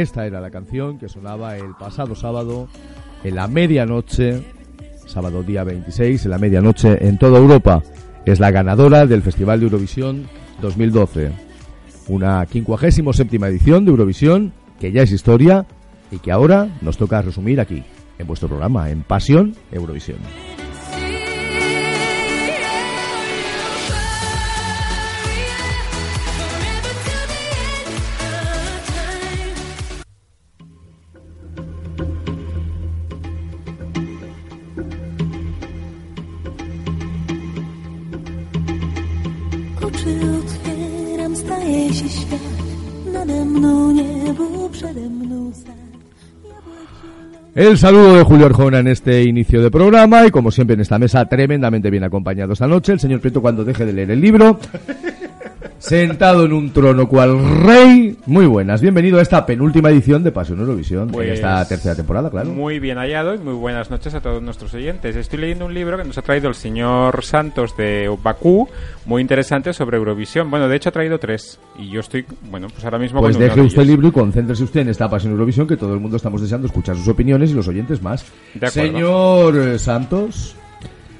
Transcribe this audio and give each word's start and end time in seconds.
Esta 0.00 0.26
era 0.26 0.40
la 0.40 0.52
canción 0.52 0.96
que 0.96 1.08
sonaba 1.08 1.56
el 1.56 1.74
pasado 1.74 2.14
sábado 2.14 2.68
en 3.24 3.34
la 3.34 3.48
medianoche, 3.48 4.44
sábado 5.06 5.42
día 5.42 5.64
26, 5.64 6.24
en 6.24 6.30
la 6.30 6.38
medianoche 6.38 7.04
en 7.04 7.18
toda 7.18 7.40
Europa. 7.40 7.82
Es 8.24 8.38
la 8.38 8.52
ganadora 8.52 9.06
del 9.06 9.22
Festival 9.22 9.58
de 9.58 9.66
Eurovisión 9.66 10.28
2012. 10.62 11.32
Una 12.06 12.46
57 12.46 13.36
edición 13.48 13.84
de 13.84 13.90
Eurovisión 13.90 14.52
que 14.78 14.92
ya 14.92 15.02
es 15.02 15.10
historia 15.10 15.66
y 16.12 16.20
que 16.20 16.30
ahora 16.30 16.68
nos 16.80 16.96
toca 16.96 17.20
resumir 17.20 17.60
aquí, 17.60 17.82
en 18.20 18.26
vuestro 18.28 18.46
programa, 18.46 18.90
en 18.90 19.02
Pasión 19.02 19.56
Eurovisión. 19.72 20.18
El 47.58 47.76
saludo 47.76 48.14
de 48.14 48.22
Julio 48.22 48.46
Arjona 48.46 48.78
en 48.78 48.86
este 48.86 49.24
inicio 49.24 49.60
de 49.60 49.68
programa 49.68 50.24
y 50.24 50.30
como 50.30 50.52
siempre 50.52 50.74
en 50.74 50.80
esta 50.80 50.96
mesa 50.96 51.24
tremendamente 51.26 51.90
bien 51.90 52.04
acompañado 52.04 52.52
esta 52.52 52.68
noche, 52.68 52.92
el 52.92 53.00
señor 53.00 53.18
Prieto 53.18 53.42
cuando 53.42 53.64
deje 53.64 53.84
de 53.84 53.92
leer 53.92 54.12
el 54.12 54.20
libro, 54.20 54.60
sentado 55.78 56.44
en 56.44 56.52
un 56.52 56.72
trono 56.72 57.08
cual 57.08 57.38
rey. 57.64 58.16
Muy 58.26 58.46
buenas, 58.46 58.80
bienvenido 58.80 59.18
a 59.18 59.22
esta 59.22 59.46
penúltima 59.46 59.90
edición 59.90 60.24
de 60.24 60.32
Pasión 60.32 60.60
Eurovisión, 60.60 61.04
en 61.04 61.10
Pues, 61.10 61.30
esta 61.30 61.66
tercera 61.66 61.94
temporada, 61.94 62.30
claro. 62.30 62.50
Muy 62.50 62.78
bien 62.78 62.98
hallado 62.98 63.34
y 63.34 63.38
muy 63.38 63.54
buenas 63.54 63.90
noches 63.90 64.14
a 64.14 64.20
todos 64.20 64.42
nuestros 64.42 64.74
oyentes. 64.74 65.16
Estoy 65.16 65.38
leyendo 65.38 65.66
un 65.66 65.74
libro 65.74 65.96
que 65.96 66.04
nos 66.04 66.18
ha 66.18 66.22
traído 66.22 66.48
el 66.48 66.54
señor 66.54 67.24
Santos 67.24 67.76
de 67.76 68.10
Bakú, 68.22 68.68
muy 69.06 69.22
interesante 69.22 69.72
sobre 69.72 69.96
Eurovisión. 69.96 70.50
Bueno, 70.50 70.68
de 70.68 70.76
hecho 70.76 70.88
ha 70.88 70.92
traído 70.92 71.18
tres 71.18 71.58
y 71.78 71.90
yo 71.90 72.00
estoy, 72.00 72.26
bueno, 72.50 72.68
pues 72.68 72.84
ahora 72.84 72.98
mismo 72.98 73.20
Pues 73.20 73.36
con 73.36 73.42
uno 73.42 73.48
deje 73.48 73.60
de 73.60 73.66
usted 73.66 73.82
el 73.82 73.88
libro 73.88 74.08
y 74.08 74.12
concéntrese 74.12 74.64
usted 74.64 74.80
en 74.80 74.88
esta 74.88 75.08
Pasión 75.08 75.32
Eurovisión 75.32 75.66
que 75.66 75.76
todo 75.76 75.94
el 75.94 76.00
mundo 76.00 76.16
estamos 76.16 76.40
deseando 76.40 76.66
escuchar 76.66 76.96
sus 76.96 77.08
opiniones 77.08 77.50
y 77.50 77.54
los 77.54 77.68
oyentes 77.68 78.02
más. 78.02 78.24
De 78.54 78.66
acuerdo. 78.66 78.88
Señor 78.90 79.58
eh, 79.58 79.78
Santos, 79.78 80.56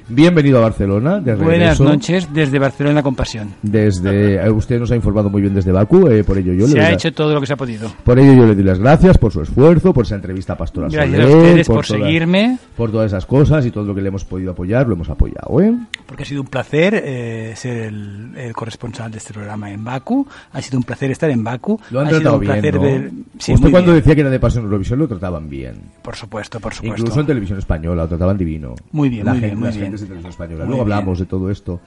bienvenido 0.09 0.59
a 0.59 0.63
Barcelona. 0.63 1.21
De 1.21 1.35
Buenas 1.35 1.81
noches 1.81 2.29
desde 2.33 2.59
Barcelona 2.59 3.03
con 3.03 3.15
pasión. 3.15 3.55
Desde, 3.63 4.37
eh, 4.37 4.51
usted 4.51 4.79
nos 4.79 4.91
ha 4.91 4.97
informado 4.97 5.31
muy 5.31 5.41
bien 5.43 5.55
desde 5.55 5.73
Bakú, 5.73 6.09
eh, 6.09 6.25
por 6.25 6.39
ello 6.39 6.53
yo 6.53 6.63
le 6.63 6.69
Se 6.69 6.73
doy 6.77 6.81
ha 6.81 6.89
la- 6.89 6.95
hecho 6.95 7.13
todo 7.13 7.35
lo 7.35 7.41
que 7.41 7.47
se 7.47 7.53
ha 7.53 7.57
podido. 7.57 7.91
Por 8.05 8.19
ello 8.19 8.33
yo 8.35 8.47
le 8.47 8.55
doy 8.55 8.65
las 8.65 8.79
gracias 8.79 9.19
por 9.19 9.33
su 9.33 9.43
esfuerzo, 9.43 9.93
por 9.93 10.05
esa 10.05 10.15
entrevista 10.17 10.55
a 10.55 10.57
Pastora 10.59 10.89
Gracias 10.89 11.15
Soler, 11.21 11.23
a 11.35 11.37
ustedes 11.37 11.67
por, 11.67 11.87
toda- 11.87 11.99
seguirme, 12.01 12.59
por 12.77 12.91
todas 12.91 13.07
esas 13.13 13.27
cosas 13.27 13.65
y 13.67 13.71
todo 13.71 13.85
lo 13.85 13.95
que 13.95 14.03
le 14.03 14.09
hemos 14.09 14.25
podido 14.25 14.53
apoyar, 14.53 14.87
lo 14.87 14.95
hemos 14.95 15.09
apoyado, 15.09 15.61
¿eh? 15.61 15.75
porque 16.07 16.23
ha 16.23 16.27
sido 16.27 16.41
un 16.43 16.49
placer 16.49 17.03
eh, 17.05 17.53
ser 17.57 17.77
el, 17.79 18.33
el 18.37 18.53
corresponsal 18.55 19.11
de 19.11 19.19
este 19.19 19.33
programa 19.35 19.71
en 19.71 19.85
Baku. 19.85 20.27
Ha 20.53 20.63
sido 20.63 20.79
un 20.79 20.85
placer 20.85 21.11
estar 21.11 21.29
en 21.31 21.45
Baku. 21.45 21.79
Lo 21.91 22.01
han 22.01 22.07
ha 22.07 22.11
sido 22.11 22.21
tratado 22.21 22.37
un 22.37 22.41
bien, 22.41 22.75
¿no? 22.75 22.81
ver- 22.81 23.11
Sí, 23.39 23.53
Usted 23.53 23.71
cuando 23.71 23.93
bien. 23.93 24.01
decía 24.03 24.15
que 24.15 24.21
era 24.23 24.31
de 24.31 24.41
Pasión 24.41 24.65
Eurovisión 24.65 24.99
lo 24.99 25.07
trataban 25.09 25.49
bien. 25.49 25.75
Por 26.03 26.17
supuesto, 26.17 26.59
por 26.61 26.73
supuesto. 26.75 27.01
Incluso 27.03 27.21
en 27.21 27.27
televisión 27.27 27.59
española 27.59 28.03
lo 28.05 28.09
trataban 28.09 28.37
divino. 28.39 28.75
Muy 28.93 29.09
bien, 29.09 29.25
La 29.27 29.33
muy 29.33 29.41
gente- 29.41 29.55
bien, 29.57 29.61
muy 29.71 29.79
bien. 29.79 29.98
De 30.01 30.07
televisión 30.07 30.31
española. 30.31 30.65
Muy 30.65 30.69
Luego 30.75 30.85
bien. 30.85 30.93
hablamos 30.97 31.19
de 31.19 31.27
todo 31.27 31.51
esto. 31.51 31.81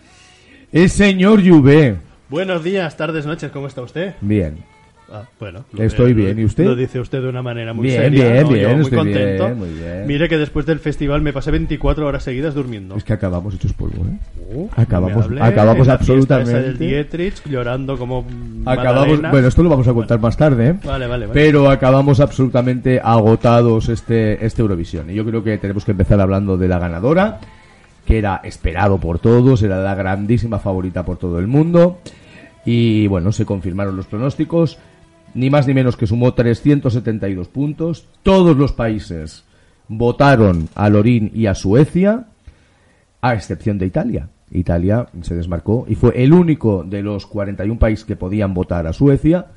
El 0.71 0.89
señor 0.89 1.41
Juve. 1.47 1.97
Buenos 2.29 2.63
días, 2.63 2.95
tardes, 2.95 3.25
noches, 3.25 3.51
¿cómo 3.51 3.67
está 3.67 3.81
usted? 3.81 4.13
Bien. 4.21 4.57
Ah, 5.13 5.23
bueno. 5.37 5.65
Estoy 5.77 6.13
bien, 6.13 6.39
¿y 6.39 6.45
usted? 6.45 6.63
Lo 6.63 6.73
dice 6.73 6.97
usted 7.01 7.21
de 7.21 7.27
una 7.27 7.41
manera 7.41 7.73
muy 7.73 7.85
Bien, 7.87 8.01
seria. 8.03 8.31
bien, 8.31 8.43
¿no? 8.43 8.47
bien, 8.49 8.61
Yo 8.63 8.69
muy 8.75 8.81
estoy 8.83 8.97
contento. 8.97 9.45
bien, 9.45 9.57
muy 9.57 9.69
bien. 9.73 10.07
Mire 10.07 10.29
que 10.29 10.37
después 10.37 10.65
del 10.65 10.79
festival 10.79 11.21
me 11.21 11.33
pasé 11.33 11.51
24 11.51 12.07
horas 12.07 12.23
seguidas 12.23 12.53
durmiendo. 12.55 12.95
Es 12.95 13.03
que 13.03 13.11
acabamos 13.11 13.53
hechos 13.55 13.73
polvo, 13.73 14.05
¿eh? 14.05 14.17
Uh, 14.53 14.69
acabamos- 14.77 15.29
no 15.29 15.43
acabamos 15.43 15.85
la 15.87 15.93
absolutamente. 15.95 16.51
esa 16.51 16.61
del 16.61 16.77
Dietrich 16.77 17.43
llorando 17.45 17.97
como 17.97 18.19
Acabamos, 18.65 18.95
Magdalena. 19.07 19.31
bueno, 19.31 19.47
esto 19.49 19.63
lo 19.63 19.69
vamos 19.69 19.87
a 19.89 19.93
contar 19.93 20.19
más 20.21 20.37
tarde, 20.37 20.67
¿eh? 20.69 20.75
Vale, 20.81 21.07
vale, 21.07 21.27
vale. 21.27 21.33
Pero 21.41 21.69
acabamos 21.69 22.21
absolutamente 22.21 23.01
agotados 23.03 23.89
este, 23.89 24.45
este 24.45 24.61
Eurovisión. 24.61 25.09
Y 25.09 25.15
yo 25.15 25.25
creo 25.25 25.43
que 25.43 25.57
tenemos 25.57 25.83
que 25.83 25.91
empezar 25.91 26.21
hablando 26.21 26.55
de 26.57 26.69
la 26.69 26.79
ganadora, 26.79 27.41
que 28.11 28.17
era 28.17 28.41
esperado 28.43 28.97
por 28.97 29.19
todos, 29.19 29.63
era 29.63 29.81
la 29.81 29.95
grandísima 29.95 30.59
favorita 30.59 31.05
por 31.05 31.15
todo 31.15 31.39
el 31.39 31.47
mundo. 31.47 31.99
Y 32.65 33.07
bueno, 33.07 33.31
se 33.31 33.45
confirmaron 33.45 33.95
los 33.95 34.05
pronósticos. 34.05 34.77
Ni 35.33 35.49
más 35.49 35.65
ni 35.65 35.73
menos 35.73 35.95
que 35.95 36.07
sumó 36.07 36.33
372 36.33 37.47
puntos. 37.47 38.09
Todos 38.21 38.57
los 38.57 38.73
países 38.73 39.45
votaron 39.87 40.67
a 40.75 40.89
Lorín 40.89 41.31
y 41.33 41.45
a 41.45 41.55
Suecia, 41.55 42.25
a 43.21 43.33
excepción 43.33 43.77
de 43.77 43.85
Italia. 43.85 44.27
Italia 44.51 45.07
se 45.21 45.35
desmarcó 45.35 45.85
y 45.87 45.95
fue 45.95 46.21
el 46.21 46.33
único 46.33 46.83
de 46.83 47.03
los 47.03 47.25
41 47.25 47.79
países 47.79 48.03
que 48.03 48.17
podían 48.17 48.53
votar 48.53 48.87
a 48.87 48.93
Suecia 48.93 49.47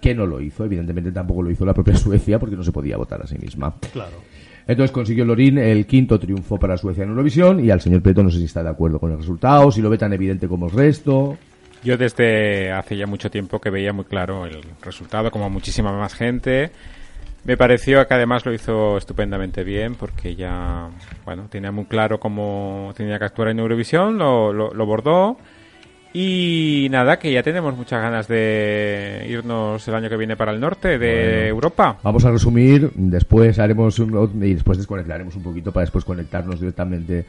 que 0.00 0.14
no 0.14 0.24
lo 0.24 0.40
hizo. 0.40 0.64
Evidentemente 0.64 1.10
tampoco 1.10 1.42
lo 1.42 1.50
hizo 1.50 1.66
la 1.66 1.74
propia 1.74 1.96
Suecia 1.96 2.38
porque 2.38 2.54
no 2.54 2.62
se 2.62 2.70
podía 2.70 2.96
votar 2.96 3.22
a 3.22 3.26
sí 3.26 3.38
misma. 3.38 3.74
Claro. 3.92 4.18
Entonces 4.66 4.92
consiguió 4.92 5.24
Lorín 5.24 5.58
el 5.58 5.86
quinto 5.86 6.18
triunfo 6.18 6.58
para 6.58 6.76
Suecia 6.76 7.04
en 7.04 7.10
Eurovisión 7.10 7.64
y 7.64 7.70
al 7.70 7.80
señor 7.80 8.02
Preto 8.02 8.22
no 8.22 8.30
sé 8.30 8.38
si 8.38 8.44
está 8.44 8.62
de 8.62 8.70
acuerdo 8.70 8.98
con 8.98 9.12
el 9.12 9.18
resultado, 9.18 9.70
si 9.70 9.82
lo 9.82 9.90
ve 9.90 9.98
tan 9.98 10.12
evidente 10.12 10.48
como 10.48 10.66
el 10.66 10.72
resto. 10.72 11.36
Yo 11.82 11.98
desde 11.98 12.72
hace 12.72 12.96
ya 12.96 13.06
mucho 13.06 13.30
tiempo 13.30 13.60
que 13.60 13.68
veía 13.68 13.92
muy 13.92 14.06
claro 14.06 14.46
el 14.46 14.62
resultado, 14.80 15.30
como 15.30 15.50
muchísima 15.50 15.92
más 15.92 16.14
gente. 16.14 16.70
Me 17.44 17.58
pareció 17.58 18.06
que 18.06 18.14
además 18.14 18.46
lo 18.46 18.54
hizo 18.54 18.96
estupendamente 18.96 19.64
bien 19.64 19.96
porque 19.96 20.34
ya, 20.34 20.88
bueno, 21.26 21.46
tenía 21.50 21.70
muy 21.70 21.84
claro 21.84 22.18
cómo 22.18 22.94
tenía 22.96 23.18
que 23.18 23.26
actuar 23.26 23.48
en 23.48 23.58
Eurovisión, 23.58 24.16
lo, 24.16 24.50
lo, 24.50 24.72
lo 24.72 24.86
bordó. 24.86 25.36
Y 26.16 26.86
nada, 26.92 27.18
que 27.18 27.32
ya 27.32 27.42
tenemos 27.42 27.76
muchas 27.76 28.00
ganas 28.00 28.28
de 28.28 29.26
irnos 29.28 29.86
el 29.88 29.94
año 29.96 30.08
que 30.08 30.16
viene 30.16 30.36
para 30.36 30.52
el 30.52 30.60
norte 30.60 30.96
de 30.96 31.14
Bueno. 31.40 31.46
Europa. 31.48 31.98
Vamos 32.04 32.24
a 32.24 32.30
resumir, 32.30 32.92
después 32.94 33.58
haremos 33.58 33.98
un- 33.98 34.30
y 34.44 34.54
después 34.54 34.78
desconectaremos 34.78 35.34
un 35.34 35.42
poquito 35.42 35.72
para 35.72 35.82
después 35.82 36.04
conectarnos 36.04 36.60
directamente 36.60 37.26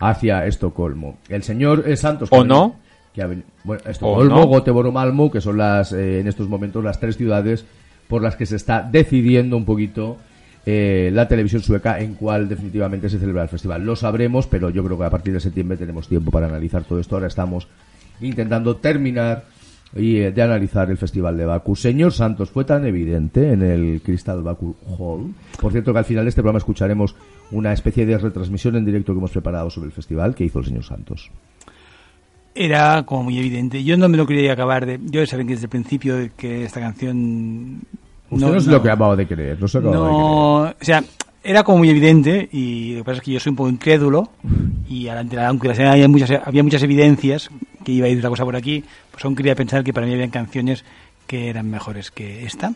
hacia 0.00 0.44
Estocolmo. 0.44 1.18
El 1.28 1.44
señor 1.44 1.84
eh, 1.86 1.96
Santos 1.96 2.28
¿O 2.32 2.42
no? 2.42 2.74
que 3.14 3.22
ha 3.22 3.28
bueno, 3.62 3.82
Estocolmo, 3.88 4.40
no? 4.40 4.50
Göteborg, 4.50 4.92
Malmo, 4.92 5.30
que 5.30 5.40
son 5.40 5.58
las 5.58 5.92
eh, 5.92 6.18
en 6.18 6.26
estos 6.26 6.48
momentos 6.48 6.82
las 6.82 6.98
tres 6.98 7.16
ciudades 7.16 7.64
por 8.08 8.22
las 8.22 8.34
que 8.34 8.44
se 8.44 8.56
está 8.56 8.82
decidiendo 8.82 9.56
un 9.56 9.64
poquito 9.64 10.16
eh, 10.66 11.10
la 11.14 11.28
televisión 11.28 11.62
sueca 11.62 12.00
en 12.00 12.14
cuál 12.14 12.48
definitivamente 12.48 13.08
se 13.08 13.20
celebra 13.20 13.44
el 13.44 13.48
festival. 13.48 13.84
Lo 13.86 13.94
sabremos, 13.94 14.48
pero 14.48 14.68
yo 14.70 14.82
creo 14.84 14.98
que 14.98 15.04
a 15.04 15.10
partir 15.10 15.32
de 15.32 15.38
septiembre 15.38 15.76
tenemos 15.78 16.08
tiempo 16.08 16.32
para 16.32 16.46
analizar 16.48 16.82
todo 16.82 16.98
esto. 16.98 17.14
Ahora 17.14 17.28
estamos 17.28 17.68
intentando 18.20 18.76
terminar 18.76 19.44
y 19.94 20.18
eh, 20.18 20.30
de 20.30 20.42
analizar 20.42 20.90
el 20.90 20.96
festival 20.96 21.36
de 21.36 21.46
Baku. 21.46 21.74
Señor 21.74 22.12
Santos, 22.12 22.50
fue 22.50 22.64
tan 22.64 22.86
evidente 22.86 23.52
en 23.52 23.62
el 23.62 24.00
Crystal 24.02 24.42
Baku 24.42 24.76
Hall. 24.98 25.34
Por 25.60 25.72
cierto, 25.72 25.92
que 25.92 25.98
al 25.98 26.04
final 26.04 26.24
de 26.24 26.28
este 26.28 26.42
programa 26.42 26.58
escucharemos 26.58 27.14
una 27.50 27.72
especie 27.72 28.06
de 28.06 28.16
retransmisión 28.18 28.76
en 28.76 28.84
directo 28.84 29.12
que 29.12 29.18
hemos 29.18 29.32
preparado 29.32 29.70
sobre 29.70 29.86
el 29.86 29.92
festival 29.92 30.34
que 30.34 30.44
hizo 30.44 30.60
el 30.60 30.66
señor 30.66 30.84
Santos. 30.84 31.30
Era 32.54 33.04
como 33.04 33.24
muy 33.24 33.38
evidente. 33.38 33.82
Yo 33.82 33.96
no 33.96 34.08
me 34.08 34.16
lo 34.16 34.26
quería 34.26 34.52
acabar 34.52 34.86
de... 34.86 35.00
Yo 35.04 35.24
saben 35.26 35.46
que 35.46 35.54
desde 35.54 35.66
el 35.66 35.70
principio 35.70 36.16
que 36.36 36.64
esta 36.64 36.80
canción... 36.80 37.82
Usted 38.28 38.46
no, 38.46 38.54
es 38.54 38.66
lo 38.66 38.80
que 38.80 38.88
acababa 38.88 39.16
de 39.16 39.26
creer, 39.26 39.60
no 39.60 39.66
se 39.66 39.78
acababa 39.78 39.96
de 39.96 40.04
creer. 40.04 40.22
No, 40.22 40.62
o 40.62 40.74
sea, 40.80 41.04
era 41.42 41.62
como 41.62 41.78
muy 41.78 41.88
evidente 41.90 42.48
y 42.52 42.92
lo 42.94 42.98
que 43.00 43.04
pasa 43.04 43.16
es 43.18 43.22
que 43.22 43.32
yo 43.32 43.40
soy 43.40 43.50
un 43.50 43.56
poco 43.56 43.70
incrédulo 43.70 44.30
y 44.88 45.08
aunque 45.08 45.68
las- 45.68 45.78
había 45.80 46.08
muchas, 46.08 46.30
había 46.44 46.62
muchas 46.62 46.82
evidencias 46.82 47.48
que 47.84 47.92
iba 47.92 48.06
a 48.06 48.08
ir 48.10 48.18
otra 48.18 48.30
cosa 48.30 48.44
por 48.44 48.56
aquí, 48.56 48.84
pues 49.10 49.24
aún 49.24 49.34
quería 49.34 49.54
pensar 49.54 49.82
que 49.84 49.92
para 49.92 50.06
mí 50.06 50.12
habían 50.12 50.30
canciones 50.30 50.84
que 51.26 51.48
eran 51.48 51.70
mejores 51.70 52.10
que 52.10 52.44
esta, 52.44 52.74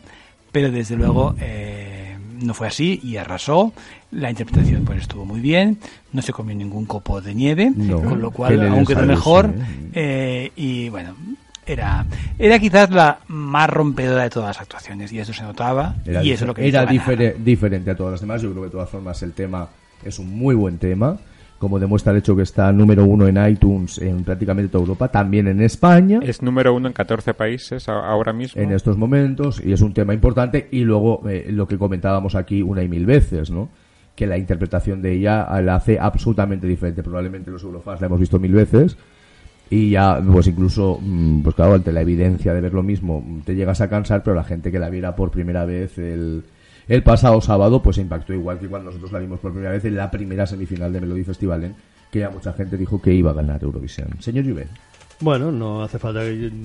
pero 0.52 0.70
desde 0.70 0.96
luego 0.96 1.34
eh, 1.40 2.16
no 2.40 2.54
fue 2.54 2.68
así 2.68 3.00
y 3.02 3.16
arrasó. 3.16 3.72
La 4.12 4.30
interpretación 4.30 4.84
pues 4.84 5.02
estuvo 5.02 5.24
muy 5.24 5.40
bien, 5.40 5.78
no 6.12 6.22
se 6.22 6.32
comió 6.32 6.54
ningún 6.54 6.86
copo 6.86 7.20
de 7.20 7.34
nieve, 7.34 7.72
No, 7.74 8.00
con 8.00 8.20
lo 8.22 8.30
cual 8.30 8.52
aún 8.68 8.86
quedó 8.86 9.04
mejor. 9.04 9.52
sí. 9.56 9.90
eh, 9.94 10.52
y 10.56 10.88
bueno, 10.88 11.16
era, 11.66 12.04
era 12.38 12.58
quizás 12.58 12.90
la 12.90 13.18
más 13.28 13.68
rompedora 13.70 14.22
de 14.24 14.30
todas 14.30 14.48
las 14.48 14.60
actuaciones 14.60 15.12
y 15.12 15.18
eso 15.18 15.32
se 15.32 15.42
notaba 15.42 15.94
Era, 16.04 16.22
y 16.22 16.32
eso 16.32 16.44
es 16.44 16.48
lo 16.48 16.54
que 16.54 16.66
era 16.68 16.86
difere- 16.86 17.34
diferente 17.36 17.90
a 17.90 17.96
todas 17.96 18.12
las 18.12 18.20
demás. 18.20 18.42
Yo 18.42 18.50
creo 18.50 18.62
que 18.62 18.66
de 18.68 18.72
todas 18.72 18.88
formas 18.90 19.22
el 19.22 19.32
tema 19.32 19.68
es 20.04 20.18
un 20.18 20.36
muy 20.36 20.54
buen 20.54 20.78
tema. 20.78 21.16
Como 21.58 21.78
demuestra 21.78 22.12
el 22.12 22.18
hecho 22.18 22.36
que 22.36 22.42
está 22.42 22.70
número 22.72 23.04
uno 23.04 23.26
en 23.26 23.38
iTunes 23.48 23.96
en 23.98 24.22
prácticamente 24.24 24.68
toda 24.70 24.82
Europa, 24.82 25.08
también 25.08 25.46
en 25.48 25.62
España. 25.62 26.20
Es 26.22 26.42
número 26.42 26.74
uno 26.74 26.88
en 26.88 26.92
14 26.92 27.32
países 27.32 27.88
ahora 27.88 28.32
mismo. 28.34 28.60
en 28.60 28.72
estos 28.72 28.98
momentos 28.98 29.62
y 29.64 29.72
es 29.72 29.80
un 29.80 29.94
tema 29.94 30.12
importante 30.12 30.68
y 30.72 30.80
luego 30.80 31.22
eh, 31.30 31.46
lo 31.50 31.66
que 31.66 31.78
comentábamos 31.78 32.34
aquí 32.34 32.60
una 32.60 32.82
y 32.82 32.88
mil 32.88 33.06
veces, 33.06 33.50
¿no? 33.50 33.70
Que 34.14 34.26
la 34.26 34.36
interpretación 34.36 35.00
de 35.00 35.12
ella 35.14 35.48
la 35.62 35.76
hace 35.76 35.98
absolutamente 35.98 36.66
diferente. 36.66 37.02
Probablemente 37.02 37.50
los 37.50 37.62
Eurofans 37.62 38.00
la 38.00 38.08
hemos 38.08 38.20
visto 38.20 38.38
mil 38.38 38.52
veces 38.52 38.98
Y 39.74 39.90
ya, 39.90 40.22
pues 40.24 40.46
incluso, 40.46 41.00
mm, 41.02 41.42
pues 41.42 41.56
claro, 41.56 41.74
ante 41.74 41.90
la 41.90 42.02
evidencia 42.02 42.54
de 42.54 42.60
ver 42.60 42.72
lo 42.72 42.84
mismo, 42.84 43.24
te 43.44 43.56
llegas 43.56 43.80
a 43.80 43.90
cansar, 43.90 44.22
pero 44.22 44.36
la 44.36 44.44
gente 44.44 44.70
que 44.70 44.78
la 44.78 44.88
viera 44.88 45.16
por 45.16 45.32
primera 45.32 45.64
vez 45.64 45.98
el, 45.98 46.44
el 46.86 47.02
pasado 47.02 47.40
sábado, 47.40 47.82
pues 47.82 47.98
impactó 47.98 48.32
igual 48.32 48.60
que 48.60 48.68
cuando 48.68 48.90
nosotros 48.90 49.10
la 49.10 49.18
vimos 49.18 49.40
por 49.40 49.50
primera 49.50 49.72
vez 49.72 49.84
en 49.84 49.96
la 49.96 50.12
primera 50.12 50.46
semifinal 50.46 50.92
de 50.92 51.00
Melody 51.00 51.24
Festival, 51.24 51.64
¿eh? 51.64 51.74
que 52.12 52.20
ya 52.20 52.30
mucha 52.30 52.52
gente 52.52 52.76
dijo 52.76 53.02
que 53.02 53.12
iba 53.14 53.32
a 53.32 53.34
ganar 53.34 53.64
Eurovisión. 53.64 54.10
Señor 54.20 54.44
Juven. 54.44 54.68
Bueno, 55.18 55.50
no 55.50 55.82
hace 55.82 55.98
falta 55.98 56.20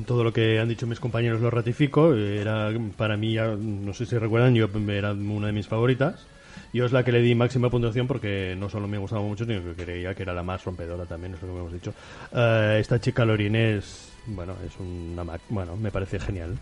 todo 0.05 0.23
lo 0.23 0.31
que 0.31 0.59
han 0.59 0.69
dicho 0.69 0.85
mis 0.85 0.99
compañeros 0.99 1.41
lo 1.41 1.49
ratifico. 1.49 2.13
Era 2.13 2.69
para 2.95 3.17
mí, 3.17 3.37
no 3.37 3.91
sé 3.95 4.05
si 4.05 4.19
recuerdan, 4.19 4.53
yo 4.53 4.69
era 4.87 5.13
una 5.13 5.47
de 5.47 5.53
mis 5.53 5.67
favoritas. 5.67 6.27
Yo 6.73 6.85
es 6.85 6.91
la 6.91 7.03
que 7.03 7.11
le 7.11 7.21
di 7.21 7.33
máxima 7.35 7.69
puntuación 7.69 8.05
porque 8.07 8.55
no 8.57 8.69
solo 8.69 8.87
me 8.87 8.97
gustaba 8.97 9.21
mucho, 9.23 9.45
sino 9.45 9.61
que 9.63 9.83
creía 9.83 10.13
que 10.13 10.23
era 10.23 10.33
la 10.33 10.43
más 10.43 10.63
rompedora 10.65 11.05
también, 11.05 11.33
es 11.33 11.41
lo 11.41 11.47
que 11.53 11.59
hemos 11.59 11.73
dicho. 11.73 11.93
Eh, 12.33 12.77
esta 12.79 12.99
chica 13.01 13.25
Lorin 13.25 13.55
es, 13.55 14.11
bueno, 14.27 14.53
es 14.65 14.73
una, 14.79 15.23
bueno, 15.49 15.75
me 15.77 15.89
parece 15.91 16.19
genial. 16.19 16.57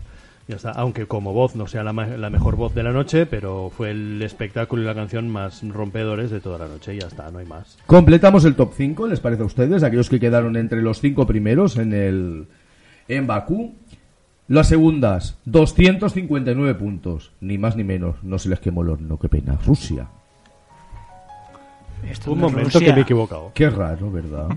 Ya 0.46 0.56
está, 0.56 0.70
aunque 0.70 1.04
como 1.04 1.34
voz 1.34 1.54
no 1.56 1.66
sea 1.66 1.84
la, 1.84 1.92
ma- 1.92 2.06
la 2.06 2.30
mejor 2.30 2.56
voz 2.56 2.74
de 2.74 2.82
la 2.82 2.90
noche, 2.90 3.26
pero 3.26 3.70
fue 3.76 3.90
el 3.90 4.22
espectáculo 4.22 4.82
y 4.82 4.86
la 4.86 4.94
canción 4.94 5.28
más 5.28 5.60
rompedores 5.68 6.30
de 6.30 6.40
toda 6.40 6.56
la 6.58 6.68
noche 6.68 6.94
y 6.94 7.00
ya 7.00 7.06
está, 7.08 7.30
no 7.30 7.38
hay 7.40 7.44
más. 7.44 7.76
Completamos 7.84 8.46
el 8.46 8.54
top 8.54 8.72
5, 8.74 9.08
¿les 9.08 9.20
parece 9.20 9.42
a 9.42 9.44
ustedes? 9.44 9.82
Aquellos 9.82 10.08
que 10.08 10.18
quedaron 10.18 10.56
entre 10.56 10.80
los 10.80 11.00
cinco 11.02 11.26
primeros 11.26 11.76
en 11.76 11.92
el 11.92 12.46
en 13.08 13.26
Bakú. 13.26 13.74
Las 14.48 14.68
segundas, 14.68 15.36
259 15.44 16.74
puntos, 16.74 17.32
ni 17.40 17.58
más 17.58 17.76
ni 17.76 17.84
menos. 17.84 18.16
No 18.22 18.38
se 18.38 18.48
les 18.48 18.60
quemó 18.60 18.82
el 18.82 18.88
horno, 18.88 19.18
qué 19.18 19.28
pena. 19.28 19.58
Rusia. 19.66 20.08
Esto 22.08 22.32
Un 22.32 22.38
momento 22.40 22.64
Rusia. 22.70 22.80
que 22.86 22.92
me 22.92 22.98
he 23.00 23.02
equivocado. 23.02 23.50
Qué 23.54 23.68
raro, 23.68 24.10
¿verdad? 24.10 24.48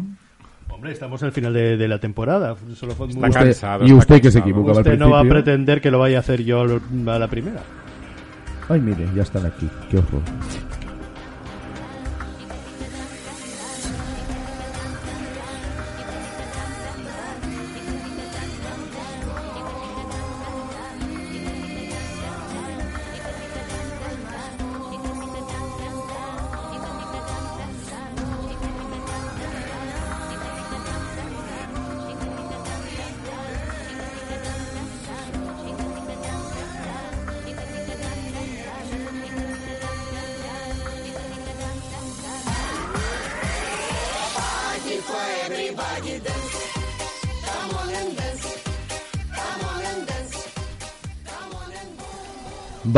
Hombre, 0.69 0.93
estamos 0.93 1.21
al 1.23 1.31
final 1.33 1.53
de, 1.53 1.75
de 1.75 1.87
la 1.87 1.99
temporada. 1.99 2.55
Solo 2.75 2.93
fue 2.95 3.07
Está 3.09 3.27
Usted- 3.27 3.39
cansado, 3.43 3.83
y 3.83 3.87
está 3.87 3.97
usted 3.97 4.21
que 4.21 4.31
se 4.31 4.39
equivocaba 4.39 4.79
al 4.79 4.85
Usted 4.85 4.97
no 4.97 5.09
va 5.09 5.19
a 5.19 5.23
pretender 5.25 5.81
que 5.81 5.91
lo 5.91 5.99
vaya 5.99 6.17
a 6.17 6.19
hacer 6.21 6.43
yo 6.43 6.61
a 6.61 7.19
la 7.19 7.27
primera. 7.27 7.61
Ay, 8.69 8.79
mire, 8.79 9.05
ya 9.13 9.23
están 9.23 9.45
aquí. 9.45 9.67
Qué 9.89 9.97
horror. 9.97 10.21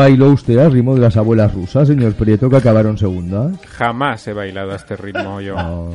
¿Bailó 0.03 0.31
usted 0.31 0.57
al 0.57 0.69
ritmo 0.73 0.95
de 0.95 0.99
las 0.99 1.15
abuelas 1.15 1.53
rusas, 1.53 1.87
señor 1.87 2.13
Prieto, 2.15 2.49
que 2.49 2.57
acabaron 2.57 2.97
segundas? 2.97 3.57
Jamás 3.67 4.27
he 4.27 4.33
bailado 4.33 4.73
a 4.73 4.75
este 4.75 4.97
ritmo 4.97 5.39
yo. 5.41 5.55
No. 5.55 5.91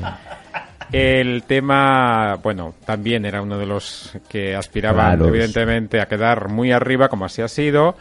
El 0.91 1.43
tema, 1.43 2.37
bueno, 2.43 2.75
también 2.87 3.27
era 3.27 3.43
uno 3.43 3.59
de 3.59 3.67
los 3.67 4.17
que 4.27 4.57
aspiraban, 4.57 5.19
Claro. 5.19 5.29
evidentemente, 5.29 6.01
a 6.01 6.09
quedar 6.09 6.49
muy 6.49 6.73
arriba, 6.73 7.11
como 7.11 7.27
así 7.27 7.43
ha 7.43 7.49
sido. 7.49 7.97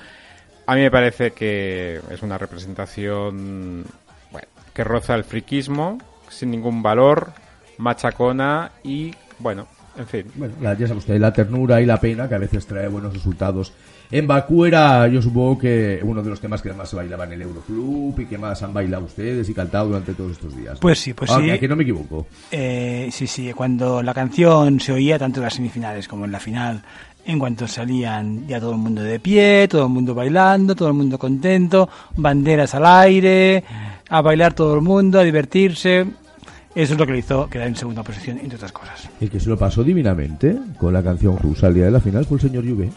A 0.65 0.75
mí 0.75 0.81
me 0.81 0.89
parece 0.92 1.31
que 1.31 2.00
es 2.09 2.24
una 2.24 2.38
representación 2.38 3.83
bueno, 4.31 4.48
que 4.74 4.86
roza 4.86 5.13
el 5.13 5.25
friquismo, 5.25 5.98
sin 6.30 6.51
ningún 6.51 6.81
valor, 6.81 7.33
machacona 7.80 8.71
y, 8.81 9.13
bueno, 9.39 9.68
en 9.98 10.07
fin. 10.07 10.25
Bueno, 10.36 10.54
la- 10.62 10.74
ya 10.74 10.88
sabe 10.88 11.00
usted, 11.00 11.19
la 11.19 11.33
ternura 11.33 11.81
y 11.81 11.86
la 11.86 12.00
pena 12.00 12.30
que 12.30 12.36
a 12.36 12.39
veces 12.39 12.65
trae 12.65 12.88
buenos 12.88 13.13
resultados. 13.13 13.74
En 14.09 14.25
Bakú 14.25 14.63
era, 14.65 15.06
yo 15.09 15.21
supongo 15.21 15.57
que 15.59 16.00
uno 16.01 16.24
de 16.24 16.30
los 16.30 16.39
temas 16.39 16.62
que 16.62 16.71
más 16.71 16.89
se 16.89 16.95
bailaba 16.95 17.25
en 17.25 17.33
el 17.33 17.42
Euroclub 17.42 18.18
y 18.21 18.25
que 18.25 18.38
más 18.38 18.63
han 18.63 18.74
bailado 18.74 19.04
ustedes 19.06 19.50
y 19.50 19.54
cantado 19.54 19.88
durante 19.88 20.13
todos 20.13 20.31
estos 20.31 20.56
días. 20.56 20.80
Pues 20.80 21.00
sí, 21.00 21.13
pues 21.13 21.30
Ah, 21.31 21.39
sí. 21.42 21.50
Aquí 21.50 21.68
no 21.68 21.75
me 21.75 21.83
equivoco. 21.83 22.25
Eh, 22.51 23.09
sí, 23.12 23.27
sí, 23.27 23.51
cuando 23.54 24.01
la 24.01 24.13
canción 24.13 24.80
se 24.80 24.94
oía 24.94 25.19
tanto 25.19 25.39
en 25.39 25.44
las 25.44 25.56
semifinales 25.56 26.07
como 26.07 26.24
en 26.24 26.31
la 26.31 26.39
final, 26.39 26.83
en 27.26 27.37
cuanto 27.37 27.68
salían 27.68 28.47
ya 28.47 28.61
todo 28.61 28.71
el 28.71 28.78
mundo 28.78 29.02
de 29.04 29.19
pie, 29.19 29.68
todo 29.68 29.83
el 29.83 29.90
mundo 29.92 30.16
bailando, 30.16 30.73
todo 30.73 30.87
el 30.87 30.94
mundo 30.94 31.19
contento, 31.19 31.90
banderas 32.16 32.73
al 32.76 32.85
aire, 32.85 33.66
a 34.07 34.21
bailar 34.21 34.54
todo 34.54 34.76
el 34.76 34.81
mundo, 34.81 35.19
a 35.19 35.23
divertirse. 35.23 36.06
Eso 36.73 36.94
es 36.94 36.99
lo 36.99 37.06
que 37.06 37.11
le 37.11 37.19
hizo 37.19 37.49
quedar 37.49 37.68
en 37.68 37.76
segunda 37.76 38.04
posición, 38.04 38.37
entre 38.37 38.56
otras 38.56 38.71
cosas. 38.71 39.09
El 39.19 39.30
que 39.30 39.40
se 39.42 39.49
lo 39.49 39.57
pasó 39.57 39.83
divinamente 39.83 40.56
con 40.78 40.94
la 40.94 41.04
canción 41.04 41.37
rusa 41.37 41.68
al 41.68 41.73
día 41.73 41.85
de 41.85 41.92
la 41.92 41.99
final 41.99 42.23
fue 42.23 42.37
el 42.37 42.42
señor 42.42 42.64
Juve. 42.66 42.90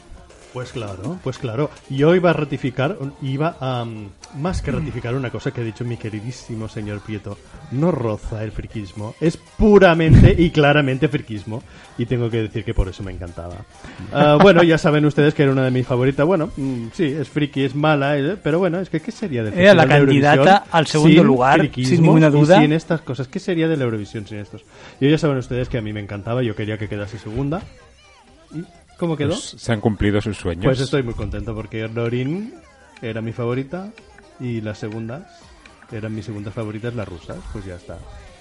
Pues 0.52 0.72
claro, 0.72 1.18
pues 1.22 1.38
claro. 1.38 1.70
Yo 1.88 2.14
iba 2.14 2.30
a 2.30 2.32
ratificar, 2.32 2.96
iba 3.22 3.56
a 3.60 3.84
mm, 3.84 4.40
más 4.40 4.62
que 4.62 4.72
ratificar 4.72 5.14
una 5.14 5.30
cosa 5.30 5.52
que 5.52 5.60
ha 5.60 5.64
dicho 5.64 5.84
mi 5.84 5.96
queridísimo 5.96 6.68
señor 6.68 7.00
Prieto. 7.00 7.38
No 7.70 7.92
roza 7.92 8.42
el 8.42 8.50
friquismo, 8.50 9.14
es 9.20 9.36
puramente 9.36 10.34
y 10.36 10.50
claramente 10.50 11.08
friquismo. 11.08 11.62
Y 11.98 12.06
tengo 12.06 12.30
que 12.30 12.42
decir 12.42 12.64
que 12.64 12.74
por 12.74 12.88
eso 12.88 13.02
me 13.02 13.12
encantaba. 13.12 13.56
Ah, 14.12 14.38
bueno, 14.40 14.62
ya 14.62 14.78
saben 14.78 15.04
ustedes 15.04 15.34
que 15.34 15.44
era 15.44 15.52
una 15.52 15.64
de 15.64 15.70
mis 15.70 15.86
favoritas. 15.86 16.26
Bueno, 16.26 16.50
mm, 16.56 16.86
sí, 16.94 17.04
es 17.04 17.28
friki, 17.28 17.62
es 17.62 17.74
mala, 17.74 18.18
eh, 18.18 18.36
pero 18.42 18.58
bueno, 18.58 18.80
es 18.80 18.90
que 18.90 19.00
¿qué 19.00 19.12
sería 19.12 19.44
del 19.44 19.54
Era 19.54 19.74
la 19.74 19.84
de 19.84 19.88
candidata 19.88 20.64
al 20.70 20.86
segundo 20.86 21.14
sin 21.14 21.26
lugar, 21.26 21.58
friquismo 21.60 21.94
sin 21.94 22.02
ninguna 22.02 22.28
y 22.28 22.30
duda. 22.30 22.60
sin 22.60 22.72
estas 22.72 23.02
cosas. 23.02 23.28
¿Qué 23.28 23.38
sería 23.38 23.68
de 23.68 23.76
la 23.76 23.84
Eurovisión 23.84 24.26
sin 24.26 24.38
estos? 24.38 24.64
Yo 25.00 25.08
ya 25.08 25.18
saben 25.18 25.36
ustedes 25.36 25.68
que 25.68 25.78
a 25.78 25.82
mí 25.82 25.92
me 25.92 26.00
encantaba, 26.00 26.42
yo 26.42 26.56
quería 26.56 26.76
que 26.76 26.88
quedase 26.88 27.18
segunda. 27.18 27.62
¿Y 28.52 28.64
cómo 29.00 29.16
quedó? 29.16 29.30
Pues 29.30 29.56
se 29.56 29.72
han 29.72 29.80
cumplido 29.80 30.20
sus 30.20 30.36
sueños. 30.36 30.66
Pues 30.66 30.80
estoy 30.80 31.02
muy 31.02 31.14
contento 31.14 31.54
porque 31.54 31.88
Lorin 31.88 32.54
era 33.02 33.20
mi 33.20 33.32
favorita 33.32 33.90
y 34.38 34.60
las 34.60 34.78
segundas 34.78 35.22
eran 35.90 36.14
mis 36.14 36.26
segundas 36.26 36.54
favoritas, 36.54 36.94
las 36.94 37.08
rusas. 37.08 37.38
Pues 37.52 37.64
ya 37.64 37.74
está. 37.74 37.98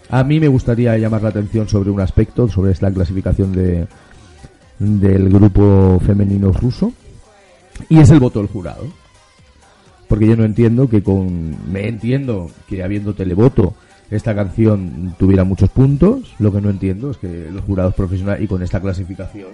A 0.09 0.23
mí 0.23 0.39
me 0.39 0.47
gustaría 0.47 0.97
llamar 0.97 1.23
la 1.23 1.29
atención 1.29 1.67
sobre 1.67 1.89
un 1.89 2.01
aspecto, 2.01 2.47
sobre 2.47 2.71
esta 2.71 2.91
clasificación 2.91 3.51
de, 3.53 3.87
del 4.77 5.29
grupo 5.29 5.99
femenino 6.05 6.51
ruso, 6.51 6.91
y 7.89 7.99
es 7.99 8.09
el 8.09 8.19
voto 8.19 8.39
del 8.39 8.49
jurado. 8.49 8.87
Porque 10.07 10.27
yo 10.27 10.35
no 10.35 10.43
entiendo 10.43 10.89
que 10.89 11.03
con... 11.03 11.71
Me 11.71 11.87
entiendo 11.87 12.49
que 12.67 12.83
habiendo 12.83 13.13
televoto 13.13 13.75
esta 14.09 14.33
canción 14.33 15.15
tuviera 15.19 15.43
muchos 15.43 15.69
puntos, 15.69 16.33
lo 16.39 16.51
que 16.51 16.61
no 16.61 16.71
entiendo 16.71 17.11
es 17.11 17.17
que 17.17 17.47
los 17.51 17.63
jurados 17.63 17.93
profesionales, 17.93 18.43
y 18.43 18.47
con 18.47 18.63
esta 18.63 18.81
clasificación, 18.81 19.49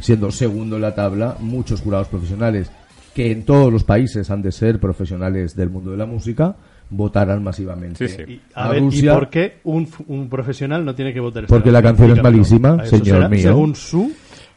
siendo 0.00 0.30
segundo 0.30 0.76
en 0.76 0.82
la 0.82 0.94
tabla, 0.94 1.36
muchos 1.40 1.80
jurados 1.80 2.08
profesionales 2.08 2.70
que 3.14 3.30
en 3.32 3.44
todos 3.44 3.72
los 3.72 3.84
países 3.84 4.30
han 4.30 4.40
de 4.42 4.52
ser 4.52 4.78
profesionales 4.80 5.56
del 5.56 5.68
mundo 5.70 5.90
de 5.90 5.96
la 5.96 6.06
música, 6.06 6.54
votaran 6.90 7.42
masivamente 7.42 8.08
Sí, 8.08 8.14
sí. 8.16 8.32
Y, 8.32 8.40
a, 8.54 8.64
a 8.66 8.68
ver, 8.70 8.80
Rusia. 8.82 9.12
¿y 9.12 9.14
por 9.14 9.28
qué 9.30 9.58
un, 9.64 9.82
f- 9.84 10.04
un 10.08 10.28
profesional 10.28 10.84
no 10.84 10.94
tiene 10.94 11.12
que 11.12 11.20
votar 11.20 11.46
Porque 11.46 11.70
la 11.70 11.82
canción 11.82 12.10
es 12.12 12.22
malísima, 12.22 12.70
¿A 12.80 12.84
eso 12.84 12.96
señor 12.98 13.16
será? 13.16 13.28
mío. 13.28 13.42
Según 13.42 13.74
su... 13.74 14.12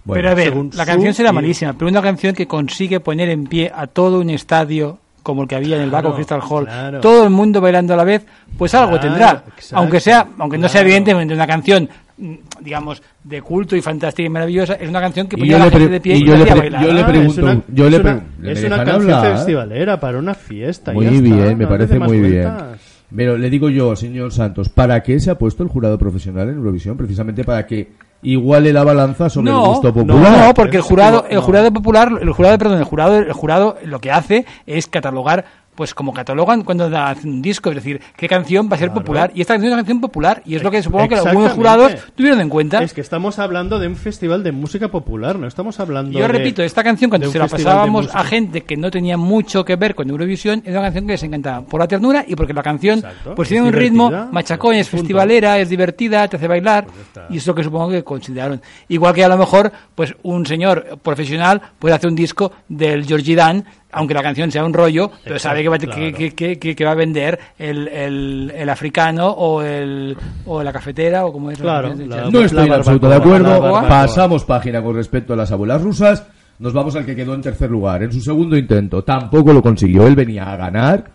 Bueno, 0.06 0.20
pero 0.20 0.30
a 0.32 0.34
ver, 0.34 0.50
según 0.50 0.70
la 0.76 0.86
canción 0.86 1.14
será 1.14 1.30
y- 1.30 1.34
malísima, 1.34 1.74
pero 1.74 1.90
una 1.90 2.02
canción 2.02 2.36
que 2.36 2.46
consigue 2.48 3.00
poner 3.00 3.30
en 3.30 3.46
pie 3.46 3.72
a 3.74 3.88
todo 3.88 4.20
un 4.20 4.30
estadio 4.30 4.98
como 5.24 5.44
el 5.44 5.48
que 5.48 5.56
había 5.56 5.78
en 5.78 5.84
el 5.84 5.90
Baco 5.90 6.14
Crystal 6.14 6.42
Hall, 6.48 6.66
claro. 6.66 7.00
todo 7.00 7.24
el 7.24 7.30
mundo 7.30 7.62
bailando 7.62 7.94
a 7.94 7.98
la 7.98 8.04
vez, 8.04 8.26
pues 8.58 8.74
algo 8.76 8.92
Claro, 9.00 9.08
tendrá. 9.08 9.44
exacto, 9.56 9.78
aunque 9.78 10.00
sea, 10.02 10.28
aunque 10.38 10.58
no 10.58 10.68
sea 10.68 10.82
evidentemente 10.82 11.34
una 11.34 11.48
canción, 11.48 11.88
digamos, 12.62 13.01
de 13.24 13.41
culto 13.41 13.75
y 13.75 13.82
fantástica 13.82 14.25
y 14.25 14.29
maravillosa, 14.29 14.74
es 14.75 14.88
una 14.89 15.01
canción 15.01 15.27
que 15.27 15.38
ponía 15.38 15.58
yo 15.58 15.63
a 15.63 15.65
la 15.65 15.72
gente 15.72 15.89
de 15.89 16.00
pie 16.01 16.15
y 16.15 16.22
y, 16.22 16.25
yo 16.25 16.36
le 16.36 16.46
bailar. 16.46 16.84
yo 16.86 16.93
le 16.93 17.01
Ah, 17.01 17.08
pregunto- 17.08 17.32
es 17.34 17.38
una, 17.39 17.62
yo 17.67 17.89
le 17.89 17.96
es 17.98 18.03
una- 18.03 18.13
pre- 18.20 18.27
¿me 18.39 18.51
es 18.51 18.60
una 18.63 18.70
dejan 18.77 18.86
canción 18.86 19.13
hablar? 19.13 19.36
festivalera 19.38 20.00
para 20.00 20.20
una 20.20 20.34
fiesta. 20.36 20.91
y 20.91 20.96
Muy 20.96 21.05
ya 21.05 21.12
bien, 21.12 21.50
no 21.51 21.58
me 21.58 21.67
parece 21.67 22.00
muy 22.00 22.20
bien. 22.20 22.50
Pero 23.15 23.38
le 23.38 23.50
digo 23.50 23.70
yo, 23.70 23.96
señor 23.96 24.32
Santos, 24.32 24.70
¿para 24.70 25.03
qué 25.03 25.20
se 25.20 25.29
ha 25.29 25.38
puesto 25.38 25.62
el 25.63 25.70
jurado 25.70 25.98
profesional 26.00 26.50
en 26.50 26.55
Eurovisión? 26.55 26.98
Precisamente 26.98 27.43
para 27.43 27.65
que 27.67 27.91
iguale 28.24 28.72
la 28.74 28.84
balanza 28.84 29.29
sobre 29.29 29.50
el 29.51 29.55
No, 29.55 29.67
gusto 29.67 29.89
no, 29.89 29.93
popular. 29.93 30.48
no, 30.48 30.53
porque 30.55 30.77
el 30.77 30.82
jurado, 30.84 31.25
el 31.29 31.36
no. 31.36 31.41
jurado 31.43 31.72
popular, 31.72 32.12
el 32.22 32.32
jurado, 32.32 32.58
perdón, 32.58 32.79
el 32.79 32.86
jurado, 32.86 33.17
el 33.20 33.34
jurado 33.34 33.77
lo 33.86 34.00
que 34.00 34.12
hace 34.12 34.46
es 34.65 34.88
catalogar 34.88 35.46
pues 35.75 35.94
como 35.94 36.13
catalogan 36.13 36.63
cuando 36.63 36.86
hacen 36.98 37.30
un 37.32 37.42
disco, 37.42 37.70
es 37.70 37.75
decir, 37.75 38.01
qué 38.15 38.27
canción 38.27 38.70
va 38.72 38.75
a 38.75 38.80
ser 38.80 38.94
popular. 38.94 39.32
Y 39.36 39.42
esta 39.42 39.53
canción 39.53 39.70
es 39.70 39.74
una 39.74 39.82
canción 39.82 40.01
popular, 40.01 40.42
y 40.46 40.56
es 40.56 40.63
lo 40.63 40.72
que 40.72 40.82
supongo 40.84 41.08
que 41.08 41.15
algunos 41.15 41.51
jurados 41.53 41.96
tuvieron 42.15 42.42
en 42.42 42.50
cuenta. 42.50 42.84
Es 42.84 42.94
que 42.94 43.01
estamos 43.01 43.39
hablando 43.39 43.80
de 43.80 43.88
un 43.88 43.96
festival 43.96 44.44
de 44.44 44.51
música 44.51 44.89
popular, 44.89 45.38
no 45.39 45.48
estamos 45.48 45.80
hablando 45.80 46.12
Yo 46.12 46.20
de- 46.27 46.27
repito, 46.27 46.63
esta 46.63 46.84
canción 46.84 47.10
cuando 47.10 47.32
se 47.32 47.39
la 47.39 47.48
pasábamos 47.48 48.10
a 48.13 48.24
gente 48.24 48.62
que 48.62 48.77
no 48.77 48.92
tenía 48.92 49.18
mucho 49.18 49.63
que 49.65 49.75
ver 49.75 49.96
con 49.96 50.10
Eurovisión, 50.10 50.62
era 50.65 50.80
una 50.80 50.88
canción 50.88 51.06
que 51.08 51.13
les 51.13 51.24
encantaba 51.24 51.62
por 51.65 51.80
la 51.80 51.88
ternura 51.88 52.24
y 52.27 52.36
porque 52.36 52.53
la 52.53 52.63
canción 52.63 53.00
Exacto, 53.00 53.36
pues 53.36 53.48
es 53.48 53.53
tiene 53.53 53.68
un 53.68 53.74
ritmo 53.74 54.10
divertida, 54.10 54.32
machacón, 54.32 54.75
es 54.75 54.89
festivalera, 54.89 55.60
es 55.60 55.70
divertida, 55.70 56.27
te 56.27 56.38
hace 56.38 56.48
bailar 56.48 56.86
Pues 56.86 57.25
y 57.30 57.38
es 57.38 57.48
lo 57.48 57.56
que 57.56 57.63
supongo 57.63 57.89
que 57.89 58.03
consideraron. 58.03 58.62
Igual 58.88 59.13
que 59.13 59.24
a 59.24 59.27
lo 59.30 59.38
mejor 59.38 59.72
pues 59.96 60.15
un 60.24 60.46
señor 60.46 61.00
profesional 61.01 61.62
puede 61.80 61.96
hacer 61.96 62.10
un 62.10 62.15
disco 62.15 62.51
del 62.68 63.06
Georgie 63.06 63.36
Dan, 63.36 63.65
aunque 63.94 64.14
la 64.14 64.22
canción 64.24 64.52
sea 64.52 64.66
un 64.66 64.74
rollo, 64.74 65.12
pero 65.24 65.40
sabe 65.40 65.62
que 65.64 65.70
va, 65.70 65.76
a- 65.76 65.80
que, 65.80 65.88
claro. 65.88 66.18
que- 66.18 66.32
que- 66.34 66.60
que- 66.60 66.76
que 66.76 66.86
va 66.86 66.92
a 66.92 66.96
vender 66.96 67.40
el, 67.58 67.88
el- 67.88 68.52
el 68.56 68.70
africano 68.70 69.30
o 69.30 69.62
el 69.62 70.18
o 70.46 70.62
la 70.64 70.74
cafetera 70.74 71.26
o 71.26 71.32
como 71.34 71.52
es 71.52 71.60
la 71.60 71.64
Claro, 71.82 71.94
la- 72.08 72.30
No 72.30 72.42
estoy 72.42 72.64
en 72.66 72.70
La 72.70 72.76
absoluto 72.78 73.10
de 73.10 73.16
acuerdo. 73.16 73.50
barbacoa. 73.62 73.88
Pasamos 73.88 74.44
página 74.46 74.82
con 74.84 74.96
respecto 74.96 75.34
a 75.34 75.36
las 75.36 75.52
abuelas 75.52 75.82
rusas. 75.82 76.26
Nos 76.60 76.74
vamos 76.74 76.96
al 76.96 77.06
que 77.06 77.16
quedó 77.16 77.34
en 77.34 77.42
tercer 77.42 77.70
lugar. 77.72 78.04
En 78.04 78.12
su 78.12 78.22
segundo 78.22 78.56
intento 78.58 79.04
tampoco 79.04 79.52
lo 79.54 79.62
consiguió. 79.62 80.06
Él 80.08 80.16
venía 80.16 80.52
a 80.52 80.56
ganar. 80.56 81.06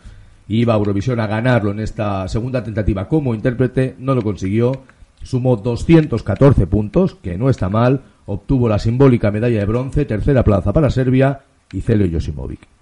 Iba 0.49 0.75
a 0.75 0.77
Eurovisión 0.79 1.21
a 1.21 1.27
ganarlo 1.27 1.71
en 1.73 1.81
esta 1.81 2.27
segunda 2.27 2.63
tentativa 2.65 3.07
como 3.07 3.35
intérprete. 3.35 3.95
No 3.99 4.15
lo 4.15 4.23
consiguió. 4.23 4.73
Sumó 5.23 5.57
214 5.57 6.67
puntos, 6.67 7.17
que 7.17 7.37
no 7.37 7.51
está 7.51 7.69
mal. 7.69 8.03
Obtuvo 8.27 8.69
la 8.69 8.79
simbólica 8.79 9.31
medalla 9.31 9.59
de 9.59 9.65
bronce, 9.67 10.05
tercera 10.05 10.45
plaza 10.45 10.73
para 10.73 10.91
Serbia 10.91 11.41
y 11.73 11.81
Celio 11.81 12.09
Josimovic. 12.11 12.78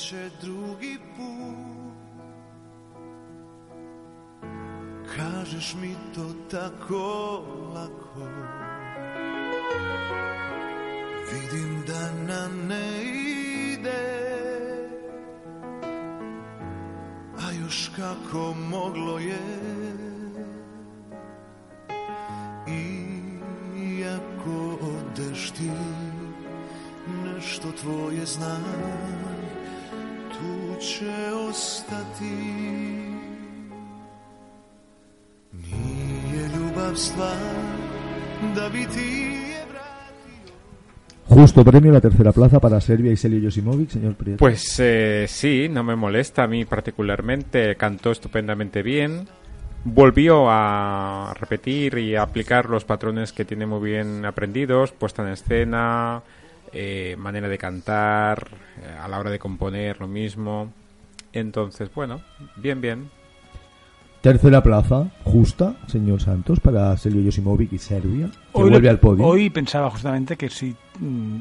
Sreće 0.00 0.30
drugi 0.40 0.98
put. 1.16 1.94
Kažeš 5.16 5.74
mi 5.82 5.94
to 6.14 6.32
tako 6.50 7.42
lako. 7.74 8.28
Vidim 11.32 11.82
da 11.86 12.12
nam 12.12 12.66
ne 12.68 13.02
ide. 13.72 14.30
A 17.38 17.52
još 17.52 17.90
kako 17.96 18.54
moglo 18.70 19.18
je. 19.18 19.38
Iako 23.76 24.78
odeš 24.82 25.50
ti 25.50 25.70
nešto 27.24 27.72
tvoje 27.82 28.26
znam 28.26 28.64
tu 30.40 30.80
će 30.80 31.32
ostati 31.48 32.24
nije 35.52 36.48
ljubav 36.56 36.94
stvar 36.94 37.36
da 38.56 38.68
bi 38.68 38.86
ti 38.94 39.40
Justo 41.28 41.64
premio 41.64 41.92
la 41.92 42.00
tercera 42.00 42.32
plaza 42.32 42.58
para 42.58 42.80
Serbia 42.80 43.12
y 43.12 43.16
Celio 43.16 43.40
Josimovic, 43.40 43.90
señor 43.90 44.14
Prieto. 44.14 44.38
Pues 44.38 44.80
eh, 44.80 45.26
sí, 45.28 45.68
no 45.68 45.84
me 45.84 45.94
molesta 45.94 46.42
a 46.42 46.48
mí 46.48 46.64
particularmente, 46.64 47.76
cantó 47.76 48.10
estupendamente 48.10 48.82
bien, 48.82 49.28
volvió 49.84 50.46
a 50.50 51.32
repetir 51.38 51.98
y 51.98 52.16
a 52.16 52.22
aplicar 52.22 52.68
los 52.68 52.84
patrones 52.84 53.32
que 53.32 53.44
tiene 53.44 53.64
muy 53.64 53.92
bien 53.92 54.24
aprendidos, 54.26 54.90
puesta 54.90 55.22
en 55.22 55.28
escena, 55.28 56.22
eh, 56.72 57.16
manera 57.18 57.48
de 57.48 57.58
cantar, 57.58 58.48
eh, 58.82 58.96
a 59.00 59.08
la 59.08 59.18
hora 59.18 59.30
de 59.30 59.38
componer 59.38 60.00
lo 60.00 60.08
mismo. 60.08 60.72
Entonces, 61.32 61.90
bueno, 61.94 62.20
bien, 62.56 62.80
bien. 62.80 63.10
Tercera 64.20 64.62
plaza, 64.62 65.06
justa, 65.24 65.76
señor 65.86 66.20
Santos, 66.20 66.60
para 66.60 66.94
Celio 66.98 67.24
Josimovic 67.24 67.72
y 67.72 67.78
Serbia, 67.78 68.26
que 68.30 68.38
Hoy, 68.52 68.64
lo- 68.64 68.70
vuelve 68.72 68.90
al 68.90 68.98
podio. 68.98 69.24
hoy 69.26 69.48
pensaba 69.48 69.88
justamente 69.90 70.36
que 70.36 70.50
si 70.50 70.76
mm, 70.98 71.36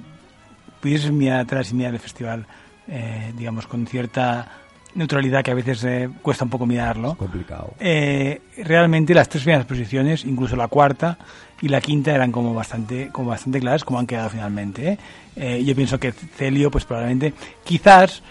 pudieses 0.80 1.12
mirar 1.12 1.42
atrás 1.42 1.72
y 1.72 1.76
mirar 1.76 1.94
el 1.94 2.00
festival, 2.00 2.46
eh, 2.88 3.34
digamos, 3.38 3.68
con 3.68 3.86
cierta 3.86 4.48
neutralidad 4.96 5.44
que 5.44 5.52
a 5.52 5.56
veces 5.56 5.84
eh, 5.84 6.10
cuesta 6.22 6.44
un 6.44 6.50
poco 6.50 6.66
mirarlo, 6.66 7.16
Complicado. 7.16 7.74
eh, 7.80 8.42
realmente 8.64 9.14
las 9.14 9.30
tres 9.30 9.44
primeras 9.44 9.66
posiciones, 9.66 10.26
incluso 10.26 10.56
la 10.56 10.68
cuarta 10.68 11.18
y 11.62 11.68
la 11.68 11.82
quinta 11.82 12.14
eran 12.14 12.32
como 12.32 12.54
bastante, 12.54 13.10
como 13.10 13.30
bastante 13.30 13.60
claras 13.60 13.84
como 13.84 14.00
han 14.00 14.08
quedado 14.08 14.30
finalmente. 14.30 14.90
¿eh? 14.94 14.98
Eh, 15.36 15.64
yo 15.64 15.76
pienso 15.76 16.00
que 16.00 16.12
Celio, 16.12 16.72
pues 16.72 16.86
probablemente, 16.86 17.34
quizás, 17.64 18.24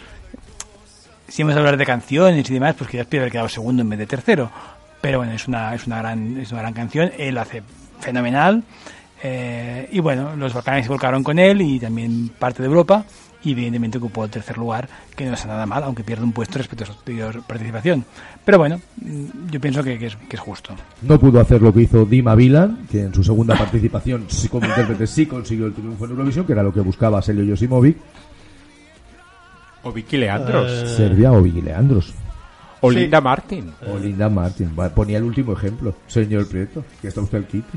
si 1.28 1.42
hemos 1.42 1.54
de 1.54 1.60
hablar 1.60 1.76
de 1.76 1.86
canciones 1.86 2.48
y 2.48 2.54
demás, 2.54 2.74
pues 2.76 2.90
quizás 2.90 3.06
puede 3.06 3.20
haber 3.20 3.32
quedado 3.32 3.48
segundo 3.48 3.82
en 3.82 3.88
vez 3.90 3.98
de 3.98 4.06
tercero. 4.06 4.50
Pero 5.00 5.18
bueno, 5.18 5.32
es 5.32 5.46
una, 5.46 5.74
es 5.74 5.86
una 5.86 5.98
gran, 5.98 6.38
es 6.38 6.50
una 6.50 6.62
gran 6.62 6.74
canción. 6.74 7.12
Él 7.18 7.38
hace 7.38 7.62
fenomenal. 8.00 8.64
Eh, 9.22 9.88
y 9.92 10.00
bueno, 10.00 10.36
los 10.36 10.52
Balcanes 10.54 10.84
se 10.84 10.90
volcaron 10.90 11.22
con 11.22 11.38
él 11.38 11.60
y 11.62 11.78
también 11.80 12.30
parte 12.38 12.62
de 12.62 12.68
Europa. 12.68 13.04
Y 13.44 13.52
evidentemente 13.52 13.98
ocupó 13.98 14.24
el 14.24 14.30
tercer 14.30 14.58
lugar, 14.58 14.88
que 15.14 15.24
no 15.24 15.34
está 15.34 15.46
nada 15.46 15.64
mal, 15.64 15.84
aunque 15.84 16.02
pierde 16.02 16.24
un 16.24 16.32
puesto 16.32 16.58
respecto 16.58 16.82
a 16.82 16.88
su 16.88 16.92
anterior 16.94 17.40
participación. 17.46 18.04
Pero 18.44 18.58
bueno, 18.58 18.80
mm, 18.96 19.50
yo 19.52 19.60
pienso 19.60 19.80
que, 19.84 19.96
que 19.96 20.06
es, 20.06 20.16
que 20.16 20.34
es 20.34 20.40
justo. 20.42 20.74
No 21.02 21.20
pudo 21.20 21.40
hacer 21.40 21.62
lo 21.62 21.72
que 21.72 21.82
hizo 21.82 22.04
Dima 22.04 22.34
Bilan, 22.34 22.88
que 22.90 23.02
en 23.02 23.14
su 23.14 23.22
segunda 23.22 23.56
participación 23.56 24.24
sí, 24.26 24.48
como 24.48 24.66
intérprete 24.66 25.06
sí 25.06 25.26
consiguió 25.26 25.66
el 25.66 25.72
triunfo 25.72 26.04
en 26.04 26.10
Eurovisión, 26.10 26.46
que 26.46 26.52
era 26.52 26.64
lo 26.64 26.72
que 26.72 26.80
buscaba 26.80 27.22
Celio 27.22 27.46
Josimovic, 27.48 27.96
O 29.84 29.92
Vicky 29.92 30.16
Leandros. 30.16 30.70
Eh, 30.72 30.96
Serbia 30.96 31.30
o 31.30 31.40
Vicky 31.40 31.62
Leandros. 31.62 32.12
o 32.80 32.90
sí. 32.90 32.98
Linda 32.98 33.20
Martin. 33.20 33.72
O 33.86 33.96
Linda 33.98 34.28
Martin. 34.28 34.70
Ponía 34.94 35.18
el 35.18 35.24
último 35.24 35.52
ejemplo, 35.52 35.94
señor 36.08 36.48
Prieto, 36.48 36.84
que 37.00 37.06
está 37.06 37.20
usted 37.20 37.44
quite. 37.46 37.68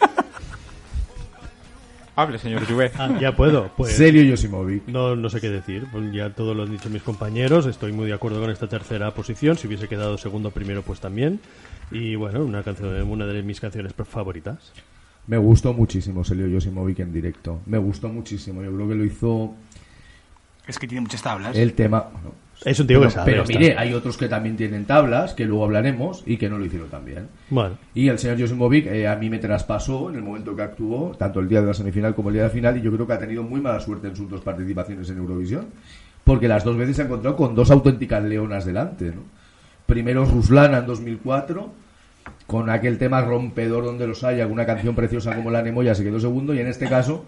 Hable, 2.16 2.38
señor 2.38 2.66
Juve. 2.66 2.90
ah, 2.98 3.16
ya 3.20 3.36
puedo. 3.36 3.70
Pues 3.76 3.94
Celio 3.96 4.28
Josimovic. 4.30 4.86
no, 4.88 5.14
no 5.14 5.28
sé 5.28 5.40
qué 5.40 5.50
decir. 5.50 5.86
Pues 5.92 6.10
ya 6.12 6.30
todo 6.30 6.54
lo 6.54 6.62
han 6.62 6.70
dicho 6.70 6.88
mis 6.88 7.02
compañeros. 7.02 7.66
Estoy 7.66 7.92
muy 7.92 8.06
de 8.06 8.14
acuerdo 8.14 8.40
con 8.40 8.50
esta 8.50 8.66
tercera 8.68 9.10
posición. 9.12 9.56
Si 9.58 9.66
hubiese 9.66 9.86
quedado 9.86 10.16
segundo 10.16 10.50
primero, 10.50 10.80
pues 10.82 10.98
también. 10.98 11.40
Y 11.90 12.14
bueno, 12.14 12.42
una 12.42 12.62
canción, 12.62 13.02
una 13.08 13.26
de 13.26 13.42
mis 13.42 13.60
canciones 13.60 13.92
favoritas. 14.08 14.72
Me 15.26 15.36
gustó 15.36 15.74
muchísimo 15.74 16.24
Celio 16.24 16.48
Josimovic 16.50 17.00
en 17.00 17.12
directo. 17.12 17.60
Me 17.66 17.76
gustó 17.78 18.08
muchísimo. 18.08 18.62
Yo 18.62 18.74
creo 18.74 18.88
que 18.88 18.94
lo 18.94 19.04
hizo 19.04 19.54
Es 20.66 20.78
que 20.78 20.88
tiene 20.88 21.02
muchas 21.02 21.20
tablas. 21.22 21.54
el 21.54 21.74
tema. 21.74 22.08
bueno, 22.12 22.32
Es 22.64 22.80
un 22.80 22.86
tío 22.86 22.98
pero 22.98 23.08
que 23.08 23.14
sabe. 23.14 23.32
pero 23.32 23.42
está. 23.42 23.58
mire, 23.58 23.76
hay 23.76 23.92
otros 23.92 24.16
que 24.16 24.28
también 24.28 24.56
tienen 24.56 24.86
tablas, 24.86 25.34
que 25.34 25.44
luego 25.44 25.64
hablaremos, 25.64 26.22
y 26.26 26.36
que 26.36 26.48
no 26.48 26.58
lo 26.58 26.64
hicieron 26.64 26.88
tan 26.88 27.04
bien. 27.04 27.28
Bueno, 27.50 27.76
Y 27.94 28.08
el 28.08 28.18
señor 28.18 28.40
Josimovic 28.40 28.86
eh, 28.86 29.06
a 29.06 29.16
mí 29.16 29.28
me 29.28 29.38
traspasó 29.38 30.10
en 30.10 30.16
el 30.16 30.22
momento 30.22 30.56
que 30.56 30.62
actuó, 30.62 31.14
tanto 31.18 31.40
el 31.40 31.48
día 31.48 31.60
de 31.60 31.68
la 31.68 31.74
semifinal 31.74 32.14
como 32.14 32.30
el 32.30 32.34
día 32.34 32.42
de 32.42 32.48
la 32.48 32.54
final, 32.54 32.76
y 32.78 32.80
yo 32.80 32.92
creo 32.92 33.06
que 33.06 33.12
ha 33.12 33.18
tenido 33.18 33.42
muy 33.42 33.60
mala 33.60 33.80
suerte 33.80 34.08
en 34.08 34.16
sus 34.16 34.28
dos 34.30 34.40
participaciones 34.40 35.08
en 35.10 35.18
Eurovisión, 35.18 35.66
porque 36.24 36.48
las 36.48 36.64
dos 36.64 36.76
veces 36.76 36.96
se 36.96 37.02
ha 37.02 37.04
encontrado 37.04 37.36
con 37.36 37.54
dos 37.54 37.70
auténticas 37.70 38.24
leonas 38.24 38.64
delante. 38.64 39.06
¿no? 39.06 39.22
Primero 39.86 40.24
Ruslana 40.24 40.78
en 40.78 40.86
2004, 40.86 41.70
con 42.46 42.70
aquel 42.70 42.98
tema 42.98 43.20
rompedor 43.20 43.84
donde 43.84 44.06
los 44.06 44.24
hay, 44.24 44.40
alguna 44.40 44.66
canción 44.66 44.94
preciosa 44.94 45.36
como 45.36 45.50
La 45.50 45.62
Nemoya 45.62 45.94
se 45.94 46.02
quedó 46.02 46.18
segundo, 46.18 46.54
y 46.54 46.58
en 46.58 46.66
este 46.66 46.88
caso, 46.88 47.24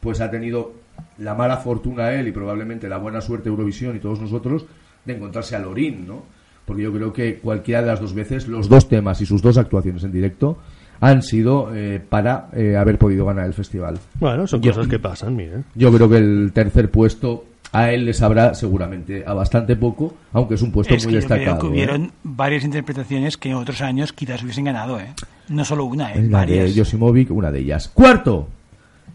pues 0.00 0.20
ha 0.20 0.30
tenido 0.30 0.72
la 1.20 1.34
mala 1.34 1.58
fortuna 1.58 2.12
él 2.12 2.26
y 2.28 2.32
probablemente 2.32 2.88
la 2.88 2.98
buena 2.98 3.20
suerte 3.20 3.48
Eurovisión 3.48 3.94
y 3.96 4.00
todos 4.00 4.20
nosotros 4.20 4.64
de 5.04 5.14
encontrarse 5.16 5.54
a 5.56 5.58
Lorín, 5.60 6.06
¿no? 6.06 6.22
Porque 6.66 6.82
yo 6.82 6.92
creo 6.92 7.12
que 7.12 7.36
cualquiera 7.38 7.80
de 7.80 7.86
las 7.88 8.00
dos 8.00 8.14
veces, 8.14 8.46
los 8.48 8.68
dos 8.68 8.88
temas 8.88 9.20
y 9.20 9.26
sus 9.26 9.42
dos 9.42 9.56
actuaciones 9.58 10.02
en 10.04 10.12
directo 10.12 10.58
han 11.00 11.22
sido 11.22 11.74
eh, 11.74 12.00
para 12.06 12.48
eh, 12.52 12.76
haber 12.76 12.98
podido 12.98 13.24
ganar 13.26 13.46
el 13.46 13.54
festival. 13.54 13.98
bueno, 14.18 14.46
son 14.46 14.60
Yo- 14.60 14.72
cosas 14.72 14.86
que 14.88 14.98
pasan, 14.98 15.34
mire. 15.36 15.62
Yo 15.74 15.90
creo 15.92 16.08
que 16.08 16.18
el 16.18 16.50
tercer 16.54 16.90
puesto 16.90 17.44
a 17.72 17.90
él 17.90 18.04
le 18.04 18.12
sabrá 18.12 18.52
seguramente 18.54 19.22
a 19.26 19.32
bastante 19.32 19.76
poco, 19.76 20.14
aunque 20.32 20.54
es 20.54 20.62
un 20.62 20.72
puesto 20.72 20.94
Es 20.94 21.04
muy 21.06 21.14
que 21.14 21.20
yo 21.20 21.26
creo 21.26 21.38
destacado. 21.38 21.60
que 21.62 21.66
¿eh? 21.66 21.70
hubieron 21.70 22.12
varias 22.22 22.64
interpretaciones 22.64 23.36
que 23.36 23.48
en 23.50 23.54
otros 23.56 23.80
años 23.80 24.12
quizás 24.12 24.42
hubiesen 24.42 24.64
ganado, 24.64 24.98
¿eh? 25.00 25.06
No 25.48 25.64
solo 25.64 25.84
una, 25.86 26.12
¿eh? 26.12 26.16
La 26.16 26.22
de 26.22 26.28
Varias. 26.56 26.76
Josimovic, 26.76 27.30
una 27.30 27.50
de 27.50 27.60
ellas. 27.60 27.88
Cuarto, 27.88 28.48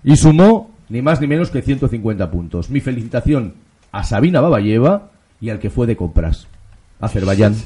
y 0.04 0.16
sumó 0.16 0.72
ni 0.90 1.02
más 1.02 1.22
ni 1.22 1.28
menos 1.28 1.50
que 1.50 1.62
150 1.62 2.32
puntos. 2.32 2.70
Mi 2.70 2.82
felicitación 2.82 3.56
a 3.92 4.04
Sabina 4.04 4.42
Babayeva 4.42 5.12
y 5.42 5.50
al 5.50 5.60
que 5.60 5.70
fue 5.70 5.88
de 5.88 5.96
compras, 5.96 6.48
Azerbaiyán. 7.00 7.56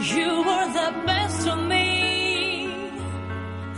You, 0.00 0.42
my 0.42 0.90
best 1.04 1.27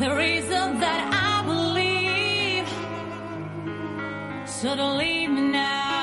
The 0.00 0.11
reason 0.16 0.80
that 0.80 1.02
I 1.12 1.42
believe. 1.45 2.66
So 4.49 4.75
don't 4.75 4.97
leave 4.97 5.28
me 5.30 5.42
now 5.42 6.00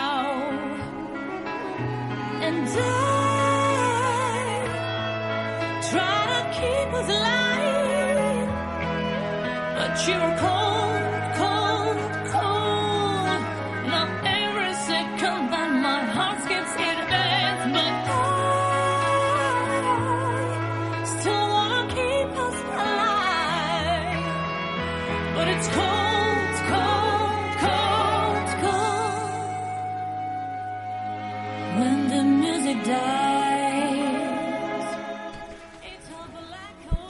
and 2.46 2.70
I 2.70 2.82
try 5.90 6.20
to 6.34 6.42
keep 6.60 6.90
us 7.00 7.10
alive, 7.18 8.50
but 9.78 9.94
you're 10.08 10.34
cold, 10.42 10.57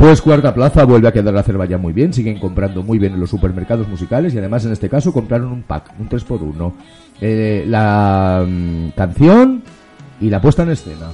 Pues 0.08 0.22
cuarta 0.22 0.54
plaza 0.54 0.86
vuelve 0.86 1.10
a 1.10 1.12
quedar 1.12 1.36
Azerbaiyán 1.36 1.82
muy 1.82 1.92
bien, 1.92 2.14
siguen 2.14 2.40
comprando 2.40 2.82
muy 2.82 2.98
bien 2.98 3.16
en 3.16 3.20
los 3.20 3.30
supermercados 3.30 3.90
musicales 3.90 4.34
y 4.34 4.38
además 4.38 4.64
en 4.64 4.72
este 4.72 4.88
caso 4.88 5.12
compraron 5.12 5.52
un 5.52 5.64
pack, 5.64 5.96
un 6.00 6.08
3x1. 6.08 6.74
Eh, 7.20 7.66
la 7.68 8.46
mm, 8.48 8.92
canción 8.92 9.64
y 10.22 10.30
la 10.30 10.40
puesta 10.40 10.64
en 10.64 10.70
escena. 10.70 11.08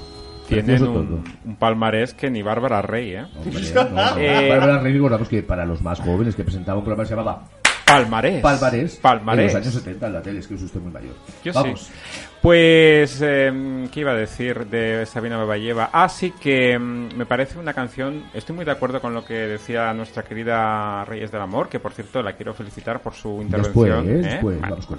Tienen 0.48 0.84
un, 0.84 1.24
un 1.44 1.56
palmarés 1.56 2.14
que 2.14 2.30
ni 2.30 2.44
Bárbara 2.44 2.84
Rey, 2.84 3.16
¿eh? 3.16 3.26
Hombre, 3.36 3.64
no, 3.74 3.90
no. 3.90 4.18
Eh, 4.20 4.50
Bárbara 4.52 4.78
Rey, 4.78 4.94
recordamos 4.94 5.28
que 5.28 5.42
para 5.42 5.66
los 5.66 5.82
más 5.82 6.00
jóvenes 6.00 6.36
que 6.36 6.44
presentaba 6.44 6.78
un 6.78 6.84
programa 6.84 7.02
que 7.02 7.10
se 7.10 7.16
llamaba 7.16 7.46
Palmarés. 7.86 8.42
Palmarés, 8.42 8.96
Palmarés. 8.98 9.52
en 9.54 9.58
los 9.60 9.68
años 9.68 9.74
70 9.76 10.08
en 10.08 10.14
la 10.14 10.22
tele, 10.22 10.40
es 10.40 10.48
que 10.48 10.56
es 10.56 10.62
usted 10.62 10.80
muy 10.80 10.92
mayor. 10.92 11.14
Yo 11.44 11.54
Vamos. 11.54 11.82
sí. 11.82 11.94
Pues, 12.42 13.22
eh, 13.22 13.88
¿qué 13.92 14.00
iba 14.02 14.12
a 14.12 14.16
decir 14.16 14.66
de 14.68 15.06
Sabina 15.06 15.38
Babayeva? 15.38 15.90
Ah, 15.94 16.10
sí 16.10 16.32
que 16.32 16.78
mm, 16.78 17.16
me 17.16 17.26
parece 17.26 17.58
una 17.58 17.74
canción, 17.74 18.24
estoy 18.34 18.56
muy 18.56 18.66
de 18.66 18.72
acuerdo 18.72 19.00
con 19.00 19.14
lo 19.14 19.24
que 19.24 19.34
decía 19.34 19.94
nuestra 19.94 20.24
querida 20.24 21.06
Reyes 21.06 21.32
del 21.32 21.42
Amor, 21.42 21.70
que 21.70 21.80
por 21.80 21.94
cierto 21.94 22.22
la 22.22 22.34
quiero 22.34 22.54
felicitar 22.54 23.02
por 23.02 23.14
su 23.14 23.46
Después, 23.48 23.90
intervención. 23.90 24.08
¿eh? 24.10 24.12
¿eh? 24.12 24.32
después, 24.34 24.60
vamos 24.62 24.86
con. 24.86 24.98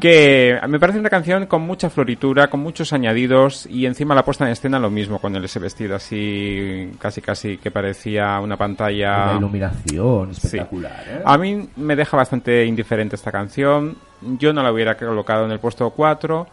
Que 0.00 0.58
me 0.68 0.78
parece 0.78 0.98
una 0.98 1.08
canción 1.08 1.46
con 1.46 1.62
mucha 1.62 1.88
floritura, 1.88 2.48
con 2.48 2.60
muchos 2.60 2.92
añadidos 2.92 3.66
y 3.66 3.86
encima 3.86 4.14
la 4.14 4.24
puesta 4.24 4.44
en 4.44 4.52
escena 4.52 4.78
lo 4.78 4.90
mismo, 4.90 5.18
con 5.18 5.34
ese 5.42 5.58
vestido 5.58 5.96
así 5.96 6.90
casi 6.98 7.22
casi 7.22 7.56
que 7.56 7.70
parecía 7.70 8.38
una 8.40 8.56
pantalla... 8.56 9.30
Una 9.30 9.38
iluminación 9.38 10.34
Sí. 10.34 10.46
espectacular, 10.48 11.04
¿eh? 11.08 11.22
A 11.24 11.38
mí 11.38 11.68
me 11.76 11.96
deja 11.96 12.16
bastante 12.16 12.64
indiferente 12.66 13.16
esta 13.16 13.32
canción. 13.32 13.96
Yo 14.38 14.52
no 14.52 14.62
la 14.62 14.70
hubiera 14.72 14.96
colocado 14.96 15.44
en 15.46 15.52
el 15.52 15.58
puesto 15.60 15.88
4. 15.90 16.46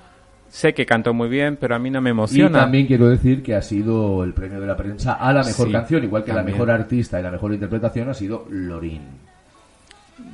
Sé 0.50 0.74
que 0.74 0.86
cantó 0.86 1.14
muy 1.14 1.28
bien, 1.30 1.58
pero 1.60 1.76
a 1.76 1.80
mí 1.80 1.90
no 1.90 2.00
me 2.00 2.10
Y 2.10 2.12
emociona. 2.12 2.60
también 2.60 2.86
quiero 2.88 3.08
decir 3.10 3.42
que 3.44 3.56
ha 3.56 3.62
sido 3.62 4.24
el 4.24 4.34
premio 4.34 4.60
de 4.62 4.68
la 4.68 4.78
prensa 4.78 5.14
a 5.14 5.34
la 5.34 5.44
mejor 5.44 5.66
Sí, 5.68 5.72
canción, 5.74 6.04
igual 6.04 6.24
que 6.24 6.30
la 6.32 6.38
también. 6.38 6.58
mejor 6.58 6.72
artista 6.72 7.20
y 7.20 7.24
la 7.24 7.32
mejor 7.32 7.54
interpretación 7.54 8.10
ha 8.10 8.14
sido 8.14 8.46
Lorin. 8.50 9.02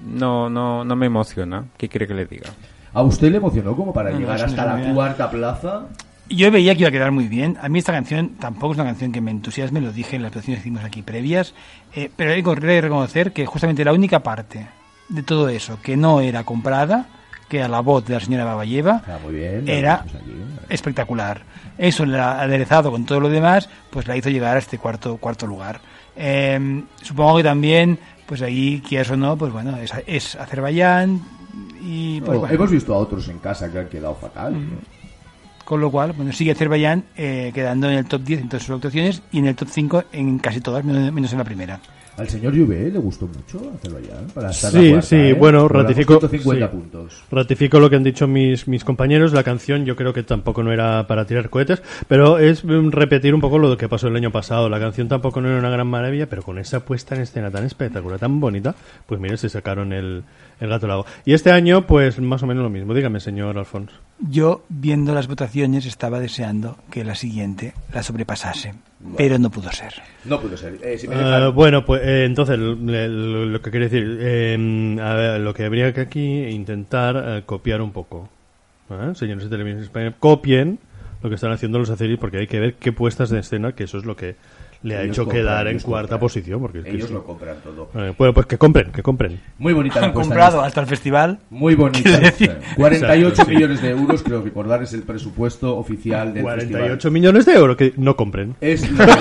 No, 0.06 0.50
no, 0.50 0.84
no 0.84 0.96
me 0.96 1.06
emociona. 1.06 1.64
¿Qué 1.78 1.88
quiere 1.88 2.06
que 2.06 2.14
le 2.14 2.26
diga? 2.26 2.50
¿A 2.94 3.02
usted 3.04 3.32
le 3.32 3.38
emocionó 3.38 3.76
como 3.76 3.94
para 3.94 4.10
No, 4.10 4.16
no, 4.16 4.22
llegar 4.22 4.36
eso 4.38 4.46
hasta 4.46 4.66
no 4.66 4.78
la 4.88 4.94
cuarta 4.94 5.30
plaza? 5.30 5.82
Yo 6.30 6.52
veía 6.52 6.74
que 6.76 6.82
iba 6.82 6.90
a 6.90 6.92
quedar 6.92 7.12
muy 7.12 7.28
bien. 7.28 7.58
A 7.62 7.70
mí 7.70 7.80
esta 7.80 7.92
canción 7.92 8.30
tampoco 8.40 8.74
es 8.74 8.78
una 8.80 8.86
canción 8.88 9.12
que 9.12 9.20
me 9.22 9.32
entusiasme, 9.32 9.82
lo 9.82 9.92
dije 9.92 10.16
en 10.16 10.22
las 10.22 10.32
presentaciones 10.32 10.64
que 10.64 10.70
hicimos 10.70 10.84
aquí 10.86 11.02
previas, 11.02 11.54
eh, 11.96 12.12
pero 12.16 12.32
hay 12.34 12.44
que 12.44 12.82
reconocer 12.82 13.32
que 13.34 13.46
justamente 13.48 13.84
la 13.84 13.94
única 13.94 14.20
parte 14.22 14.68
de 15.10 15.24
todo 15.24 15.50
eso 15.50 15.80
que 15.82 15.98
no 15.98 16.22
era 16.22 16.44
comprada, 16.44 17.08
que 17.48 17.58
era 17.58 17.68
la 17.68 17.80
voz 17.80 18.06
de 18.06 18.14
la 18.14 18.20
señora 18.20 18.46
Babayeva, 18.46 19.02
Ah, 19.08 19.18
bien. 19.28 19.68
era 19.68 20.06
espectacular. 20.70 21.42
Eso, 21.80 22.06
la- 22.06 22.40
aderezado 22.42 22.92
con 22.92 23.06
todo 23.06 23.20
lo 23.20 23.30
demás, 23.30 23.70
pues 23.90 24.08
la 24.08 24.16
hizo 24.16 24.30
llegar 24.30 24.56
a 24.56 24.60
este 24.60 24.78
cuarto 24.78 25.18
cuarto 25.18 25.48
lugar. 25.48 25.80
Eh, 26.16 26.84
supongo 27.02 27.38
que 27.38 27.44
también, 27.44 27.98
pues 28.28 28.42
ahí, 28.44 28.84
quieras 28.88 29.10
o 29.10 29.18
no, 29.18 29.36
pues 29.36 29.52
bueno, 29.52 29.78
es, 29.78 29.92
es 30.06 30.36
Azerbaiyán 30.36 31.22
y 31.82 32.22
pues 32.22 32.40
bueno. 32.40 32.54
Hemos 32.54 32.72
visto 32.72 32.94
a 32.94 32.98
otros 32.98 33.28
en 33.30 33.40
casa 33.40 33.72
que 33.72 33.80
han 33.80 33.90
quedado 33.90 34.16
fatal. 34.16 34.54
¿no? 34.54 34.78
Con 35.66 35.82
lo 35.82 35.92
cual, 35.92 36.14
bueno, 36.14 36.34
sigue 36.34 36.52
Azerbaiyán 36.52 37.04
eh, 37.16 37.52
quedando 37.54 37.90
en 37.90 37.98
el 37.98 38.06
top 38.06 38.24
10 38.24 38.42
en 38.42 38.50
todas 38.50 38.64
sus 38.64 38.76
actuaciones 38.76 39.22
y 39.32 39.40
en 39.40 39.48
el 39.48 39.56
top 39.56 39.68
5 39.70 40.04
en 40.14 40.40
casi 40.40 40.62
todas, 40.62 40.84
menos 40.84 41.32
en 41.32 41.38
la 41.38 41.44
primera. 41.44 41.80
Al 42.20 42.28
señor 42.30 42.56
Juve 42.58 42.90
le 42.92 43.00
gustó 43.00 43.28
mucho 43.28 43.72
Azerbaiyán 43.76 44.28
para 44.34 44.50
estar 44.50 44.72
Sí, 44.72 44.90
cuarta, 44.90 45.02
sí, 45.08 45.16
¿eh? 45.16 45.34
bueno, 45.34 45.68
ratifico- 45.70 46.20
150 46.20 46.68
sí. 46.68 46.72
puntos. 46.72 47.24
Ratifico 47.32 47.80
lo 47.80 47.90
que 47.90 47.96
han 47.96 48.04
dicho 48.04 48.28
mis, 48.28 48.68
mis 48.68 48.84
compañeros. 48.84 49.32
La 49.34 49.44
canción 49.44 49.86
yo 49.86 49.96
creo 49.96 50.14
que 50.14 50.24
tampoco 50.24 50.62
no 50.64 50.72
era 50.72 51.08
para 51.08 51.26
tirar 51.26 51.50
cohetes, 51.50 51.82
pero 52.08 52.38
es 52.40 52.64
repetir 52.64 53.34
un 53.34 53.42
poco 53.42 53.58
lo 53.58 53.78
que 53.78 53.88
pasó 53.88 54.08
el 54.08 54.16
año 54.16 54.32
pasado. 54.32 54.70
La 54.70 54.80
canción 54.80 55.08
tampoco 55.08 55.40
no 55.42 55.50
era 55.50 55.60
una 55.60 55.70
gran 55.70 55.88
maravilla, 55.88 56.28
pero 56.28 56.44
con 56.44 56.60
esa 56.60 56.82
puesta 56.86 57.16
en 57.16 57.22
escena 57.22 57.50
tan 57.52 57.64
espectacular, 57.66 58.20
tan 58.20 58.40
bonita, 58.40 58.76
pues 59.06 59.20
mire, 59.22 59.38
se 59.38 59.50
sacaron 59.50 59.94
el, 59.94 60.24
el 60.60 60.70
gato 60.70 60.86
al 60.86 60.92
agua. 60.92 61.06
Y 61.26 61.34
este 61.34 61.52
año, 61.52 61.88
pues 61.88 62.20
más 62.20 62.44
o 62.44 62.48
menos 62.48 62.64
lo 62.64 62.70
mismo. 62.70 62.94
Dígame, 62.94 63.20
señor 63.20 63.58
Alfonso. 63.58 63.96
Yo, 64.28 64.64
viendo 64.68 65.14
las 65.14 65.28
votaciones, 65.28 65.86
estaba 65.86 66.20
deseando 66.20 66.78
que 66.92 67.06
la 67.06 67.16
siguiente 67.16 67.74
la 67.94 68.04
sobrepasase, 68.04 68.74
pero 69.16 69.40
no 69.40 69.50
pudo 69.50 69.72
ser. 69.72 69.94
No 70.26 70.42
pudo 70.42 70.58
ser. 70.58 70.78
Eh, 70.84 70.98
si 70.98 71.08
me 71.08 71.16
Eh, 71.16 71.48
bueno, 71.54 71.86
pues 71.86 72.02
eh, 72.04 72.26
entonces 72.26 72.60
lo, 72.60 72.76
lo- 72.76 73.46
lo 73.46 73.62
que 73.62 73.72
quiere 73.72 73.88
decir, 73.88 74.18
eh, 74.20 74.98
a 75.02 75.14
ver, 75.14 75.40
lo 75.40 75.54
que 75.54 75.64
habría 75.64 75.94
que 75.94 76.02
aquí 76.02 76.44
intentar 76.48 77.16
eh, 77.26 77.44
copiar 77.46 77.82
un 77.82 77.92
poco. 77.94 78.28
¿eh? 78.90 79.12
Señores 79.16 79.46
de 79.46 79.50
televisión 79.50 79.84
española, 79.84 80.16
copien 80.20 80.80
lo 81.24 81.30
que 81.30 81.36
están 81.36 81.52
haciendo 81.54 81.80
los 81.80 81.90
aceris 81.90 82.18
porque 82.20 82.40
hay 82.40 82.48
que 82.48 82.60
ver 82.60 82.74
qué 82.76 82.92
puestas 82.92 83.30
de 83.30 83.40
escena, 83.40 83.72
que 83.72 83.86
eso 83.86 83.98
es 83.98 84.06
lo 84.06 84.16
que 84.18 84.36
le 84.82 84.96
ha 84.96 85.02
Ellos 85.02 85.12
hecho 85.18 85.24
compran, 85.26 85.42
quedar 85.44 85.68
en 85.68 85.80
cuarta 85.80 86.02
compran. 86.02 86.20
posición. 86.20 86.62
Porque 86.62 86.78
es 86.80 86.84
que 86.86 86.92
Ellos 86.92 87.08
sí. 87.08 87.14
lo 87.14 87.24
compran 87.24 87.58
todo. 87.64 87.90
Eh, 87.96 88.14
bueno, 88.18 88.34
pues 88.34 88.46
que 88.46 88.58
compren, 88.58 88.92
que 88.92 89.04
compren. 89.04 89.40
Muy 89.58 89.74
bonita 89.74 90.00
la 90.00 90.08
Han 90.08 90.14
comprado 90.14 90.62
hasta 90.62 90.82
el 90.82 90.88
festival. 90.88 91.40
Muy 91.50 91.76
bonita. 91.76 92.02
Quiero 92.04 92.20
decir- 92.26 92.58
48 92.76 93.28
Exacto, 93.30 93.50
sí. 93.50 93.56
millones 93.56 93.82
de 93.82 93.90
euros, 93.90 94.24
creo 94.24 94.42
recordar, 94.42 94.82
es 94.84 94.94
el 94.94 95.04
presupuesto 95.04 95.78
oficial 95.78 96.34
del 96.34 96.44
48 96.44 96.90
festival. 96.94 97.12
millones 97.14 97.46
de 97.46 97.54
euros 97.54 97.76
que 97.78 97.94
no 97.98 98.16
compren. 98.16 98.56
Es 98.62 98.90
lo 98.92 98.98
que- 99.06 99.12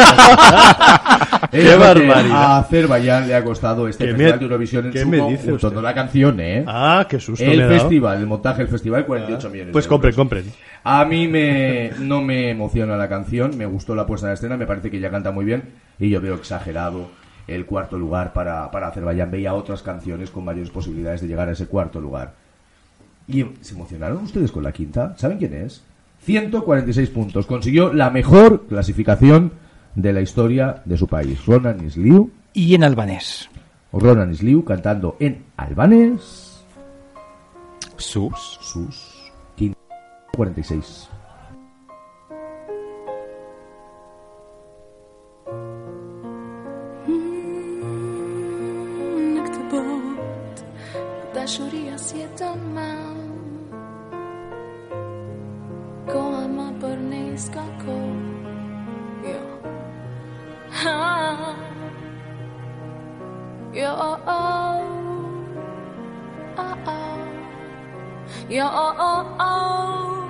¡Qué 1.51 1.59
es 1.63 1.69
que 1.71 1.77
barbaridad! 1.77 2.31
A 2.37 2.59
Azerbaiyán 2.59 3.27
le 3.27 3.35
ha 3.35 3.43
costado 3.45 3.89
este 3.89 4.05
¿Qué 4.05 4.11
festival 4.11 4.33
me- 4.33 4.39
de 4.39 4.45
Eurovisión 4.45 4.87
en 4.87 4.93
qué 4.93 5.01
su 5.03 5.09
me 5.09 5.17
dice 5.31 5.53
usted? 5.53 5.73
la 5.79 5.95
canción, 5.95 6.41
¿eh? 6.41 6.65
Ah, 6.67 7.07
qué 7.09 7.19
susto 7.21 7.45
me 7.45 7.53
el 7.55 7.63
ha 7.63 7.67
dado. 7.67 7.79
festival, 7.81 8.19
el 8.19 8.27
montaje 8.27 8.59
del 8.59 8.69
festival, 8.69 9.07
48 9.07 9.51
millones. 9.51 9.73
Pues 9.73 9.85
de 9.85 9.89
compren, 9.89 10.11
euros. 10.15 10.17
compren. 10.17 10.45
A 10.91 11.05
mí 11.05 11.29
me, 11.29 11.91
no 12.01 12.23
me 12.23 12.49
emociona 12.49 12.97
la 12.97 13.11
canción, 13.11 13.59
me 13.59 13.67
gustó 13.67 13.95
la 13.95 14.07
puesta 14.07 14.27
en 14.27 14.33
escena, 14.33 14.57
me 14.57 14.65
parece 14.65 14.91
que 14.91 14.97
ella 14.97 15.11
canta 15.11 15.31
muy 15.31 15.45
bien 15.45 15.65
y 15.99 16.09
yo 16.09 16.19
veo 16.19 16.35
exagerado 16.35 17.11
el 17.47 17.67
cuarto 17.67 17.99
lugar 17.99 18.33
para, 18.33 18.71
para 18.71 18.89
Azerbaiyán. 18.89 19.31
Veía 19.31 19.53
otras 19.53 19.83
canciones 19.83 20.31
con 20.31 20.47
mayores 20.47 20.71
posibilidades 20.71 21.21
de 21.21 21.29
llegar 21.29 21.47
a 21.51 21.53
ese 21.53 21.67
cuarto 21.67 22.01
lugar. 22.01 22.33
¿Y 23.27 23.45
se 23.61 23.75
emocionaron 23.75 24.25
ustedes 24.25 24.51
con 24.51 24.63
la 24.63 24.73
quinta? 24.73 25.13
¿Saben 25.19 25.37
quién 25.37 25.53
es? 25.53 25.83
146 26.23 27.11
puntos. 27.11 27.45
Consiguió 27.45 27.93
la 27.93 28.09
mejor 28.09 28.67
clasificación 28.67 29.53
de 29.95 30.15
la 30.15 30.23
historia 30.23 30.81
de 30.87 30.97
su 30.97 31.07
país. 31.07 31.45
Ronan 31.45 31.85
Isliu, 31.85 32.31
Y 32.55 32.75
en 32.75 32.83
albanés. 32.83 33.51
Ronan 33.93 34.33
Isliu 34.33 34.65
cantando 34.65 35.19
en 35.21 35.45
albanés 35.59 36.65
Sus. 37.99 38.59
sus 38.63 39.18
46. 40.39 41.09
Yo, 68.49 68.65
oh. 68.67 70.28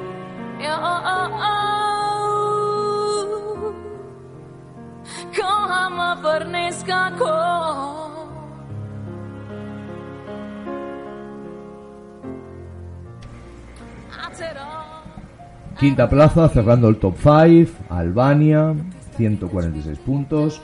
Quinta 15.78 16.08
plaza, 16.08 16.48
cerrando 16.48 16.88
el 16.88 16.96
top 16.96 17.14
5, 17.18 17.84
Albania, 17.90 18.74
146 19.16 19.98
puntos. 19.98 20.60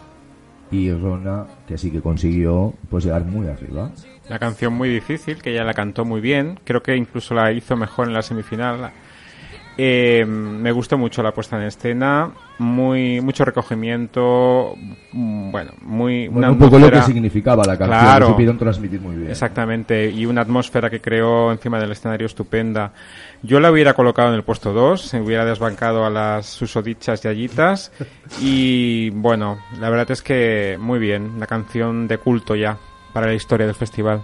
Y 0.72 0.92
Rona, 0.92 1.46
que 1.68 1.78
sí 1.78 1.92
que 1.92 2.00
consiguió 2.00 2.74
pues 2.90 3.04
llegar 3.04 3.24
muy 3.24 3.46
arriba. 3.46 3.92
La 4.28 4.40
canción 4.40 4.72
muy 4.72 4.88
difícil, 4.88 5.40
que 5.40 5.52
ella 5.52 5.62
la 5.62 5.72
cantó 5.72 6.04
muy 6.04 6.20
bien. 6.20 6.58
Creo 6.64 6.82
que 6.82 6.96
incluso 6.96 7.32
la 7.32 7.52
hizo 7.52 7.76
mejor 7.76 8.08
en 8.08 8.14
la 8.14 8.22
semifinal. 8.22 8.90
Eh, 9.76 10.24
me 10.26 10.70
gustó 10.72 10.96
mucho 10.96 11.22
la 11.22 11.32
puesta 11.32 11.56
en 11.56 11.64
escena, 11.64 12.30
muy 12.58 13.20
mucho 13.20 13.44
recogimiento, 13.44 14.74
mm, 15.12 15.50
bueno, 15.50 15.72
muy 15.82 16.28
Bueno, 16.28 16.38
una 16.38 16.50
un 16.52 16.58
poco 16.58 16.78
lo 16.78 16.90
que 16.90 17.02
significaba 17.02 17.64
la 17.64 17.76
canción, 17.76 18.00
Claro. 18.00 18.26
lo 18.26 18.32
supieron 18.32 18.58
transmitir 18.58 19.00
muy 19.00 19.16
bien. 19.16 19.30
Exactamente, 19.30 20.10
y 20.10 20.26
una 20.26 20.42
atmósfera 20.42 20.88
que 20.90 21.00
creó 21.00 21.50
encima 21.50 21.80
del 21.80 21.90
escenario 21.92 22.26
estupenda. 22.26 22.92
Yo 23.42 23.58
la 23.60 23.70
hubiera 23.70 23.94
colocado 23.94 24.28
en 24.28 24.34
el 24.34 24.44
puesto 24.44 24.72
2, 24.72 25.00
se 25.00 25.20
hubiera 25.20 25.44
desbancado 25.44 26.04
a 26.06 26.10
las 26.10 26.46
susodichas 26.46 27.24
y 27.24 27.28
allitas. 27.28 27.92
Y 28.40 29.10
bueno, 29.10 29.58
la 29.80 29.90
verdad 29.90 30.10
es 30.10 30.22
que 30.22 30.76
muy 30.80 30.98
bien, 30.98 31.32
una 31.36 31.46
canción 31.46 32.06
de 32.06 32.18
culto 32.18 32.54
ya 32.54 32.76
para 33.12 33.26
la 33.26 33.34
historia 33.34 33.66
del 33.66 33.74
festival. 33.74 34.22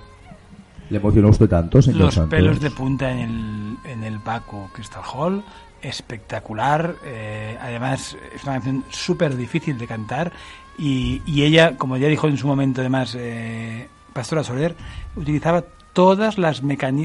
¿Le 0.90 0.98
emocionó 0.98 1.28
usted 1.28 1.48
tanto, 1.48 1.80
señor 1.80 2.00
Los 2.00 2.14
Santos? 2.14 2.30
pelos 2.30 2.60
de 2.60 2.70
punta 2.70 3.10
en 3.10 3.18
el, 3.20 3.90
en 3.90 4.04
el 4.04 4.18
Baco 4.18 4.68
Crystal 4.72 5.02
Hall, 5.14 5.42
espectacular. 5.80 6.96
eh, 7.04 7.56
además, 7.60 8.16
es 8.34 8.42
una 8.44 8.54
canción 8.54 8.84
súper 8.90 9.36
difícil 9.36 9.78
de 9.78 9.86
cantar. 9.86 10.32
Y, 10.78 11.22
y 11.26 11.42
ella, 11.44 11.76
como 11.76 11.96
ya 11.96 12.08
dijo 12.08 12.26
en 12.26 12.36
su 12.36 12.46
momento, 12.46 12.80
además, 12.80 13.14
eh, 13.18 13.88
Pastora 14.12 14.42
Soler, 14.42 14.74
utilizaba 15.16 15.62
todas 15.92 16.38
las 16.38 16.60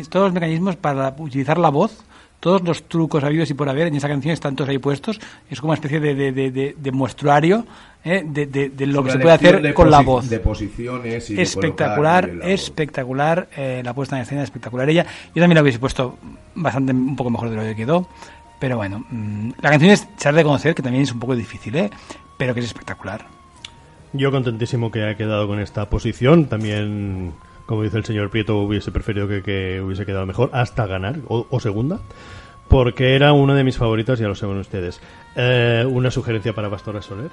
todos 0.10 0.26
los 0.26 0.34
mecanismos 0.34 0.76
para 0.76 1.14
utilizar 1.18 1.58
la 1.58 1.70
voz. 1.70 2.04
Todos 2.40 2.62
los 2.64 2.84
trucos 2.84 3.24
habidos 3.24 3.50
y 3.50 3.54
por 3.56 3.70
haber 3.70 3.88
en 3.88 3.96
esa 3.96 4.08
canción 4.08 4.32
están 4.34 4.56
todos 4.56 4.70
ahí 4.70 4.78
puestos. 4.78 5.20
Es 5.50 5.62
como 5.62 5.72
una 5.72 5.76
especie 5.76 6.00
de, 6.00 6.14
de, 6.14 6.32
de, 6.32 6.52
de- 6.52 6.76
de 6.78 6.92
muestruario 6.92 7.66
eh, 8.06 8.24
de, 8.26 8.46
de- 8.46 8.70
de 8.70 8.86
lo 8.88 9.04
que 9.04 9.12
se 9.12 9.20
puede 9.20 9.34
hacer 9.36 9.74
con 9.74 9.90
la 9.92 10.00
voz 10.02 10.30
De 10.30 10.40
posiciones 10.40 11.30
y 11.30 11.36
de 11.36 11.42
espectacular, 11.42 12.32
de 12.32 12.54
espectacular, 12.54 13.50
eh, 13.58 13.82
la 13.84 13.94
puesta 13.94 14.16
en 14.16 14.22
escena 14.22 14.44
espectacular 14.44 14.90
ella. 14.90 15.06
Yo 15.34 15.42
también 15.42 15.56
la 15.56 15.62
hubiese 15.64 15.80
puesto 15.80 16.18
bastante 16.56 16.94
un 16.94 17.16
poco 17.16 17.30
mejor 17.32 17.50
de 17.50 17.56
lo 17.58 17.62
que 17.64 17.76
quedó, 17.76 18.08
pero 18.60 18.78
bueno, 18.78 19.04
mm, 19.10 19.50
la 19.62 19.70
canción 19.72 19.92
es, 19.92 20.08
se 20.18 20.30
ha 20.30 20.32
de 20.32 20.38
reconocer 20.38 20.74
que 20.76 20.82
también 20.84 21.04
es 21.04 21.12
un 21.12 21.20
poco 21.20 21.36
difícil, 21.36 21.76
¿eh? 21.76 21.90
pero 22.38 22.54
que 22.54 22.60
es 22.62 22.68
espectacular. 22.68 23.26
Yo 24.14 24.32
contentísimo 24.32 24.92
que 24.92 25.04
haya 25.04 25.18
quedado 25.18 25.46
con 25.48 25.60
esta 25.60 25.90
posición. 25.90 26.46
También, 26.46 27.34
como 27.66 27.84
dice 27.84 27.98
el 27.98 28.06
señor 28.06 28.30
Prieto, 28.30 28.58
hubiese 28.60 28.92
preferido 28.92 29.28
que, 29.28 29.42
que 29.42 29.82
hubiese 29.82 30.06
quedado 30.06 30.26
mejor 30.26 30.52
hasta 30.54 30.86
ganar 30.86 31.18
o, 31.28 31.46
o 31.50 31.60
segunda. 31.60 32.00
Porque 32.70 33.14
era 33.16 33.34
una 33.34 33.56
de 33.56 33.64
mis 33.66 33.78
favoritas, 33.78 34.18
ya 34.18 34.28
lo 34.28 34.36
saben 34.36 34.58
ustedes. 34.58 35.02
Eh, 35.36 35.86
una 35.90 36.12
sugerencia 36.12 36.54
para 36.54 36.70
Pastora 36.70 37.02
Soler. 37.02 37.30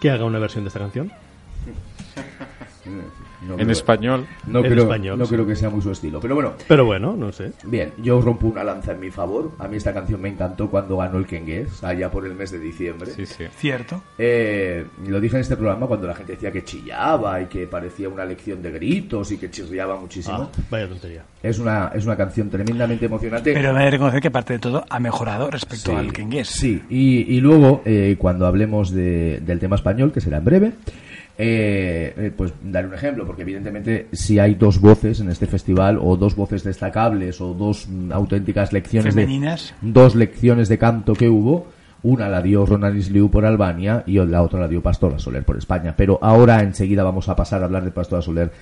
Que 0.00 0.10
haga 0.10 0.24
una 0.24 0.38
versión 0.38 0.64
de 0.64 0.68
esta 0.68 0.80
canción. 0.80 1.12
No 3.42 3.54
En 3.54 3.60
creo- 3.60 3.70
español. 3.72 4.26
No, 4.46 4.58
En 4.64 4.70
creo, 4.70 4.82
español, 4.84 5.18
no 5.18 5.24
sí. 5.24 5.34
creo 5.34 5.46
que 5.46 5.56
sea 5.56 5.70
muy 5.70 5.80
su 5.80 5.90
estilo. 5.90 6.20
Pero 6.20 6.34
bueno, 6.34 6.52
Pero 6.68 6.84
bueno, 6.84 7.16
no 7.16 7.32
sé. 7.32 7.52
bien, 7.64 7.92
yo 8.02 8.20
rompo 8.20 8.46
una 8.48 8.62
lanza 8.64 8.92
en 8.92 9.00
mi 9.00 9.10
favor. 9.10 9.52
A 9.58 9.66
mí 9.66 9.76
esta 9.78 9.94
canción 9.94 10.20
me 10.20 10.28
encantó 10.28 10.68
cuando 10.68 10.96
ganó 10.98 11.18
el 11.18 11.26
Kengues, 11.26 11.82
allá 11.82 12.10
por 12.10 12.26
el 12.26 12.34
mes 12.34 12.50
de 12.50 12.58
diciembre. 12.58 13.10
Sí, 13.12 13.24
sí. 13.26 13.44
Cierto. 13.56 14.02
Eh, 14.18 14.84
lo 15.06 15.20
dije 15.20 15.36
en 15.36 15.40
este 15.42 15.56
programa 15.56 15.86
cuando 15.86 16.06
la 16.06 16.14
gente 16.14 16.32
decía 16.32 16.52
que 16.52 16.64
chillaba 16.64 17.40
y 17.40 17.46
que 17.46 17.66
parecía 17.66 18.08
una 18.08 18.24
lección 18.24 18.60
de 18.62 18.70
gritos 18.72 19.32
y 19.32 19.38
que 19.38 19.50
chirriaba 19.50 19.98
muchísimo. 19.98 20.50
Ah, 20.54 20.60
vaya 20.70 20.88
tontería. 20.88 21.22
Es, 21.42 21.58
una, 21.58 21.90
es 21.94 22.04
una 22.04 22.16
canción 22.16 22.50
tremendamente 22.50 23.06
emocionante. 23.06 23.54
Pero 23.54 23.72
me 23.72 23.80
he 23.80 23.84
de 23.86 23.90
reconocer 23.92 24.20
que 24.20 24.28
aparte 24.28 24.52
de 24.54 24.58
todo 24.58 24.84
ha 24.88 25.00
mejorado 25.00 25.50
respecto 25.50 25.92
Sí, 25.92 25.96
al 25.96 26.12
Kengues. 26.12 26.48
Sí, 26.48 26.82
y, 26.90 27.34
y 27.34 27.40
luego, 27.40 27.80
eh, 27.86 28.16
cuando 28.18 28.46
hablemos 28.46 28.90
de- 28.90 29.40
del 29.40 29.58
tema 29.58 29.76
español, 29.76 30.12
que 30.12 30.20
será 30.20 30.36
en 30.38 30.44
breve, 30.44 30.72
eh, 31.42 32.12
eh, 32.18 32.32
pues 32.36 32.52
daré 32.62 32.86
un 32.86 32.92
ejemplo, 32.92 33.24
porque 33.26 33.42
evidentemente 33.42 34.08
si 34.12 34.38
hay 34.38 34.56
dos 34.56 34.78
voces 34.78 35.20
en 35.20 35.30
este 35.30 35.46
festival, 35.46 35.98
o 35.98 36.18
dos 36.18 36.36
voces 36.36 36.62
destacables, 36.64 37.40
o 37.40 37.54
dos 37.54 37.88
mm, 37.88 38.12
auténticas 38.12 38.74
lecciones 38.74 39.14
Femeninas. 39.14 39.74
de 39.80 39.90
dos 39.90 40.14
lecciones 40.14 40.68
de 40.68 40.76
canto 40.76 41.14
que 41.14 41.30
hubo, 41.30 41.68
una 42.02 42.28
la 42.28 42.42
dio 42.42 42.66
Ronan 42.66 42.94
Isliu 42.94 43.30
por 43.30 43.46
Albania 43.46 44.04
y 44.06 44.18
la 44.18 44.42
otra 44.42 44.60
la 44.60 44.68
dio 44.68 44.82
Pastora 44.82 45.18
Soler 45.18 45.42
por 45.42 45.56
España. 45.56 45.94
Pero 45.96 46.18
ahora 46.20 46.62
enseguida 46.62 47.04
vamos 47.04 47.30
a 47.30 47.36
pasar 47.36 47.62
a 47.62 47.64
hablar 47.64 47.84
de 47.84 47.90
Pastora 47.90 48.20
Soler. 48.20 48.52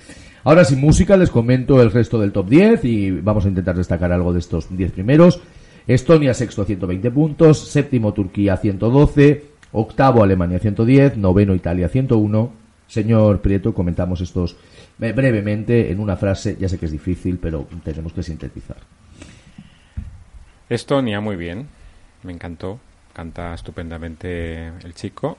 Ahora 0.45 0.63
sin 0.63 0.79
música 0.79 1.17
les 1.17 1.29
comento 1.29 1.81
el 1.81 1.91
resto 1.91 2.17
del 2.17 2.31
top 2.31 2.47
10 2.47 2.85
y 2.85 3.11
vamos 3.11 3.45
a 3.45 3.49
intentar 3.49 3.75
destacar 3.75 4.13
algo 4.13 4.31
de 4.31 4.39
estos 4.39 4.73
10 4.75 4.93
primeros. 4.93 5.41
Estonia 5.85 6.33
sexto 6.33 6.63
120 6.63 7.11
puntos, 7.11 7.59
séptimo 7.59 8.13
Turquía 8.13 8.55
112, 8.55 9.43
octavo 9.73 10.23
Alemania 10.23 10.59
110, 10.59 11.17
noveno 11.17 11.55
Italia 11.55 11.89
101. 11.89 12.58
Señor 12.89 13.39
Prieto, 13.39 13.73
comentamos 13.73 14.19
estos 14.19 14.57
eh, 14.99 15.11
brevemente 15.13 15.91
en 15.91 15.99
una 15.99 16.17
frase, 16.17 16.57
ya 16.59 16.67
sé 16.67 16.79
que 16.79 16.87
es 16.87 16.91
difícil, 16.91 17.37
pero 17.37 17.67
tenemos 17.83 18.11
que 18.11 18.23
sintetizar. 18.23 18.77
Estonia, 20.67 21.21
muy 21.21 21.35
bien. 21.35 21.67
Me 22.23 22.33
encantó. 22.33 22.79
Canta 23.13 23.53
estupendamente 23.53 24.67
el 24.83 24.93
chico. 24.93 25.37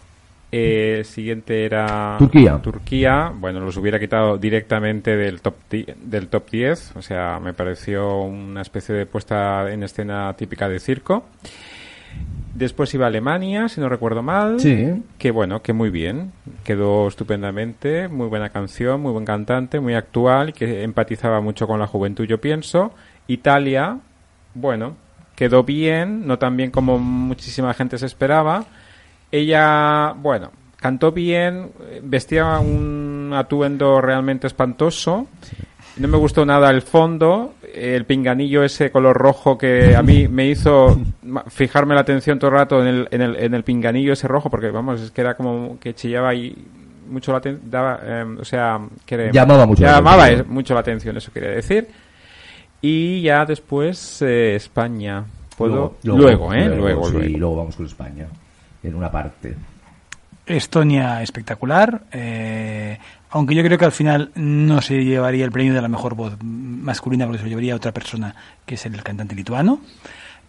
Eh, 0.52 1.02
siguiente 1.04 1.64
era 1.64 2.16
Turquía. 2.18 2.58
Turquía. 2.62 3.32
Bueno, 3.34 3.60
los 3.60 3.76
hubiera 3.76 3.98
quitado 3.98 4.38
directamente 4.38 5.16
del 5.16 5.40
top, 5.40 5.54
del 5.70 6.28
top 6.28 6.50
10. 6.50 6.96
O 6.96 7.02
sea, 7.02 7.40
me 7.40 7.52
pareció 7.52 8.22
una 8.22 8.62
especie 8.62 8.94
de 8.94 9.06
puesta 9.06 9.70
en 9.72 9.82
escena 9.82 10.34
típica 10.36 10.68
de 10.68 10.80
circo. 10.80 11.24
Después 12.54 12.92
iba 12.94 13.06
Alemania, 13.06 13.68
si 13.68 13.80
no 13.80 13.88
recuerdo 13.88 14.22
mal. 14.22 14.60
Sí. 14.60 15.02
Que 15.18 15.30
bueno, 15.30 15.62
que 15.62 15.72
muy 15.72 15.88
bien. 15.88 16.32
Quedó 16.64 17.08
estupendamente. 17.08 18.08
Muy 18.08 18.26
buena 18.26 18.50
canción, 18.50 19.00
muy 19.00 19.12
buen 19.12 19.24
cantante, 19.24 19.80
muy 19.80 19.94
actual 19.94 20.52
que 20.52 20.82
empatizaba 20.82 21.40
mucho 21.40 21.66
con 21.66 21.80
la 21.80 21.86
juventud, 21.86 22.24
yo 22.24 22.40
pienso. 22.40 22.92
Italia, 23.28 23.98
bueno, 24.54 24.96
quedó 25.36 25.62
bien, 25.62 26.26
no 26.26 26.38
tan 26.38 26.56
bien 26.56 26.70
como 26.70 26.98
muchísima 26.98 27.72
gente 27.72 27.96
se 27.96 28.06
esperaba. 28.06 28.64
Ella, 29.32 30.12
bueno, 30.16 30.50
cantó 30.76 31.12
bien, 31.12 31.70
vestía 32.02 32.58
un 32.58 33.09
atuendo 33.34 34.00
realmente 34.00 34.46
espantoso. 34.46 35.26
No 35.96 36.08
me 36.08 36.16
gustó 36.16 36.46
nada 36.46 36.70
el 36.70 36.82
fondo, 36.82 37.54
el 37.74 38.04
pinganillo 38.06 38.62
ese 38.62 38.90
color 38.90 39.16
rojo 39.16 39.58
que 39.58 39.94
a 39.96 40.02
mí 40.02 40.28
me 40.28 40.46
hizo 40.46 40.98
fijarme 41.48 41.94
la 41.94 42.00
atención 42.02 42.38
todo 42.38 42.50
el 42.50 42.56
rato 42.56 42.80
en 42.80 42.86
el, 42.86 43.08
en 43.10 43.20
el, 43.22 43.36
en 43.36 43.54
el 43.54 43.64
pinganillo 43.64 44.12
ese 44.12 44.28
rojo, 44.28 44.48
porque 44.48 44.70
vamos, 44.70 45.00
es 45.00 45.10
que 45.10 45.20
era 45.20 45.34
como 45.34 45.78
que 45.80 45.92
chillaba 45.94 46.32
y 46.34 46.56
mucho 47.08 47.32
la 47.32 47.40
aten- 47.42 47.58
daba, 47.64 48.00
eh, 48.02 48.24
o 48.40 48.44
sea, 48.44 48.80
que 49.04 49.30
Llamaba 49.32 49.66
mucho 49.66 49.82
la 49.82 49.92
llamaba 49.96 50.24
atención. 50.24 50.46
es- 50.46 50.52
mucho 50.52 50.74
la 50.74 50.80
atención, 50.80 51.16
eso 51.16 51.32
quería 51.32 51.50
decir. 51.50 51.88
Y 52.80 53.20
ya 53.22 53.44
después 53.44 54.22
eh, 54.22 54.54
España. 54.54 55.24
¿Puedo? 55.58 55.96
Luego, 56.04 56.54
¿eh? 56.54 56.66
Luego, 56.68 57.06
sí, 57.08 57.12
luego. 57.14 57.38
luego 57.38 57.56
vamos 57.56 57.76
con 57.76 57.84
España. 57.84 58.26
En 58.82 58.94
una 58.94 59.10
parte. 59.10 59.54
Estonia 60.46 61.22
espectacular, 61.22 62.02
eh, 62.12 62.98
aunque 63.30 63.54
yo 63.54 63.62
creo 63.62 63.78
que 63.78 63.84
al 63.84 63.92
final 63.92 64.30
no 64.34 64.80
se 64.82 65.04
llevaría 65.04 65.44
el 65.44 65.52
premio 65.52 65.72
de 65.74 65.82
la 65.82 65.88
mejor 65.88 66.14
voz 66.14 66.36
masculina 66.42 67.24
porque 67.26 67.38
se 67.38 67.44
lo 67.44 67.48
llevaría 67.50 67.74
otra 67.76 67.92
persona, 67.92 68.34
que 68.66 68.74
es 68.74 68.86
el 68.86 69.02
cantante 69.02 69.34
lituano. 69.34 69.80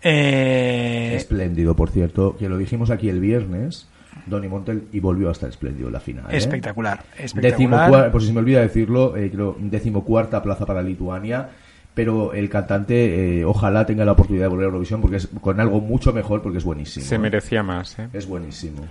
Eh, 0.03 1.13
Espléndido, 1.15 1.75
por 1.75 1.89
cierto, 1.89 2.35
que 2.37 2.49
lo 2.49 2.57
dijimos 2.57 2.89
aquí 2.89 3.07
el 3.09 3.19
viernes, 3.19 3.87
Donny 4.25 4.47
Montel, 4.47 4.85
y 4.91 4.99
volvió 4.99 5.29
a 5.29 5.31
estar 5.31 5.49
espléndido 5.49 5.87
en 5.87 5.93
la 5.93 5.99
final. 5.99 6.25
¿eh? 6.29 6.37
espectacular, 6.37 7.03
Décimo 7.17 7.23
espectacular. 7.25 7.91
cua- 7.91 8.11
por 8.11 8.21
si 8.21 8.27
se 8.27 8.33
me 8.33 8.39
olvida 8.39 8.61
decirlo, 8.61 9.15
eh, 9.15 9.29
creo 9.31 9.55
decimocuarta 9.59 10.41
plaza 10.41 10.65
para 10.65 10.81
Lituania, 10.81 11.49
pero 11.93 12.33
el 12.33 12.49
cantante 12.49 13.39
eh, 13.41 13.45
ojalá 13.45 13.85
tenga 13.85 14.03
la 14.05 14.13
oportunidad 14.13 14.45
de 14.45 14.49
volver 14.49 14.65
a 14.65 14.67
Eurovisión 14.69 15.01
porque 15.01 15.17
es 15.17 15.27
con 15.41 15.59
algo 15.59 15.81
mucho 15.81 16.13
mejor 16.13 16.41
porque 16.41 16.57
es 16.57 16.63
buenísimo. 16.63 17.05
Se 17.05 17.15
¿eh? 17.15 17.19
merecía 17.19 17.61
más, 17.63 17.99
¿eh? 17.99 18.07
Es 18.13 18.25
buenísimo. 18.27 18.83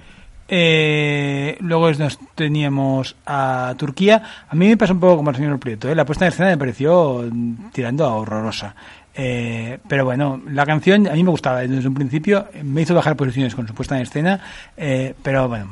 Eh, 0.52 1.56
luego 1.60 1.92
nos 1.92 2.18
teníamos 2.34 3.14
a 3.24 3.72
Turquía. 3.78 4.20
A 4.48 4.54
mí 4.56 4.66
me 4.66 4.76
pasa 4.76 4.92
un 4.92 4.98
poco 4.98 5.18
como 5.18 5.30
al 5.30 5.36
señor 5.36 5.60
Prieto. 5.60 5.88
¿eh? 5.88 5.94
La 5.94 6.04
puesta 6.04 6.24
en 6.26 6.32
escena 6.32 6.48
me 6.48 6.58
pareció 6.58 7.24
mm, 7.30 7.70
tirando 7.72 8.04
a 8.04 8.16
horrorosa. 8.16 8.74
Eh, 9.14 9.78
pero 9.86 10.04
bueno, 10.04 10.40
la 10.48 10.66
canción 10.66 11.06
a 11.06 11.12
mí 11.12 11.22
me 11.22 11.30
gustaba 11.30 11.60
desde 11.60 11.86
un 11.86 11.94
principio. 11.94 12.48
Me 12.64 12.82
hizo 12.82 12.96
bajar 12.96 13.16
posiciones 13.16 13.54
con 13.54 13.68
su 13.68 13.74
puesta 13.74 13.94
en 13.94 14.02
escena. 14.02 14.40
eh, 14.76 15.14
pero 15.22 15.48
bueno, 15.48 15.68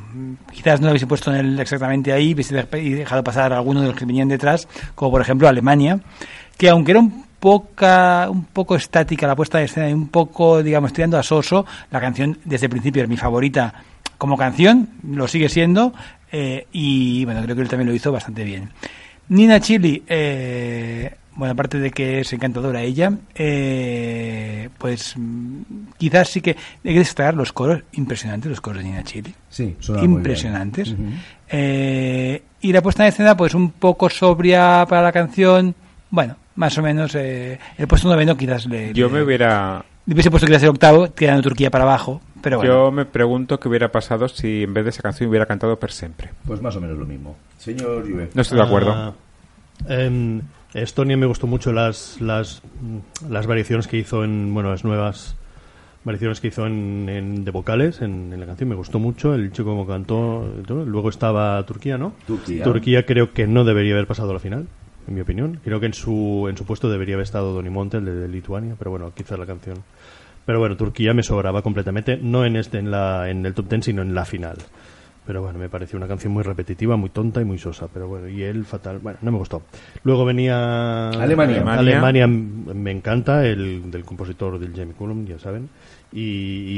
quizás 0.53 0.79
no 0.79 0.87
lo 0.87 0.91
hubiese 0.91 1.07
puesto 1.07 1.33
en 1.33 1.45
el 1.45 1.59
exactamente 1.59 2.13
ahí. 2.13 2.33
Hubiese 2.33 2.55
dejado 2.55 3.21
pasar 3.21 3.51
a 3.51 3.57
alguno 3.57 3.81
de 3.81 3.87
los 3.87 3.97
que 3.97 4.05
venían 4.05 4.29
detrás, 4.29 4.65
como 4.95 5.11
por 5.11 5.19
ejemplo 5.21 5.49
Alemania. 5.49 5.99
Que 6.57 6.69
aunque 6.69 6.91
era 6.91 7.01
un 7.01 7.25
poca 7.39 8.27
un 8.29 8.45
poco 8.45 8.75
estática 8.75 9.27
la 9.27 9.35
puesta 9.35 9.57
de 9.57 9.65
escena 9.65 9.89
y 9.89 9.93
un 9.93 10.09
poco 10.09 10.61
digamos 10.61 10.91
tirando 10.91 11.17
a 11.17 11.23
soso 11.23 11.65
la 11.89 12.01
canción 12.01 12.37
desde 12.43 12.65
el 12.65 12.69
principio 12.69 13.03
es 13.03 13.07
mi 13.09 13.15
favorita 13.15 13.73
como 14.19 14.37
canción 14.37 14.89
lo 15.11 15.27
sigue 15.27 15.49
siendo 15.49 15.91
eh, 16.31 16.67
y 16.71 17.25
bueno 17.25 17.41
creo 17.41 17.55
que 17.55 17.63
él 17.63 17.67
también 17.69 17.87
lo 17.89 17.95
hizo 17.95 18.11
bastante 18.11 18.43
bien. 18.43 18.69
Nina 19.29 19.59
Chili 19.59 20.03
eh, 20.07 21.15
bueno 21.35 21.53
aparte 21.53 21.79
de 21.79 21.89
que 21.91 22.19
es 22.19 22.31
encantadora 22.33 22.81
ella 22.83 23.11
eh, 23.35 24.69
pues 24.77 25.13
mm, 25.17 25.61
quizás 25.97 26.29
sí 26.29 26.41
que 26.41 26.51
hay 26.83 26.93
que 26.93 26.99
destacar 26.99 27.33
los 27.35 27.51
coros 27.53 27.81
impresionantes 27.93 28.49
los 28.49 28.61
coros 28.61 28.83
de 28.83 28.89
Nina 28.89 29.03
Chili. 29.03 29.33
Sí, 29.49 29.75
muy 29.87 29.95
bien. 29.99 30.11
impresionantes. 30.11 30.93
Eh, 31.49 32.43
y 32.61 32.71
la 32.73 32.81
puesta 32.81 33.03
en 33.03 33.09
escena 33.09 33.35
pues 33.37 33.53
un 33.53 33.71
poco 33.71 34.09
sobria 34.09 34.85
para 34.87 35.01
la 35.01 35.11
canción. 35.11 35.73
Bueno 36.11 36.35
más 36.55 36.77
o 36.77 36.81
menos 36.81 37.15
eh, 37.15 37.57
el 37.77 37.87
puesto 37.87 38.09
noveno 38.09 38.35
quizás 38.35 38.65
le, 38.65 38.93
Yo 38.93 39.07
le- 39.07 39.13
me 39.13 39.21
hubiera... 39.23 39.85
hubiese 40.13 40.31
puesto 40.31 40.47
quizás 40.47 40.63
el 40.63 40.69
octavo 40.69 41.09
tirando 41.09 41.41
Turquía 41.43 41.69
para 41.71 41.83
abajo 41.83 42.21
pero 42.41 42.57
bueno 42.57 42.71
Yo 42.73 42.91
me 42.91 43.05
pregunto 43.05 43.59
qué 43.59 43.67
hubiera 43.67 43.91
pasado 43.91 44.27
si 44.29 44.63
en 44.63 44.73
vez 44.73 44.83
de 44.85 44.89
esa 44.91 45.01
canción 45.01 45.29
hubiera 45.29 45.45
cantado 45.45 45.77
Per 45.77 45.91
Sempre. 45.91 46.29
Pues 46.45 46.61
más 46.61 46.75
o 46.75 46.81
menos 46.81 46.97
lo 46.97 47.05
mismo. 47.05 47.35
Señor 47.57 48.09
Juve. 48.09 48.29
No 48.33 48.41
estoy 48.41 48.57
de 48.57 48.63
acuerdo. 48.63 48.91
Ah, 48.93 49.13
en 49.87 50.43
Estonia 50.73 51.17
me 51.17 51.25
gustó 51.25 51.47
mucho 51.47 51.71
las, 51.73 52.21
las, 52.21 52.61
las 53.29 53.45
variaciones 53.47 53.87
que 53.87 53.97
hizo 53.97 54.23
en, 54.23 54.53
bueno, 54.53 54.69
las 54.71 54.83
nuevas 54.85 55.35
variaciones 56.05 56.39
que 56.39 56.47
hizo 56.47 56.65
en, 56.65 57.09
en- 57.09 57.43
de 57.43 57.51
vocales 57.51 58.01
en, 58.01 58.31
en 58.31 58.39
la 58.39 58.45
canción. 58.45 58.69
Me 58.69 58.75
gustó 58.75 58.99
mucho 58.99 59.33
el 59.35 59.51
chico 59.51 59.65
como 59.69 59.85
cantó. 59.85 60.47
Luego 60.67 61.09
estaba 61.09 61.61
Turquía, 61.65 61.97
¿no? 61.97 62.13
Turquía. 62.63 63.05
creo 63.05 63.33
que 63.33 63.47
no 63.47 63.63
debería 63.65 63.93
haber 63.95 64.07
pasado 64.07 64.29
a 64.31 64.33
la 64.33 64.39
final, 64.39 64.67
en 65.09 65.15
mi 65.15 65.21
opinión. 65.21 65.59
Creo 65.63 65.79
que 65.79 65.87
en 65.87 65.93
su, 65.93 66.47
en 66.49 66.55
su 66.57 66.65
puesto 66.65 66.89
debería 66.89 67.15
haber 67.15 67.23
estado 67.25 67.53
Donny 67.53 67.69
Monte, 67.69 67.97
el 67.97 68.05
de, 68.05 68.15
de 68.15 68.27
Lituania, 68.27 68.75
pero 68.77 68.91
bueno, 68.91 69.11
quizás 69.13 69.37
la 69.37 69.45
canción. 69.45 69.77
Pero 70.45 70.59
bueno, 70.59 70.77
Turquía 70.77 71.13
me 71.13 71.23
sobraba 71.23 71.61
completamente, 71.61 72.17
no 72.21 72.45
en 72.45 72.55
este, 72.55 72.79
en 72.79 72.89
la, 72.91 73.29
en 73.29 73.45
el 73.45 73.53
top 73.53 73.67
ten, 73.67 73.83
sino 73.83 74.01
en 74.01 74.15
la 74.15 74.25
final. 74.25 74.57
Pero 75.27 75.43
bueno, 75.43 75.59
me 75.59 75.69
pareció 75.69 75.97
una 75.97 76.07
canción 76.07 76.33
muy 76.33 76.41
repetitiva, 76.41 76.95
muy 76.95 77.09
tonta 77.11 77.39
y 77.39 77.45
muy 77.45 77.59
sosa. 77.59 77.87
Pero 77.93 78.07
bueno, 78.07 78.27
y 78.29 78.41
él 78.41 78.65
fatal. 78.65 78.97
Bueno, 78.97 79.19
no 79.21 79.31
me 79.31 79.37
gustó. 79.37 79.61
Luego 80.03 80.25
venía 80.25 81.09
Alemania. 81.59 81.91
Alemania, 81.99 82.23
m- 82.23 82.73
me 82.73 82.89
encanta, 82.91 83.45
el 83.45 83.91
del 83.91 84.05
compositor 84.05 84.57
del 84.57 84.73
Jamie 84.75 84.95
Cullum, 84.95 85.25
ya 85.27 85.37
saben. 85.37 85.69
Y, 86.11 86.19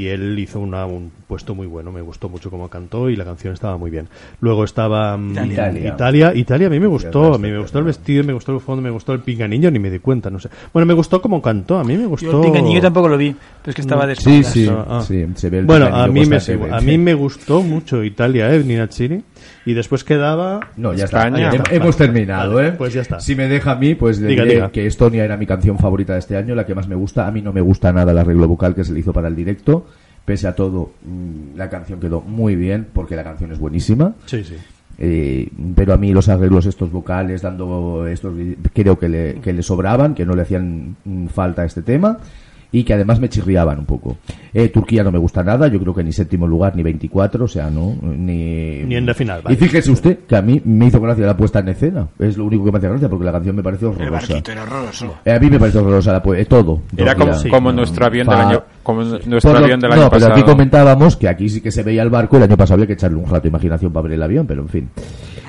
y 0.02 0.06
él 0.08 0.38
hizo 0.38 0.60
una- 0.60 0.84
un 0.84 1.10
puesto 1.26 1.54
muy 1.54 1.66
bueno, 1.66 1.90
me 1.90 2.02
gustó 2.02 2.28
mucho 2.28 2.50
cómo 2.50 2.68
cantó 2.68 3.08
y 3.08 3.16
la 3.16 3.24
canción 3.24 3.54
estaba 3.54 3.78
muy 3.78 3.90
bien. 3.90 4.06
Luego 4.42 4.62
estaba 4.64 5.16
mm, 5.16 5.30
Italia. 5.52 5.88
Italia, 5.88 6.32
Italia 6.34 6.66
a 6.66 6.70
mí 6.70 6.78
me 6.78 6.86
gustó, 6.86 7.32
a 7.34 7.38
mí 7.38 7.50
me 7.50 7.58
gustó 7.58 7.78
el 7.78 7.86
vestido, 7.86 8.24
me 8.24 8.34
gustó 8.34 8.52
el 8.52 8.60
fondo, 8.60 8.82
me 8.82 8.90
gustó 8.90 9.14
el 9.14 9.20
pinganillo, 9.20 9.70
ni 9.70 9.78
me 9.78 9.90
di 9.90 10.00
cuenta, 10.00 10.28
no 10.28 10.38
sé. 10.38 10.50
Bueno, 10.74 10.84
me 10.86 10.92
gustó 10.92 11.22
cómo 11.22 11.40
cantó, 11.40 11.78
a 11.78 11.84
mí 11.84 11.96
me 11.96 12.04
gustó. 12.04 12.30
yo 12.30 12.38
el 12.44 12.50
Pingañillo 12.52 12.82
tampoco 12.82 13.08
lo 13.08 13.16
vi 13.16 13.30
pero 13.62 13.70
es 13.70 13.74
que 13.74 13.80
estaba 13.80 14.06
de 14.06 14.16
Sí, 14.16 14.44
sí, 14.44 14.68
Ah, 14.70 14.84
ah. 14.88 15.02
sí, 15.06 15.24
se 15.36 15.48
ve 15.48 15.60
el 15.60 15.64
Bueno, 15.64 15.86
a 15.86 16.06
mí, 16.08 16.26
me, 16.26 16.36
a 16.70 16.80
mí 16.82 16.98
me 16.98 17.14
gustó 17.14 17.62
mucho 17.62 18.04
Italia, 18.04 18.54
¿eh? 18.54 18.62
Nina 18.62 18.88
Chini. 18.88 19.22
Y 19.66 19.74
después 19.74 20.04
quedaba... 20.04 20.60
No, 20.76 20.92
ya 20.94 21.04
España. 21.04 21.50
está. 21.50 21.56
Ya 21.56 21.62
Hem- 21.64 21.76
Hemos 21.82 21.96
terminado, 21.96 22.54
Vale, 22.54 22.68
¿eh? 22.68 22.72
pues 22.72 22.92
ya 22.94 23.00
está. 23.02 23.20
Si 23.20 23.34
me 23.36 23.48
deja 23.48 23.72
a 23.72 23.76
mí, 23.76 23.94
pues 23.94 24.20
le 24.20 24.28
Diga, 24.28 24.42
diré 24.44 24.54
diga. 24.56 24.70
que 24.72 24.86
Estonia 24.86 25.24
era 25.24 25.36
mi 25.36 25.46
canción 25.46 25.78
favorita 25.78 26.12
de 26.14 26.18
este 26.20 26.36
año, 26.36 26.54
la 26.54 26.66
que 26.66 26.74
más 26.74 26.88
me 26.88 26.94
gusta. 26.94 27.26
A 27.26 27.30
mí 27.30 27.42
no 27.42 27.52
me 27.52 27.60
gusta 27.60 27.92
nada 27.92 28.12
el 28.12 28.18
arreglo 28.18 28.48
vocal 28.48 28.74
que 28.74 28.84
se 28.84 28.92
le 28.92 29.00
hizo 29.00 29.12
para 29.12 29.28
el 29.28 29.36
directo. 29.36 29.86
Pese 30.24 30.46
a 30.46 30.54
todo, 30.54 30.92
mm, 31.04 31.56
la 31.56 31.68
canción 31.68 31.98
quedó 31.98 32.20
muy 32.20 32.54
bien, 32.54 32.86
porque 32.92 33.16
la 33.16 33.24
canción 33.24 33.50
es 33.52 33.58
buenísima. 33.58 34.12
Sí, 34.26 34.44
sí. 34.44 34.54
Eh, 34.98 35.48
pero 35.74 35.94
a 35.94 35.96
mí 35.96 36.12
los 36.12 36.28
arreglos 36.28 36.66
estos 36.66 36.92
vocales 36.92 37.40
dando 37.42 38.06
estos 38.06 38.34
creo 38.74 38.98
que 38.98 39.08
le, 39.08 39.34
que 39.40 39.52
le 39.54 39.62
sobraban 39.62 40.14
que 40.14 40.26
no 40.26 40.34
le 40.36 40.42
hacían 40.42 40.96
mm, 41.04 41.26
falta 41.28 41.62
a 41.62 41.64
este 41.64 41.80
tema 41.82 42.18
y 42.72 42.84
que 42.84 42.94
además 42.94 43.20
me 43.20 43.28
chirriaban 43.28 43.78
un 43.78 43.84
poco 43.86 44.16
Eh, 44.54 44.68
Turquía 44.68 45.02
no 45.04 45.12
me 45.12 45.18
gusta 45.18 45.42
nada 45.44 45.68
yo 45.68 45.78
creo 45.80 45.94
que 45.94 46.02
ni 46.02 46.12
séptimo 46.12 46.46
lugar 46.46 46.74
ni 46.74 46.82
24 46.82 47.44
o 47.44 47.48
sea 47.48 47.70
no 47.70 47.94
ni 48.02 48.82
Ni 48.84 48.96
en 48.96 49.06
la 49.06 49.14
final, 49.14 49.40
y 49.40 49.44
vale. 49.44 49.56
fíjese 49.56 49.90
usted 49.90 50.18
que 50.26 50.36
a 50.36 50.42
mí 50.42 50.60
me 50.64 50.86
hizo 50.86 51.00
gracia 51.00 51.26
la 51.26 51.36
puesta 51.36 51.58
en 51.60 51.68
escena 51.68 52.08
es 52.18 52.36
lo 52.36 52.44
único 52.46 52.64
que 52.64 52.72
me 52.72 52.78
hace 52.78 52.88
gracia 52.88 53.08
porque 53.08 53.24
la 53.24 53.32
canción 53.32 53.56
me 53.56 53.62
parece 53.62 53.84
el 53.86 53.92
horrorosa 53.92 54.10
barquito 54.28 54.52
era 54.52 54.62
horroroso 54.62 55.14
Eh, 55.24 55.32
a 55.32 55.38
mí 55.38 55.50
me 55.50 55.58
parece 55.58 55.78
horrorosa 55.78 56.12
la 56.12 56.22
pu- 56.22 56.36
eh, 56.38 56.44
todo 56.46 56.82
Era 56.96 57.14
como, 57.14 57.32
Turquía. 57.32 57.50
como 57.50 57.70
no, 57.70 57.76
nuestro 57.76 58.06
avión 58.06 58.26
del 58.26 58.38
año, 58.38 58.62
como 58.82 59.02
nuestro 59.02 59.52
lo- 59.52 59.58
avión 59.58 59.80
del 59.80 59.90
no, 59.90 59.94
año 59.96 60.02
pero 60.10 60.10
pasado. 60.10 60.32
aquí 60.32 60.42
comentábamos 60.42 61.16
que 61.16 61.28
aquí 61.28 61.48
sí 61.48 61.60
que 61.60 61.70
se 61.70 61.82
veía 61.82 62.02
el 62.02 62.10
barco. 62.10 62.36
El 62.36 62.44
año 62.44 62.56
pasado 62.56 62.74
había 62.74 62.86
que 62.86 62.92
echarle 62.94 63.18
un 63.18 63.24
rato 63.26 63.42
de 63.42 63.48
imaginación 63.48 63.92
para 63.92 64.02
ver 64.04 64.12
el 64.12 64.22
avión, 64.22 64.46
pero 64.46 64.62
en 64.62 64.68
fin. 64.68 64.88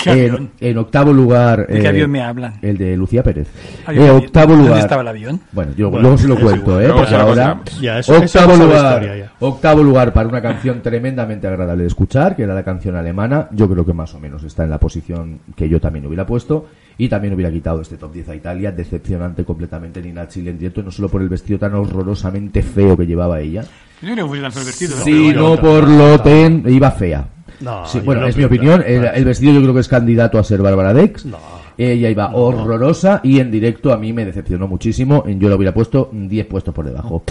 ¿Qué 0.04 0.10
En, 0.12 0.32
avión? 0.32 0.50
en 0.60 0.78
octavo 0.80 1.14
lugar. 1.14 1.66
¿De 1.68 1.80
qué 1.80 1.86
eh, 1.86 1.88
avión 1.88 2.12
me 2.12 2.22
hablan? 2.22 2.56
El 2.62 2.78
de 2.78 2.98
Lucía 2.98 3.24
Pérez. 3.24 3.48
Avión, 3.86 4.06
Eh, 4.06 4.10
octavo 4.12 4.50
¿Dónde 4.54 4.68
lugar. 4.68 4.80
estaba 4.82 5.02
el 5.02 5.08
avión? 5.08 5.40
Bueno, 5.54 5.72
yo 5.78 5.90
Bueno, 5.90 6.02
luego 6.02 6.18
se 6.18 6.28
lo 6.28 6.36
cuento, 6.40 6.72
igual. 6.82 6.84
¿eh? 6.84 6.94
Porque 6.94 7.16
ahora. 7.16 7.62
Ya, 7.82 8.00
eso- 8.00 8.16
eso 8.16 8.24
octavo 8.40 8.58
la 8.58 8.64
lugar. 8.66 8.94
historia 9.04 9.18
ya. 9.26 9.32
Octavo 9.40 9.84
lugar 9.84 10.12
para 10.14 10.28
una 10.28 10.42
canción 10.42 10.82
tremendamente 10.82 11.48
agradable 11.48 11.84
de 11.84 11.88
escuchar, 11.88 12.36
que 12.36 12.44
era 12.44 12.54
la 12.54 12.64
canción 12.64 12.96
alemana. 12.96 13.48
Yo 13.52 13.70
creo 13.70 13.86
que 13.86 13.94
más 13.94 14.14
o 14.14 14.20
menos 14.20 14.44
está 14.44 14.64
en 14.66 14.72
la 14.72 14.78
posición 14.80 15.40
que 15.56 15.70
yo 15.70 15.80
también 15.80 16.06
hubiera 16.06 16.26
puesto. 16.26 16.66
Y 16.98 17.10
también 17.10 17.34
hubiera 17.34 17.52
quitado 17.52 17.82
este 17.82 17.98
top 17.98 18.14
10 18.14 18.30
a 18.30 18.36
Italia. 18.36 18.72
Decepcionante 18.72 19.44
completamente 19.44 20.02
Nina 20.02 20.28
Chile 20.28 20.52
en 20.52 20.60
directo, 20.60 20.84
no 20.84 20.92
solo 20.92 21.10
por 21.10 21.22
el 21.22 21.30
vestido 21.30 21.58
tan 21.60 21.74
horrorosamente 21.74 22.62
feo 22.62 22.96
que 22.96 23.06
llevaba 23.08 23.40
ella. 23.40 23.64
Yo 24.02 24.16
tan 24.16 24.52
feo 24.52 24.66
vestido, 24.66 24.98
¿no? 24.98 25.04
Sí, 25.04 25.26
Pero 25.30 25.42
no 25.42 25.48
bueno, 25.58 25.62
por 25.62 25.88
lo 25.88 26.22
ten, 26.22 26.64
iba 26.68 26.92
fea. 26.92 27.28
No, 27.62 27.86
Sí, 27.88 28.00
yo 28.00 28.06
bueno, 28.06 28.22
no 28.22 28.28
es 28.28 28.36
mi 28.36 28.44
creo 28.46 28.50
que- 28.50 28.56
opinión. 28.56 28.84
El, 28.86 29.06
el 29.06 29.26
vestido 29.26 29.54
yo 29.54 29.62
creo 29.62 29.74
que 29.74 29.80
es 29.80 29.88
candidato 29.88 30.38
a 30.38 30.44
ser 30.44 30.62
Bárbara 30.62 30.94
Dex. 30.94 31.26
No. 31.26 31.38
Ella 31.76 32.10
iba 32.10 32.36
horrorosa 32.36 33.22
y 33.24 33.40
en 33.40 33.50
directo 33.50 33.92
a 33.92 33.98
mí 33.98 34.14
me 34.14 34.26
decepcionó 34.26 34.68
muchísimo. 34.68 35.24
Yo 35.28 35.50
lo 35.50 35.56
hubiera 35.56 35.74
puesto 35.74 36.10
10 36.12 36.46
puestos 36.46 36.74
por 36.74 36.86
debajo. 36.86 37.24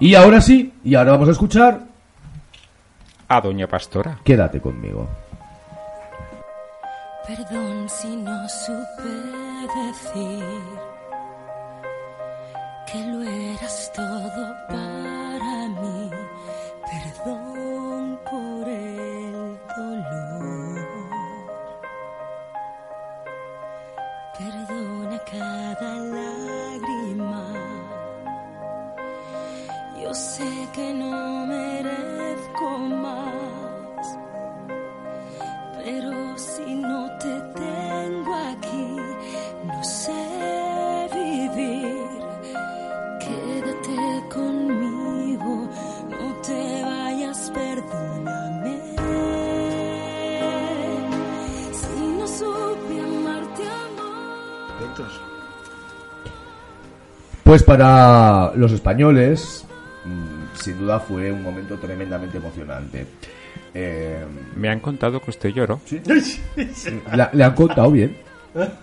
Y 0.00 0.14
ahora 0.16 0.40
sí, 0.40 0.72
y 0.82 0.96
ahora 0.96 1.12
vamos 1.12 1.28
a 1.28 1.32
escuchar 1.32 1.80
A 3.28 3.40
Doña 3.40 3.68
Pastora. 3.68 4.18
Quédate 4.24 4.60
conmigo. 4.60 5.08
Perdón 7.26 7.88
si 7.88 8.16
no 8.16 8.48
supe 8.50 9.14
decir 9.80 10.44
que 12.86 12.98
lo 12.98 13.22
eras 13.22 13.90
todo 13.94 14.54
para 14.68 15.68
mí. 15.80 16.10
Perdón 16.90 18.20
por 18.30 18.68
el 18.68 19.58
dolor. 19.74 20.88
Perdona 24.38 25.18
cada 25.24 25.94
lágrima. 26.16 27.44
Yo 30.02 30.12
sé 30.12 30.68
que 30.74 30.92
no 30.92 31.13
Pues 57.54 57.62
para 57.62 58.50
los 58.56 58.72
españoles, 58.72 59.64
mm, 60.04 60.56
sin 60.58 60.76
duda 60.76 60.98
fue 60.98 61.30
un 61.30 61.40
momento 61.40 61.76
tremendamente 61.76 62.38
emocionante. 62.38 63.06
Eh, 63.72 64.24
Me 64.56 64.68
han 64.68 64.80
contado 64.80 65.20
que 65.20 65.30
usted 65.30 65.50
lloró. 65.50 65.80
la- 67.14 67.30
le 67.32 67.44
han 67.44 67.54
contado 67.54 67.92
bien. 67.92 68.16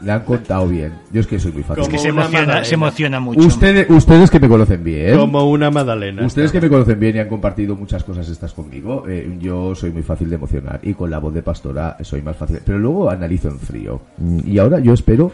Le 0.02 0.12
han 0.14 0.22
contado 0.22 0.70
bien. 0.70 0.94
Yo 1.12 1.20
es 1.20 1.28
que 1.28 1.38
soy 1.38 1.52
muy 1.52 1.64
fácil. 1.64 1.82
Es 1.84 1.90
que 1.90 1.96
Como 1.98 2.02
se 2.04 2.12
una 2.14 2.22
emociona, 2.22 2.40
magdalena. 2.46 2.66
se 2.66 2.74
emociona 2.76 3.20
mucho. 3.20 3.40
Ustedes, 3.42 3.90
ustedes 3.90 4.32
que 4.32 4.40
me 4.40 4.48
conocen 4.48 4.84
bien. 4.86 5.18
Como 5.18 5.50
una 5.50 5.70
magdalena. 5.70 6.26
Ustedes 6.26 6.54
que 6.54 6.62
me 6.62 6.70
conocen 6.70 6.98
bien 6.98 7.18
y 7.18 7.20
han 7.20 7.28
compartido 7.28 7.76
muchas 7.76 8.06
cosas 8.06 8.30
estas 8.30 8.54
conmigo, 8.54 9.04
eh, 9.06 9.36
yo 9.38 9.76
soy 9.76 9.92
muy 9.92 10.04
fácil 10.04 10.30
de 10.30 10.36
emocionar 10.38 10.80
y 10.82 10.94
con 10.94 11.12
la 11.12 11.20
voz 11.20 11.34
de 11.34 11.44
pastora 11.44 11.98
soy 12.04 12.22
más 12.22 12.38
fácil. 12.38 12.60
Pero 12.66 12.80
luego 12.80 13.10
analizo 13.10 13.50
en 13.50 13.60
frío. 13.60 14.00
Mm, 14.18 14.40
Y 14.46 14.60
ahora 14.60 14.80
yo 14.80 14.94
espero, 14.94 15.34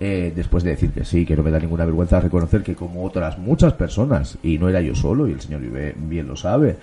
eh, 0.00 0.32
después 0.34 0.62
de 0.62 0.70
decir 0.70 0.90
que 0.90 1.04
sí, 1.04 1.26
que 1.26 1.36
no 1.36 1.42
me 1.42 1.50
da 1.50 1.58
ninguna 1.58 1.84
vergüenza 1.84 2.20
reconocer 2.20 2.62
que 2.62 2.74
como 2.74 3.04
otras 3.04 3.38
muchas 3.38 3.72
personas, 3.72 4.38
y 4.42 4.58
no 4.58 4.68
era 4.68 4.80
yo 4.80 4.94
solo, 4.94 5.26
y 5.26 5.32
el 5.32 5.40
señor 5.40 5.62
bien 5.96 6.28
lo 6.28 6.36
sabe, 6.36 6.76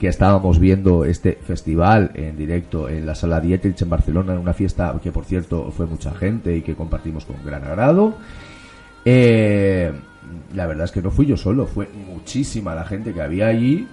que 0.00 0.08
estábamos 0.08 0.58
viendo 0.58 1.04
este 1.04 1.32
festival 1.32 2.12
en 2.14 2.36
directo 2.36 2.88
en 2.88 3.04
la 3.04 3.14
sala 3.14 3.38
Dietrich 3.38 3.82
en 3.82 3.90
Barcelona, 3.90 4.32
en 4.32 4.38
una 4.38 4.54
fiesta 4.54 4.98
que 5.02 5.12
por 5.12 5.26
cierto 5.26 5.70
fue 5.72 5.84
mucha 5.84 6.14
gente 6.14 6.56
y 6.56 6.62
que 6.62 6.74
compartimos 6.74 7.26
con 7.26 7.36
gran 7.44 7.64
agrado. 7.64 8.14
Eh, 9.04 9.92
la 10.54 10.66
verdad 10.66 10.84
es 10.86 10.92
que 10.92 11.02
no 11.02 11.10
fui 11.10 11.26
yo 11.26 11.36
solo, 11.36 11.66
fue 11.66 11.86
muchísima 12.08 12.74
la 12.74 12.84
gente 12.84 13.12
que 13.12 13.20
había 13.20 13.48
allí 13.48 13.86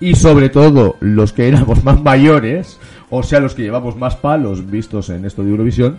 y 0.00 0.14
sobre 0.14 0.48
todo 0.48 0.96
los 1.00 1.34
que 1.34 1.48
éramos 1.48 1.84
más 1.84 2.02
mayores, 2.02 2.78
o 3.10 3.22
sea, 3.22 3.40
los 3.40 3.54
que 3.54 3.62
llevamos 3.62 3.96
más 3.96 4.16
palos 4.16 4.70
vistos 4.70 5.10
en 5.10 5.26
esto 5.26 5.42
de 5.42 5.50
Eurovisión, 5.50 5.98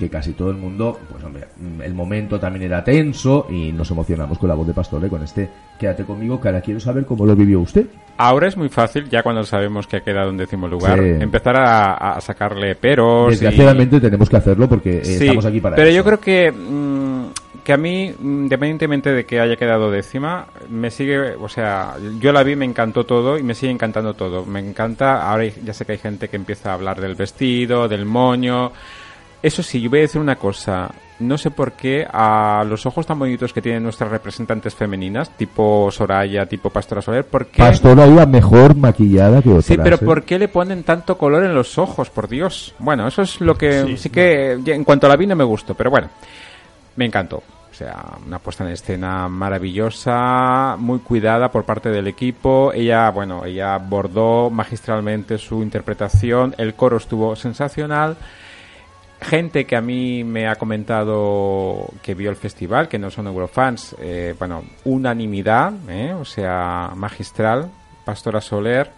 que 0.00 0.08
casi 0.10 0.32
todo 0.32 0.50
el 0.50 0.56
mundo, 0.56 0.98
pues 1.08 1.22
hombre, 1.22 1.44
mm, 1.56 1.82
el 1.82 1.94
momento 1.94 2.40
también 2.40 2.64
era 2.64 2.82
tenso 2.82 3.46
y 3.48 3.70
nos 3.70 3.88
emocionamos 3.92 4.36
con 4.38 4.48
la 4.48 4.56
voz 4.56 4.66
de 4.66 4.72
Pastore, 4.74 5.08
con 5.08 5.22
este 5.22 5.48
Quédate 5.78 6.04
conmigo, 6.04 6.40
que 6.40 6.48
ahora 6.48 6.60
quiero 6.60 6.78
saber 6.80 7.06
cómo 7.06 7.24
lo 7.24 7.34
vivió 7.36 7.60
usted. 7.60 7.86
Ahora 8.18 8.48
es 8.48 8.56
muy 8.56 8.68
fácil, 8.68 9.08
ya 9.08 9.22
cuando 9.22 9.44
sabemos 9.44 9.86
que 9.86 9.96
ha 9.98 10.00
quedado 10.02 10.28
en 10.30 10.36
décimo 10.36 10.66
lugar, 10.68 10.98
Sí. 10.98 11.04
empezar 11.22 11.56
a, 11.56 11.94
a 12.16 12.20
sacarle 12.20 12.74
peros. 12.74 13.28
y- 13.28 13.30
Desgraciadamente 13.30 14.00
tenemos 14.00 14.28
que 14.28 14.36
hacerlo 14.36 14.68
porque 14.68 14.98
eh, 14.98 15.04
Sí, 15.04 15.12
estamos 15.24 15.46
aquí 15.46 15.60
para 15.60 15.76
pero 15.76 15.88
eso. 15.88 15.96
yo 15.96 16.04
creo 16.04 16.20
que 16.20 16.50
mm, 16.52 17.10
que 17.64 17.72
a 17.74 17.76
mí, 17.78 18.12
mm, 18.18 18.42
independientemente 18.44 19.10
de 19.12 19.24
que 19.24 19.38
haya 19.40 19.56
quedado 19.56 19.90
décima, 19.90 20.46
me 20.70 20.90
sigue, 20.90 21.34
o 21.34 21.48
sea, 21.48 21.94
yo 22.18 22.32
la 22.32 22.42
vi, 22.42 22.56
me 22.56 22.64
encantó 22.64 23.04
todo 23.04 23.38
y 23.38 23.42
me 23.42 23.54
sigue 23.54 23.72
encantando 23.72 24.14
todo. 24.14 24.44
Me 24.46 24.60
encanta, 24.60 25.30
ahora 25.30 25.44
ya 25.64 25.72
sé 25.74 25.84
que 25.86 25.92
hay 25.92 25.98
gente 25.98 26.28
que 26.28 26.36
empieza 26.36 26.70
a 26.70 26.74
hablar 26.74 27.00
del 27.00 27.14
vestido, 27.14 27.86
del 27.88 28.04
moño. 28.06 28.72
Eso 29.42 29.62
sí, 29.62 29.80
yo 29.80 29.88
voy 29.88 30.00
a 30.00 30.02
decir 30.02 30.20
una 30.20 30.36
cosa. 30.36 30.90
No 31.18 31.36
sé 31.36 31.50
por 31.50 31.72
qué 31.72 32.06
a 32.10 32.64
los 32.66 32.86
ojos 32.86 33.06
tan 33.06 33.18
bonitos 33.18 33.52
que 33.52 33.60
tienen 33.60 33.82
nuestras 33.82 34.10
representantes 34.10 34.74
femeninas, 34.74 35.30
tipo 35.36 35.90
Soraya, 35.90 36.46
tipo 36.46 36.70
Pastora 36.70 37.02
Soler, 37.02 37.24
¿por 37.26 37.46
qué? 37.46 37.62
Pastora 37.62 38.06
iba 38.06 38.24
mejor 38.24 38.74
maquillada 38.74 39.42
que 39.42 39.50
otras. 39.50 39.66
Sí, 39.66 39.76
pero 39.76 39.96
¿eh? 39.96 39.98
¿por 39.98 40.22
qué 40.24 40.38
le 40.38 40.48
ponen 40.48 40.82
tanto 40.82 41.18
color 41.18 41.44
en 41.44 41.54
los 41.54 41.76
ojos? 41.76 42.08
Por 42.08 42.28
Dios. 42.28 42.74
Bueno, 42.78 43.06
eso 43.06 43.22
es 43.22 43.40
lo 43.40 43.54
que 43.54 43.96
sí, 43.98 44.08
que 44.08 44.58
en 44.66 44.84
cuanto 44.84 45.06
a 45.06 45.10
la 45.10 45.16
vi 45.16 45.26
no 45.26 45.36
me 45.36 45.44
gustó, 45.44 45.74
pero 45.74 45.90
bueno, 45.90 46.08
me 46.96 47.04
encantó. 47.04 47.42
O 47.70 47.74
sea, 47.74 48.18
una 48.26 48.38
puesta 48.38 48.64
en 48.64 48.72
escena 48.72 49.26
maravillosa, 49.28 50.76
muy 50.78 50.98
cuidada 50.98 51.50
por 51.50 51.64
parte 51.64 51.88
del 51.88 52.08
equipo. 52.08 52.72
Ella, 52.74 53.10
bueno, 53.10 53.44
ella 53.46 53.74
abordó 53.74 54.50
magistralmente 54.50 55.38
su 55.38 55.62
interpretación. 55.62 56.54
El 56.58 56.74
coro 56.74 56.98
estuvo 56.98 57.34
sensacional. 57.36 58.16
Gente 59.20 59.66
que 59.66 59.76
a 59.76 59.80
mí 59.80 60.24
me 60.24 60.48
ha 60.48 60.56
comentado 60.56 61.88
que 62.02 62.14
vio 62.14 62.30
el 62.30 62.36
festival, 62.36 62.88
que 62.88 62.98
no 62.98 63.10
son 63.10 63.26
Eurofans, 63.26 63.94
eh, 64.00 64.34
bueno, 64.38 64.64
unanimidad, 64.84 65.72
¿eh? 65.88 66.14
o 66.14 66.24
sea, 66.24 66.92
magistral, 66.96 67.70
Pastora 68.04 68.40
Soler. 68.40 68.90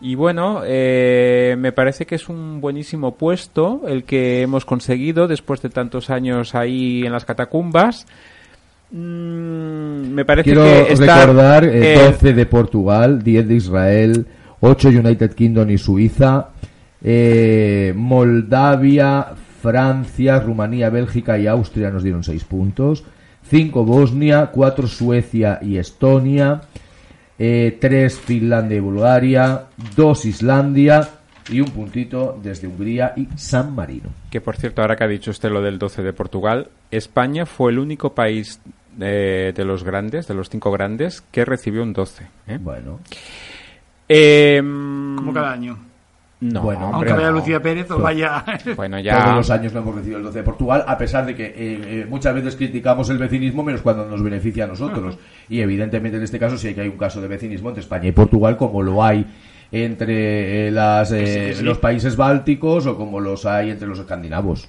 Y 0.00 0.14
bueno, 0.14 0.62
eh, 0.64 1.56
me 1.58 1.72
parece 1.72 2.06
que 2.06 2.14
es 2.14 2.28
un 2.28 2.60
buenísimo 2.60 3.14
puesto 3.16 3.82
el 3.88 4.04
que 4.04 4.42
hemos 4.42 4.64
conseguido 4.64 5.26
después 5.26 5.60
de 5.60 5.70
tantos 5.70 6.08
años 6.10 6.54
ahí 6.54 7.02
en 7.04 7.12
las 7.12 7.24
catacumbas. 7.24 8.06
Mm, 8.92 10.14
me 10.14 10.24
parece 10.24 10.44
Quiero 10.44 10.62
que 10.62 10.92
está, 10.92 11.20
recordar 11.20 11.64
eh, 11.64 11.94
eh, 11.94 12.10
12 12.12 12.32
de 12.32 12.46
Portugal, 12.46 13.22
10 13.22 13.48
de 13.48 13.54
Israel, 13.54 14.26
8 14.60 14.88
United 14.88 15.34
Kingdom 15.34 15.68
y 15.70 15.78
Suiza, 15.78 16.50
eh, 17.02 17.92
Moldavia, 17.96 19.28
Francia, 19.62 20.40
Rumanía, 20.40 20.90
Bélgica 20.90 21.38
y 21.38 21.46
Austria 21.46 21.90
nos 21.90 22.02
dieron 22.02 22.24
6 22.24 22.44
puntos, 22.44 23.04
5 23.48 23.84
Bosnia, 23.84 24.50
4 24.52 24.86
Suecia 24.86 25.58
y 25.62 25.78
Estonia, 25.78 26.60
3 27.36 28.18
Finlandia 28.18 28.76
y 28.76 28.80
Bulgaria, 28.80 29.64
2 29.96 30.24
Islandia 30.26 31.08
y 31.50 31.60
un 31.60 31.70
puntito 31.70 32.38
desde 32.42 32.66
Hungría 32.68 33.14
y 33.16 33.28
San 33.36 33.74
Marino. 33.74 34.10
Que 34.30 34.40
por 34.40 34.56
cierto, 34.56 34.82
ahora 34.82 34.96
que 34.96 35.04
ha 35.04 35.08
dicho 35.08 35.30
usted 35.30 35.50
lo 35.50 35.62
del 35.62 35.78
12 35.78 36.02
de 36.02 36.12
Portugal, 36.12 36.68
España 36.90 37.46
fue 37.46 37.72
el 37.72 37.78
único 37.78 38.14
país 38.14 38.60
eh, 39.00 39.52
de 39.54 39.64
los 39.64 39.84
grandes, 39.84 40.26
de 40.28 40.34
los 40.34 40.50
cinco 40.50 40.70
grandes, 40.70 41.22
que 41.30 41.44
recibió 41.44 41.82
un 41.82 41.92
12. 41.92 42.26
¿eh? 42.48 42.58
Bueno, 42.60 43.00
Eh, 44.08 44.58
Como 44.60 45.32
cada 45.32 45.52
año. 45.52 45.78
No, 46.40 46.62
Bueno, 46.62 46.90
Aunque 46.94 47.12
vaya 47.12 47.30
no. 47.30 47.38
Lucía 47.38 47.60
Pérez 47.60 47.86
o 47.90 47.94
Todo. 47.94 48.04
vaya... 48.04 48.44
Bueno, 48.76 49.00
ya. 49.00 49.22
Todos 49.24 49.36
los 49.36 49.50
años 49.50 49.72
no 49.72 49.80
hemos 49.80 49.94
recibido 49.96 50.18
el 50.18 50.24
12 50.24 50.38
de 50.38 50.44
Portugal, 50.44 50.84
a 50.86 50.96
pesar 50.96 51.26
de 51.26 51.34
que 51.34 51.46
eh, 51.46 51.52
eh, 51.56 52.06
muchas 52.08 52.34
veces 52.34 52.54
criticamos 52.56 53.10
el 53.10 53.18
vecinismo, 53.18 53.64
menos 53.64 53.82
cuando 53.82 54.06
nos 54.06 54.22
beneficia 54.22 54.64
a 54.64 54.66
nosotros. 54.68 55.18
Y 55.50 55.60
evidentemente 55.62 56.18
en 56.18 56.22
este 56.24 56.38
caso 56.38 56.58
sí 56.58 56.74
que 56.74 56.82
hay 56.82 56.88
un 56.88 56.98
caso 56.98 57.20
de 57.22 57.28
vecinismo 57.28 57.70
entre 57.70 57.80
España 57.80 58.08
y 58.08 58.12
Portugal, 58.12 58.56
como 58.58 58.82
lo 58.82 59.02
hay 59.02 59.24
entre 59.72 60.68
eh, 60.68 60.70
las, 60.70 61.10
eh, 61.12 61.52
Sí, 61.52 61.58
sí. 61.60 61.64
los 61.64 61.78
países 61.78 62.16
bálticos 62.16 62.86
o 62.86 62.96
como 62.96 63.18
los 63.20 63.46
hay 63.46 63.70
entre 63.70 63.88
los 63.88 63.98
escandinavos. 63.98 64.68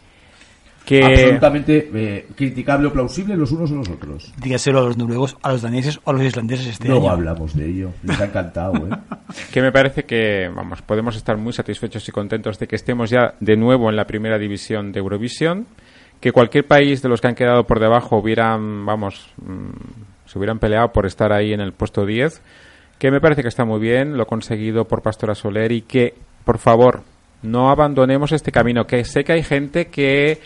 Que 0.89 1.03
Absolutamente 1.03 1.87
eh, 1.93 2.25
criticable 2.35 2.87
o 2.87 2.91
plausible 2.91 3.37
los 3.37 3.51
unos 3.51 3.69
o 3.69 3.75
los 3.75 3.89
otros. 3.89 4.33
Dígaselo 4.41 4.79
a 4.79 4.81
los 4.85 4.97
noruegos, 4.97 5.37
a 5.43 5.51
los 5.51 5.61
daneses 5.61 5.99
o 6.03 6.09
a 6.09 6.13
los 6.13 6.23
islandeses 6.23 6.65
este 6.65 6.91
año. 6.91 7.07
hablamos 7.07 7.55
de 7.55 7.69
ello. 7.69 7.91
Les 8.01 8.19
ha 8.19 8.25
encantado, 8.25 8.73
¿eh? 8.73 8.97
que 9.53 9.61
me 9.61 9.71
parece 9.71 10.05
que, 10.05 10.49
vamos, 10.49 10.81
podemos 10.81 11.15
estar 11.15 11.37
muy 11.37 11.53
satisfechos 11.53 12.09
y 12.09 12.11
contentos 12.11 12.57
de 12.57 12.65
que 12.65 12.75
estemos 12.75 13.11
ya 13.11 13.35
de 13.39 13.55
nuevo 13.55 13.87
en 13.91 13.97
la 13.97 14.05
primera 14.05 14.39
división 14.39 14.91
de 14.91 14.97
Eurovisión, 14.97 15.67
que 16.19 16.31
cualquier 16.31 16.65
país 16.65 17.03
de 17.03 17.09
los 17.09 17.21
que 17.21 17.27
han 17.27 17.35
quedado 17.35 17.65
por 17.65 17.79
debajo 17.79 18.17
hubieran, 18.17 18.83
vamos, 18.83 19.31
mm, 19.45 20.25
se 20.25 20.39
hubieran 20.39 20.57
peleado 20.57 20.91
por 20.91 21.05
estar 21.05 21.31
ahí 21.31 21.53
en 21.53 21.61
el 21.61 21.71
puesto 21.71 22.03
10, 22.03 22.41
que 22.97 23.11
me 23.11 23.21
parece 23.21 23.43
que 23.43 23.47
está 23.47 23.63
muy 23.63 23.79
bien, 23.79 24.17
lo 24.17 24.25
conseguido 24.25 24.85
por 24.85 25.03
Pastora 25.03 25.35
Soler 25.35 25.71
y 25.71 25.83
que, 25.83 26.15
por 26.45 26.57
favor, 26.57 27.03
no 27.43 27.69
abandonemos 27.69 28.31
este 28.31 28.51
camino, 28.51 28.87
que 28.87 29.05
sé 29.05 29.23
que 29.23 29.33
hay 29.33 29.43
gente 29.43 29.85
que 29.85 30.39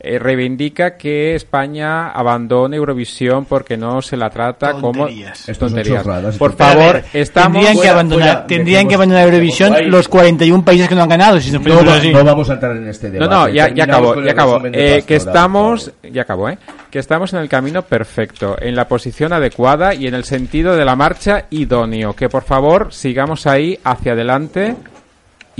eh, 0.00 0.18
reivindica 0.18 0.96
que 0.96 1.34
España 1.34 2.10
abandone 2.10 2.76
Eurovisión 2.76 3.44
porque 3.46 3.76
no 3.76 4.00
se 4.00 4.16
la 4.16 4.30
trata 4.30 4.72
Tonterías. 4.72 5.42
como 5.44 5.54
son 5.54 5.68
tonterías. 5.68 6.02
chorradas. 6.04 6.36
Por 6.36 6.54
favor, 6.54 6.92
ver, 6.94 7.04
estamos 7.12 7.54
tendrían 7.64 7.82
que 7.82 7.88
abandonar, 7.88 8.28
fuera, 8.28 8.46
tendrían 8.46 8.82
dejemos- 8.82 8.88
que 8.88 8.94
abandonar 8.94 9.24
Eurovisión 9.26 9.90
los 9.90 10.08
41 10.08 10.64
países 10.64 10.88
que 10.88 10.94
no 10.94 11.02
han 11.02 11.08
ganado. 11.08 11.40
Si 11.40 11.50
No, 11.50 11.60
va- 11.84 11.94
así. 11.96 12.12
no 12.12 12.22
vamos 12.24 12.48
a 12.48 12.52
entrar 12.54 12.76
en 12.76 12.86
este 12.88 13.08
No, 13.08 13.12
debate. 13.14 13.34
no, 13.34 13.48
ya, 13.48 13.68
ya 13.74 13.84
acabó, 13.84 14.22
ya 14.22 14.32
acabó. 14.32 14.60
Eh, 14.72 15.02
que 15.06 15.16
estamos, 15.16 15.92
ya 16.12 16.22
acabó, 16.22 16.48
¿eh? 16.48 16.58
Que 16.90 17.00
estamos 17.00 17.32
en 17.32 17.40
el 17.40 17.48
camino 17.48 17.82
perfecto, 17.82 18.56
en 18.60 18.76
la 18.76 18.86
posición 18.86 19.32
adecuada 19.32 19.94
y 19.94 20.06
en 20.06 20.14
el 20.14 20.24
sentido 20.24 20.76
de 20.76 20.84
la 20.84 20.94
marcha 20.96 21.46
idóneo. 21.50 22.14
Que 22.14 22.28
por 22.28 22.44
favor 22.44 22.92
sigamos 22.92 23.46
ahí 23.46 23.78
hacia 23.84 24.12
adelante 24.12 24.76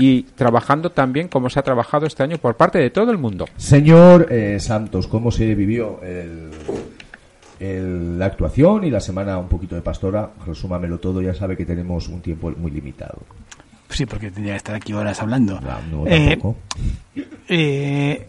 y 0.01 0.23
trabajando 0.23 0.91
también 0.91 1.27
como 1.27 1.49
se 1.49 1.59
ha 1.59 1.63
trabajado 1.63 2.05
este 2.05 2.23
año 2.23 2.37
por 2.37 2.55
parte 2.55 2.77
de 2.79 2.89
todo 2.89 3.11
el 3.11 3.17
mundo. 3.17 3.45
Señor 3.57 4.27
eh, 4.31 4.57
Santos, 4.61 5.07
¿cómo 5.07 5.29
se 5.29 5.53
vivió 5.55 5.99
el, 6.03 6.51
el- 7.59 8.17
la 8.17 8.27
actuación 8.27 8.85
y 8.85 8.91
la 8.91 9.01
semana 9.01 9.37
un 9.37 9.49
poquito 9.49 9.75
de 9.75 9.81
pastora? 9.81 10.29
Resúmamelo 10.47 10.99
todo, 10.99 11.21
ya 11.21 11.33
sabe 11.33 11.57
que 11.57 11.65
tenemos 11.65 12.07
un 12.07 12.21
tiempo 12.21 12.49
muy 12.57 12.71
limitado. 12.71 13.19
Sí, 13.89 14.05
porque 14.05 14.31
tendría 14.31 14.53
que 14.53 14.57
estar 14.57 14.75
aquí 14.75 14.93
horas 14.93 15.21
hablando. 15.21 15.59
No, 15.59 16.03
no, 16.03 16.07
Eh, 16.07 16.29
tampoco. 16.29 16.55
Eh, 17.49 18.27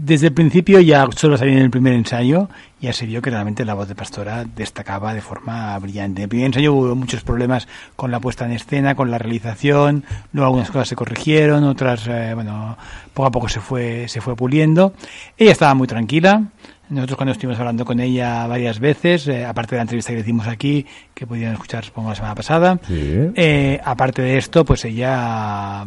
desde 0.00 0.28
el 0.28 0.32
principio, 0.32 0.78
ya 0.78 1.08
solo 1.16 1.36
salí 1.36 1.50
en 1.52 1.58
el 1.58 1.70
primer 1.70 1.92
ensayo, 1.92 2.48
ya 2.80 2.92
se 2.92 3.04
vio 3.04 3.20
que 3.20 3.30
realmente 3.30 3.64
la 3.64 3.74
voz 3.74 3.88
de 3.88 3.96
Pastora 3.96 4.44
destacaba 4.44 5.12
de 5.12 5.20
forma 5.20 5.76
brillante. 5.80 6.20
En 6.20 6.24
el 6.24 6.28
primer 6.28 6.46
ensayo 6.46 6.72
hubo 6.72 6.94
muchos 6.94 7.24
problemas 7.24 7.66
con 7.96 8.12
la 8.12 8.20
puesta 8.20 8.44
en 8.44 8.52
escena, 8.52 8.94
con 8.94 9.10
la 9.10 9.18
realización, 9.18 10.04
luego 10.32 10.46
algunas 10.46 10.70
cosas 10.70 10.86
se 10.86 10.94
corrigieron, 10.94 11.64
otras, 11.64 12.06
eh, 12.06 12.30
bueno, 12.34 12.78
poco 13.12 13.26
a 13.26 13.30
poco 13.32 13.48
se 13.48 13.58
fue, 13.60 14.06
se 14.06 14.20
fue 14.20 14.36
puliendo. 14.36 14.94
Ella 15.36 15.50
estaba 15.50 15.74
muy 15.74 15.88
tranquila. 15.88 16.44
Nosotros 16.90 17.16
cuando 17.16 17.32
estuvimos 17.32 17.58
hablando 17.58 17.84
con 17.84 17.98
ella 17.98 18.46
varias 18.46 18.78
veces, 18.78 19.26
eh, 19.26 19.44
aparte 19.44 19.74
de 19.74 19.78
la 19.78 19.82
entrevista 19.82 20.12
que 20.12 20.20
hicimos 20.20 20.46
aquí, 20.46 20.86
que 21.12 21.26
pudieron 21.26 21.54
escuchar 21.54 21.84
supongo 21.84 22.10
la 22.10 22.14
semana 22.14 22.34
pasada, 22.36 22.78
Sí. 22.86 22.94
eh, 23.34 23.80
aparte 23.84 24.22
de 24.22 24.38
esto, 24.38 24.64
pues 24.64 24.84
ella 24.84 25.84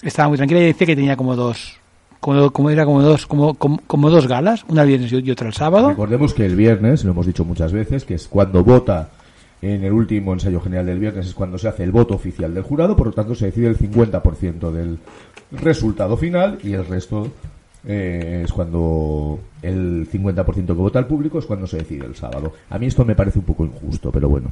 estaba 0.00 0.28
muy 0.28 0.38
tranquila 0.38 0.60
y 0.60 0.66
decía 0.66 0.86
que 0.86 0.96
tenía 0.96 1.16
como 1.16 1.34
dos, 1.36 1.80
como, 2.22 2.52
como 2.52 2.70
era 2.70 2.84
como 2.84 3.02
dos, 3.02 3.26
como, 3.26 3.54
como, 3.54 4.08
dos 4.08 4.28
galas, 4.28 4.64
una 4.68 4.82
el 4.82 4.88
viernes 4.88 5.12
y 5.12 5.16
y 5.18 5.30
otra 5.32 5.48
el 5.48 5.54
sábado. 5.54 5.88
Recordemos 5.88 6.32
que 6.32 6.46
el 6.46 6.54
viernes, 6.54 7.02
lo 7.02 7.10
hemos 7.10 7.26
dicho 7.26 7.44
muchas 7.44 7.72
veces, 7.72 8.04
que 8.04 8.14
es 8.14 8.28
cuando 8.28 8.62
vota 8.62 9.08
en 9.60 9.82
el 9.82 9.92
último 9.92 10.32
ensayo 10.32 10.60
general 10.60 10.86
del 10.86 11.00
viernes, 11.00 11.26
es 11.26 11.34
cuando 11.34 11.58
se 11.58 11.66
hace 11.66 11.82
el 11.82 11.90
voto 11.90 12.14
oficial 12.14 12.54
del 12.54 12.62
jurado, 12.62 12.94
por 12.96 13.08
lo 13.08 13.12
tanto 13.12 13.34
se 13.34 13.46
decide 13.46 13.66
el 13.66 13.76
50% 13.76 14.70
del 14.70 15.00
resultado 15.50 16.16
final 16.16 16.60
y 16.62 16.74
el 16.74 16.86
resto 16.86 17.26
eh, 17.84 18.42
es 18.44 18.52
cuando 18.52 19.40
el 19.60 20.08
50% 20.08 20.66
que 20.66 20.72
vota 20.74 21.00
el 21.00 21.06
público 21.06 21.40
es 21.40 21.46
cuando 21.46 21.66
se 21.66 21.78
decide 21.78 22.06
el 22.06 22.14
sábado. 22.14 22.52
A 22.70 22.78
mí 22.78 22.86
esto 22.86 23.04
me 23.04 23.16
parece 23.16 23.40
un 23.40 23.46
poco 23.46 23.64
injusto, 23.64 24.12
pero 24.12 24.28
bueno. 24.28 24.48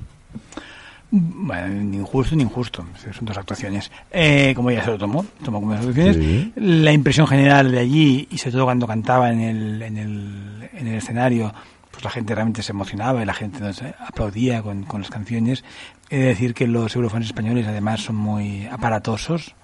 Bueno, 1.12 1.66
ni 1.68 1.96
injusto 1.96 2.36
ni 2.36 2.44
injusto, 2.44 2.86
son 3.12 3.24
dos 3.24 3.36
actuaciones. 3.36 3.90
Eh, 4.12 4.52
como 4.54 4.70
ella 4.70 4.84
se 4.84 4.90
lo 4.92 4.98
tomó, 4.98 5.26
tomó 5.44 5.60
como 5.60 5.72
dos 5.72 5.80
actuaciones. 5.80 6.16
Sí. 6.16 6.52
La 6.56 6.92
impresión 6.92 7.26
general 7.26 7.72
de 7.72 7.80
allí, 7.80 8.28
y 8.30 8.38
sobre 8.38 8.52
todo 8.52 8.64
cuando 8.64 8.86
cantaba 8.86 9.32
en 9.32 9.40
el, 9.40 9.82
en 9.82 9.96
el, 9.96 10.70
en 10.72 10.86
el 10.86 10.94
escenario, 10.94 11.52
pues 11.90 12.04
la 12.04 12.10
gente 12.10 12.34
realmente 12.34 12.62
se 12.62 12.70
emocionaba 12.70 13.22
y 13.22 13.26
la 13.26 13.34
gente 13.34 13.58
no 13.60 13.72
sé, 13.72 13.94
aplaudía 13.98 14.62
con, 14.62 14.84
con 14.84 15.00
las 15.00 15.10
canciones. 15.10 15.64
He 16.10 16.18
de 16.18 16.26
decir 16.26 16.54
que 16.54 16.68
los 16.68 16.94
eurofans 16.94 17.26
españoles 17.26 17.66
además 17.66 18.02
son 18.02 18.16
muy 18.16 18.66
aparatosos, 18.66 19.54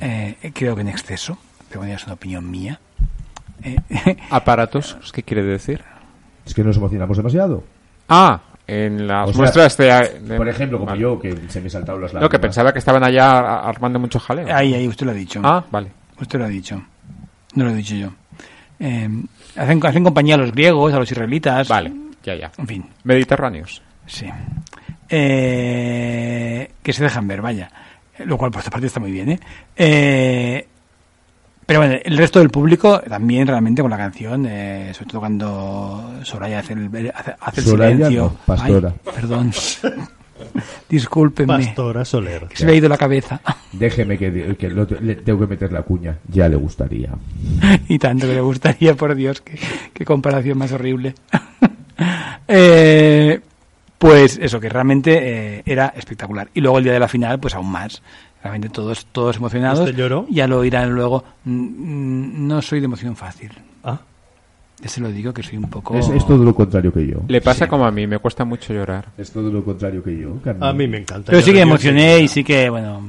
eh, 0.00 0.52
creo 0.54 0.74
que 0.74 0.80
en 0.80 0.88
exceso, 0.88 1.38
pero 1.68 1.80
bueno, 1.80 1.94
es 1.94 2.04
una 2.04 2.14
opinión 2.14 2.50
mía. 2.50 2.80
Eh, 3.62 3.76
¿Aparatos? 4.30 4.96
¿Qué 5.12 5.22
quiere 5.22 5.42
decir? 5.42 5.82
Es 6.46 6.54
que 6.54 6.64
nos 6.64 6.76
emocionamos 6.76 7.16
demasiado. 7.16 7.62
Ah, 8.08 8.40
en 8.86 9.06
las 9.06 9.28
O 9.28 9.32
sea, 9.32 9.38
muestras 9.40 9.76
de, 9.76 10.20
de- 10.20 10.36
Por 10.36 10.48
ejemplo, 10.48 10.78
como 10.78 10.90
Vale. 10.90 11.00
yo, 11.02 11.18
que 11.20 11.36
se 11.48 11.60
me 11.60 11.68
saltaron 11.70 12.00
las 12.02 12.12
No, 12.12 12.20
lágrimas. 12.20 12.30
que 12.30 12.38
pensaba 12.38 12.72
que 12.72 12.78
estaban 12.78 13.04
allá 13.04 13.60
armando 13.60 13.98
mucho 13.98 14.18
jaleo. 14.18 14.46
ahí, 14.54 14.74
ahí, 14.74 14.88
usted 14.88 15.06
lo 15.06 15.12
ha 15.12 15.14
dicho. 15.14 15.40
Ah, 15.44 15.64
vale. 15.70 15.90
Usted 16.20 16.38
lo 16.38 16.44
ha 16.44 16.48
dicho. 16.48 16.82
No 17.54 17.64
lo 17.64 17.70
he 17.70 17.74
dicho 17.74 17.94
yo. 17.94 18.10
Eh, 18.80 19.08
hacen, 19.56 19.84
hacen 19.86 20.04
compañía 20.04 20.34
a 20.34 20.38
los 20.38 20.52
griegos, 20.52 20.92
a 20.94 20.98
los 20.98 21.10
israelitas. 21.10 21.68
Vale, 21.68 21.92
ya, 22.22 22.34
ya. 22.34 22.50
En 22.58 22.66
fin, 22.66 22.84
Mediterráneos. 23.04 23.82
sí. 24.06 24.26
Eh, 25.44 26.70
que 26.82 26.92
se 26.92 27.02
dejan 27.02 27.28
ver, 27.28 27.40
vaya. 27.42 27.70
Lo 28.24 28.36
cual, 28.38 28.50
por 28.50 28.60
esta 28.60 28.70
parte, 28.70 28.86
está 28.86 29.00
muy 29.00 29.10
bien, 29.10 29.30
¿eh? 29.32 29.40
Eh, 29.76 30.66
pero 31.72 31.80
bueno, 31.86 31.98
el 32.04 32.18
resto 32.18 32.38
del 32.38 32.50
público 32.50 33.00
también 33.00 33.46
realmente 33.46 33.80
con 33.80 33.90
la 33.90 33.96
canción, 33.96 34.44
eh, 34.46 34.90
sobre 34.92 35.08
todo 35.10 35.20
cuando 35.20 36.20
Soraya 36.22 36.58
hace 36.58 36.74
el, 36.74 36.90
hace, 37.14 37.34
hace 37.40 37.60
el 37.62 37.66
Soraya, 37.66 37.94
silencio. 37.96 38.22
no, 38.24 38.36
Pastora. 38.44 38.92
Ay, 39.06 39.12
perdón. 39.14 39.52
Discúlpenme. 40.90 41.64
Pastora 41.64 42.04
Soler. 42.04 42.46
Que 42.48 42.56
se 42.56 42.66
me 42.66 42.72
ha 42.72 42.74
ido 42.74 42.90
la 42.90 42.98
cabeza. 42.98 43.40
Déjeme 43.72 44.18
que, 44.18 44.54
que 44.58 44.68
lo- 44.68 44.86
le 45.00 45.14
tengo 45.16 45.40
que 45.40 45.46
meter 45.46 45.72
la 45.72 45.80
cuña. 45.82 46.18
Ya 46.28 46.46
le 46.48 46.56
gustaría. 46.56 47.08
y 47.88 47.98
tanto 47.98 48.26
que 48.26 48.34
le 48.34 48.40
gustaría, 48.42 48.94
por 48.94 49.14
Dios, 49.14 49.40
qué, 49.40 49.58
qué 49.94 50.04
comparación 50.04 50.58
más 50.58 50.72
horrible. 50.72 51.14
Eh, 52.48 53.40
pues 53.98 54.36
eso, 54.42 54.58
que 54.58 54.68
realmente 54.68 55.58
eh, 55.58 55.62
era 55.64 55.92
espectacular. 55.96 56.48
Y 56.54 56.60
luego 56.60 56.78
el 56.78 56.84
día 56.84 56.92
de 56.92 56.98
la 56.98 57.08
final, 57.08 57.38
pues 57.38 57.54
aún 57.54 57.70
más. 57.70 58.02
Realmente 58.42 58.68
todos, 58.68 59.06
todos 59.06 59.36
emocionados. 59.36 59.80
¿Usted 59.80 59.94
lloró? 59.96 60.26
Ya 60.28 60.46
lo 60.48 60.58
oirán 60.58 60.92
luego. 60.92 61.22
No 61.44 62.60
soy 62.62 62.80
de 62.80 62.86
emoción 62.86 63.14
fácil. 63.16 63.50
Ah, 63.84 64.00
Ya 64.80 64.88
se 64.88 65.00
lo 65.00 65.08
digo 65.10 65.32
que 65.32 65.42
soy 65.44 65.58
un 65.58 65.70
poco... 65.70 65.96
Es, 65.96 66.08
es 66.08 66.26
todo 66.26 66.44
lo 66.44 66.52
contrario 66.54 66.92
que 66.92 67.06
yo. 67.06 67.18
Le 67.28 67.40
pasa 67.40 67.66
Sí. 67.66 67.70
como 67.70 67.84
a 67.86 67.90
mí, 67.92 68.06
me 68.08 68.18
cuesta 68.18 68.44
mucho 68.44 68.74
llorar. 68.74 69.06
Es 69.16 69.30
todo 69.30 69.48
lo 69.50 69.64
contrario 69.64 70.02
que 70.02 70.18
yo. 70.18 70.40
Carmen. 70.42 70.62
a 70.64 70.72
mí 70.72 70.88
me 70.88 70.98
encanta. 70.98 71.26
Pero 71.26 71.38
Yo 71.38 71.46
sí 71.46 71.52
que 71.52 71.60
emocioné 71.60 72.18
y 72.20 72.26
sí 72.28 72.42
que, 72.42 72.68
bueno, 72.68 73.00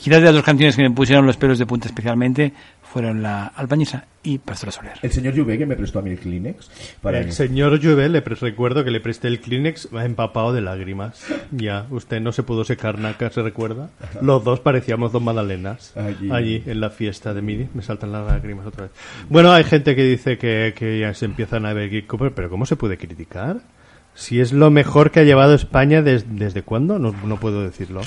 quizás 0.00 0.18
de 0.20 0.24
las 0.26 0.34
dos 0.34 0.42
canciones 0.44 0.76
que 0.76 0.82
me 0.82 0.90
pusieron 0.90 1.26
los 1.26 1.36
pelos 1.36 1.58
de 1.58 1.66
punta 1.66 1.86
especialmente 1.88 2.52
fueron 2.82 3.22
la 3.22 3.46
Albañesa 3.46 4.06
y 4.22 4.38
Pastora 4.38 4.72
Soler. 4.72 4.92
El 5.02 5.12
señor 5.12 5.36
Juve 5.36 5.56
que 5.56 5.64
me 5.64 5.76
prestó 5.76 6.00
a 6.00 6.02
mí 6.02 6.10
el 6.10 6.18
Kleenex. 6.18 6.70
Para 7.00 7.20
el 7.20 7.26
mí. 7.26 7.32
señor 7.32 7.78
Llueve, 7.78 8.08
le 8.08 8.20
pre- 8.20 8.34
recuerdo 8.34 8.82
que 8.82 8.90
le 8.90 9.00
presté 9.00 9.28
el 9.28 9.38
Kleenex 9.40 9.88
empapado 9.92 10.52
de 10.52 10.60
lágrimas. 10.60 11.24
Ya, 11.52 11.86
usted 11.90 12.20
no 12.20 12.32
se 12.32 12.42
pudo 12.42 12.64
secar 12.64 12.98
nada, 12.98 13.14
¿se 13.30 13.42
recuerda? 13.42 13.90
Los 14.20 14.42
dos 14.42 14.58
parecíamos 14.58 15.12
dos 15.12 15.22
magdalenas. 15.22 15.96
Allí. 15.96 16.30
Allí, 16.32 16.62
en 16.66 16.80
la 16.80 16.90
fiesta 16.90 17.32
de 17.32 17.42
Midi. 17.42 17.68
Me 17.74 17.82
saltan 17.82 18.10
las 18.10 18.26
lágrimas 18.26 18.66
otra 18.66 18.84
vez. 18.84 18.92
Bueno, 19.28 19.52
hay 19.52 19.62
gente 19.62 19.94
que 19.94 20.02
dice 20.02 20.36
que, 20.36 20.74
que 20.76 20.98
ya 20.98 21.14
se 21.14 21.26
empiezan 21.26 21.66
a 21.66 21.72
ver... 21.72 22.06
¿cómo- 22.08 22.30
¿Pero 22.30 22.50
cómo 22.50 22.66
se 22.66 22.74
puede 22.74 22.98
criticar? 22.98 23.58
Si 24.14 24.40
es 24.40 24.52
lo 24.52 24.70
mejor 24.72 25.12
que 25.12 25.20
ha 25.20 25.24
llevado 25.24 25.54
España 25.54 26.02
des- 26.02 26.24
desde 26.28 26.62
cuándo, 26.62 26.98
no, 26.98 27.12
no 27.24 27.36
puedo 27.38 27.62
decirlo. 27.62 28.00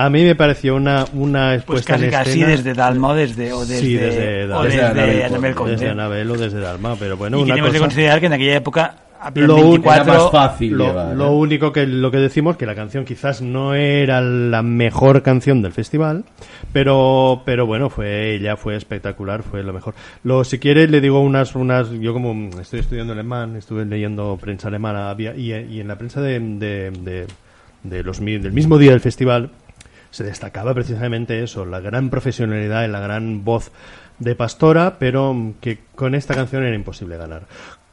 A 0.00 0.10
mí 0.10 0.22
me 0.22 0.34
pareció 0.36 0.76
una, 0.76 1.04
una 1.12 1.46
Pues 1.48 1.80
expuesta 1.80 1.92
casi, 1.94 2.04
en 2.04 2.10
casi 2.10 2.30
escena- 2.30 2.46
desde 2.48 2.74
Dalma 2.74 3.08
o 3.08 3.14
desde, 3.14 3.52
o 3.52 3.60
desde, 3.60 3.78
Sí, 3.80 3.94
desde 3.94 4.44
o 4.44 4.48
Dalma. 4.48 4.64
Desde 4.64 4.76
desde 4.78 5.24
Anabel. 5.24 5.54
Desde 5.66 5.88
Anabel 5.88 6.30
o 6.30 6.36
desde 6.36 6.60
Dalma, 6.60 6.96
pero 6.96 7.16
bueno, 7.16 7.38
y 7.38 7.42
una 7.42 7.54
tenemos 7.54 7.72
que 7.72 7.78
cosa... 7.78 7.86
considerar 7.88 8.20
que 8.20 8.26
en 8.26 8.32
aquella 8.34 8.54
época 8.56 8.94
Lo 9.34 9.56
un- 9.56 9.62
24... 9.82 10.02
Era 10.04 10.12
más 10.22 10.30
fácil 10.30 10.72
Lo, 10.78 10.84
llevar, 10.86 11.16
lo 11.16 11.26
¿eh? 11.26 11.30
único 11.30 11.72
que 11.72 11.86
lo 11.88 12.10
que 12.12 12.18
decimos 12.18 12.56
que 12.56 12.64
la 12.66 12.76
canción 12.76 13.04
quizás 13.04 13.42
no 13.42 13.74
era 13.74 14.20
la 14.20 14.62
mejor 14.62 15.22
canción 15.24 15.62
del 15.62 15.72
festival, 15.72 16.22
pero 16.72 17.42
pero 17.44 17.66
bueno, 17.66 17.90
fue 17.90 18.34
ella 18.36 18.56
fue 18.56 18.76
espectacular, 18.76 19.42
fue 19.42 19.62
lo 19.64 19.72
mejor. 19.72 19.94
Lo 20.22 20.44
si 20.44 20.58
quiere 20.60 20.86
le 20.86 21.00
digo 21.00 21.20
unas 21.20 21.54
unas 21.56 21.90
yo 21.90 22.12
como 22.12 22.50
estoy 22.60 22.78
estudiando 22.80 23.12
alemán, 23.14 23.56
estuve 23.56 23.84
leyendo 23.84 24.38
prensa 24.40 24.68
alemana 24.68 25.10
había, 25.10 25.34
y, 25.34 25.52
y 25.52 25.80
en 25.80 25.88
la 25.88 25.96
prensa 25.96 26.20
de, 26.20 26.38
de, 26.38 26.90
de- 26.92 27.26
de 27.82 28.02
los 28.02 28.18
del 28.18 28.52
mismo 28.52 28.76
día 28.76 28.90
del 28.90 29.00
festival 29.00 29.50
se 30.10 30.24
destacaba 30.24 30.74
precisamente 30.74 31.42
eso, 31.42 31.64
la 31.64 31.80
gran 31.80 32.10
profesionalidad 32.10 32.84
y 32.84 32.88
la 32.88 33.00
gran 33.00 33.44
voz 33.44 33.70
de 34.18 34.34
Pastora, 34.34 34.96
pero 34.98 35.54
que 35.60 35.78
con 35.94 36.14
esta 36.14 36.34
canción 36.34 36.64
era 36.64 36.74
imposible 36.74 37.16
ganar. 37.16 37.42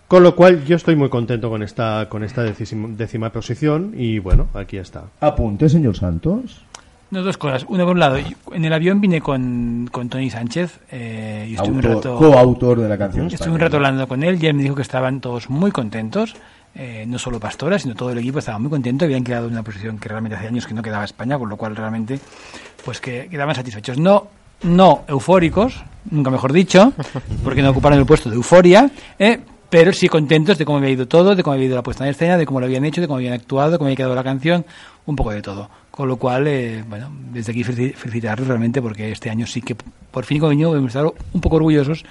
Con 0.07 0.23
lo 0.23 0.35
cual 0.35 0.65
yo 0.65 0.75
estoy 0.75 0.95
muy 0.95 1.09
contento 1.09 1.49
con 1.49 1.63
esta 1.63 2.07
con 2.09 2.23
esta 2.23 2.43
décima, 2.43 2.89
décima 2.91 3.31
posición 3.31 3.93
y 3.95 4.19
bueno, 4.19 4.47
aquí 4.53 4.77
está. 4.77 5.05
Apunte, 5.19 5.67
señor 5.67 5.95
Santos. 5.95 6.63
No, 7.11 7.23
dos 7.23 7.37
cosas. 7.37 7.65
Una 7.69 7.83
por 7.85 7.93
un 7.93 7.99
lado, 7.99 8.17
en 8.17 8.65
el 8.65 8.73
avión 8.73 8.99
vine 8.99 9.21
con, 9.21 9.87
con 9.91 10.09
Tony 10.09 10.29
Sánchez 10.29 10.79
eh, 10.91 11.47
y 11.49 11.55
estuve 11.55 11.75
un 11.75 11.83
rato... 11.83 12.17
coautor 12.17 12.79
de 12.79 12.89
la 12.89 12.97
canción. 12.97 13.27
Estuve 13.27 13.53
un 13.53 13.59
rato 13.59 13.77
hablando 13.77 14.07
con 14.07 14.23
él 14.23 14.37
y 14.41 14.47
él 14.47 14.53
me 14.55 14.63
dijo 14.63 14.75
que 14.75 14.81
estaban 14.81 15.21
todos 15.21 15.49
muy 15.49 15.71
contentos, 15.71 16.35
eh, 16.75 17.05
no 17.07 17.17
solo 17.17 17.39
Pastora, 17.39 17.79
sino 17.79 17.95
todo 17.95 18.11
el 18.11 18.17
equipo 18.17 18.39
estaba 18.39 18.59
muy 18.59 18.69
contento, 18.69 19.05
habían 19.05 19.23
quedado 19.23 19.47
en 19.47 19.53
una 19.53 19.63
posición 19.63 19.97
que 19.97 20.09
realmente 20.09 20.35
hace 20.37 20.47
años 20.47 20.67
que 20.67 20.73
no 20.73 20.81
quedaba 20.81 21.05
España, 21.05 21.37
con 21.39 21.49
lo 21.49 21.57
cual 21.57 21.75
realmente 21.75 22.19
pues 22.83 22.99
que 23.01 23.27
quedaban 23.29 23.55
satisfechos. 23.55 23.97
No, 23.97 24.27
no 24.63 25.03
eufóricos, 25.07 25.83
nunca 26.11 26.29
mejor 26.29 26.53
dicho, 26.53 26.93
porque 27.43 27.61
no 27.61 27.69
ocuparon 27.71 27.97
el 27.99 28.05
puesto 28.05 28.29
de 28.29 28.35
euforia, 28.35 28.89
eh, 29.17 29.39
pero 29.69 29.91
sí 29.91 30.07
contentos 30.07 30.57
de 30.57 30.65
cómo 30.65 30.77
había 30.77 30.91
ido 30.91 31.07
todo, 31.07 31.35
de 31.35 31.43
cómo 31.43 31.53
había 31.55 31.65
ido 31.65 31.75
la 31.75 31.83
puesta 31.83 32.03
en 32.03 32.11
escena, 32.11 32.37
de 32.37 32.45
cómo 32.45 32.59
lo 32.59 32.65
habían 32.67 32.85
hecho, 32.85 33.01
de 33.01 33.07
cómo 33.07 33.17
habían 33.17 33.33
actuado, 33.33 33.71
de 33.71 33.77
cómo 33.77 33.87
había 33.87 33.95
quedado 33.97 34.15
la 34.15 34.23
canción, 34.23 34.65
un 35.05 35.15
poco 35.15 35.31
de 35.31 35.41
todo. 35.41 35.69
Con 35.91 36.07
lo 36.09 36.17
cual, 36.17 36.45
eh, 36.47 36.83
bueno, 36.87 37.09
desde 37.31 37.51
aquí 37.53 37.63
felici- 37.63 37.93
felicitarlos 37.95 38.47
realmente 38.47 38.81
porque 38.81 39.11
este 39.11 39.29
año 39.29 39.47
sí 39.47 39.61
que 39.61 39.75
por 40.11 40.25
fin 40.25 40.39
como 40.39 40.51
hemos 40.51 40.87
estado 40.87 41.15
un 41.33 41.41
poco 41.41 41.55
orgullosos 41.55 42.03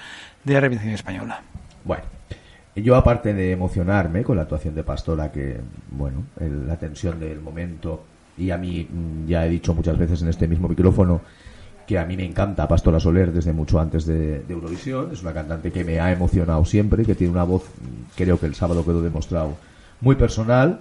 de 0.43 0.55
la 0.55 0.61
representación 0.61 0.95
española. 0.95 1.43
Bueno, 1.85 2.03
yo 2.77 2.97
aparte 2.97 3.35
de 3.35 3.53
emocionarme 3.53 4.23
con 4.23 4.37
la 4.37 4.43
actuación 4.43 4.75
de 4.75 4.83
Pastora, 4.83 5.31
que, 5.31 5.61
bueno, 5.91 6.25
la 6.67 6.77
tensión 6.77 7.21
del 7.21 7.41
momento, 7.41 8.05
y 8.37 8.51
a 8.51 8.59
mí 8.59 8.87
mm, 8.91 9.27
ya 9.27 9.47
he 9.47 9.49
dicho 9.49 9.75
muchas 9.75 9.97
veces 9.97 10.23
en 10.23 10.29
este 10.29 10.49
mismo 10.49 10.69
micrófono 10.69 11.21
que 11.87 11.99
a 11.99 12.07
mí 12.07 12.17
me 12.17 12.25
encanta 12.25 12.67
Pastora 12.67 12.99
Soler 12.99 13.31
desde 13.31 13.53
mucho 13.53 13.79
antes 13.79 14.07
de, 14.07 14.41
de 14.41 14.55
Eurovisión, 14.55 15.11
es 15.13 15.23
una 15.23 15.35
cantante 15.35 15.71
que 15.71 15.85
me 15.85 16.01
ha 16.01 16.11
emocionado 16.11 16.65
siempre, 16.65 17.05
que 17.05 17.15
tiene 17.15 17.33
una 17.33 17.45
voz, 17.45 17.65
mm, 17.65 18.17
creo 18.17 18.41
que 18.41 18.47
el 18.47 18.55
sábado 18.55 18.85
quedó 18.85 19.03
demostrado, 19.03 19.57
muy 20.01 20.17
personal 20.17 20.81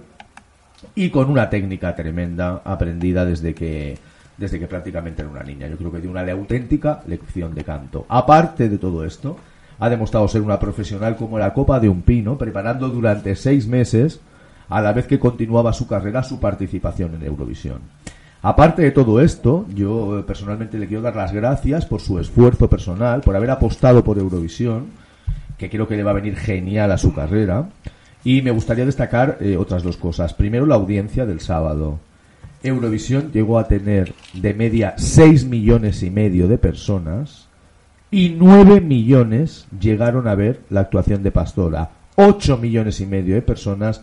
y 0.94 1.10
con 1.10 1.30
una 1.30 1.48
técnica 1.48 1.94
tremenda 1.94 2.60
aprendida 2.64 3.24
desde 3.24 3.54
que 3.54 3.98
desde 4.36 4.58
que 4.58 4.66
prácticamente 4.66 5.22
era 5.22 5.30
una 5.30 5.42
niña. 5.42 5.68
Yo 5.68 5.76
creo 5.76 5.92
que 5.92 6.00
dio 6.00 6.10
una 6.10 6.28
auténtica 6.32 7.02
lección 7.06 7.54
de 7.54 7.64
canto. 7.64 8.04
Aparte 8.08 8.68
de 8.68 8.78
todo 8.78 9.04
esto, 9.04 9.36
ha 9.78 9.88
demostrado 9.88 10.28
ser 10.28 10.42
una 10.42 10.58
profesional 10.58 11.16
como 11.16 11.38
la 11.38 11.52
copa 11.52 11.80
de 11.80 11.88
un 11.88 12.02
pino, 12.02 12.38
preparando 12.38 12.88
durante 12.88 13.36
seis 13.36 13.66
meses, 13.66 14.20
a 14.68 14.80
la 14.80 14.92
vez 14.92 15.06
que 15.06 15.18
continuaba 15.18 15.72
su 15.72 15.86
carrera, 15.86 16.22
su 16.22 16.40
participación 16.40 17.14
en 17.14 17.24
Eurovisión. 17.24 17.80
Aparte 18.42 18.82
de 18.82 18.90
todo 18.90 19.20
esto, 19.20 19.66
yo 19.74 20.18
eh, 20.18 20.22
personalmente 20.22 20.78
le 20.78 20.86
quiero 20.86 21.02
dar 21.02 21.16
las 21.16 21.32
gracias 21.32 21.86
por 21.86 22.00
su 22.00 22.18
esfuerzo 22.18 22.68
personal, 22.68 23.22
por 23.22 23.34
haber 23.36 23.50
apostado 23.50 24.04
por 24.04 24.18
Eurovisión, 24.18 24.88
que 25.56 25.70
creo 25.70 25.88
que 25.88 25.96
le 25.96 26.02
va 26.02 26.10
a 26.10 26.14
venir 26.14 26.36
genial 26.36 26.92
a 26.92 26.98
su 26.98 27.14
carrera. 27.14 27.70
Y 28.22 28.42
me 28.42 28.50
gustaría 28.50 28.84
destacar 28.84 29.38
eh, 29.40 29.56
otras 29.56 29.82
dos 29.82 29.96
cosas. 29.96 30.34
Primero, 30.34 30.66
la 30.66 30.74
audiencia 30.74 31.26
del 31.26 31.40
sábado. 31.40 32.00
Eurovisión 32.62 33.30
llegó 33.32 33.58
a 33.58 33.68
tener 33.68 34.14
de 34.32 34.54
media 34.54 34.94
6 34.96 35.46
millones 35.46 36.02
y 36.02 36.10
medio 36.10 36.48
de 36.48 36.58
personas 36.58 37.43
y 38.14 38.30
9 38.38 38.80
millones 38.80 39.66
llegaron 39.80 40.28
a 40.28 40.36
ver 40.36 40.60
la 40.70 40.82
actuación 40.82 41.24
de 41.24 41.32
Pastora. 41.32 41.90
8 42.14 42.58
millones 42.58 43.00
y 43.00 43.06
medio 43.06 43.34
de 43.34 43.42
personas 43.42 44.02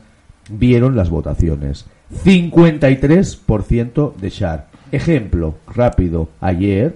vieron 0.49 0.97
las 0.97 1.09
votaciones. 1.09 1.85
53% 2.25 4.15
de 4.17 4.29
Char. 4.29 4.67
Ejemplo 4.91 5.55
rápido. 5.73 6.27
Ayer, 6.41 6.93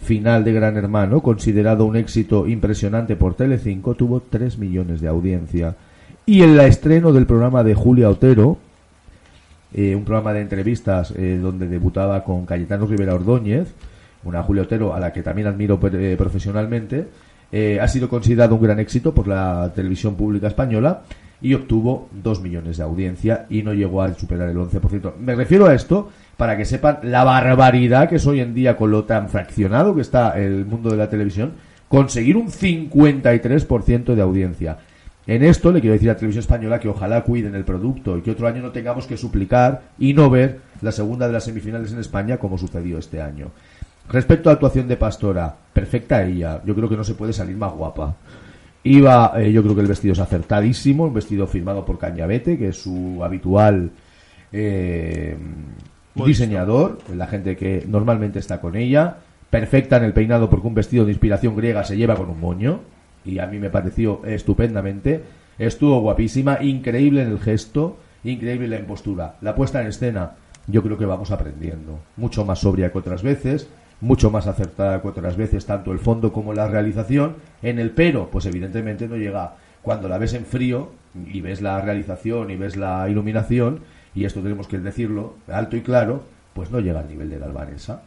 final 0.00 0.42
de 0.42 0.54
Gran 0.54 0.78
Hermano, 0.78 1.20
considerado 1.20 1.84
un 1.84 1.96
éxito 1.96 2.48
impresionante 2.48 3.14
por 3.14 3.34
Telecinco, 3.34 3.94
tuvo 3.94 4.20
3 4.20 4.56
millones 4.56 5.02
de 5.02 5.08
audiencia. 5.08 5.76
Y 6.24 6.40
el 6.40 6.58
estreno 6.60 7.12
del 7.12 7.26
programa 7.26 7.62
de 7.62 7.74
Julia 7.74 8.08
Otero, 8.08 8.56
eh, 9.74 9.94
un 9.94 10.04
programa 10.06 10.32
de 10.32 10.40
entrevistas 10.40 11.12
eh, 11.14 11.38
donde 11.42 11.68
debutaba 11.68 12.24
con 12.24 12.46
Cayetano 12.46 12.86
Rivera 12.86 13.14
Ordóñez, 13.14 13.74
una 14.24 14.42
Julia 14.42 14.62
Otero 14.62 14.94
a 14.94 15.00
la 15.00 15.12
que 15.12 15.22
también 15.22 15.48
admiro 15.48 15.78
eh, 15.92 16.14
profesionalmente, 16.18 17.08
eh, 17.52 17.78
ha 17.80 17.88
sido 17.88 18.08
considerado 18.08 18.54
un 18.54 18.62
gran 18.62 18.80
éxito 18.80 19.14
por 19.14 19.28
la 19.28 19.72
televisión 19.74 20.16
pública 20.16 20.48
española 20.48 21.02
y 21.40 21.54
obtuvo 21.54 22.08
2 22.22 22.40
millones 22.40 22.78
de 22.78 22.82
audiencia 22.82 23.46
y 23.50 23.62
no 23.62 23.74
llegó 23.74 24.02
a 24.02 24.12
superar 24.14 24.48
el 24.48 24.56
11%. 24.56 25.16
Me 25.18 25.34
refiero 25.34 25.66
a 25.66 25.74
esto 25.74 26.10
para 26.36 26.56
que 26.56 26.64
sepan 26.64 26.98
la 27.02 27.22
barbaridad 27.22 28.08
que 28.08 28.16
es 28.16 28.26
hoy 28.26 28.40
en 28.40 28.54
día 28.54 28.76
con 28.76 28.90
lo 28.90 29.04
tan 29.04 29.28
fraccionado 29.28 29.94
que 29.94 30.00
está 30.00 30.38
el 30.38 30.64
mundo 30.64 30.90
de 30.90 30.96
la 30.96 31.10
televisión, 31.10 31.52
conseguir 31.88 32.36
un 32.36 32.48
53% 32.48 34.14
de 34.14 34.22
audiencia. 34.22 34.78
En 35.26 35.42
esto 35.42 35.72
le 35.72 35.80
quiero 35.80 35.94
decir 35.94 36.10
a 36.10 36.16
Televisión 36.16 36.40
Española 36.40 36.78
que 36.78 36.88
ojalá 36.88 37.22
cuiden 37.22 37.54
el 37.54 37.64
producto 37.64 38.18
y 38.18 38.20
que 38.20 38.30
otro 38.30 38.46
año 38.46 38.60
no 38.60 38.72
tengamos 38.72 39.06
que 39.06 39.16
suplicar 39.16 39.82
y 39.98 40.12
no 40.12 40.28
ver 40.28 40.60
la 40.82 40.92
segunda 40.92 41.26
de 41.26 41.32
las 41.32 41.44
semifinales 41.44 41.92
en 41.92 41.98
España 41.98 42.36
como 42.36 42.58
sucedió 42.58 42.98
este 42.98 43.22
año. 43.22 43.50
Respecto 44.08 44.48
a 44.48 44.52
la 44.52 44.54
actuación 44.54 44.86
de 44.86 44.96
Pastora, 44.96 45.54
perfecta 45.72 46.24
ella. 46.24 46.60
Yo 46.64 46.74
creo 46.74 46.88
que 46.88 46.96
no 46.96 47.04
se 47.04 47.14
puede 47.14 47.32
salir 47.32 47.56
más 47.56 47.72
guapa. 47.72 48.16
Iba, 48.84 49.32
eh, 49.36 49.50
yo 49.50 49.62
creo 49.62 49.74
que 49.74 49.80
el 49.80 49.86
vestido 49.86 50.12
es 50.12 50.18
acertadísimo, 50.18 51.04
un 51.04 51.14
vestido 51.14 51.46
firmado 51.46 51.86
por 51.86 51.98
Cañavete, 51.98 52.58
que 52.58 52.68
es 52.68 52.82
su 52.82 53.24
habitual 53.24 53.90
eh, 54.52 55.36
diseñador, 56.14 56.98
la 57.14 57.26
gente 57.26 57.56
que 57.56 57.84
normalmente 57.88 58.38
está 58.38 58.60
con 58.60 58.76
ella. 58.76 59.16
Perfecta 59.48 59.96
en 59.96 60.04
el 60.04 60.12
peinado 60.12 60.50
porque 60.50 60.66
un 60.66 60.74
vestido 60.74 61.04
de 61.04 61.12
inspiración 61.12 61.56
griega 61.56 61.84
se 61.84 61.96
lleva 61.96 62.16
con 62.16 62.28
un 62.28 62.40
moño 62.40 62.80
y 63.24 63.38
a 63.38 63.46
mí 63.46 63.58
me 63.58 63.70
pareció 63.70 64.20
estupendamente. 64.24 65.22
Estuvo 65.58 66.00
guapísima, 66.00 66.58
increíble 66.62 67.22
en 67.22 67.28
el 67.28 67.40
gesto, 67.40 67.96
increíble 68.22 68.66
en 68.66 68.70
la 68.72 68.78
impostura. 68.80 69.36
La 69.40 69.54
puesta 69.54 69.80
en 69.80 69.86
escena, 69.86 70.32
yo 70.66 70.82
creo 70.82 70.98
que 70.98 71.06
vamos 71.06 71.30
aprendiendo. 71.30 72.00
Mucho 72.16 72.44
más 72.44 72.58
sobria 72.58 72.90
que 72.90 72.98
otras 72.98 73.22
veces, 73.22 73.68
mucho 74.04 74.30
más 74.30 74.46
acertada 74.46 75.00
que 75.00 75.08
otras 75.08 75.36
veces, 75.36 75.64
tanto 75.66 75.90
el 75.90 75.98
fondo 75.98 76.32
como 76.32 76.52
la 76.52 76.68
realización. 76.68 77.36
En 77.62 77.78
el 77.78 77.90
pero, 77.90 78.30
pues 78.30 78.46
evidentemente 78.46 79.08
no 79.08 79.16
llega. 79.16 79.54
Cuando 79.82 80.08
la 80.08 80.18
ves 80.18 80.34
en 80.34 80.46
frío 80.46 80.92
y 81.26 81.40
ves 81.40 81.60
la 81.60 81.80
realización 81.80 82.50
y 82.50 82.56
ves 82.56 82.76
la 82.76 83.08
iluminación, 83.08 83.80
y 84.14 84.24
esto 84.24 84.40
tenemos 84.40 84.68
que 84.68 84.78
decirlo 84.78 85.34
alto 85.48 85.76
y 85.76 85.82
claro, 85.82 86.22
pues 86.52 86.70
no 86.70 86.80
llega 86.80 87.00
al 87.00 87.08
nivel 87.08 87.30
de 87.30 87.38
la 87.38 87.46
albanesa. 87.46 88.02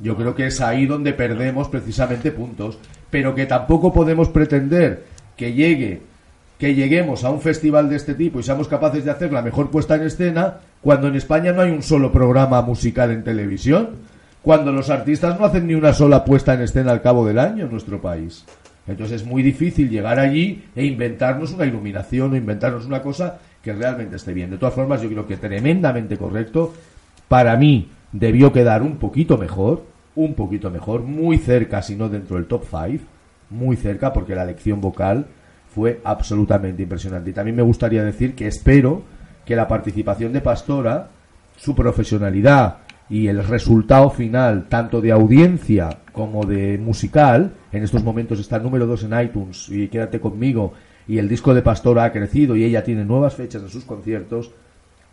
Yo 0.00 0.16
creo 0.16 0.34
que 0.34 0.46
es 0.46 0.60
ahí 0.60 0.86
donde 0.86 1.12
perdemos 1.12 1.68
precisamente 1.68 2.32
puntos, 2.32 2.78
pero 3.10 3.34
que 3.34 3.46
tampoco 3.46 3.92
podemos 3.92 4.28
pretender 4.28 5.04
que 5.36 5.52
llegue 5.52 6.02
que 6.58 6.74
lleguemos 6.74 7.22
a 7.24 7.30
un 7.30 7.40
festival 7.40 7.90
de 7.90 7.96
este 7.96 8.14
tipo 8.14 8.40
y 8.40 8.42
seamos 8.42 8.66
capaces 8.66 9.04
de 9.04 9.10
hacer 9.10 9.30
la 9.32 9.42
mejor 9.42 9.70
puesta 9.70 9.96
en 9.96 10.02
escena 10.02 10.60
cuando 10.80 11.08
en 11.08 11.16
España 11.16 11.52
no 11.52 11.60
hay 11.60 11.70
un 11.70 11.82
solo 11.82 12.12
programa 12.12 12.62
musical 12.62 13.10
en 13.10 13.24
televisión, 13.24 13.90
cuando 14.46 14.70
los 14.70 14.90
artistas 14.90 15.36
no 15.36 15.44
hacen 15.44 15.66
ni 15.66 15.74
una 15.74 15.92
sola 15.92 16.24
puesta 16.24 16.54
en 16.54 16.60
escena 16.60 16.92
al 16.92 17.02
cabo 17.02 17.26
del 17.26 17.40
año 17.40 17.64
en 17.64 17.70
nuestro 17.72 18.00
país. 18.00 18.44
Entonces 18.86 19.22
es 19.22 19.26
muy 19.26 19.42
difícil 19.42 19.90
llegar 19.90 20.20
allí 20.20 20.66
e 20.76 20.84
inventarnos 20.84 21.50
una 21.50 21.66
iluminación 21.66 22.32
o 22.32 22.36
inventarnos 22.36 22.86
una 22.86 23.02
cosa 23.02 23.40
que 23.60 23.72
realmente 23.72 24.14
esté 24.14 24.32
bien. 24.32 24.50
De 24.50 24.56
todas 24.56 24.76
formas, 24.76 25.02
yo 25.02 25.08
creo 25.08 25.26
que 25.26 25.36
tremendamente 25.36 26.16
correcto. 26.16 26.72
Para 27.26 27.56
mí 27.56 27.90
debió 28.12 28.52
quedar 28.52 28.84
un 28.84 28.98
poquito 28.98 29.36
mejor, 29.36 29.82
un 30.14 30.34
poquito 30.34 30.70
mejor, 30.70 31.02
muy 31.02 31.38
cerca, 31.38 31.82
si 31.82 31.96
no 31.96 32.08
dentro 32.08 32.36
del 32.36 32.46
top 32.46 32.66
5, 32.70 33.02
muy 33.50 33.74
cerca, 33.74 34.12
porque 34.12 34.36
la 34.36 34.44
lección 34.44 34.80
vocal 34.80 35.26
fue 35.74 36.00
absolutamente 36.04 36.84
impresionante. 36.84 37.30
Y 37.30 37.32
también 37.32 37.56
me 37.56 37.64
gustaría 37.64 38.04
decir 38.04 38.36
que 38.36 38.46
espero 38.46 39.02
que 39.44 39.56
la 39.56 39.66
participación 39.66 40.32
de 40.32 40.40
Pastora, 40.40 41.08
su 41.56 41.74
profesionalidad 41.74 42.85
y 43.08 43.28
el 43.28 43.44
resultado 43.44 44.10
final, 44.10 44.66
tanto 44.68 45.00
de 45.00 45.12
audiencia 45.12 45.98
como 46.12 46.44
de 46.44 46.78
musical, 46.78 47.52
en 47.72 47.82
estos 47.82 48.02
momentos 48.02 48.40
está 48.40 48.58
número 48.58 48.86
2 48.86 49.04
en 49.04 49.20
iTunes 49.20 49.68
y 49.68 49.88
quédate 49.88 50.20
conmigo, 50.20 50.72
y 51.06 51.18
el 51.18 51.28
disco 51.28 51.54
de 51.54 51.62
Pastora 51.62 52.04
ha 52.04 52.12
crecido 52.12 52.56
y 52.56 52.64
ella 52.64 52.82
tiene 52.82 53.04
nuevas 53.04 53.34
fechas 53.34 53.62
en 53.62 53.68
sus 53.68 53.84
conciertos, 53.84 54.50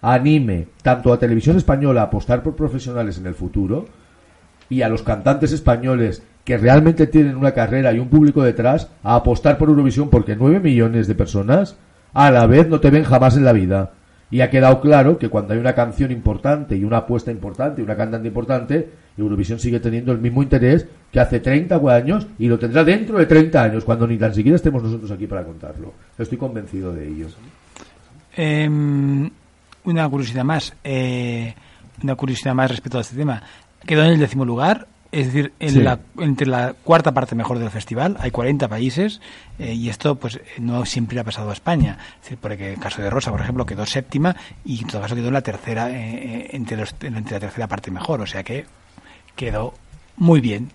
anime 0.02 0.68
tanto 0.82 1.14
a 1.14 1.20
Televisión 1.20 1.58
Española 1.58 2.02
a 2.02 2.06
apostar 2.06 2.42
por 2.42 2.56
profesionales 2.56 3.18
en 3.18 3.28
el 3.28 3.36
futuro 3.36 3.86
y 4.70 4.82
a 4.82 4.90
los 4.90 5.04
cantantes 5.04 5.52
españoles 5.52 6.24
que 6.44 6.58
realmente 6.58 7.08
tienen 7.08 7.38
una 7.38 7.54
carrera 7.54 7.94
y 7.94 8.00
un 8.00 8.10
público 8.10 8.44
detrás 8.44 8.90
a 9.04 9.16
apostar 9.16 9.58
por 9.58 9.70
Eurovisión 9.70 10.10
porque 10.10 10.36
9 10.36 10.60
millones 10.60 11.08
de 11.08 11.16
personas 11.16 11.78
a 12.14 12.32
la 12.32 12.48
vez 12.48 12.68
no 12.68 12.80
te 12.80 12.90
ven 12.90 13.04
jamás 13.04 13.38
en 13.38 13.46
la 13.46 13.54
vida. 13.54 13.92
Y 14.32 14.42
ha 14.42 14.50
quedado 14.50 14.82
claro 14.82 15.18
que 15.18 15.30
cuando 15.30 15.54
hay 15.54 15.60
una 15.60 15.74
canción 15.76 16.12
importante 16.12 16.76
y 16.76 16.84
una 16.84 16.98
apuesta 16.98 17.32
importante 17.32 17.82
y 17.82 17.86
una 17.86 17.96
cantante 17.96 18.28
importante, 18.28 18.90
Eurovisión 19.18 19.60
sigue 19.60 19.80
teniendo 19.80 20.12
el 20.12 20.18
mismo 20.18 20.42
interés 20.42 20.88
que 21.12 21.20
hace 21.20 21.40
30 21.40 21.76
años 21.94 22.26
y 22.40 22.48
lo 22.48 22.58
tendrá 22.58 22.84
dentro 22.84 23.20
de 23.20 23.28
30 23.28 23.64
años, 23.64 23.84
cuando 23.84 24.08
ni 24.08 24.18
tan 24.18 24.34
siquiera 24.34 24.56
estemos 24.56 24.82
nosotros 24.82 25.12
aquí 25.12 25.28
para 25.28 25.44
contarlo. 25.44 25.94
Estoy 26.18 26.38
convencido 26.38 26.94
de 26.94 27.08
ello. 27.08 27.28
Em, 28.36 29.30
una 29.84 30.10
curiosidad 30.10 30.44
más, 30.44 30.74
eh, 30.84 31.54
una 32.02 32.16
curiosidad 32.16 32.56
más 32.56 32.72
respecto 32.72 32.98
a 32.98 33.02
este 33.02 33.16
tema. 33.16 33.44
Quedó 33.86 34.04
en 34.04 34.14
el 34.14 34.20
décimo 34.20 34.46
lugar, 34.46 34.88
es 35.14 35.28
decir, 35.28 35.54
en 35.60 35.70
Sí. 35.70 35.80
la, 35.82 36.00
entre 36.18 36.48
la 36.48 36.74
cuarta 36.84 37.14
parte 37.14 37.36
mejor 37.36 37.60
del 37.60 37.70
festival. 37.70 38.18
Hay 38.20 38.32
40 38.32 38.68
países 38.68 39.22
eh, 39.60 39.74
y 39.74 39.90
esto 39.90 40.16
pues 40.16 40.40
no 40.60 40.86
siempre 40.86 41.20
ha 41.20 41.24
pasado 41.24 41.50
a 41.52 41.54
España. 41.54 41.98
Es 42.18 42.24
decir, 42.24 42.38
porque 42.42 42.74
el 42.74 42.80
caso 42.80 43.02
de 43.02 43.10
Rosa, 43.10 43.32
por 43.32 43.40
ejemplo, 43.42 43.66
quedó 43.66 43.86
séptima 43.86 44.36
y 44.66 44.82
en 44.82 44.88
todo 44.88 45.02
caso 45.02 45.16
quedó 45.16 45.28
en 45.28 45.34
la 45.34 45.42
tercera, 45.42 45.90
eh, 45.92 45.96
eh, 45.96 46.50
entre, 46.54 46.78
los- 46.78 46.96
entre 47.02 47.36
la 47.36 47.40
tercera 47.40 47.68
parte 47.68 47.92
mejor. 47.92 48.22
O 48.22 48.26
sea 48.28 48.44
que 48.44 48.66
quedó 49.36 49.74
muy 50.18 50.42
bien. 50.42 50.72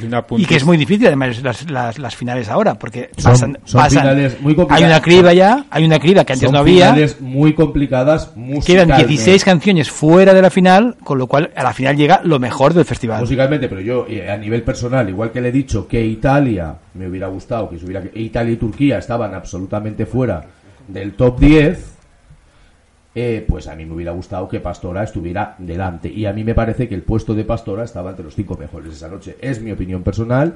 Y, 0.00 0.04
una 0.04 0.24
Y 0.36 0.44
que 0.46 0.54
es 0.56 0.64
muy 0.64 0.76
difícil, 0.76 1.06
además, 1.08 1.42
las, 1.42 1.68
las, 1.70 1.98
las 1.98 2.14
finales 2.16 2.48
ahora, 2.48 2.74
porque 2.78 3.10
Son- 3.16 3.32
pasan, 3.32 3.58
son 3.64 3.80
pasan. 3.80 4.02
finales 4.02 4.40
muy 4.40 4.54
complicadas. 4.54 4.82
Hay 4.82 4.86
una 4.88 5.00
criba 5.02 5.32
ya, 5.34 5.64
hay 5.68 5.84
una 5.84 5.98
criba 5.98 6.24
que 6.24 6.32
antes 6.34 6.46
Son 6.46 6.52
no 6.54 6.60
había. 6.60 6.86
finales 6.92 7.20
muy 7.20 7.54
complicadas 7.54 8.26
Quedan 8.28 8.40
musicalmente. 8.44 9.06
16 9.06 9.44
canciones 9.44 9.90
fuera 9.90 10.32
de 10.32 10.42
la 10.42 10.50
final, 10.50 10.96
con 11.02 11.18
lo 11.18 11.26
cual 11.26 11.50
a 11.56 11.62
la 11.64 11.72
final 11.72 11.96
llega 11.96 12.20
lo 12.22 12.38
mejor 12.38 12.72
del 12.72 12.84
festival. 12.84 13.20
musicalmente, 13.20 13.68
pero 13.68 13.80
yo 13.80 14.06
eh, 14.08 14.30
a 14.30 14.36
nivel 14.36 14.62
personal, 14.62 15.08
igual 15.08 15.32
que 15.32 15.40
le 15.40 15.48
he 15.48 15.52
dicho 15.52 15.88
que 15.88 16.04
Italia 16.04 16.74
me 16.94 17.08
hubiera 17.08 17.26
gustado 17.26 17.68
que 17.68 17.78
se 17.78 17.84
hubiera 17.84 18.02
Italia 18.14 18.52
y 18.52 18.56
Turquía 18.56 18.98
estaban 18.98 19.34
absolutamente 19.34 20.06
fuera 20.06 20.44
del 20.86 21.12
top 21.14 21.40
10, 21.40 21.92
eh, 23.20 23.44
pues 23.46 23.68
a 23.68 23.74
mí 23.74 23.84
me 23.84 23.94
hubiera 23.94 24.12
gustado 24.12 24.48
que 24.48 24.60
Pastora 24.60 25.02
estuviera 25.02 25.54
delante 25.58 26.08
y 26.08 26.26
a 26.26 26.32
mí 26.32 26.44
me 26.44 26.54
parece 26.54 26.88
que 26.88 26.94
el 26.94 27.02
puesto 27.02 27.34
de 27.34 27.44
Pastora 27.44 27.84
estaba 27.84 28.10
entre 28.10 28.24
los 28.24 28.34
cinco 28.34 28.56
mejores 28.56 28.94
esa 28.94 29.08
noche. 29.08 29.36
Es 29.40 29.60
mi 29.60 29.72
opinión 29.72 30.02
personal 30.02 30.54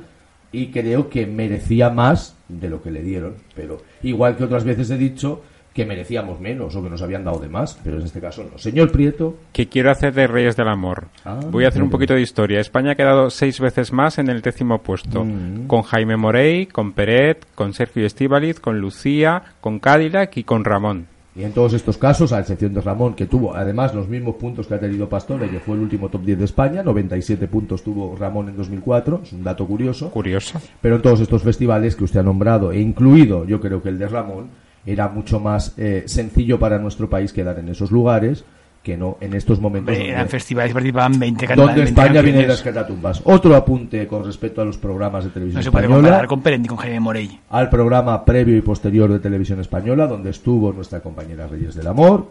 y 0.53 0.69
creo 0.69 1.11
que 1.11 1.27
merecía 1.27 1.91
más 1.91 2.37
de 2.49 2.69
lo 2.69 2.83
que 2.83 2.91
le 2.91 3.03
dieron, 3.03 3.35
pero 3.55 3.83
igual 4.03 4.37
que 4.37 4.45
otras 4.45 4.65
veces 4.65 4.91
he 4.91 4.97
dicho 4.97 5.43
que 5.75 5.85
merecíamos 5.85 6.41
menos 6.41 6.77
o 6.77 6.83
que 6.83 6.89
nos 6.89 7.03
habían 7.03 7.25
dado 7.25 7.41
de 7.41 7.49
más, 7.49 7.79
pero 7.83 7.99
en 7.99 8.05
este 8.05 8.21
caso 8.21 8.45
no. 8.45 8.57
Señor 8.59 8.93
Prieto, 8.93 9.37
que 9.53 9.69
quiero 9.69 9.91
hacer 9.91 10.15
de 10.15 10.29
Reyes 10.29 10.57
del 10.57 10.69
Amor. 10.69 11.09
Ah, 11.25 11.41
Voy 11.51 11.65
a 11.65 11.69
hacer 11.69 11.83
un 11.83 11.91
poquito 11.91 12.15
de 12.15 12.21
historia. 12.21 12.61
España 12.61 12.93
ha 12.93 12.95
quedado 12.95 13.29
seis 13.29 13.59
veces 13.59 13.93
más 13.93 14.19
en 14.19 14.29
el 14.29 14.41
décimo 14.41 14.79
puesto. 14.79 15.25
Mm. 15.25 15.67
Con 15.67 15.83
Jaime 15.83 16.17
Morey, 16.17 16.67
con 16.67 16.93
Peret, 16.93 17.45
con 17.57 17.75
Sergio 17.75 18.07
Estíbaliz, 18.07 18.61
con 18.61 18.79
Lucía, 18.79 19.43
con 19.61 19.81
Cadillac 19.81 20.37
y 20.37 20.45
con 20.45 20.65
Ramón. 20.65 21.09
Y 21.37 21.43
en 21.43 21.53
todos 21.53 21.73
estos 21.73 21.99
casos, 21.99 22.33
a 22.33 22.39
excepción 22.39 22.75
de 22.75 22.81
Ramón, 22.81 23.15
que 23.15 23.27
tuvo 23.27 23.57
además 23.57 23.93
los 23.93 24.09
mismos 24.09 24.37
puntos 24.37 24.69
que 24.69 24.75
ha 24.75 24.81
tenido 24.81 25.09
Pastore, 25.09 25.51
que 25.51 25.59
fue 25.59 25.75
el 25.75 25.83
último 25.83 26.09
top 26.09 26.23
10 26.23 26.39
de 26.39 26.45
España, 26.45 26.83
97 26.85 27.49
puntos 27.49 27.83
tuvo 27.83 28.15
Ramón 28.17 28.49
en 28.49 28.57
2004, 28.57 29.21
es 29.25 29.33
un 29.33 29.43
dato 29.43 29.67
curioso. 29.67 30.11
Curioso. 30.11 30.61
Pero 30.81 30.97
en 30.97 31.03
todos 31.03 31.21
estos 31.21 31.43
festivales 31.43 31.97
que 31.97 32.05
usted 32.05 32.21
ha 32.21 32.23
nombrado, 32.23 32.71
e 32.71 32.81
incluido 32.81 33.45
yo 33.47 33.61
creo 33.61 33.83
que 33.83 33.89
el 33.89 33.99
de 33.99 34.07
Ramón, 34.07 34.51
era 34.87 35.09
mucho 35.09 35.41
más 35.41 35.75
eh, 35.79 36.05
sencillo 36.07 36.59
para 36.59 36.79
nuestro 36.79 37.09
país 37.09 37.33
quedar 37.33 37.59
en 37.59 37.69
esos 37.69 37.91
lugares 37.91 38.45
que 38.85 38.99
no 38.99 39.17
en 39.21 39.33
estos 39.33 39.61
momentos 39.61 39.97
Hombre, 39.97 40.11
eran 40.11 40.29
festivales 40.29 40.73
participaban 40.75 41.19
20 41.19 41.47
cantantes. 41.47 41.67
donde 41.67 41.85
20 41.85 42.01
España 42.01 42.21
viene 42.21 42.43
de 42.43 42.49
las 42.49 42.63
catatumbas. 42.63 43.23
Otro 43.25 43.57
apunte 43.57 44.07
con 44.07 44.25
respecto 44.25 44.61
a 44.61 44.65
los 44.67 44.77
programas 44.77 45.25
de 45.25 45.31
televisión 45.31 45.61
No 45.61 45.63
se 45.65 45.73
puede 45.73 45.87
española 45.87 46.09
comparar 46.09 46.27
con 46.29 46.43
Peret 46.43 46.61
ni 46.61 46.69
con 46.69 46.77
Jaime 46.77 47.01
Morey. 47.01 47.41
al 47.49 47.71
programa 47.71 48.25
previo 48.27 48.57
y 48.57 48.61
posterior 48.61 49.11
de 49.11 49.19
Televisión 49.21 49.59
Española, 49.59 50.07
donde 50.07 50.31
estuvo 50.31 50.71
nuestra 50.73 51.01
compañera 51.01 51.47
Reyes 51.47 51.75
del 51.75 51.87
Amor, 51.87 52.29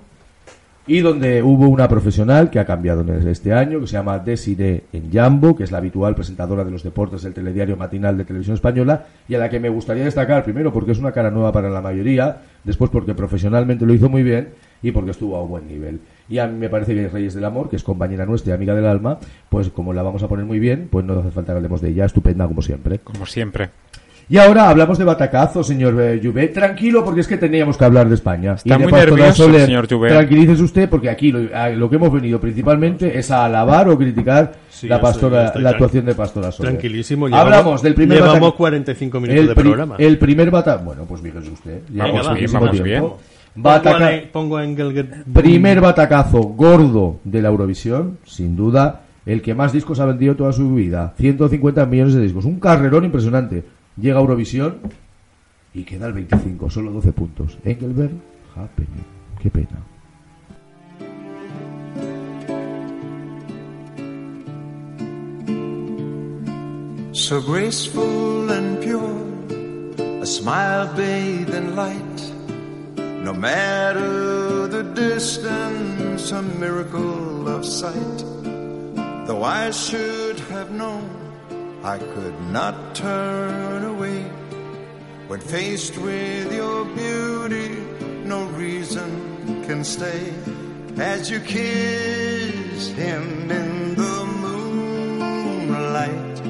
y 0.85 0.99
donde 0.99 1.41
hubo 1.41 1.69
una 1.69 1.87
profesional 1.87 2.49
que 2.49 2.59
ha 2.59 2.65
cambiado 2.65 3.01
en 3.01 3.27
este 3.27 3.53
año, 3.53 3.79
que 3.79 3.87
se 3.87 3.93
llama 3.93 4.19
Desiree 4.19 4.83
Enyambo, 4.91 5.55
que 5.55 5.63
es 5.63 5.71
la 5.71 5.77
habitual 5.79 6.13
presentadora 6.13 6.63
de 6.63 6.71
los 6.71 6.83
deportes 6.83 7.23
del 7.23 7.33
telediario 7.33 7.77
matinal 7.77 8.17
de 8.17 8.25
Televisión 8.25 8.55
Española, 8.55 9.05
y 9.27 9.33
a 9.33 9.39
la 9.39 9.49
que 9.49 9.59
me 9.59 9.69
gustaría 9.69 10.03
destacar, 10.03 10.43
primero 10.43 10.71
porque 10.71 10.91
es 10.91 10.99
una 10.99 11.13
cara 11.13 11.31
nueva 11.31 11.51
para 11.51 11.69
la 11.69 11.81
mayoría, 11.81 12.41
después 12.63 12.91
porque 12.91 13.15
profesionalmente 13.15 13.85
lo 13.85 13.93
hizo 13.93 14.09
muy 14.09 14.23
bien, 14.23 14.49
y 14.83 14.91
porque 14.91 15.11
estuvo 15.11 15.37
a 15.37 15.41
un 15.41 15.49
buen 15.49 15.67
nivel. 15.67 16.01
Y 16.33 16.39
a 16.39 16.47
mí 16.47 16.57
me 16.57 16.67
parece 16.67 16.95
que 16.95 17.07
Reyes 17.09 17.35
del 17.35 17.45
Amor, 17.45 17.69
que 17.69 17.75
es 17.75 17.83
compañera 17.83 18.25
nuestra 18.25 18.53
y 18.53 18.55
amiga 18.55 18.73
del 18.73 18.87
alma, 18.87 19.19
pues 19.49 19.69
como 19.69 19.93
la 19.93 20.01
vamos 20.01 20.23
a 20.23 20.27
poner 20.27 20.45
muy 20.47 20.57
bien, 20.57 20.87
pues 20.89 21.05
no 21.05 21.19
hace 21.19 21.29
falta 21.29 21.53
que 21.53 21.57
hablemos 21.57 21.79
de 21.79 21.89
ella, 21.89 22.05
estupenda 22.05 22.47
como 22.47 22.63
siempre. 22.63 22.97
Como 22.97 23.27
siempre. 23.27 23.69
Y 24.27 24.39
ahora 24.39 24.69
hablamos 24.69 24.97
de 24.97 25.03
batacazo, 25.03 25.63
señor 25.63 25.93
eh, 26.01 26.19
Jouvet. 26.23 26.51
Tranquilo, 26.51 27.05
porque 27.05 27.21
es 27.21 27.27
que 27.27 27.37
teníamos 27.37 27.77
que 27.77 27.85
hablar 27.85 28.09
de 28.09 28.15
España. 28.15 28.53
Está 28.53 28.67
y 28.67 28.79
de 28.79 28.83
muy 28.87 28.91
nervioso 28.91 29.43
Soler. 29.43 29.65
señor 29.67 29.87
Jouvet. 29.87 30.11
Tranquilícese 30.11 30.63
usted, 30.63 30.89
porque 30.89 31.11
aquí 31.11 31.31
lo, 31.31 31.55
a 31.55 31.69
lo 31.69 31.87
que 31.87 31.97
hemos 31.97 32.11
venido 32.11 32.39
principalmente 32.41 33.15
es 33.15 33.29
a 33.29 33.45
alabar 33.45 33.87
o 33.89 33.95
criticar 33.95 34.53
Sí, 34.71 34.87
la, 34.87 34.99
pastora, 34.99 35.45
estoy 35.45 35.61
la 35.61 35.69
actuación 35.69 36.05
de 36.05 36.15
Pastora 36.15 36.51
Soler. 36.51 36.71
Tranquilísimo. 36.71 37.27
Hablamos 37.27 37.83
del 37.83 37.93
primer 37.93 38.17
Llevamos 38.17 38.39
bataca- 38.53 38.57
45 38.57 39.19
minutos 39.19 39.39
el, 39.41 39.47
de 39.49 39.53
programa. 39.55 39.95
el 39.99 40.17
primer 40.17 40.49
bata... 40.49 40.77
Bueno, 40.77 41.05
pues 41.05 41.21
fíjese 41.21 41.51
usted. 41.51 41.81
Vamos 41.89 42.15
llevamos 42.21 42.39
bien, 42.39 42.51
vamos 42.53 42.71
tiempo. 42.81 43.19
Bataca- 43.55 44.31
Pongo. 44.31 44.57
Primer 45.33 45.79
batacazo 45.81 46.39
gordo 46.41 47.19
de 47.23 47.41
la 47.41 47.49
Eurovisión, 47.49 48.17
sin 48.25 48.55
duda, 48.55 49.01
el 49.25 49.41
que 49.41 49.53
más 49.53 49.71
discos 49.71 49.99
ha 49.99 50.05
vendido 50.05 50.35
toda 50.35 50.51
su 50.53 50.73
vida. 50.73 51.13
150 51.17 51.85
millones 51.85 52.13
de 52.15 52.21
discos. 52.21 52.45
Un 52.45 52.59
carrerón 52.59 53.05
impresionante. 53.05 53.63
Llega 53.95 54.17
a 54.17 54.21
Eurovisión 54.21 54.77
y 55.73 55.83
queda 55.83 56.07
el 56.07 56.13
25, 56.13 56.69
solo 56.69 56.91
12 56.91 57.11
puntos. 57.13 57.57
Engelberg, 57.63 58.11
Happening. 58.55 59.03
Qué 59.39 59.49
pena. 59.49 59.79
So 67.13 67.39
graceful 67.41 68.49
and 68.51 68.81
pure, 68.81 70.21
a 70.21 70.25
smile 70.25 70.87
bathed 70.97 71.53
in 71.53 71.75
light. 71.75 72.19
No 73.23 73.31
matter 73.31 74.67
the 74.67 74.83
distance, 74.83 76.29
a 76.33 76.41
miracle 76.41 77.47
of 77.47 77.65
sight. 77.65 78.19
Though 79.25 79.43
I 79.43 79.71
should 79.71 80.39
have 80.51 80.71
known, 80.71 81.09
I 81.85 81.99
could 81.99 82.37
not 82.51 82.95
turn 82.95 83.85
away. 83.85 84.23
When 85.29 85.39
faced 85.39 85.97
with 85.97 86.53
your 86.53 86.83
beauty, 86.83 87.69
no 88.25 88.43
reason 88.47 89.63
can 89.67 89.85
stay. 89.85 90.33
As 90.97 91.31
you 91.31 91.39
kiss 91.39 92.89
him 92.89 93.49
in 93.49 93.95
the 93.95 94.25
moonlight, 94.43 96.41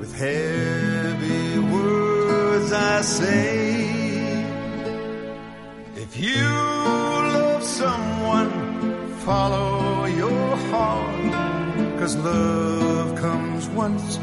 with 0.00 0.14
heavy 0.16 1.58
words 1.58 2.72
I 2.72 3.02
say, 3.02 3.67
if 6.08 6.20
you 6.20 6.48
love 7.34 7.62
someone, 7.62 8.50
follow 9.24 10.06
your 10.06 10.56
heart, 10.70 11.98
cause 11.98 12.16
love 12.16 13.14
comes 13.20 13.68
once 13.68 14.18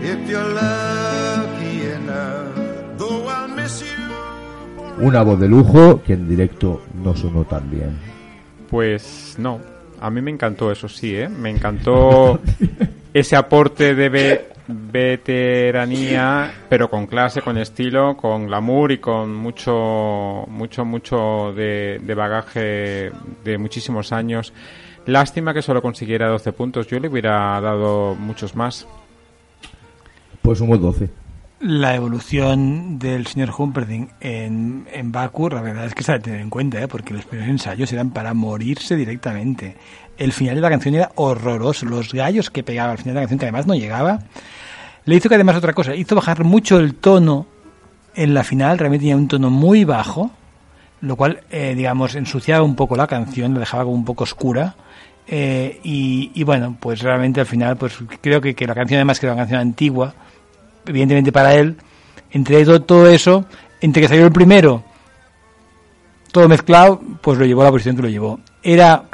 if 0.00 0.28
you're 0.28 0.54
lucky 0.54 1.90
enough. 1.92 2.98
Though 2.98 3.26
I'll 3.28 3.48
miss 3.48 3.82
you. 3.82 5.04
Una 5.04 5.22
voz 5.22 5.38
de 5.38 5.48
lujo 5.48 6.02
que 6.02 6.14
en 6.14 6.26
directo 6.28 6.82
no 7.02 7.14
sonó 7.14 7.44
tan 7.44 7.70
bien. 7.70 7.98
Pues 8.70 9.36
no, 9.38 9.60
a 10.00 10.08
mí 10.10 10.22
me 10.22 10.30
encantó 10.30 10.72
eso 10.72 10.88
sí, 10.88 11.14
¿eh? 11.14 11.28
Me 11.28 11.50
encantó 11.50 12.40
ese 13.12 13.36
aporte 13.36 13.94
de 13.94 14.08
veteranía, 14.68 16.52
pero 16.68 16.90
con 16.90 17.06
clase, 17.06 17.42
con 17.42 17.58
estilo, 17.58 18.16
con 18.16 18.46
glamour 18.46 18.92
y 18.92 18.98
con 18.98 19.34
mucho, 19.34 20.44
mucho, 20.48 20.84
mucho 20.84 21.52
de, 21.54 22.00
de 22.02 22.14
bagaje 22.14 23.10
de 23.44 23.58
muchísimos 23.58 24.12
años. 24.12 24.52
Lástima 25.06 25.54
que 25.54 25.62
solo 25.62 25.80
consiguiera 25.80 26.28
12 26.28 26.52
puntos. 26.52 26.88
Yo 26.88 26.98
le 26.98 27.08
hubiera 27.08 27.60
dado 27.60 28.16
muchos 28.16 28.56
más. 28.56 28.86
Pues 30.42 30.58
somos 30.58 30.80
12. 30.80 31.08
La 31.60 31.94
evolución 31.94 32.98
del 32.98 33.26
señor 33.26 33.50
Humperdinck 33.56 34.10
en, 34.20 34.86
en 34.92 35.10
Baku, 35.10 35.48
la 35.48 35.62
verdad 35.62 35.86
es 35.86 35.94
que 35.94 36.02
se 36.02 36.12
ha 36.12 36.18
de 36.18 36.24
tener 36.24 36.40
en 36.40 36.50
cuenta, 36.50 36.82
¿eh? 36.82 36.88
porque 36.88 37.14
los 37.14 37.24
primeros 37.24 37.50
ensayos 37.50 37.90
eran 37.92 38.10
para 38.10 38.34
morirse 38.34 38.94
directamente. 38.94 39.76
El 40.18 40.32
final 40.32 40.56
de 40.56 40.60
la 40.60 40.68
canción 40.68 40.96
era 40.96 41.12
horroroso. 41.14 41.86
Los 41.86 42.12
gallos 42.12 42.50
que 42.50 42.62
pegaba 42.62 42.92
al 42.92 42.98
final 42.98 43.14
de 43.14 43.20
la 43.20 43.22
canción, 43.22 43.38
que 43.38 43.46
además 43.46 43.66
no 43.66 43.74
llegaba, 43.74 44.18
le 45.06 45.14
hizo 45.14 45.28
que 45.28 45.36
además 45.36 45.56
otra 45.56 45.72
cosa, 45.72 45.94
hizo 45.94 46.14
bajar 46.14 46.44
mucho 46.44 46.78
el 46.78 46.94
tono 46.94 47.46
en 48.14 48.34
la 48.34 48.44
final, 48.44 48.78
realmente 48.78 49.04
tenía 49.04 49.16
un 49.16 49.28
tono 49.28 49.50
muy 49.50 49.84
bajo, 49.84 50.30
lo 51.00 51.16
cual, 51.16 51.40
eh, 51.50 51.74
digamos, 51.76 52.14
ensuciaba 52.16 52.64
un 52.64 52.74
poco 52.74 52.96
la 52.96 53.06
canción, 53.06 53.54
la 53.54 53.60
dejaba 53.60 53.84
como 53.84 53.96
un 53.96 54.04
poco 54.04 54.24
oscura. 54.24 54.74
eh, 55.28 55.80
y, 55.82 56.30
y 56.34 56.44
bueno, 56.44 56.76
pues 56.78 57.02
realmente 57.02 57.40
al 57.40 57.46
final, 57.46 57.76
pues 57.76 57.94
creo 58.20 58.40
que, 58.40 58.54
que 58.54 58.66
la 58.66 58.74
canción 58.74 58.98
además 58.98 59.18
que 59.18 59.26
era 59.26 59.34
una 59.34 59.42
canción 59.42 59.60
antigua, 59.60 60.14
evidentemente 60.86 61.32
para 61.32 61.54
él, 61.54 61.76
entre 62.30 62.64
todo, 62.64 62.82
todo 62.82 63.08
eso, 63.08 63.44
entre 63.80 64.02
que 64.02 64.08
salió 64.08 64.24
el 64.26 64.32
primero, 64.32 64.84
todo 66.32 66.48
mezclado, 66.48 67.00
pues 67.20 67.38
lo 67.38 67.44
llevó 67.46 67.62
a 67.62 67.64
la 67.64 67.70
posición 67.70 67.96
que 67.96 68.02
lo 68.02 68.08
llevó. 68.08 68.40
Era, 68.62 69.04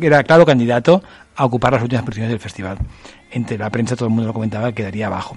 era 0.00 0.22
claro 0.24 0.46
candidato 0.46 1.02
a 1.36 1.44
ocupar 1.44 1.72
las 1.72 1.82
últimas 1.82 2.04
posiciones 2.04 2.30
del 2.30 2.40
festival. 2.40 2.78
Entre 3.30 3.58
la 3.58 3.70
prensa 3.70 3.96
todo 3.96 4.08
el 4.08 4.14
mundo 4.14 4.28
lo 4.28 4.34
comentaba 4.34 4.68
que 4.68 4.76
quedaría 4.76 5.06
abajo. 5.06 5.36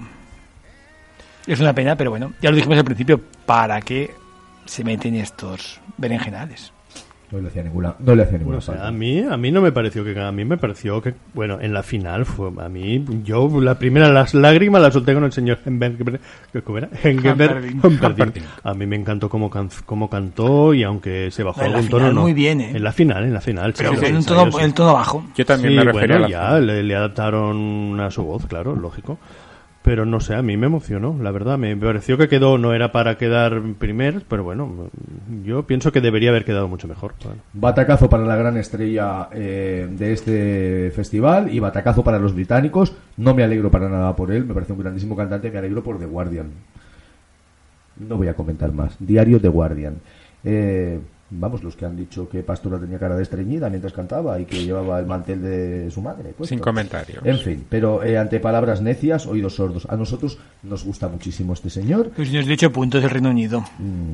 Es 1.46 1.60
una 1.60 1.72
pena, 1.72 1.96
pero 1.96 2.10
bueno, 2.10 2.32
ya 2.42 2.50
lo 2.50 2.56
dijimos 2.56 2.78
al 2.78 2.84
principio, 2.84 3.20
¿para 3.46 3.80
qué 3.80 4.14
se 4.64 4.82
meten 4.82 5.14
estos 5.14 5.80
berenjenales? 5.96 6.72
No 7.32 7.40
le 7.40 7.48
hacía 7.48 7.64
ninguna, 7.64 7.94
no 7.98 8.14
le 8.14 8.22
hacía 8.22 8.38
ninguna 8.38 8.60
falta. 8.60 8.86
a 8.86 8.92
mí, 8.92 9.18
a 9.20 9.36
mí 9.36 9.50
no 9.50 9.60
me 9.60 9.72
pareció 9.72 10.04
que 10.04 10.16
a 10.20 10.30
mí 10.30 10.44
me 10.44 10.56
pareció 10.58 11.02
que 11.02 11.14
bueno 11.34 11.58
en 11.60 11.72
la 11.74 11.82
final 11.82 12.24
fue 12.24 12.50
a 12.58 12.68
mí 12.68 13.04
yo 13.24 13.48
la 13.60 13.76
primera 13.78 14.08
las 14.12 14.32
lágrimas 14.32 14.80
las 14.80 14.92
solté 14.94 15.12
con 15.12 15.24
el 15.24 15.32
señor 15.32 15.58
Hengenberg 15.64 16.20
¿cómo 16.64 16.78
era? 16.78 16.88
A 18.62 18.74
mí 18.74 18.86
me 18.86 18.96
encantó 18.96 19.28
cómo, 19.28 19.50
can- 19.50 19.70
cómo 19.84 20.08
cantó 20.08 20.72
y 20.74 20.82
aunque 20.84 21.30
se 21.32 21.42
bajó 21.42 21.62
En 21.62 21.72
algún 21.74 21.88
tono 21.88 22.12
no 22.12 22.22
muy 22.22 22.32
bien, 22.32 22.60
¿eh? 22.60 22.70
en 22.74 22.84
la 22.84 22.92
final 22.92 23.24
en 23.24 23.34
la 23.34 23.40
final 23.40 23.74
Pero 23.76 23.94
sí, 23.96 24.12
un 24.12 24.22
sí, 24.22 24.28
tono, 24.28 24.58
el 24.60 24.74
tono 24.74 24.94
bajo. 24.94 25.24
Yo 25.34 25.44
también 25.44 25.72
Sí, 25.72 25.78
me 25.78 25.84
refería 25.84 26.18
bueno, 26.18 26.26
a 26.26 26.28
la 26.28 26.54
ya 26.54 26.60
le, 26.60 26.82
le 26.82 26.94
adaptaron 26.94 27.98
a 28.00 28.10
su 28.10 28.22
voz, 28.22 28.46
claro, 28.46 28.74
lógico. 28.76 29.18
Pero 29.86 30.04
no 30.04 30.18
sé, 30.18 30.34
a 30.34 30.42
mí 30.42 30.56
me 30.56 30.66
emocionó, 30.66 31.16
la 31.22 31.30
verdad. 31.30 31.58
Me 31.58 31.76
pareció 31.76 32.18
que 32.18 32.28
quedó, 32.28 32.58
no 32.58 32.74
era 32.74 32.90
para 32.90 33.16
quedar 33.16 33.62
primer, 33.78 34.24
pero 34.28 34.42
bueno, 34.42 34.90
yo 35.44 35.62
pienso 35.62 35.92
que 35.92 36.00
debería 36.00 36.30
haber 36.30 36.44
quedado 36.44 36.66
mucho 36.66 36.88
mejor. 36.88 37.14
Batacazo 37.52 38.10
para 38.10 38.24
la 38.24 38.34
gran 38.34 38.56
estrella 38.56 39.28
eh, 39.30 39.86
de 39.88 40.12
este 40.12 40.90
festival 40.90 41.54
y 41.54 41.60
batacazo 41.60 42.02
para 42.02 42.18
los 42.18 42.34
británicos. 42.34 42.96
No 43.16 43.32
me 43.32 43.44
alegro 43.44 43.70
para 43.70 43.88
nada 43.88 44.16
por 44.16 44.32
él, 44.32 44.44
me 44.44 44.54
parece 44.54 44.72
un 44.72 44.80
grandísimo 44.80 45.14
cantante, 45.14 45.52
me 45.52 45.58
alegro 45.58 45.84
por 45.84 46.00
The 46.00 46.06
Guardian. 46.06 46.50
No 48.08 48.16
voy 48.16 48.26
a 48.26 48.34
comentar 48.34 48.72
más. 48.72 48.96
Diario 48.98 49.40
The 49.40 49.48
Guardian. 49.48 49.98
Eh, 50.42 50.98
vamos, 51.30 51.62
los 51.62 51.74
que 51.76 51.84
han 51.84 51.96
dicho 51.96 52.28
que 52.28 52.42
Pastora 52.42 52.78
tenía 52.78 52.98
cara 52.98 53.16
de 53.16 53.22
estreñida 53.22 53.68
mientras 53.68 53.92
cantaba 53.92 54.38
y 54.38 54.44
que 54.44 54.64
llevaba 54.64 54.98
el 55.00 55.06
mantel 55.06 55.42
de 55.42 55.90
su 55.90 56.00
madre. 56.02 56.30
puesto. 56.36 56.46
Sin 56.46 56.58
comentarios. 56.58 57.24
En 57.24 57.38
fin, 57.38 57.64
pero 57.68 58.02
eh, 58.02 58.16
ante 58.18 58.38
palabras 58.40 58.80
necias, 58.80 59.26
oídos 59.26 59.54
sordos. 59.56 59.86
A 59.90 59.96
nosotros 59.96 60.38
nos 60.62 60.84
gusta 60.84 61.08
muchísimo 61.08 61.52
este 61.54 61.70
señor. 61.70 62.10
Pues 62.14 62.32
nos 62.32 62.46
de 62.46 62.54
hecho 62.54 62.70
puntos 62.72 63.00
del 63.02 63.10
Reino 63.10 63.30
Unido. 63.30 63.64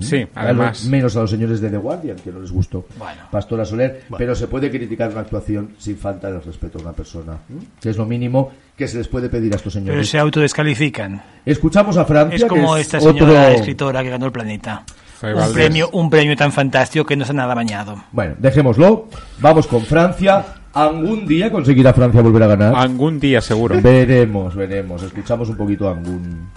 Sí, 0.01 0.17
A 0.35 0.45
los- 0.45 0.51
además. 0.61 0.85
menos 0.87 1.17
a 1.17 1.21
los 1.21 1.31
señores 1.31 1.61
de 1.61 1.71
The 1.71 1.77
Guardian, 1.79 2.17
que 2.17 2.33
no 2.33 2.41
les 2.41 2.51
gustó 2.51 2.87
Bueno. 2.99 3.23
Pastora 3.31 3.65
Soler, 3.65 4.03
pero 4.17 4.35
se 4.35 4.47
puede 4.49 4.71
criticar 4.71 5.11
una 5.11 5.21
actuación 5.21 5.71
sin 5.79 5.97
falta 5.97 6.31
de 6.31 6.41
respeto 6.41 6.79
a 6.79 6.83
una 6.83 6.93
persona, 6.93 7.39
¿m? 7.51 7.61
que 7.81 7.91
es 7.91 7.97
lo 7.97 8.07
mínimo 8.07 8.51
que 8.77 8.89
se 8.89 8.99
les 8.99 9.07
puede 9.09 9.29
pedir 9.29 9.53
a 9.53 9.57
estos 9.57 9.75
Pero 9.75 9.85
señores. 9.87 10.09
se 10.09 10.19
autodescalifican. 10.19 11.23
Escuchamos 11.45 11.97
a 11.97 12.05
Francia, 12.05 12.37
Es 12.37 12.45
como 12.45 12.75
que 12.75 12.81
esta 12.81 12.99
es 12.99 13.05
señora 13.05 13.25
otro... 13.43 13.49
escritora 13.57 14.03
que 14.03 14.11
ganó 14.11 14.27
el 14.27 14.33
planeta. 14.33 14.85
Un 15.31 15.35
Valdés. 15.35 15.55
premio, 15.55 15.91
un 15.93 16.11
premio 16.11 16.37
tan 16.37 16.53
fantástico 16.53 17.05
que 17.05 17.17
no 17.17 17.25
se 17.25 17.33
ha 17.33 17.35
nada 17.35 17.55
bañado. 17.55 18.03
Bueno, 18.13 18.35
dejémoslo. 18.39 19.09
Vamos 19.39 19.67
con 19.67 19.83
Francia. 19.83 20.45
¿Algún 20.75 21.27
día 21.27 21.53
conseguirá 21.53 21.93
Francia 21.93 22.23
volver 22.23 22.43
a 22.45 22.47
ganar? 22.47 22.75
Algún 22.75 23.21
día 23.21 23.41
seguro. 23.41 23.81
Veremos, 23.83 24.55
veremos. 24.55 25.03
Escuchamos 25.03 25.49
un 25.51 25.57
poquito 25.57 25.89
a 25.89 25.93
Angun. 25.93 26.49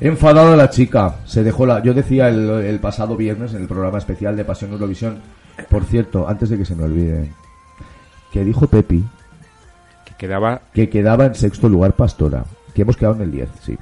Enfadada 0.00 0.56
la 0.56 0.70
chica, 0.70 1.16
se 1.26 1.42
dejó 1.42 1.66
la. 1.66 1.82
Yo 1.82 1.92
decía 1.92 2.28
el, 2.28 2.48
el 2.48 2.78
pasado 2.80 3.16
viernes 3.16 3.52
en 3.54 3.62
el 3.62 3.68
programa 3.68 3.98
especial 3.98 4.34
de 4.36 4.44
Pasión 4.44 4.72
Eurovisión. 4.72 5.18
Por 5.68 5.84
cierto, 5.84 6.26
antes 6.28 6.48
de 6.48 6.56
que 6.56 6.64
se 6.64 6.74
me 6.74 6.84
olvide, 6.84 7.30
que 8.32 8.42
dijo 8.44 8.66
Pepi 8.66 9.04
Que 10.06 10.14
quedaba 10.16 10.62
que 10.72 10.88
quedaba 10.88 11.26
en 11.26 11.34
sexto 11.34 11.68
lugar 11.68 11.92
Pastora, 11.92 12.44
que 12.74 12.82
hemos 12.82 12.96
quedado 12.96 13.16
en 13.16 13.22
el 13.22 13.30
10, 13.32 13.48
sí. 13.62 13.76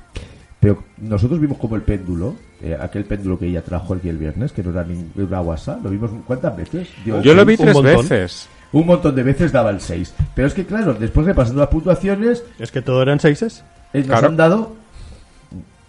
Pero 0.59 0.83
nosotros 0.97 1.39
vimos 1.39 1.57
como 1.59 1.77
el 1.77 1.83
péndulo, 1.83 2.35
eh, 2.61 2.77
aquel 2.81 3.05
péndulo 3.05 3.39
que 3.39 3.47
ella 3.47 3.63
trajo 3.63 3.95
aquí 3.95 4.09
el 4.09 4.19
viernes, 4.19 4.51
que 4.51 4.65
no 4.65 4.71
era 4.71 4.83
ninguna 4.83 5.39
guasa, 5.39 5.79
lo 5.81 5.89
vimos 5.89 6.11
cuántas 6.27 6.57
veces. 6.57 6.89
Yo 7.07 7.33
lo 7.33 7.45
vi 7.45 7.57
tres 7.57 7.73
montón. 7.75 7.97
veces. 8.09 8.49
Un 8.73 8.85
montón 8.87 9.15
de 9.15 9.23
veces 9.23 9.53
daba 9.53 9.71
el 9.71 9.81
6. 9.81 10.15
Pero 10.35 10.49
es 10.49 10.55
que 10.55 10.67
claro, 10.67 10.95
después 10.95 11.25
repasando 11.27 11.61
las 11.61 11.71
puntuaciones, 11.71 12.43
Es 12.59 12.73
que 12.73 12.83
todo 12.83 13.01
eran 13.03 13.21
seises. 13.21 13.63
eh, 13.93 13.99
nos 14.01 14.07
Claro. 14.09 14.27
han 14.27 14.37
dado, 14.37 14.73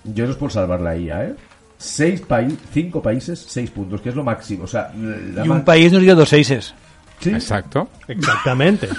yo 0.04 0.26
no 0.26 0.32
es 0.32 0.38
por 0.38 0.52
salvar 0.52 0.82
la 0.82 0.96
IA, 0.98 1.24
¿eh? 1.26 1.36
Seis 1.78 2.22
países, 2.22 2.58
cinco 2.74 3.02
países, 3.02 3.46
seis 3.48 3.70
puntos, 3.72 4.02
que 4.02 4.10
es 4.10 4.16
lo 4.16 4.24
máximo. 4.24 4.66
O 4.66 4.68
sea, 4.68 4.92
la 5.34 5.46
Y 5.46 5.50
un 5.50 5.64
país 5.64 5.92
nos 5.94 6.02
dio 6.02 6.16
dos 6.16 6.28
seises. 6.30 6.74
Sí. 7.20 7.30
Exacto. 7.32 7.88
Exactamente. 8.08 8.90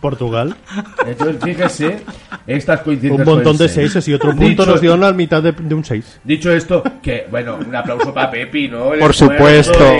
Portugal. 0.00 0.54
Entonces, 1.06 1.36
fíjese, 1.42 2.00
estas 2.46 2.78
Un 2.80 2.84
coincidencias. 2.84 3.26
montón 3.26 3.56
pueden 3.56 3.58
de 3.58 3.68
seises 3.68 4.06
y 4.08 4.14
otro 4.14 4.30
punto 4.30 4.46
Dicho- 4.46 4.66
nos 4.66 4.80
dio 4.80 4.96
la 4.96 5.12
mitad 5.12 5.42
de, 5.42 5.52
de 5.52 5.74
un 5.74 5.84
seis. 5.84 6.20
Dicho 6.22 6.52
esto, 6.52 6.82
que, 7.02 7.26
bueno, 7.30 7.56
un 7.56 7.74
aplauso 7.74 8.14
para 8.14 8.30
Pepi, 8.30 8.68
¿no? 8.68 8.94
El 8.94 9.00
Por 9.00 9.12
supuesto. 9.14 9.96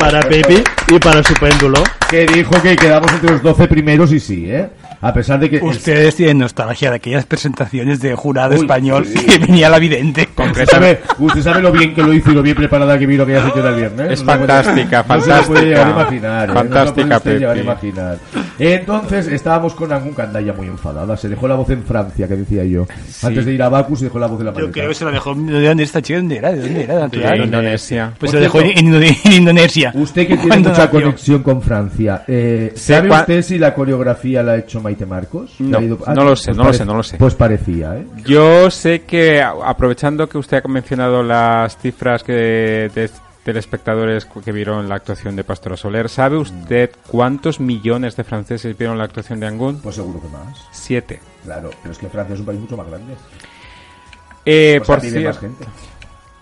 Para 0.00 0.20
el 0.20 0.26
Pepi 0.26 0.62
y 0.88 0.98
para 0.98 1.22
su 1.22 1.34
péndulo. 1.34 1.82
Que 2.08 2.26
dijo 2.26 2.60
que 2.62 2.76
quedamos 2.76 3.12
entre 3.12 3.32
los 3.32 3.42
12 3.42 3.68
primeros 3.68 4.10
y 4.12 4.20
sí, 4.20 4.50
¿eh? 4.50 4.70
A 5.04 5.12
pesar 5.12 5.38
de 5.38 5.50
que... 5.50 5.58
Ustedes 5.62 6.16
tienen 6.16 6.38
nostalgia 6.38 6.90
de 6.90 6.96
aquellas 6.96 7.26
presentaciones 7.26 8.00
de 8.00 8.14
jurado 8.14 8.54
Uy, 8.54 8.60
español 8.60 9.04
sí. 9.06 9.18
que 9.24 9.38
venía 9.38 9.68
la 9.68 9.78
vidente. 9.78 10.28
Usted 10.36 10.66
sabe, 10.66 11.00
usted 11.18 11.42
sabe 11.42 11.60
lo 11.62 11.70
bien 11.72 11.94
que 11.94 12.02
lo 12.02 12.12
hizo 12.14 12.30
y 12.30 12.34
lo 12.34 12.42
bien 12.42 12.56
preparada 12.56 12.98
que 12.98 13.06
vino 13.06 13.24
aquella 13.24 13.48
señora 13.50 13.68
el 13.70 13.76
viernes. 13.76 14.10
Es 14.12 14.24
No 14.24 14.32
se 14.32 14.38
puede- 14.38 14.52
fantástica, 14.52 15.04
No 15.08 15.20
se 15.20 15.28
lo 15.30 15.42
puede 15.44 15.64
llegar 15.66 15.80
a 15.88 15.94
fantástica. 15.94 16.00
imaginar. 16.26 16.48
¿eh? 16.48 16.52
Fantástica, 16.54 17.06
no 17.16 17.20
se 17.20 17.32
lo 17.32 17.38
llegar 17.38 17.56
a 17.56 17.60
imaginar. 17.60 18.18
Entonces, 18.58 19.26
estábamos 19.28 19.74
con 19.74 19.92
algún 19.92 20.14
candalla 20.14 20.52
muy 20.52 20.68
enfadada. 20.68 21.16
Se 21.16 21.28
dejó 21.28 21.48
la 21.48 21.54
voz 21.56 21.68
en 21.70 21.82
Francia, 21.82 22.26
que 22.28 22.36
decía 22.36 22.64
yo. 22.64 22.86
Antes 23.22 23.44
de 23.44 23.52
ir 23.52 23.62
a 23.62 23.68
Baku 23.68 23.96
se 23.96 24.04
dejó 24.04 24.18
la 24.18 24.26
voz 24.26 24.40
en 24.40 24.46
la 24.46 24.52
Yo 24.54 24.70
creo 24.70 24.88
que 24.88 24.94
se 24.94 25.04
la 25.04 25.10
dejó. 25.10 25.34
¿De 25.34 25.66
dónde 25.68 25.82
está 25.84 26.00
chica? 26.00 26.14
¿De 26.16 26.20
dónde 26.22 26.36
era? 26.38 26.52
¿De 26.52 26.60
dónde 26.60 26.82
era? 26.84 26.94
De 26.94 27.00
Natural. 27.00 27.44
Indonesia. 27.44 28.12
Pues 28.18 28.30
se 28.30 28.36
la 28.38 28.42
dejó 28.44 28.60
en, 28.60 28.70
en 28.78 28.86
Indo- 28.86 29.16
en 29.24 29.32
Indonesia. 29.32 29.92
Usted 29.94 30.22
que 30.22 30.34
tiene 30.36 30.48
¿Cuándo 30.48 30.70
mucha 30.70 30.84
nació? 30.84 31.00
conexión 31.02 31.42
con 31.42 31.60
Francia, 31.62 32.22
eh, 32.26 32.72
¿sabe 32.74 33.10
usted 33.10 33.42
si 33.42 33.58
la 33.58 33.74
coreografía 33.74 34.42
la 34.42 34.52
ha 34.52 34.56
hecho 34.56 34.80
Maite 34.80 34.93
Marcos? 35.06 35.54
No, 35.58 35.78
¿Ha 35.78 35.82
ido- 35.82 35.98
no 36.14 36.24
lo 36.24 36.36
sé, 36.36 36.52
no 36.54 36.64
lo 36.64 36.72
sé, 36.72 36.84
no 36.84 36.94
lo 36.94 37.02
sé. 37.02 37.16
Pues 37.18 37.34
parecía, 37.34 37.96
¿eh? 37.96 38.06
Yo 38.24 38.70
sé 38.70 39.02
que, 39.02 39.42
aprovechando 39.42 40.28
que 40.28 40.38
usted 40.38 40.62
ha 40.64 40.68
mencionado 40.68 41.22
las 41.22 41.76
cifras 41.78 42.22
que 42.22 42.32
de 42.32 43.10
telespectadores 43.42 44.24
que 44.24 44.52
vieron 44.52 44.88
la 44.88 44.94
actuación 44.94 45.36
de 45.36 45.44
Pastora 45.44 45.76
Soler, 45.76 46.08
¿sabe 46.08 46.38
usted 46.38 46.90
cuántos 47.08 47.60
millones 47.60 48.16
de 48.16 48.24
franceses 48.24 48.78
vieron 48.78 48.96
la 48.96 49.04
actuación 49.04 49.38
de 49.40 49.46
Angun? 49.46 49.80
Pues 49.80 49.96
seguro 49.96 50.20
que 50.22 50.28
más. 50.28 50.56
Siete. 50.70 51.20
Claro, 51.44 51.70
pero 51.82 51.92
es 51.92 51.98
que 51.98 52.08
Francia 52.08 52.34
es 52.34 52.40
un 52.40 52.46
país 52.46 52.60
mucho 52.60 52.76
más 52.76 52.86
grande. 52.86 53.14
Eh, 54.46 54.78
O 54.80 54.84
sea, 54.84 54.94
por 54.96 55.00
tiene 55.02 55.24
más 55.26 55.38
cierto, 55.38 55.58
gente. 55.58 55.72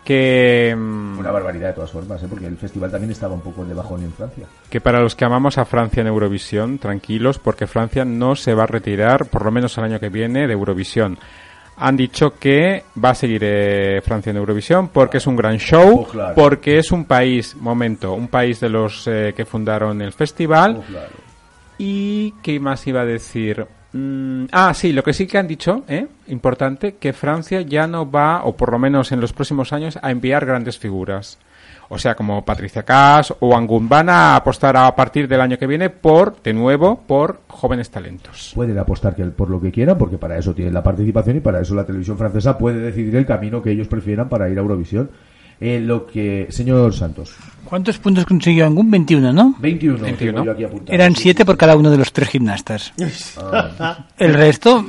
Que, 0.04 0.74
mm, 0.76 1.18
Una 1.18 1.30
barbaridad 1.30 1.68
de 1.68 1.74
todas 1.74 1.90
formas, 1.90 2.22
¿eh? 2.22 2.26
porque 2.28 2.46
el 2.46 2.56
festival 2.56 2.90
también 2.90 3.12
estaba 3.12 3.34
un 3.34 3.40
poco 3.40 3.64
de 3.64 3.72
bajón 3.74 4.02
en 4.02 4.12
Francia. 4.12 4.46
que 4.68 4.80
para 4.80 5.00
los 5.00 5.14
que 5.14 5.24
amamos 5.24 5.58
a 5.58 5.64
Francia 5.64 6.00
en 6.00 6.08
Eurovisión, 6.08 6.78
tranquilos, 6.78 7.38
porque 7.38 7.66
Francia 7.66 8.04
no 8.04 8.34
se 8.34 8.54
va 8.54 8.64
a 8.64 8.66
retirar, 8.66 9.26
por 9.26 9.44
lo 9.44 9.50
menos 9.52 9.76
el 9.78 9.84
año 9.84 10.00
que 10.00 10.08
viene, 10.08 10.46
de 10.46 10.52
Eurovisión. 10.54 11.18
Han 11.76 11.96
dicho 11.96 12.34
que 12.38 12.84
va 13.02 13.10
a 13.10 13.14
seguir 13.14 13.40
eh, 13.44 14.00
Francia 14.04 14.30
en 14.30 14.36
Eurovisión 14.36 14.88
porque 14.88 15.16
es 15.18 15.26
un 15.26 15.36
gran 15.36 15.56
show, 15.58 16.00
Oh, 16.00 16.08
claro. 16.08 16.34
porque 16.34 16.78
es 16.78 16.92
un 16.92 17.06
país, 17.06 17.56
momento, 17.56 18.12
un 18.14 18.28
país 18.28 18.60
de 18.60 18.68
los 18.68 19.06
eh, 19.08 19.32
que 19.36 19.44
fundaron 19.46 20.00
el 20.02 20.12
festival. 20.12 20.76
Oh, 20.78 20.82
claro. 20.82 21.08
¿Y 21.78 22.32
qué 22.42 22.60
más 22.60 22.86
iba 22.86 23.00
a 23.00 23.04
decir? 23.06 23.66
Mm, 23.92 24.46
ah, 24.52 24.72
sí, 24.74 24.92
lo 24.92 25.02
que 25.02 25.12
sí 25.12 25.26
que 25.26 25.38
han 25.38 25.46
dicho, 25.46 25.84
¿eh? 25.88 26.06
importante, 26.28 26.94
que 26.94 27.12
Francia 27.12 27.60
ya 27.60 27.86
no 27.86 28.10
va, 28.10 28.44
o 28.44 28.56
por 28.56 28.72
lo 28.72 28.78
menos 28.78 29.12
en 29.12 29.20
los 29.20 29.32
próximos 29.32 29.72
años, 29.72 29.98
a 30.00 30.10
enviar 30.10 30.46
grandes 30.46 30.78
figuras. 30.78 31.38
O 31.94 31.98
sea, 31.98 32.14
como 32.14 32.42
Patricia 32.42 32.84
Cass 32.84 33.34
o 33.38 33.54
Angun 33.54 33.86
a 33.92 34.36
apostar 34.36 34.74
a 34.78 34.96
partir 34.96 35.28
del 35.28 35.42
año 35.42 35.58
que 35.58 35.66
viene 35.66 35.90
por, 35.90 36.42
de 36.42 36.54
nuevo, 36.54 37.02
por 37.06 37.40
jóvenes 37.48 37.90
talentos. 37.90 38.52
Pueden 38.54 38.78
apostar 38.78 39.14
que 39.14 39.24
por 39.26 39.50
lo 39.50 39.60
que 39.60 39.70
quieran, 39.70 39.98
porque 39.98 40.16
para 40.16 40.38
eso 40.38 40.54
tienen 40.54 40.72
la 40.72 40.82
participación 40.82 41.36
y 41.36 41.40
para 41.40 41.60
eso 41.60 41.74
la 41.74 41.84
televisión 41.84 42.16
francesa 42.16 42.56
puede 42.56 42.80
decidir 42.80 43.14
el 43.16 43.26
camino 43.26 43.60
que 43.60 43.72
ellos 43.72 43.88
prefieran 43.88 44.30
para 44.30 44.48
ir 44.48 44.56
a 44.56 44.62
Eurovisión. 44.62 45.10
Eh, 45.64 45.78
lo 45.80 46.06
que, 46.06 46.48
señor 46.50 46.92
Santos, 46.92 47.34
¿Cuántos 47.64 47.96
puntos 47.98 48.26
consiguió 48.26 48.66
Angun? 48.66 48.90
21, 48.90 49.32
¿no? 49.32 49.54
21, 49.60 49.98
21. 50.00 50.32
tengo 50.32 50.44
yo 50.44 50.50
aquí 50.52 50.64
apuntado. 50.64 50.92
Eran 50.92 51.14
Sí, 51.14 51.22
7 51.22 51.44
por 51.44 51.56
cada 51.56 51.76
uno 51.76 51.88
de 51.90 51.96
los 51.98 52.12
tres 52.12 52.28
gimnastas. 52.30 52.92
Ah, 53.38 54.06
El 54.18 54.34
resto, 54.34 54.84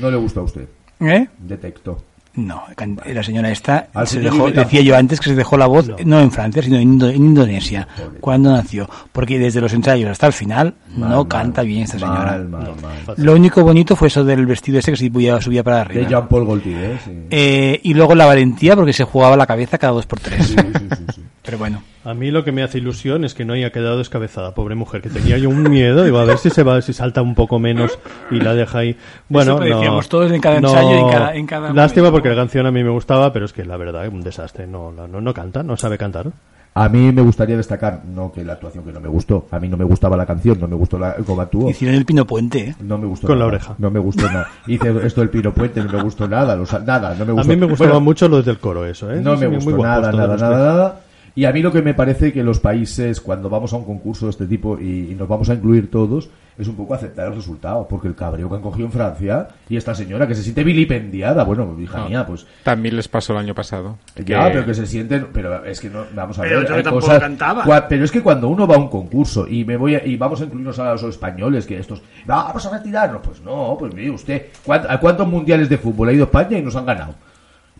no 0.00 0.10
le 0.10 0.16
gusta 0.16 0.40
a 0.40 0.44
usted, 0.44 0.66
¿eh? 1.00 1.28
detecto. 1.38 2.02
No, 2.46 2.62
la 3.06 3.22
señora 3.22 3.50
esta 3.50 3.88
Al 3.94 4.06
se 4.06 4.20
dejó, 4.20 4.50
decía 4.50 4.80
yo 4.82 4.96
antes 4.96 5.18
que 5.18 5.30
se 5.30 5.34
dejó 5.34 5.56
la 5.56 5.66
voz 5.66 5.90
no, 6.04 6.20
en 6.20 6.30
Francia, 6.30 6.62
sino 6.62 6.76
en, 6.76 6.98
Indo- 6.98 7.08
en 7.10 7.16
Indonesia, 7.16 7.88
cuando 8.20 8.52
nació. 8.52 8.88
Porque 9.12 9.38
desde 9.38 9.60
los 9.60 9.72
ensayos 9.72 10.10
hasta 10.10 10.26
el 10.28 10.32
final 10.32 10.74
Mal, 10.96 11.10
no 11.10 11.16
mal, 11.16 11.28
canta 11.28 11.62
bien 11.62 11.82
esta 11.82 11.98
señora. 11.98 12.32
Mal, 12.38 12.48
mal, 12.48 12.74
mal. 12.82 13.14
Lo 13.16 13.34
único 13.34 13.62
bonito 13.62 13.96
fue 13.96 14.08
eso 14.08 14.24
del 14.24 14.46
vestido 14.46 14.78
ese 14.78 14.92
que 14.92 14.96
se 14.96 15.06
subía, 15.08 15.40
subía 15.40 15.64
para 15.64 15.76
De 15.76 15.82
arriba. 15.82 16.08
Jean-Paul 16.08 16.46
Gaultier, 16.46 16.78
¿eh? 16.92 16.98
Sí. 17.04 17.10
Eh, 17.30 17.80
y 17.82 17.94
luego 17.94 18.14
la 18.14 18.26
valentía 18.26 18.76
porque 18.76 18.92
se 18.92 19.04
jugaba 19.04 19.36
la 19.36 19.46
cabeza 19.46 19.78
cada 19.78 19.92
dos 19.94 20.06
por 20.06 20.20
tres. 20.20 20.46
Sí, 20.46 20.54
sí, 20.56 20.88
sí, 20.96 21.04
sí. 21.16 21.22
Pero 21.42 21.58
bueno. 21.58 21.82
A 22.08 22.14
mí 22.14 22.30
lo 22.30 22.42
que 22.42 22.52
me 22.52 22.62
hace 22.62 22.78
ilusión 22.78 23.24
es 23.24 23.34
que 23.34 23.44
no 23.44 23.52
haya 23.52 23.70
quedado 23.70 23.98
descabezada, 23.98 24.54
pobre 24.54 24.74
mujer, 24.74 25.02
que 25.02 25.10
tenía 25.10 25.36
yo 25.36 25.50
un 25.50 25.62
miedo, 25.68 26.04
digo, 26.04 26.18
a 26.18 26.24
ver 26.24 26.38
si 26.38 26.48
se 26.48 26.62
va, 26.62 26.80
si 26.80 26.92
salta 26.94 27.20
un 27.20 27.34
poco 27.34 27.58
menos 27.58 27.98
y 28.30 28.40
la 28.40 28.54
deja 28.54 28.78
ahí. 28.78 28.96
Bueno, 29.28 29.52
Eso 29.56 29.60
lo 29.64 29.68
no, 29.68 29.76
decíamos 29.76 30.08
todos 30.08 30.32
en 30.32 30.40
cada 30.40 30.60
no- 30.60 30.68
ensayo 30.68 30.96
y 30.96 31.00
en 31.00 31.10
cada- 31.10 31.34
en 31.34 31.46
cada 31.46 31.72
Lástima 31.74 32.04
momento. 32.04 32.12
porque 32.12 32.28
la 32.30 32.36
canción 32.36 32.64
a 32.66 32.70
mí 32.70 32.82
me 32.82 32.90
gustaba, 32.90 33.30
pero 33.32 33.44
es 33.44 33.52
que 33.52 33.64
la 33.64 33.76
verdad 33.76 34.06
es 34.06 34.12
un 34.12 34.22
desastre, 34.22 34.66
no, 34.66 34.90
no, 34.90 35.06
no, 35.06 35.20
no 35.20 35.34
canta, 35.34 35.62
no 35.62 35.76
sabe 35.76 35.98
cantar. 35.98 36.28
A 36.74 36.88
mí 36.88 37.12
me 37.12 37.20
gustaría 37.22 37.56
destacar, 37.56 38.02
no 38.06 38.30
que 38.32 38.44
la 38.44 38.52
actuación 38.54 38.84
que 38.84 38.92
no 38.92 39.00
me 39.00 39.08
gustó, 39.08 39.46
a 39.50 39.58
mí 39.58 39.68
no 39.68 39.76
me 39.76 39.84
gustaba 39.84 40.16
la 40.16 40.24
canción, 40.24 40.58
no 40.60 40.68
me 40.68 40.76
gustó 40.76 40.98
la, 40.98 41.14
cómo 41.26 41.42
actuó. 41.42 41.68
Hicieron 41.68 41.96
el 41.96 42.06
Pino 42.06 42.24
Puente, 42.24 42.58
¿eh? 42.70 42.74
No 42.80 42.96
me 42.96 43.06
gustó 43.06 43.26
Con 43.26 43.38
la 43.38 43.44
nada. 43.46 43.56
oreja. 43.56 43.74
No 43.78 43.90
me 43.90 43.98
gustó 43.98 44.26
nada. 44.30 44.48
Hice 44.66 44.94
esto 45.04 45.20
del 45.20 45.28
Pino 45.30 45.52
Puente, 45.52 45.82
no 45.82 45.92
me 45.92 46.02
gustó 46.02 46.28
nada. 46.28 46.56
nada, 46.86 47.14
no 47.18 47.24
me 47.26 47.30
A 47.32 47.34
gustó. 47.34 47.48
mí 47.48 47.56
me 47.56 47.66
gustaba 47.66 47.90
Bueno, 47.90 48.00
mucho 48.04 48.28
lo 48.28 48.42
del 48.42 48.58
coro, 48.58 48.86
eso, 48.86 49.10
¿eh? 49.12 49.20
No 49.20 49.36
me 49.36 49.48
muy 49.48 49.56
gustó 49.58 49.82
nada, 49.82 50.12
nada, 50.12 50.26
los 50.28 50.40
nada, 50.40 50.58
nada. 50.58 51.00
Y 51.34 51.44
a 51.44 51.52
mí 51.52 51.62
lo 51.62 51.72
que 51.72 51.82
me 51.82 51.94
parece 51.94 52.32
que 52.32 52.42
los 52.42 52.58
países, 52.60 53.20
cuando 53.20 53.48
vamos 53.48 53.72
a 53.72 53.76
un 53.76 53.84
concurso 53.84 54.26
de 54.26 54.30
este 54.30 54.46
tipo 54.46 54.78
y, 54.80 55.10
y 55.12 55.14
nos 55.14 55.28
vamos 55.28 55.48
a 55.50 55.54
incluir 55.54 55.90
todos, 55.90 56.30
es 56.58 56.66
un 56.66 56.74
poco 56.74 56.94
aceptar 56.94 57.28
el 57.28 57.36
resultado. 57.36 57.86
Porque 57.88 58.08
el 58.08 58.16
cabreo 58.16 58.48
que 58.48 58.56
han 58.56 58.62
cogido 58.62 58.86
en 58.86 58.92
Francia 58.92 59.46
y 59.68 59.76
esta 59.76 59.94
señora 59.94 60.26
que 60.26 60.34
se 60.34 60.42
siente 60.42 60.64
vilipendiada, 60.64 61.44
bueno, 61.44 61.76
hija 61.80 61.98
No. 61.98 62.08
mía, 62.08 62.26
pues 62.26 62.44
También 62.64 62.96
les 62.96 63.06
pasó 63.06 63.32
el 63.34 63.38
año 63.38 63.54
pasado. 63.54 63.98
ya, 64.16 64.46
que- 64.46 64.50
pero 64.52 64.66
que 64.66 64.74
se 64.74 64.86
sienten, 64.86 65.28
pero 65.32 65.64
es 65.64 65.78
que 65.80 65.88
no, 65.90 66.04
vamos 66.14 66.38
a 66.38 66.42
Pero 66.42 66.60
ver, 66.60 66.68
yo 66.68 66.74
hay 66.74 66.82
tampoco 66.82 67.06
cosas, 67.06 67.20
cantaba. 67.20 67.64
cua- 67.64 67.86
pero 67.88 68.04
es 68.04 68.10
que 68.10 68.20
cuando 68.22 68.48
uno 68.48 68.66
va 68.66 68.74
a 68.74 68.78
un 68.78 68.88
concurso 68.88 69.46
y 69.46 69.64
me 69.64 69.76
voy 69.76 69.94
a- 69.94 70.04
y 70.04 70.16
vamos 70.16 70.40
a 70.40 70.44
incluirnos 70.44 70.78
a 70.80 70.92
los 70.92 71.02
españoles, 71.04 71.66
que 71.66 71.78
estos, 71.78 72.02
"Va, 72.28 72.44
vamos 72.44 72.66
a 72.66 72.76
retirarnos, 72.78 73.20
pues 73.22 73.40
no, 73.42 73.76
pues 73.78 73.94
mire 73.94 74.10
usted, 74.10 74.46
¿cuánt- 74.66 74.86
¿a 74.88 74.98
cuántos 74.98 75.28
mundiales 75.28 75.68
de 75.68 75.78
fútbol 75.78 76.08
ha 76.08 76.12
ido 76.12 76.24
España 76.24 76.58
y 76.58 76.62
nos 76.62 76.74
han 76.74 76.86
ganado? 76.86 77.14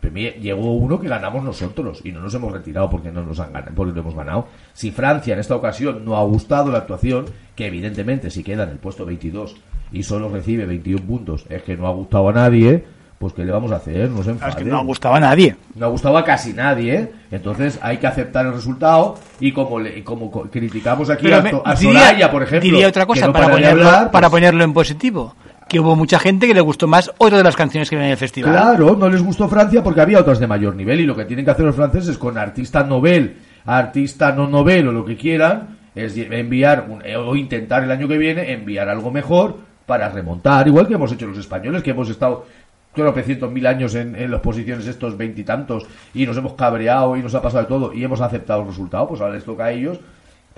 Pero 0.01 0.15
llegó 0.15 0.73
uno 0.75 1.01
que 1.01 1.09
ganamos 1.09 1.43
nosotros 1.43 2.01
y 2.05 2.13
no 2.13 2.21
nos 2.21 2.33
hemos 2.35 2.53
retirado 2.53 2.89
porque 2.89 3.11
no 3.11 3.23
nos 3.25 3.41
han 3.41 3.53
ganado, 3.53 3.73
porque 3.75 3.93
no 3.93 4.01
hemos 4.01 4.15
ganado. 4.15 4.47
Si 4.73 4.91
Francia 4.91 5.35
en 5.35 5.41
esta 5.41 5.57
ocasión 5.57 6.05
no 6.05 6.17
ha 6.17 6.23
gustado 6.23 6.71
la 6.71 6.79
actuación, 6.79 7.27
que 7.57 7.67
evidentemente 7.67 8.31
si 8.31 8.43
queda 8.45 8.63
en 8.65 8.71
el 8.71 8.77
puesto 8.79 9.05
22 9.05 9.57
y 9.93 10.03
solo 10.05 10.29
recibe 10.29 10.67
21 10.67 11.03
puntos, 11.05 11.45
es 11.49 11.63
que 11.63 11.77
no 11.77 11.87
ha 11.89 11.91
gustado 11.93 12.29
a 12.29 12.33
nadie, 12.33 12.85
pues 13.19 13.33
¿qué 13.33 13.45
le 13.45 13.51
vamos 13.51 13.73
a 13.73 13.77
hacer? 13.77 14.09
No 14.11 14.23
se 14.23 14.31
Es 14.31 14.37
que 14.39 14.45
enfade 14.45 14.65
no 14.67 14.85
gustaba 14.85 15.17
a 15.17 15.21
nadie. 15.21 15.57
no 15.75 15.87
ha 15.87 15.89
gustado 15.89 16.17
a 16.17 16.25
casi 16.25 16.53
nadie, 16.53 17.11
entonces 17.33 17.79
hay 17.83 17.97
que 17.97 18.07
aceptar 18.07 18.47
el 18.47 18.53
resultado 18.53 19.17
y 19.41 19.51
como 19.51 19.81
le, 19.81 20.05
como 20.05 20.31
co- 20.31 20.43
criticamos 20.49 21.11
aquí 21.11 21.33
a, 21.33 21.41
me- 21.43 21.51
To- 21.51 21.63
a 21.67 21.75
diría- 21.75 22.31
por 22.31 22.45
ejemplo, 22.45 22.71
Diría 22.71 22.87
otra 22.87 23.03
que 23.03 23.07
cosa 23.09 23.27
no 23.27 23.33
para, 23.33 23.51
ponerlo, 23.51 23.85
hablar, 23.89 24.11
para 24.13 24.29
pues, 24.31 24.41
ponerlo 24.41 24.63
en 24.63 24.73
positivo. 24.73 25.35
Que 25.69 25.81
hubo 25.81 25.95
mucha 25.97 26.19
gente 26.19 26.47
que 26.47 26.55
le 26.55 26.61
gustó 26.63 26.87
más 26.87 27.11
otra 27.19 27.37
de 27.39 27.45
las 27.45 27.55
canciones 27.57 27.91
que 27.91 27.97
ven 27.97 28.07
en 28.07 28.13
el 28.13 28.17
festival. 28.17 28.53
Claro, 28.53 28.97
no 28.97 29.09
les 29.09 29.23
gustó 29.23 29.49
Francia 29.49 29.83
porque 29.83 30.01
había 30.01 30.21
otras 30.21 30.39
de 30.39 30.47
mayor 30.47 30.75
nivel 30.75 31.01
y 31.01 31.07
lo 31.07 31.15
que 31.15 31.25
tienen 31.27 31.45
que 31.45 31.51
hacer 31.51 31.67
los 31.67 31.75
franceses 31.77 32.17
con 32.17 32.39
artista 32.39 32.83
novel, 32.85 33.37
artista 33.67 34.33
no 34.33 34.47
novel 34.49 34.89
o 34.89 34.93
lo 34.93 35.05
que 35.05 35.17
quieran 35.17 35.77
es 35.95 36.17
enviar 36.17 36.87
un- 36.89 37.05
eh, 37.05 37.17
o 37.17 37.35
intentar 37.37 37.85
el 37.85 37.91
año 37.91 38.09
que 38.09 38.17
viene 38.17 38.53
enviar 38.53 38.89
algo 38.89 39.11
mejor 39.11 39.59
para 39.85 40.09
remontar, 40.09 40.67
igual 40.69 40.87
que 40.87 40.95
hemos 40.95 41.13
hecho 41.13 41.27
los 41.27 41.39
españoles 41.39 41.83
que 41.83 41.91
hemos 41.91 42.09
estado 42.09 42.47
tropecientos 42.95 43.51
mil 43.51 43.67
años 43.67 43.95
en, 43.95 44.17
en 44.17 44.31
las 44.31 44.41
posiciones 44.41 44.87
estos 44.87 45.17
veintitantos 45.17 45.87
y, 46.15 46.27
nos 46.27 46.37
hemos 46.37 46.55
cabreado 46.55 47.17
y 47.17 47.23
nos 47.23 47.35
ha 47.35 47.43
pasado 47.43 47.63
de 47.65 47.69
todo 47.69 47.93
y 47.93 48.03
hemos 48.05 48.21
aceptado 48.21 48.63
el 48.63 48.69
resultado, 48.69 49.07
pues 49.09 49.21
ahora 49.21 49.35
les 49.35 49.45
toca 49.45 49.67
a 49.67 49.71
ellos 49.73 49.99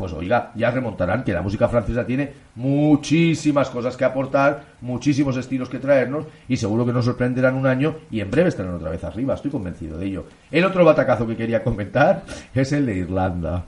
pues 0.01 0.13
oiga, 0.15 0.51
ya 0.57 0.71
remontarán 0.71 1.23
que 1.23 1.33
la 1.33 1.43
música 1.43 1.69
francesa 1.69 2.07
tiene 2.07 2.33
muchísimas 2.57 3.69
cosas 3.69 3.97
que 3.97 4.05
aportar, 4.05 4.65
muchísimos 4.81 5.37
estilos 5.37 5.69
que 5.69 5.79
traernos 5.79 6.25
y 6.49 6.57
seguro 6.57 6.87
que 6.87 6.93
nos 6.93 7.05
sorprenderán 7.05 7.55
un 7.55 7.67
año 7.67 7.97
y 8.11 8.21
en 8.21 8.31
breve 8.31 8.49
estarán 8.49 8.75
otra 8.75 8.91
vez 8.91 9.05
arriba, 9.05 9.35
estoy 9.35 9.51
convencido 9.51 9.99
de 9.99 10.07
ello. 10.07 10.25
El 10.51 10.65
otro 10.65 10.85
batacazo 10.85 11.27
que 11.27 11.37
quería 11.37 11.63
comentar 11.63 12.25
es 12.55 12.73
el 12.73 12.87
de 12.87 12.97
Irlanda. 12.97 13.67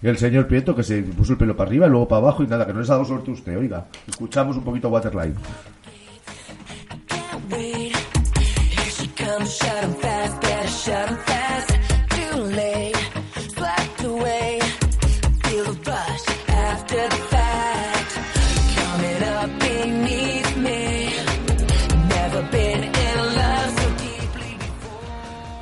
El 0.00 0.16
señor 0.16 0.46
Prieto 0.46 0.74
que 0.74 0.82
se 0.82 1.02
puso 1.02 1.32
el 1.32 1.38
pelo 1.38 1.56
para 1.56 1.68
arriba 1.68 1.86
y 1.86 1.90
luego 1.90 2.08
para 2.08 2.22
abajo 2.22 2.42
y 2.42 2.46
nada, 2.46 2.66
que 2.66 2.72
no 2.72 2.80
les 2.80 2.88
ha 2.88 2.94
dado 2.94 3.04
suerte 3.04 3.30
usted, 3.30 3.58
oiga. 3.58 3.84
Escuchamos 4.08 4.56
un 4.56 4.64
poquito 4.64 4.88
Waterline. 4.88 5.34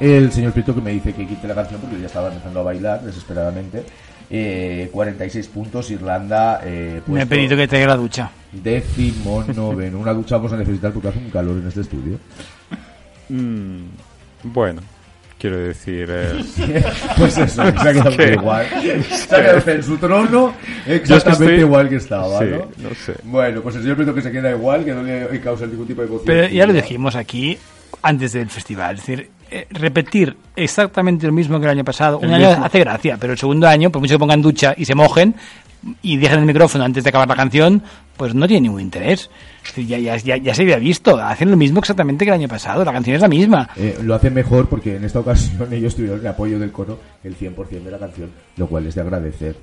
El 0.01 0.31
señor 0.33 0.53
Prieto 0.53 0.75
que 0.75 0.81
me 0.81 0.93
dice 0.93 1.13
que 1.13 1.27
quite 1.27 1.49
la 1.49 1.55
canción 1.55 1.81
porque 1.81 1.99
ya 2.01 2.07
estaba 2.07 2.29
empezando 2.29 2.61
a 2.61 2.63
bailar 2.63 3.03
desesperadamente. 3.03 3.83
Eh, 4.31 4.91
46 4.93 5.47
puntos, 5.49 5.91
Irlanda. 5.91 6.61
Eh, 6.65 7.01
Me 7.07 7.23
he 7.23 7.27
pedido 7.27 7.57
que 7.57 7.67
traiga 7.67 7.89
la 7.89 7.97
ducha. 7.97 8.31
Décimo 8.53 9.43
noveno. 9.57 9.99
Una 9.99 10.13
ducha 10.13 10.37
vamos 10.37 10.53
a 10.53 10.57
necesitar 10.57 10.93
porque 10.93 11.09
hace 11.09 11.19
un 11.19 11.31
calor 11.31 11.57
en 11.59 11.67
este 11.69 11.81
estudio. 11.81 12.19
Mm, 13.31 13.85
bueno, 14.45 14.83
quiero 15.39 15.57
decir... 15.59 16.09
eh, 16.11 16.45
Pues 17.17 17.37
eso, 17.39 17.63
que 17.73 17.79
se 17.81 17.89
ha 17.89 17.93
quedado 17.93 18.17
que- 18.17 18.33
igual. 18.35 18.67
Se 19.11 19.35
ha 19.35 19.41
quedado 19.41 19.71
en 19.73 19.83
su 19.83 19.97
trono 19.99 20.55
exactamente 20.87 21.45
estoy- 21.55 21.61
igual 21.61 21.89
que 21.89 21.97
estaba, 21.97 22.39
Sí, 22.39 22.45
¿no? 22.51 22.89
no 22.89 22.95
sé. 22.95 23.15
Bueno, 23.25 23.63
pues 23.63 23.77
el 23.77 23.83
señor 23.83 23.97
Prieto 23.97 24.15
que 24.15 24.23
se 24.23 24.31
queda 24.31 24.51
igual, 24.51 24.85
que 24.85 24.93
no 24.95 25.03
le 25.03 25.41
causa 25.41 25.67
ningún 25.67 25.87
tipo 25.87 26.03
de 26.03 26.07
emoción. 26.09 26.27
Pero 26.27 26.49
ya 26.49 26.67
lo 26.67 26.73
dijimos 26.73 27.17
aquí 27.17 27.59
antes 28.03 28.33
del 28.33 28.49
festival. 28.51 28.97
Es 28.97 29.07
decir, 29.07 29.31
eh, 29.51 29.67
repetir 29.71 30.37
exactamente 30.57 31.27
lo 31.27 31.33
mismo 31.33 31.59
que 31.59 31.67
el 31.67 31.71
año 31.71 31.85
pasado. 31.85 32.19
El 32.23 32.29
Un 32.29 32.35
año 32.35 32.49
mismo. 32.51 32.65
hace 32.65 32.81
gracia, 32.81 33.17
pero 33.21 33.33
el 33.33 33.39
segundo 33.39 33.67
año, 33.69 33.91
por 33.91 34.01
mucho 34.01 34.15
que 34.15 34.19
pongan 34.19 34.43
ducha 34.43 34.75
y 34.77 34.85
se 34.85 34.95
mojen 34.95 35.35
y 36.03 36.17
dejen 36.17 36.41
el 36.41 36.47
micrófono 36.47 36.85
antes 36.85 37.05
de 37.05 37.11
acabar 37.11 37.29
la 37.29 37.37
canción, 37.37 37.83
pues 38.17 38.35
no 38.35 38.47
tiene 38.49 38.63
ningún 38.63 38.81
interés. 38.81 39.31
Ya, 39.77 39.99
ya, 39.99 40.17
ya, 40.17 40.37
ya 40.37 40.55
se 40.55 40.63
había 40.63 40.79
visto. 40.79 41.17
Hacen 41.19 41.51
lo 41.51 41.57
mismo 41.57 41.79
exactamente 41.79 42.25
que 42.25 42.31
el 42.31 42.35
año 42.35 42.49
pasado. 42.49 42.85
La 42.85 42.93
canción 42.93 43.15
es 43.17 43.23
la 43.23 43.29
misma. 43.29 43.69
Eh, 43.77 43.99
lo 44.03 44.15
hacen 44.15 44.35
mejor 44.35 44.69
porque 44.69 44.97
en 44.97 45.05
esta 45.05 45.21
ocasión 45.21 45.73
ellos 45.73 45.95
tuvieron 45.95 46.21
el 46.21 46.27
apoyo 46.27 46.59
del 46.59 46.73
coro 46.73 46.99
el 47.23 47.37
100% 47.37 47.83
de 47.83 47.91
la 47.91 47.99
canción, 47.99 48.31
lo 48.57 48.67
cual 48.67 48.87
es 48.87 48.95
de 48.95 49.01
agradecer. 49.03 49.57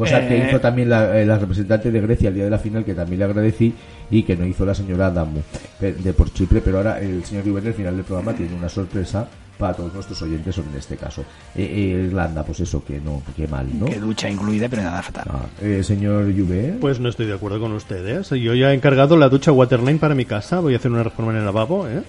Cosa 0.00 0.26
que 0.26 0.36
Eh. 0.36 0.46
hizo 0.48 0.60
también 0.60 0.88
la, 0.90 1.20
eh, 1.20 1.24
la 1.26 1.38
representante 1.38 1.90
de 1.90 2.00
Grecia 2.00 2.28
el 2.28 2.34
día 2.34 2.44
de 2.44 2.50
la 2.50 2.58
final, 2.58 2.84
que 2.84 2.94
también 2.94 3.18
le 3.20 3.24
agradecí, 3.26 3.74
y 4.10 4.22
que 4.22 4.36
no 4.36 4.44
hizo 4.46 4.64
la 4.66 4.74
señora 4.74 5.06
Adamu 5.06 5.40
de 5.80 6.12
por 6.12 6.32
Chipre. 6.32 6.60
Pero 6.60 6.78
ahora 6.78 7.00
el 7.00 7.24
señor 7.24 7.44
Rubén, 7.46 7.66
al 7.66 7.74
final 7.74 7.96
del 7.96 8.04
programa, 8.04 8.32
tiene 8.34 8.54
una 8.54 8.68
sorpresa 8.68 9.28
para 9.58 9.74
todos 9.74 9.92
nuestros 9.92 10.22
oyentes, 10.22 10.56
en 10.56 10.64
este 10.78 10.96
caso. 10.96 11.20
Eh, 11.54 11.62
eh, 11.62 12.04
Irlanda, 12.06 12.42
pues 12.42 12.60
eso, 12.60 12.82
que 12.82 12.98
no, 12.98 13.22
que 13.36 13.46
mal, 13.46 13.66
¿no? 13.78 13.84
Que 13.84 13.96
ducha 14.00 14.30
incluida, 14.30 14.70
pero 14.70 14.82
nada 14.82 15.02
fatal. 15.02 15.24
Ah, 15.28 15.42
eh, 15.60 15.82
señor 15.84 16.24
Juve. 16.34 16.76
Pues 16.80 16.98
no 16.98 17.10
estoy 17.10 17.26
de 17.26 17.34
acuerdo 17.34 17.60
con 17.60 17.72
ustedes. 17.72 18.30
Yo 18.30 18.54
ya 18.54 18.70
he 18.72 18.74
encargado 18.74 19.18
la 19.18 19.28
ducha 19.28 19.52
Waterline 19.52 19.98
para 19.98 20.14
mi 20.14 20.24
casa. 20.24 20.60
Voy 20.60 20.72
a 20.72 20.78
hacer 20.78 20.90
una 20.90 21.02
reforma 21.02 21.32
en 21.32 21.38
el 21.40 21.44
lavabo. 21.44 21.86
¿eh? 21.86 22.00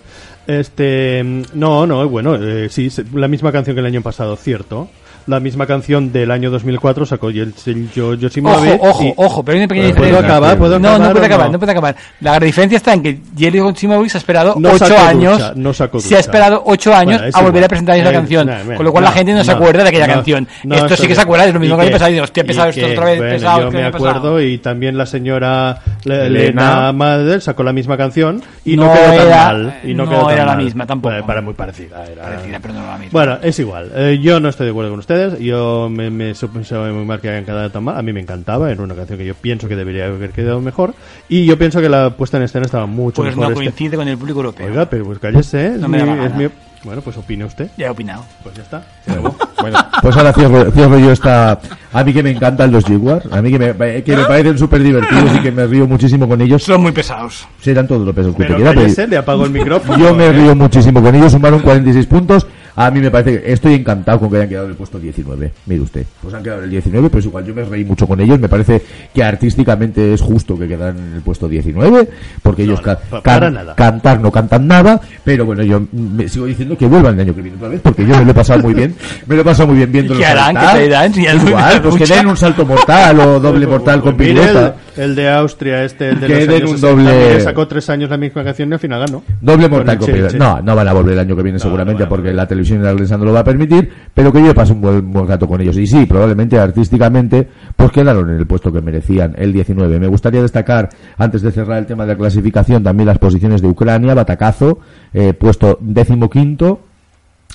Este, 0.48 1.22
mm, 1.24 1.42
no, 1.56 1.86
no, 1.86 2.08
bueno, 2.08 2.36
eh, 2.36 2.70
sí, 2.70 2.90
se- 2.90 3.04
la 3.14 3.28
misma 3.28 3.52
canción 3.52 3.76
que 3.76 3.82
el 3.82 3.86
año 3.86 4.02
pasado, 4.02 4.36
cierto. 4.38 4.90
La 5.28 5.40
misma 5.40 5.66
canción 5.68 6.12
del 6.12 6.32
año 6.32 6.50
2004 6.52 7.06
sacó 7.06 7.30
el 7.30 7.54
sello. 7.54 8.10
Ojo, 8.44 8.78
ojo, 8.82 9.04
y- 9.04 9.14
ojo, 9.16 9.44
pero 9.46 9.56
hay 9.56 9.60
una 9.64 9.68
pequeña 9.68 9.88
¿Puedo 9.90 10.06
diferencia. 10.06 10.20
acabar? 10.30 10.58
¿Puedo 10.58 10.80
no, 10.80 10.88
acabar 10.90 11.08
no 11.08 11.12
puede 11.14 11.24
o 11.24 11.26
acabar, 11.28 11.46
no? 11.48 11.52
no 11.54 11.60
puede 11.60 11.72
acabar. 11.72 11.96
La 12.22 12.40
diferencia 12.40 12.78
está 12.78 12.94
en 12.94 13.04
que 13.04 13.20
Jerry 13.38 13.60
Goldsmith 13.60 14.16
ha 14.16 14.18
esperado 14.18 14.56
No 14.58 14.70
ocho 14.70 14.86
sacó 14.86 15.00
años. 15.02 15.38
ducha, 15.38 15.54
no 15.56 15.74
sacó 15.74 16.00
se 16.00 16.16
ha 16.16 16.20
esperado 16.20 16.64
ocho 16.66 16.94
años 16.94 17.20
Bueno, 17.22 17.38
a 17.38 17.42
volver 17.42 17.64
a 17.64 17.68
presentar 17.68 17.98
esa 17.98 18.12
canción. 18.12 18.50
con 18.76 18.86
lo 18.86 18.92
cual 18.92 19.04
la 19.04 19.12
gente 19.12 19.34
no, 19.34 19.44
se 19.44 19.52
no, 19.52 19.58
acuerda 19.58 19.84
de 19.84 19.90
aquella 19.90 20.08
no, 20.08 20.14
canción. 20.14 20.48
no, 20.64 20.76
esto 20.76 20.96
sí 20.96 21.08
que 21.08 21.16
se 21.16 21.22
acuerda, 21.22 21.46
es 21.46 21.54
lo 21.54 21.60
mismo 21.60 21.82
¿Y 21.82 21.86
que 21.86 21.92
pasado. 21.92 22.10
Y 22.10 22.14
digo, 22.14 22.24
hostia, 22.24 22.44
¿Y 22.44 22.48
pesado 22.48 22.70
esto 22.70 22.86
otra 22.88 23.06
vez, 23.06 23.18
Bueno, 23.18 23.34
pesado 23.34 23.62
yo 23.62 23.70
que 23.70 23.78
me 23.78 23.86
acuerdo 23.86 24.42
y 24.42 24.58
también 24.58 24.98
la 24.98 25.06
señora 25.06 25.80
Le- 26.04 26.26
Elena. 26.28 26.92
Madel 26.92 27.42
sacó 27.42 27.64
la 27.64 27.74
misma 27.74 27.98
canción 27.98 28.42
y 28.66 28.76
no, 28.76 28.86
No 28.86 28.94
quedó 28.94 29.16
tan 29.18 29.30
mal. 29.30 29.80
Y 29.84 29.94
no, 29.94 30.06
no 30.06 30.30
era 30.30 30.46
la 30.46 30.56
misma 30.56 30.86
tampoco. 30.86 31.16
Para 31.26 31.42
muy 31.42 31.54
parecida. 31.54 32.04
Era, 32.12 32.24
Parecida, 32.24 32.60
pero 32.62 32.74
no 32.74 32.86
la 32.86 32.98
misma. 32.98 33.10
Bueno, 33.12 33.38
es 33.42 33.60
igual. 33.60 33.92
Eh, 33.96 34.20
yo 34.22 34.40
no 34.40 34.50
estoy 34.50 34.66
de 34.66 34.72
acuerdo 34.72 34.92
con 34.92 35.00
ustedes. 35.12 35.40
Yo 35.40 35.90
me, 35.92 36.10
me 36.10 36.34
supe 36.36 36.60
muy 36.92 37.06
mal 37.06 37.20
que 37.20 37.30
hayan 37.30 37.46
quedado 37.46 37.70
tan 37.70 37.84
mal. 37.84 37.98
A 37.98 38.02
mí 38.02 38.14
me 38.14 38.20
encantaba. 38.22 38.72
Era 38.72 38.82
una 38.82 38.96
canción 38.96 39.18
que 39.18 39.26
yo 39.26 39.34
pienso 39.36 39.68
que 39.68 39.76
debería 39.76 40.06
haber 40.06 40.32
quedado 40.32 40.62
mejor. 40.62 40.94
Y 41.30 41.46
yo 41.46 41.58
pienso 41.58 41.82
que 41.82 41.90
la 41.90 42.12
puesta 42.12 42.38
en 42.38 42.44
escena 42.44 42.66
estaba 42.66 42.86
mucho 42.86 43.22
pues 43.22 43.36
mejor. 43.36 43.44
no 43.44 43.50
este- 43.62 43.66
coincide 43.66 43.96
con 43.98 44.08
el 44.08 44.18
público 44.18 44.40
europeo. 44.40 44.68
Oiga, 44.68 44.90
pero 44.90 45.06
pues 45.06 45.20
cállese. 45.20 45.68
Es 45.76 45.80
No 45.80 45.88
me 45.88 46.04
mi- 46.04 46.26
es 46.26 46.36
mi- 46.36 46.48
Bueno, 46.84 47.02
pues 47.02 47.16
opine 47.18 47.46
usted. 47.46 47.70
Ya 47.78 47.88
he 47.88 47.90
opinado. 47.90 48.24
Pues 48.44 48.56
ya 48.56 48.64
está. 48.64 48.84
Bueno, 49.62 49.78
Pues 50.02 50.18
ahora 50.18 50.34
cierro, 50.34 50.72
cierro 50.72 50.98
yo 50.98 51.12
esta... 51.12 51.60
A 51.94 52.04
mí 52.04 52.12
que 52.14 52.24
me 52.24 52.32
encantan 52.32 52.72
los 52.72 52.84
Jaguars, 52.84 53.28
a 53.32 53.44
mí 53.44 53.52
que 53.52 53.60
me, 53.60 54.04
que 54.04 54.16
me 54.18 54.24
parecen 54.26 54.58
súper 54.58 54.82
divertidos 54.82 55.36
y 55.36 55.40
que 55.40 55.52
me 55.52 55.68
río 55.68 55.86
muchísimo 55.86 56.28
con 56.28 56.42
ellos. 56.42 56.64
Son 56.64 56.82
muy 56.82 56.92
pesados. 56.92 57.48
Serán 57.62 57.88
todos 57.88 58.04
los 58.04 58.16
pesos 58.16 58.32
que 58.34 58.40
Pero 58.44 58.56
quiera, 58.56 58.72
pero 58.72 58.82
cállese, 58.82 59.06
le 59.08 59.18
apago 59.18 59.46
el 59.46 59.52
micrófono. 59.52 60.00
yo 60.00 60.16
me 60.16 60.32
río 60.34 60.56
muchísimo 60.56 61.00
con 61.04 61.14
ellos, 61.14 61.32
sumaron 61.34 61.60
46 61.60 62.08
puntos. 62.08 62.48
A 62.76 62.90
mí 62.92 63.00
me 63.00 63.12
parece 63.12 63.42
que 63.42 63.52
estoy 63.54 63.74
encantado 63.76 64.20
con 64.20 64.30
que 64.30 64.38
hayan 64.38 64.50
quedado 64.50 64.66
en 64.66 64.72
el 64.72 64.78
puesto 64.78 65.00
19. 65.00 65.52
Mire 65.66 65.82
usted, 65.82 66.06
pues 66.22 66.34
han 66.34 66.42
quedado 66.44 66.60
en 66.60 66.66
el 66.66 66.72
19, 66.72 67.10
pero 67.10 67.20
es 67.20 67.26
igual 67.26 67.46
yo 67.46 67.54
me 67.54 67.64
reí 67.64 67.84
mucho 67.86 68.08
con 68.08 68.20
ellos. 68.22 68.40
Me 68.40 68.48
parece 68.50 68.82
que 69.14 69.24
artísticamente 69.24 70.14
es 70.14 70.22
justo 70.22 70.58
que 70.58 70.68
quedaran 70.68 70.98
en 70.98 71.14
el 71.16 71.22
puesto 71.22 71.48
19, 71.48 72.08
porque 72.42 72.64
ellos 72.64 72.80
no, 72.80 72.84
ca- 72.86 73.00
pa- 73.00 73.22
can- 73.22 73.54
nada. 73.54 73.76
cantar 73.76 74.20
no 74.20 74.32
cantan 74.32 74.68
nada. 74.68 75.00
Pero 75.24 75.46
bueno, 75.46 75.64
yo 75.64 75.82
me 75.92 76.28
sigo 76.30 76.46
diciendo 76.46 76.78
que 76.78 76.86
vuelvan 76.86 77.16
el 77.16 77.22
año 77.22 77.36
que 77.36 77.42
viene 77.42 77.58
otra 77.58 77.70
vez, 77.70 77.82
porque 77.82 78.06
yo 78.06 78.18
me 78.18 78.26
lo 78.26 78.32
he 78.32 78.34
pasado 78.36 78.60
muy 78.62 78.74
bien. 78.74 78.96
Me 79.28 79.36
lo 79.36 79.42
he 79.42 79.46
pasado 79.46 79.68
muy 79.68 79.78
bien 79.78 79.92
viendo 79.92 80.14
¿Y 80.16 80.18
qué 80.20 80.26
harán? 80.26 80.56
¿Qué 80.56 80.62
traerán? 80.62 81.14
Si 81.14 81.24
ya 81.24 81.34
no 81.34 81.48
Igual, 81.50 81.82
pues 81.82 81.96
que 81.98 82.06
den 82.16 82.28
un 82.28 82.38
salto 82.38 82.66
mortal 82.66 83.20
o 83.20 83.40
doble 83.42 83.68
mortal 83.68 84.00
con 84.02 84.12
el, 84.12 84.16
pirueta. 84.16 84.76
el 84.96 85.16
de 85.16 85.30
Austria, 85.30 85.84
este, 85.84 86.10
el 86.10 86.20
de 86.22 86.28
Que 86.28 86.34
los 86.36 86.48
den 86.48 86.56
años 86.58 86.70
un 86.72 86.78
60, 86.78 86.88
doble- 87.12 87.40
sacó 87.44 87.68
tres 87.68 87.90
años 87.90 88.10
la 88.10 88.18
misma 88.18 88.44
canción 88.44 88.70
y 88.70 88.74
al 88.74 88.80
final 88.80 89.00
ganó. 89.06 89.24
Doble 89.42 89.68
mortal 89.68 89.98
Con 89.98 90.06
con 90.08 90.16
pirueta. 90.16 90.38
No, 90.38 90.62
no 90.62 90.76
van 90.76 90.88
a 90.88 90.94
volver 90.94 91.14
el 91.14 91.20
año 91.20 91.36
que 91.36 91.44
viene 91.44 91.58
No, 91.58 91.64
seguramente 91.64 92.04
no 92.04 92.10
porque 92.10 92.32
la 92.34 92.48
televisión 92.48 92.61
inglesa 92.70 93.18
no 93.18 93.26
lo 93.26 93.34
va 93.34 93.40
a 93.40 93.44
permitir, 93.44 93.90
pero 94.14 94.32
que 94.32 94.44
yo 94.44 94.54
pase 94.54 94.74
un 94.74 94.82
buen, 94.82 95.12
buen 95.12 95.28
rato 95.28 95.48
con 95.48 95.62
ellos. 95.62 95.78
Y 95.78 95.88
sí, 95.88 96.06
probablemente 96.06 96.60
artísticamente, 96.60 97.48
pues 97.76 97.92
quedaron 97.92 98.30
en 98.30 98.38
el 98.38 98.46
puesto 98.46 98.72
que 98.72 98.82
merecían, 98.82 99.34
el 99.38 99.54
19. 99.54 100.00
Me 100.00 100.08
gustaría 100.08 100.42
destacar, 100.42 100.90
antes 101.18 101.42
de 101.42 101.52
cerrar 101.52 101.80
el 101.80 101.86
tema 101.86 102.06
de 102.06 102.14
la 102.14 102.18
clasificación, 102.18 102.84
también 102.84 103.08
las 103.08 103.20
posiciones 103.20 103.62
de 103.62 103.68
Ucrania, 103.68 104.14
Batacazo, 104.14 104.80
eh, 105.14 105.34
puesto 105.34 105.78
decimoquinto, 105.82 106.82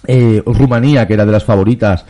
eh, 0.07 0.43
Rumanía, 0.45 1.07
que 1.07 1.15
era 1.15 1.25
de 1.25 1.33
las 1.33 1.45
favoritas 1.45 2.05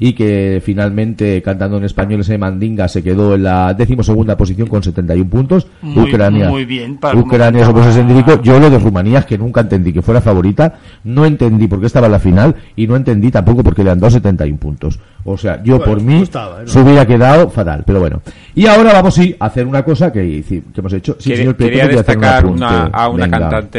y 0.00 0.12
que 0.12 0.62
finalmente 0.64 1.42
cantando 1.42 1.76
en 1.76 1.84
español 1.84 2.20
ese 2.20 2.38
mandinga 2.38 2.86
se 2.88 3.02
quedó 3.02 3.34
en 3.34 3.42
la 3.42 3.74
decimosegunda 3.74 4.36
posición 4.36 4.68
con 4.68 4.82
71 4.82 5.28
puntos. 5.28 5.66
Muy- 5.82 6.04
Ucrania, 6.08 6.48
muy 6.48 6.64
bien, 6.64 6.98
Ucrania 7.14 7.68
escéntrico. 7.88 8.40
Yo 8.42 8.58
lo 8.60 8.70
de 8.70 8.78
Rumanía 8.78 9.20
es 9.20 9.26
que 9.26 9.36
nunca 9.38 9.60
entendí 9.62 9.92
que 9.92 10.02
fuera 10.02 10.20
favorita, 10.20 10.74
no 11.04 11.24
entendí 11.26 11.66
por 11.66 11.80
qué 11.80 11.86
estaba 11.86 12.06
en 12.06 12.12
la 12.12 12.18
final 12.20 12.54
y 12.76 12.86
no 12.86 12.96
entendí 12.96 13.30
tampoco 13.30 13.62
por 13.64 13.74
qué 13.74 13.82
le 13.84 13.90
han 13.90 13.98
dado 14.00 14.10
71 14.10 14.58
puntos. 14.58 14.98
O 15.24 15.36
sea, 15.36 15.62
yo 15.62 15.78
Bueno, 15.78 15.92
por 15.92 16.02
mí 16.02 16.20
gustaba, 16.20 16.62
¿eh? 16.62 16.66
se 16.66 16.80
hubiera 16.80 17.04
quedado 17.04 17.50
fatal, 17.50 17.82
pero 17.86 18.00
bueno. 18.00 18.22
Y 18.54 18.66
ahora 18.66 18.92
vamos 18.92 19.14
sí, 19.14 19.34
a 19.38 19.46
hacer 19.46 19.66
una 19.66 19.82
cosa 19.84 20.12
que, 20.12 20.44
hemos 20.76 20.92
hecho. 20.92 21.16
Sí, 21.18 21.30
quería, 21.30 21.36
señor 21.42 21.56
Prieto, 21.56 21.72
quería 21.86 22.00
hacer 22.00 22.16
un 22.18 22.24
apunte. 22.24 22.56
una, 22.64 22.84
a 22.86 23.08
una 23.08 23.24
Venga. 23.24 23.38
cantante. 23.40 23.78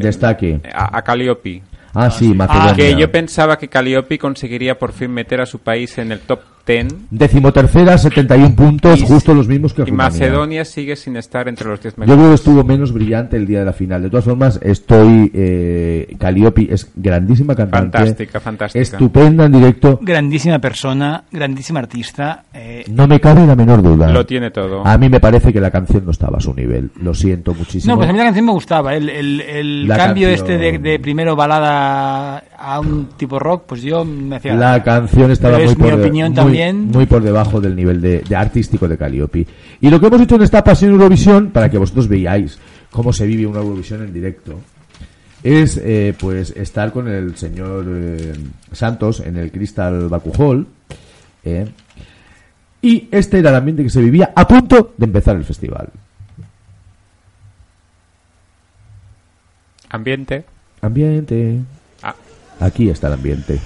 Destaque. 0.00 0.60
A, 0.74 0.96
a 0.98 1.02
Calliope. 1.02 1.62
Ah, 1.94 2.10
sí, 2.10 2.32
Macedonia. 2.34 2.74
Que 2.74 2.96
yo 2.96 3.10
pensaba 3.10 3.58
que 3.58 3.68
Calliope 3.68 4.18
conseguiría 4.18 4.78
por 4.78 4.92
fin 4.92 5.10
meter 5.10 5.40
a 5.40 5.46
su 5.46 5.58
país 5.58 5.98
en 5.98 6.12
el 6.12 6.20
top 6.20 6.40
10. 6.66 6.88
Decimotercera, 7.10 7.98
71 7.98 8.54
puntos, 8.54 9.00
Y- 9.00 9.06
justo 9.06 9.34
los 9.34 9.48
mismos 9.48 9.74
que 9.74 9.82
Y 9.82 9.84
Rumanía. 9.86 10.10
Macedonia 10.10 10.64
sigue 10.64 10.96
sin 10.96 11.16
estar 11.16 11.48
entre 11.48 11.68
los 11.68 11.80
10 11.80 11.94
Yo 11.96 12.02
creo 12.04 12.06
que 12.16 12.16
mejores. 12.16 12.40
estuvo 12.40 12.64
menos 12.64 12.92
brillante 12.92 13.36
el 13.36 13.46
día 13.46 13.60
de 13.60 13.64
la 13.64 13.72
final. 13.72 14.02
De 14.02 14.10
todas 14.10 14.24
formas, 14.24 14.58
estoy. 14.62 15.30
Eh, 15.34 16.14
Calliope 16.18 16.68
es 16.72 16.90
grandísima 16.94 17.54
cantante. 17.54 17.98
Fantástica, 17.98 18.40
fantástica. 18.40 18.82
Estupenda 18.82 19.46
en 19.46 19.52
directo. 19.52 19.98
Grandísima 20.02 20.58
persona, 20.58 21.24
grandísima 21.30 21.80
artista. 21.80 22.44
eh, 22.52 22.84
No 22.88 23.06
me 23.06 23.20
cabe 23.20 23.46
la 23.46 23.56
menor 23.56 23.82
duda. 23.82 24.10
Lo 24.10 24.24
tiene 24.26 24.50
todo. 24.50 24.86
A 24.86 24.96
mí 24.98 25.08
me 25.08 25.20
parece 25.20 25.52
que 25.52 25.60
la 25.60 25.70
canción 25.70 26.04
no 26.04 26.10
estaba 26.12 26.38
a 26.38 26.40
su 26.40 26.54
nivel. 26.54 26.90
Lo 27.02 27.14
siento 27.14 27.54
muchísimo. 27.54 27.92
No, 27.94 27.98
pues 27.98 28.08
a 28.08 28.12
mí 28.12 28.18
la 28.18 28.24
canción 28.24 28.46
me 28.46 28.52
gustaba. 28.52 28.94
El, 28.94 29.08
el, 29.08 29.40
el 29.40 29.88
cambio 29.88 30.28
canción- 30.28 30.30
este 30.32 30.58
de, 30.58 30.78
de 30.78 30.98
primero 30.98 31.34
balada 31.36 32.42
a 32.62 32.78
un 32.78 33.08
tipo 33.16 33.38
rock, 33.38 33.64
pues 33.66 33.80
yo 33.82 34.04
me 34.04 34.36
hacía... 34.36 34.54
La 34.54 34.82
canción 34.82 35.30
estaba 35.30 35.56
muy 35.56 35.66
es 35.66 35.76
mi 35.78 35.82
por, 35.84 35.96
de- 35.96 36.02
opinión 36.04 36.28
muy- 36.28 36.36
también. 36.36 36.86
muy 36.88 37.06
por 37.06 37.22
debajo 37.22 37.60
del 37.60 37.74
nivel 37.74 38.00
de, 38.00 38.20
de 38.20 38.36
artístico 38.36 38.86
de 38.86 38.98
Calliope. 38.98 39.46
Y 39.80 39.88
lo 39.88 39.98
que 39.98 40.06
hemos 40.06 40.20
hecho 40.20 40.34
en 40.36 40.42
esta 40.42 40.62
pasión 40.62 40.92
Eurovisión, 40.92 41.50
para 41.50 41.70
que 41.70 41.78
vosotros 41.78 42.06
veáis 42.06 42.58
cómo 42.90 43.12
se 43.12 43.26
vive 43.26 43.46
una 43.46 43.60
Eurovisión 43.60 44.02
en 44.02 44.12
directo, 44.12 44.60
es 45.42 45.80
eh, 45.82 46.14
pues 46.20 46.50
estar 46.50 46.92
con 46.92 47.08
el 47.08 47.34
señor 47.36 47.86
eh, 47.88 48.34
Santos 48.72 49.20
en 49.20 49.36
el 49.38 49.50
Crystal 49.50 50.08
Baku 50.08 50.32
Hall. 50.36 50.66
eh, 51.44 51.66
y 52.82 53.08
este 53.10 53.38
era 53.38 53.50
el 53.50 53.56
ambiente 53.56 53.82
que 53.82 53.90
se 53.90 54.00
vivía 54.02 54.32
a 54.36 54.46
punto 54.46 54.92
de 54.98 55.04
empezar 55.06 55.36
el 55.36 55.44
festival. 55.44 55.88
Ambiente. 59.90 60.44
Ambiente. 60.82 61.58
Aquí 62.60 62.88
está 62.90 63.06
el 63.08 63.14
ambiente. 63.14 63.58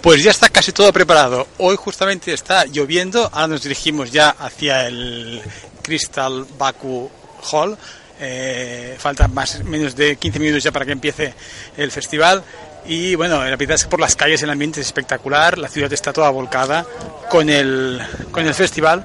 Pues 0.00 0.22
ya 0.22 0.30
está 0.30 0.48
casi 0.48 0.72
todo 0.72 0.92
preparado. 0.92 1.48
Hoy 1.58 1.76
justamente 1.76 2.32
está 2.32 2.64
lloviendo. 2.66 3.28
Ahora 3.32 3.48
nos 3.48 3.62
dirigimos 3.62 4.12
ya 4.12 4.30
hacia 4.30 4.86
el 4.86 5.42
Crystal 5.82 6.46
Baku 6.58 7.10
Hall. 7.50 7.76
Eh, 8.20 8.96
faltan 8.98 9.32
más 9.34 9.62
menos 9.64 9.94
de 9.96 10.16
15 10.16 10.38
minutos 10.38 10.62
ya 10.62 10.72
para 10.72 10.84
que 10.86 10.92
empiece 10.92 11.34
el 11.76 11.90
festival. 11.90 12.42
Y 12.86 13.16
bueno, 13.16 13.44
la 13.44 13.56
verdad 13.56 13.72
es 13.72 13.84
que 13.84 13.90
por 13.90 14.00
las 14.00 14.14
calles 14.16 14.42
el 14.42 14.50
ambiente 14.50 14.80
es 14.80 14.86
espectacular. 14.86 15.58
La 15.58 15.68
ciudad 15.68 15.92
está 15.92 16.12
toda 16.12 16.30
volcada 16.30 16.86
con 17.28 17.50
el, 17.50 18.00
con 18.30 18.46
el 18.46 18.54
festival. 18.54 19.04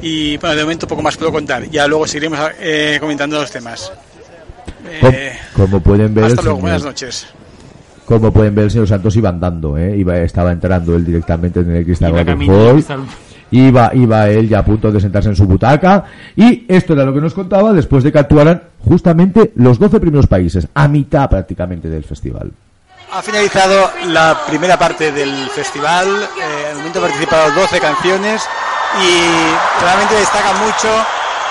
Y 0.00 0.36
bueno, 0.36 0.54
de 0.54 0.62
momento 0.62 0.86
poco 0.86 1.02
más 1.02 1.16
puedo 1.16 1.32
contar. 1.32 1.68
Ya 1.68 1.86
luego 1.88 2.06
seguiremos 2.06 2.38
eh, 2.60 2.96
comentando 3.00 3.38
los 3.40 3.50
temas. 3.50 3.92
Eh, 4.88 5.36
como 5.54 5.80
pueden 5.82 6.14
ver, 6.14 6.24
hasta 6.24 6.42
luego, 6.42 6.58
señor- 6.58 6.60
buenas 6.62 6.82
noches. 6.84 7.26
Como 8.08 8.32
pueden 8.32 8.54
ver, 8.54 8.64
el 8.64 8.70
señor 8.70 8.88
Santos 8.88 9.14
iba 9.16 9.28
andando, 9.28 9.76
¿eh? 9.76 9.94
iba, 9.98 10.16
estaba 10.16 10.50
entrando 10.50 10.96
él 10.96 11.04
directamente 11.04 11.60
en 11.60 11.76
el 11.76 11.84
Cristal 11.84 12.14
Iba 12.18 12.96
Iba, 13.50 13.90
iba 13.94 14.28
él 14.30 14.48
ya 14.48 14.60
a 14.60 14.64
punto 14.64 14.90
de 14.90 14.98
sentarse 14.98 15.28
en 15.28 15.36
su 15.36 15.44
butaca. 15.44 16.04
Y 16.34 16.64
esto 16.68 16.94
era 16.94 17.04
lo 17.04 17.12
que 17.12 17.20
nos 17.20 17.34
contaba 17.34 17.74
después 17.74 18.02
de 18.02 18.10
que 18.10 18.18
actuaran 18.18 18.62
justamente 18.82 19.52
los 19.56 19.78
12 19.78 20.00
primeros 20.00 20.26
países, 20.26 20.66
a 20.72 20.88
mitad 20.88 21.28
prácticamente 21.28 21.90
del 21.90 22.02
festival. 22.02 22.50
Ha 23.12 23.20
finalizado 23.20 23.90
la 24.06 24.38
primera 24.46 24.78
parte 24.78 25.12
del 25.12 25.50
festival, 25.50 26.06
eh, 26.08 26.66
al 26.70 26.76
momento 26.78 27.00
han 27.00 27.10
participado 27.10 27.52
12 27.60 27.78
canciones 27.78 28.42
y 29.02 29.82
realmente 29.82 30.14
destaca 30.14 30.54
mucho, 30.54 30.88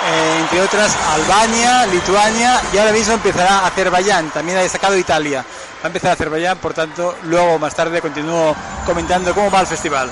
eh, 0.05 0.39
entre 0.41 0.61
otras, 0.61 0.95
Albania, 1.13 1.85
Lituania 1.87 2.59
y 2.73 2.77
ahora 2.77 2.91
mismo 2.91 3.13
empezará 3.15 3.65
Azerbaiyán, 3.65 4.29
también 4.29 4.57
ha 4.57 4.61
destacado 4.61 4.97
Italia. 4.97 5.43
Va 5.79 5.83
a 5.83 5.87
empezar 5.87 6.11
Azerbaiyán, 6.11 6.57
por 6.57 6.73
tanto, 6.73 7.15
luego 7.25 7.59
más 7.59 7.75
tarde 7.75 8.01
continúo 8.01 8.55
comentando 8.85 9.33
cómo 9.33 9.49
va 9.51 9.61
el 9.61 9.67
festival. 9.67 10.09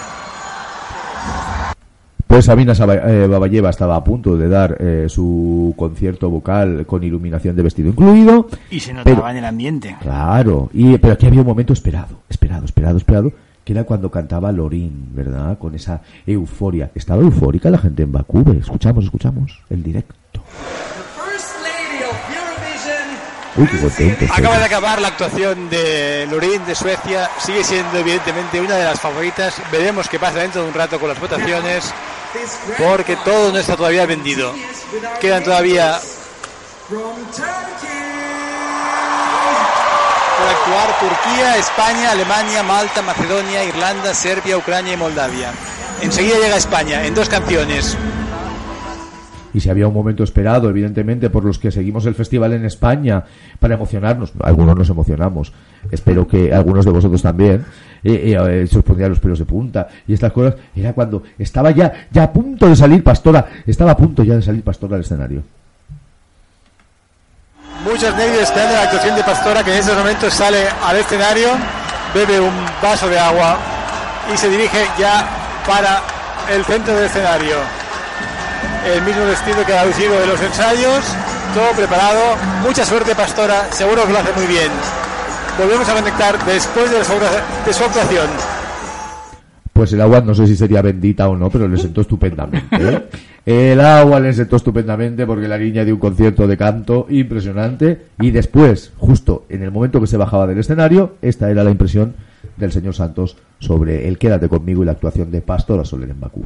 Pues 2.28 2.46
Sabina 2.46 2.74
eh, 2.74 3.28
Babayeva 3.30 3.70
estaba 3.70 3.96
a 3.96 4.04
punto 4.04 4.36
de 4.36 4.50
dar 4.50 4.76
eh, 4.80 5.06
su 5.08 5.74
concierto 5.78 6.30
vocal 6.30 6.86
con 6.86 7.04
iluminación 7.04 7.56
de 7.56 7.62
vestido 7.64 7.90
incluido. 7.90 8.48
Y 8.70 8.80
se 8.80 8.94
notaba 8.94 9.16
Pero- 9.16 9.30
en 9.30 9.38
el 9.38 9.46
ambiente. 9.46 9.96
Claro, 10.02 10.70
y, 10.74 10.98
pero 10.98 11.14
aquí 11.14 11.28
había 11.28 11.42
un 11.42 11.48
momento 11.48 11.72
esperado, 11.72 12.20
esperado, 12.28 12.66
esperado, 12.66 12.98
esperado, 12.98 13.32
que 13.66 13.74
era 13.74 13.84
cuando 13.84 14.12
cantaba 14.12 14.52
Lorín, 14.52 15.10
¿verdad? 15.14 15.58
Con 15.58 15.74
esa 15.74 16.00
euforia. 16.26 16.92
Estaba 16.94 17.22
eufórica 17.24 17.72
la 17.72 17.80
gente 17.80 18.04
en 18.04 18.12
Bakú, 18.12 18.46
escuchamos, 18.60 19.06
escuchamos 19.06 19.60
el 19.72 19.82
directo. 19.82 20.16
Uy, 23.58 23.68
qué 23.68 23.80
contento. 23.80 24.26
Acaba 24.32 24.60
de 24.60 24.66
acabar 24.66 25.02
la 25.02 25.08
actuación 25.08 25.70
de 25.70 26.28
Lorín 26.30 26.64
de 26.66 26.76
Suecia, 26.76 27.30
sigue 27.40 27.64
siendo 27.64 27.98
evidentemente 27.98 28.62
una 28.62 28.76
de 28.76 28.84
las 28.84 29.00
favoritas. 29.00 29.56
Veremos 29.72 30.08
qué 30.10 30.20
pasa 30.20 30.40
dentro 30.40 30.62
de 30.62 30.68
un 30.68 30.74
rato 30.74 31.00
con 31.00 31.10
las 31.10 31.20
votaciones, 31.20 31.92
porque 32.78 33.16
todo 33.24 33.52
no 33.52 33.58
está 33.58 33.76
todavía 33.76 34.06
vendido. 34.06 34.54
Quedan 35.20 35.44
todavía 35.44 36.00
por 40.38 40.48
actuar 40.48 41.00
Turquía, 41.00 41.58
España, 41.58 42.12
Alemania, 42.12 42.64
Malta, 42.64 43.02
Macedonia, 43.02 43.64
Irlanda, 43.64 44.14
Serbia, 44.14 44.58
Ucrania 44.58 44.94
y 44.94 44.98
Moldavia. 44.98 45.52
Enseguida 46.02 46.36
llega 46.40 46.58
España 46.58 47.06
en 47.06 47.16
dos 47.16 47.30
canciones. 47.30 47.98
Y 49.54 49.62
si 49.62 49.70
había 49.70 49.88
un 49.88 49.94
momento 49.94 50.22
esperado, 50.26 50.70
evidentemente, 50.70 51.30
por 51.30 51.46
los 51.46 51.58
que 51.58 51.72
seguimos 51.72 52.06
el 52.06 52.14
festival 52.14 52.52
en 52.52 52.66
España, 52.66 53.24
para 53.58 53.76
emocionarnos, 53.76 54.34
algunos 54.42 54.76
nos 54.76 54.90
emocionamos, 54.90 55.54
espero 55.90 56.28
que 56.28 56.54
algunos 56.54 56.84
de 56.84 56.92
vosotros 56.92 57.22
también, 57.22 57.64
eh, 58.04 58.36
eh, 58.36 58.64
eh, 58.64 58.68
se 58.68 58.80
os 58.80 58.86
los 58.86 59.20
pelos 59.22 59.40
de 59.40 59.46
punta, 59.46 59.88
y 60.06 60.14
estas 60.14 60.34
cosas, 60.34 60.56
era 60.76 60.92
cuando 60.92 61.24
estaba 61.40 61.72
ya, 61.72 62.10
ya 62.12 62.24
a 62.24 62.34
punto 62.34 62.68
de 62.68 62.76
salir 62.76 63.02
Pastora, 63.02 63.48
estaba 63.66 63.92
a 63.92 63.98
punto 63.98 64.24
ya 64.24 64.36
de 64.36 64.42
salir 64.42 64.62
Pastora 64.62 64.98
al 64.98 65.04
escenario. 65.04 65.42
Muchos 67.86 68.16
nervios 68.16 68.42
esperando 68.42 68.74
la 68.74 68.82
actuación 68.82 69.16
de 69.16 69.24
Pastora 69.24 69.64
que 69.64 69.72
en 69.72 69.78
estos 69.78 69.96
momentos 69.96 70.34
sale 70.34 70.58
al 70.84 70.98
escenario, 70.98 71.50
bebe 72.16 72.40
un 72.40 72.52
vaso 72.82 73.08
de 73.08 73.20
agua 73.20 73.60
y 74.34 74.36
se 74.36 74.50
dirige 74.50 74.88
ya 74.98 75.24
para 75.68 76.02
el 76.52 76.66
centro 76.66 76.96
del 76.96 77.06
escenario. 77.06 77.58
El 78.92 79.04
mismo 79.04 79.26
vestido 79.26 79.64
que 79.64 79.78
ha 79.78 79.86
lucido 79.86 80.20
de 80.20 80.26
los 80.26 80.42
ensayos, 80.42 81.06
todo 81.54 81.72
preparado. 81.78 82.36
Mucha 82.64 82.84
suerte 82.84 83.14
Pastora, 83.14 83.72
seguro 83.72 84.08
que 84.08 84.14
lo 84.14 84.18
hace 84.20 84.34
muy 84.34 84.48
bien. 84.48 84.72
Volvemos 85.60 85.88
a 85.88 85.94
conectar 85.94 86.44
después 86.44 86.90
de, 86.90 87.06
su 87.06 87.14
de 87.14 87.74
su 87.74 87.84
actuación. 87.84 88.28
Pues 89.74 89.94
el 89.94 90.02
agua 90.02 90.22
no 90.22 90.34
sé 90.34 90.48
si 90.48 90.56
sería 90.56 90.82
bendita 90.82 91.30
o 91.30 91.36
no, 91.36 91.52
pero 91.52 91.68
le 91.68 91.78
sentó 91.78 92.02
estupendamente. 92.02 92.68
¿eh? 92.72 93.10
El 93.46 93.80
agua 93.80 94.20
le 94.20 94.34
sentó 94.34 94.56
estupendamente 94.56 95.28
porque 95.28 95.48
la 95.48 95.60
niña 95.60 95.86
dio 95.86 95.94
un 95.94 96.00
concierto 96.00 96.48
de 96.48 96.58
canto 96.58 97.06
impresionante 97.10 98.08
y 98.20 98.32
después, 98.32 98.92
justo 98.98 99.46
en 99.50 99.62
el 99.62 99.70
momento 99.70 100.02
que 100.02 100.08
se 100.08 100.18
bajaba 100.18 100.48
del 100.48 100.58
escenario, 100.58 101.18
esta 101.22 101.52
era 101.52 101.64
la 101.64 101.70
impresión 101.70 102.16
del 102.58 102.72
señor 102.72 102.96
Santos 102.96 103.38
sobre 103.60 104.08
el 104.08 104.18
Quédate 104.18 104.50
conmigo 104.50 104.82
y 104.82 104.88
la 104.88 104.94
actuación 104.94 105.30
de 105.30 105.42
Pastora 105.42 105.86
Soler 105.86 106.10
en 106.10 106.20
Bakú. 106.20 106.44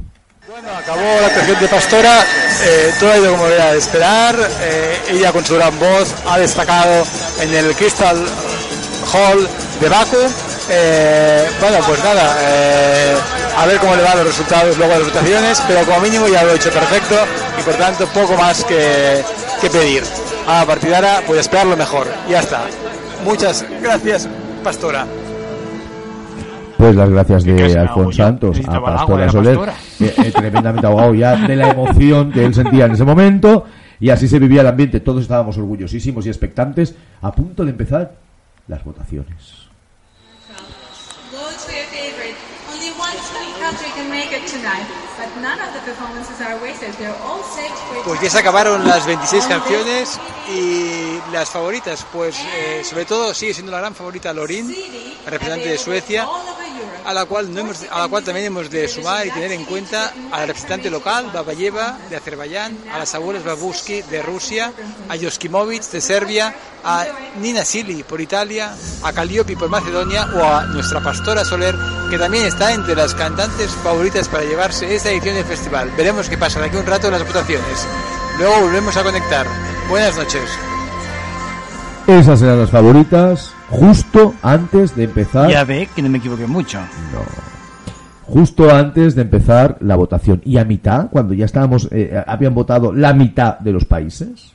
Bueno, 0.50 0.68
acabó 0.78 1.00
la 1.00 1.28
actuación 1.28 1.60
de 1.62 1.68
Pastora, 1.70 2.20
eh, 2.66 2.92
todo 3.00 3.12
ha 3.12 3.18
ido 3.18 3.32
como 3.32 3.46
era 3.48 3.72
de 3.72 3.78
esperar, 3.78 4.36
eh, 4.62 4.98
ella 5.12 5.32
con 5.32 5.46
su 5.46 5.56
gran 5.56 5.80
voz 5.80 6.14
ha 6.28 6.38
destacado 6.38 7.06
en 7.42 7.54
el 7.54 7.76
Crystal 7.76 8.18
Hall 9.14 9.48
de 9.80 9.88
Baku. 9.88 10.18
Eh, 10.70 11.48
bueno, 11.62 11.78
pues 11.88 12.04
nada, 12.04 13.39
a 13.58 13.66
ver 13.66 13.78
cómo 13.80 13.96
le 13.96 14.04
van 14.04 14.18
los 14.18 14.28
resultados 14.28 14.78
luego 14.78 14.94
de 14.94 15.00
las 15.00 15.08
votaciones, 15.10 15.64
pero 15.68 15.86
como 15.86 16.02
mínimo 16.02 16.28
ya 16.28 16.44
lo 16.44 16.52
he 16.52 16.56
hecho 16.56 16.72
perfecto 16.72 17.16
y 17.60 17.64
por 17.64 17.74
tanto 17.76 18.06
poco 18.08 18.36
más 18.36 18.64
que, 18.64 19.22
que 19.62 19.70
pedir. 19.70 20.04
A 20.48 20.66
partir 20.66 20.90
de 20.90 20.96
ahora, 20.96 21.22
pues 21.28 21.42
esperar 21.42 21.68
lo 21.68 21.78
mejor. 21.78 22.08
Ya 22.30 22.40
está. 22.40 22.62
Muchas 23.26 23.66
gracias, 23.82 24.28
Pastora. 24.64 25.06
Pues 26.78 26.96
las 26.96 27.10
gracias 27.10 27.44
de 27.44 27.78
Alfonso. 27.78 28.24
Santos 28.24 28.58
a 28.66 28.82
Pastora 28.82 29.30
Soler, 29.30 29.58
Pastora. 29.58 29.74
eh, 30.00 30.14
eh, 30.18 30.32
tremendamente 30.32 30.88
ahogado 30.88 31.14
ya 31.14 31.36
de 31.36 31.56
la 31.58 31.72
emoción 31.72 32.32
que 32.32 32.46
él 32.46 32.54
sentía 32.54 32.86
en 32.86 32.94
ese 32.94 33.04
momento, 33.04 33.66
y 34.00 34.10
así 34.10 34.30
se 34.30 34.40
vivía 34.40 34.62
el 34.62 34.68
ambiente. 34.68 35.02
Todos 35.02 35.24
estábamos 35.24 35.58
orgullosísimos 35.58 36.26
y 36.26 36.30
expectantes, 36.30 36.96
a 37.22 37.34
punto 37.34 37.66
de 37.66 37.72
empezar 37.72 38.14
las 38.70 38.82
votaciones. 38.86 39.69
Pues 48.04 48.22
ya 48.22 48.30
se 48.30 48.40
acabaron 48.40 48.88
las 48.88 49.06
26 49.06 49.46
canciones 49.46 50.20
y 50.50 51.20
las 51.32 51.50
favoritas, 51.50 52.06
pues 52.12 52.36
eh, 52.56 52.82
sobre 52.84 53.06
todo 53.06 53.34
sigue 53.34 53.54
siendo 53.54 53.72
la 53.72 53.80
gran 53.80 53.94
favorita 53.94 54.34
Lorin, 54.34 54.74
representante 55.26 55.70
de 55.70 55.78
Suecia, 55.78 56.28
a 57.06 57.14
la 57.14 57.26
cual 57.26 57.54
no 57.54 57.60
hemos, 57.60 57.84
a 57.92 58.00
la 58.00 58.08
cual 58.08 58.24
también 58.24 58.48
hemos 58.48 58.70
de 58.70 58.88
sumar 58.88 59.28
y 59.28 59.32
tener 59.32 59.52
en 59.52 59.66
cuenta 59.66 60.14
a 60.32 60.40
la 60.40 60.46
representante 60.48 60.90
local 60.90 61.30
Babayeva 61.34 61.98
de 62.10 62.16
Azerbaiyán, 62.16 62.78
a 62.92 63.00
las 63.00 63.14
abuelas 63.14 63.44
Babuski 63.44 64.02
de 64.04 64.22
Rusia, 64.22 64.72
a 65.10 65.18
Joskimovic 65.18 65.84
de 65.92 66.02
Serbia, 66.02 66.56
a 66.84 67.06
Nina 67.40 67.66
Sili 67.66 68.04
por 68.04 68.22
Italia, 68.22 68.76
a 69.04 69.14
Calliope 69.14 69.56
por 69.56 69.70
Macedonia 69.70 70.28
o 70.34 70.44
a 70.44 70.64
nuestra 70.66 71.02
pastora 71.02 71.44
Soler 71.44 71.76
que 72.10 72.18
también 72.18 72.46
está 72.46 72.74
entre 72.74 72.96
las 72.96 73.14
cantantes 73.14 73.59
favoritas 73.68 74.28
para 74.28 74.44
llevarse 74.44 74.96
esta 74.96 75.12
edición 75.12 75.36
del 75.36 75.46
festival. 75.46 75.92
Veremos 75.98 76.30
qué 76.30 76.38
pasa 76.38 76.60
de 76.60 76.68
aquí 76.68 76.78
un 76.78 76.86
rato 76.86 77.08
en 77.08 77.14
las 77.14 77.26
votaciones. 77.26 77.88
Luego 78.38 78.62
volvemos 78.62 78.96
a 78.96 79.04
conectar. 79.04 79.46
Buenas 79.90 80.18
noches. 80.18 80.44
Esas 82.08 82.42
eran 82.42 82.60
las 82.60 82.72
favoritas, 82.72 83.54
justo 83.70 84.34
antes 84.42 84.96
de 84.96 85.04
empezar. 85.04 85.50
Ya 85.50 85.64
ve 85.64 85.88
que 85.96 86.02
no 86.02 86.10
me 86.10 86.18
equivoqué 86.18 86.48
mucho. 86.48 86.80
No. 87.14 87.22
Justo 88.24 88.74
antes 88.74 89.16
de 89.16 89.24
empezar 89.24 89.78
la 89.82 89.96
votación. 89.96 90.42
Y 90.46 90.58
a 90.58 90.66
mitad, 90.66 91.10
cuando 91.10 91.34
ya 91.34 91.46
estábamos, 91.46 91.88
eh, 91.92 92.24
habían 92.26 92.54
votado 92.54 92.94
la 92.94 93.14
mitad 93.14 93.60
de 93.60 93.72
los 93.72 93.86
países. 93.86 94.54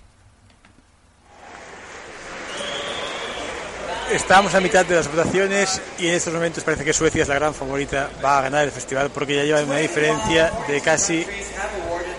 Estamos 4.14 4.54
a 4.54 4.60
mitad 4.60 4.86
de 4.86 4.94
las 4.94 5.10
votaciones 5.10 5.82
y 5.98 6.06
en 6.06 6.14
estos 6.14 6.32
momentos 6.32 6.62
parece 6.62 6.84
que 6.84 6.92
Suecia 6.92 7.22
es 7.22 7.28
la 7.28 7.34
gran 7.34 7.52
favorita, 7.52 8.08
va 8.24 8.38
a 8.38 8.42
ganar 8.42 8.62
el 8.62 8.70
festival 8.70 9.10
porque 9.10 9.34
ya 9.34 9.42
lleva 9.42 9.60
una 9.64 9.78
diferencia 9.78 10.52
de 10.68 10.80
casi 10.80 11.26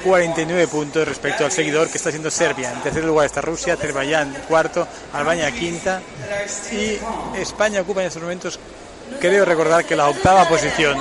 49 0.04 0.68
puntos 0.68 1.08
respecto 1.08 1.46
al 1.46 1.54
seguidor 1.54 1.90
que 1.90 1.98
está 1.98 2.10
siendo 2.10 2.30
Serbia. 2.30 2.74
En 2.74 2.82
tercer 2.82 3.06
lugar 3.06 3.28
está 3.28 3.40
Rusia, 3.40 3.76
Azerbaiyán 3.76 4.36
cuarto, 4.46 4.86
Albania 5.14 5.50
quinta 5.54 6.02
y 6.74 7.00
España 7.40 7.80
ocupa 7.80 8.02
en 8.02 8.08
estos 8.08 8.22
momentos, 8.22 8.60
creo 9.22 9.46
recordar 9.46 9.86
que 9.86 9.96
la 9.96 10.10
octava 10.10 10.50
posición. 10.50 10.98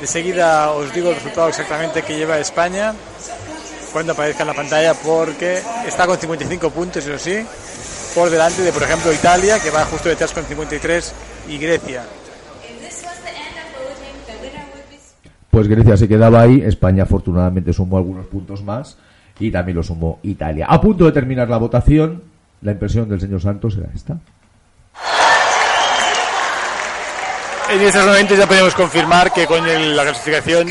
De 0.00 0.06
seguida 0.06 0.70
os 0.70 0.94
digo 0.94 1.08
el 1.08 1.16
resultado 1.16 1.48
exactamente 1.48 2.02
que 2.02 2.16
lleva 2.16 2.38
España 2.38 2.94
cuando 3.92 4.12
aparezca 4.12 4.44
en 4.44 4.46
la 4.46 4.54
pantalla 4.54 4.94
porque 4.94 5.60
está 5.88 6.06
con 6.06 6.16
55 6.16 6.70
puntos, 6.70 7.04
eso 7.04 7.18
sí, 7.18 7.44
por 8.14 8.30
delante 8.30 8.62
de, 8.62 8.72
por 8.72 8.82
ejemplo, 8.82 9.12
Italia, 9.12 9.58
que 9.60 9.70
va 9.70 9.84
justo 9.84 10.08
detrás 10.08 10.32
con 10.32 10.44
53, 10.44 11.14
y 11.48 11.58
Grecia. 11.58 12.02
Pues 15.50 15.66
Grecia 15.66 15.96
se 15.96 16.06
quedaba 16.08 16.42
ahí, 16.42 16.62
España 16.64 17.02
afortunadamente 17.02 17.72
sumó 17.72 17.98
algunos 17.98 18.26
puntos 18.26 18.62
más 18.62 18.96
y 19.40 19.50
también 19.50 19.76
lo 19.76 19.82
sumó 19.82 20.20
Italia. 20.22 20.66
A 20.68 20.80
punto 20.80 21.04
de 21.06 21.12
terminar 21.12 21.48
la 21.48 21.56
votación, 21.56 22.22
la 22.62 22.72
impresión 22.72 23.08
del 23.08 23.20
señor 23.20 23.40
Santos 23.42 23.76
era 23.76 23.88
esta. 23.94 24.16
En 27.70 27.80
estos 27.82 28.04
momentos 28.06 28.38
ya 28.38 28.46
podemos 28.46 28.74
confirmar 28.74 29.32
que 29.32 29.46
con 29.46 29.66
el- 29.66 29.96
la 29.96 30.02
clasificación, 30.04 30.68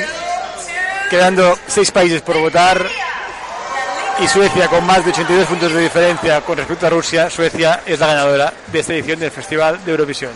quedando 1.10 1.58
seis 1.68 1.92
países 1.92 2.22
por 2.22 2.38
votar, 2.40 2.86
y 4.22 4.28
Suecia 4.28 4.68
con 4.68 4.86
más 4.86 5.04
de 5.04 5.12
82 5.12 5.48
puntos 5.48 5.74
de 5.74 5.82
diferencia 5.82 6.42
con 6.42 6.58
respecto 6.58 6.88
a 6.88 6.90
Rusia, 6.90 7.30
Suecia 7.30 7.82
es 7.86 8.00
la 8.00 8.08
ganadora 8.08 8.54
de 8.72 8.80
esta 8.80 8.94
edición 8.94 9.20
del 9.20 9.32
Festival 9.32 9.84
de 9.86 9.92
Eurovisión. 9.92 10.32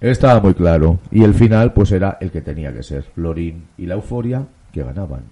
Estaba 0.00 0.40
muy 0.40 0.54
claro. 0.54 0.98
Y 1.10 1.24
el 1.24 1.34
final, 1.34 1.72
pues 1.72 1.92
era 1.92 2.16
el 2.20 2.30
que 2.30 2.40
tenía 2.40 2.72
que 2.72 2.82
ser. 2.82 3.04
Lorín 3.16 3.68
y 3.76 3.86
la 3.86 3.94
euforia 3.94 4.42
que 4.72 4.82
ganaban. 4.82 5.22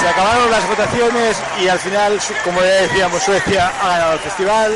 Se 0.00 0.08
acabaron 0.08 0.50
las 0.50 0.68
votaciones 0.68 1.42
y 1.62 1.68
al 1.68 1.78
final, 1.78 2.18
como 2.44 2.60
ya 2.60 2.82
decíamos, 2.82 3.22
Suecia 3.22 3.70
ha 3.82 3.88
ganado 3.88 4.12
el 4.14 4.18
festival. 4.18 4.72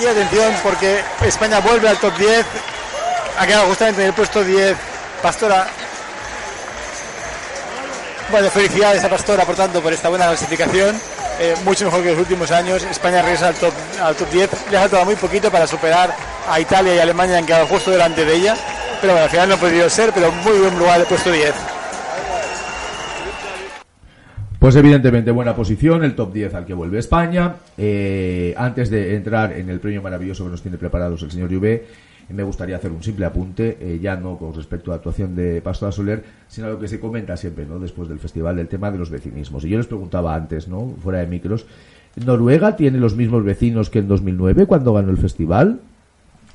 Y 0.00 0.06
atención, 0.06 0.52
porque 0.64 1.00
España 1.24 1.60
vuelve 1.60 1.88
al 1.88 1.98
top 1.98 2.16
10. 2.16 2.44
Ha 3.38 3.46
quedado 3.46 3.68
justamente 3.68 4.02
en 4.02 4.08
el 4.08 4.14
puesto 4.14 4.42
10 4.42 4.76
Pastora. 5.22 5.68
Bueno, 8.30 8.48
felicidades 8.50 9.04
a 9.04 9.08
Pastora, 9.08 9.44
por 9.44 9.54
tanto, 9.54 9.80
por 9.82 9.92
esta 9.92 10.08
buena 10.08 10.26
clasificación. 10.28 10.96
Eh, 11.40 11.54
mucho 11.64 11.84
mejor 11.84 12.02
que 12.02 12.10
los 12.10 12.18
últimos 12.18 12.50
años. 12.50 12.82
España 12.84 13.22
regresa 13.22 13.48
al 13.48 13.54
top, 13.54 13.72
al 14.02 14.14
top 14.16 14.30
10. 14.30 14.70
Le 14.70 14.76
ha 14.76 14.80
faltado 14.80 15.04
muy 15.04 15.16
poquito 15.16 15.50
para 15.50 15.66
superar 15.66 16.14
a 16.48 16.60
Italia 16.60 16.94
y 16.94 16.98
Alemania, 16.98 17.38
han 17.38 17.46
quedado 17.46 17.66
justo 17.66 17.90
delante 17.90 18.24
de 18.24 18.34
ella. 18.34 18.56
Pero 19.00 19.12
bueno, 19.12 19.24
al 19.24 19.30
final 19.30 19.48
no 19.48 19.54
ha 19.56 19.58
podido 19.58 19.88
ser, 19.90 20.12
pero 20.12 20.32
muy 20.32 20.58
buen 20.58 20.78
lugar 20.78 21.00
el 21.00 21.06
puesto 21.06 21.30
10. 21.30 21.52
Pues 24.58 24.76
evidentemente 24.76 25.30
buena 25.30 25.54
posición, 25.54 26.04
el 26.04 26.14
top 26.14 26.32
10 26.32 26.54
al 26.54 26.64
que 26.64 26.72
vuelve 26.72 26.98
España. 26.98 27.56
Eh, 27.76 28.54
antes 28.56 28.88
de 28.88 29.14
entrar 29.14 29.52
en 29.52 29.68
el 29.68 29.78
premio 29.78 30.00
maravilloso 30.00 30.44
que 30.44 30.50
nos 30.50 30.62
tiene 30.62 30.78
preparados 30.78 31.20
el 31.22 31.30
señor 31.30 31.52
Juve, 31.52 31.84
me 32.28 32.42
gustaría 32.42 32.76
hacer 32.76 32.90
un 32.90 33.02
simple 33.02 33.26
apunte, 33.26 33.76
eh, 33.80 33.98
ya 34.00 34.16
no 34.16 34.38
con 34.38 34.54
respecto 34.54 34.90
a 34.90 34.94
la 34.94 34.96
actuación 34.96 35.34
de 35.36 35.60
Pastora 35.60 35.92
Soler, 35.92 36.24
sino 36.48 36.68
a 36.68 36.70
lo 36.70 36.78
que 36.78 36.88
se 36.88 37.00
comenta 37.00 37.36
siempre, 37.36 37.66
¿no? 37.66 37.78
Después 37.78 38.08
del 38.08 38.18
festival, 38.18 38.56
del 38.56 38.68
tema 38.68 38.90
de 38.90 38.98
los 38.98 39.10
vecinismos. 39.10 39.64
Y 39.64 39.68
yo 39.68 39.78
les 39.78 39.86
preguntaba 39.86 40.34
antes, 40.34 40.68
¿no? 40.68 40.94
Fuera 41.02 41.20
de 41.20 41.26
micros, 41.26 41.66
¿Noruega 42.16 42.76
tiene 42.76 42.98
los 42.98 43.16
mismos 43.16 43.44
vecinos 43.44 43.90
que 43.90 43.98
en 43.98 44.08
2009 44.08 44.66
cuando 44.66 44.94
ganó 44.94 45.10
el 45.10 45.18
festival? 45.18 45.80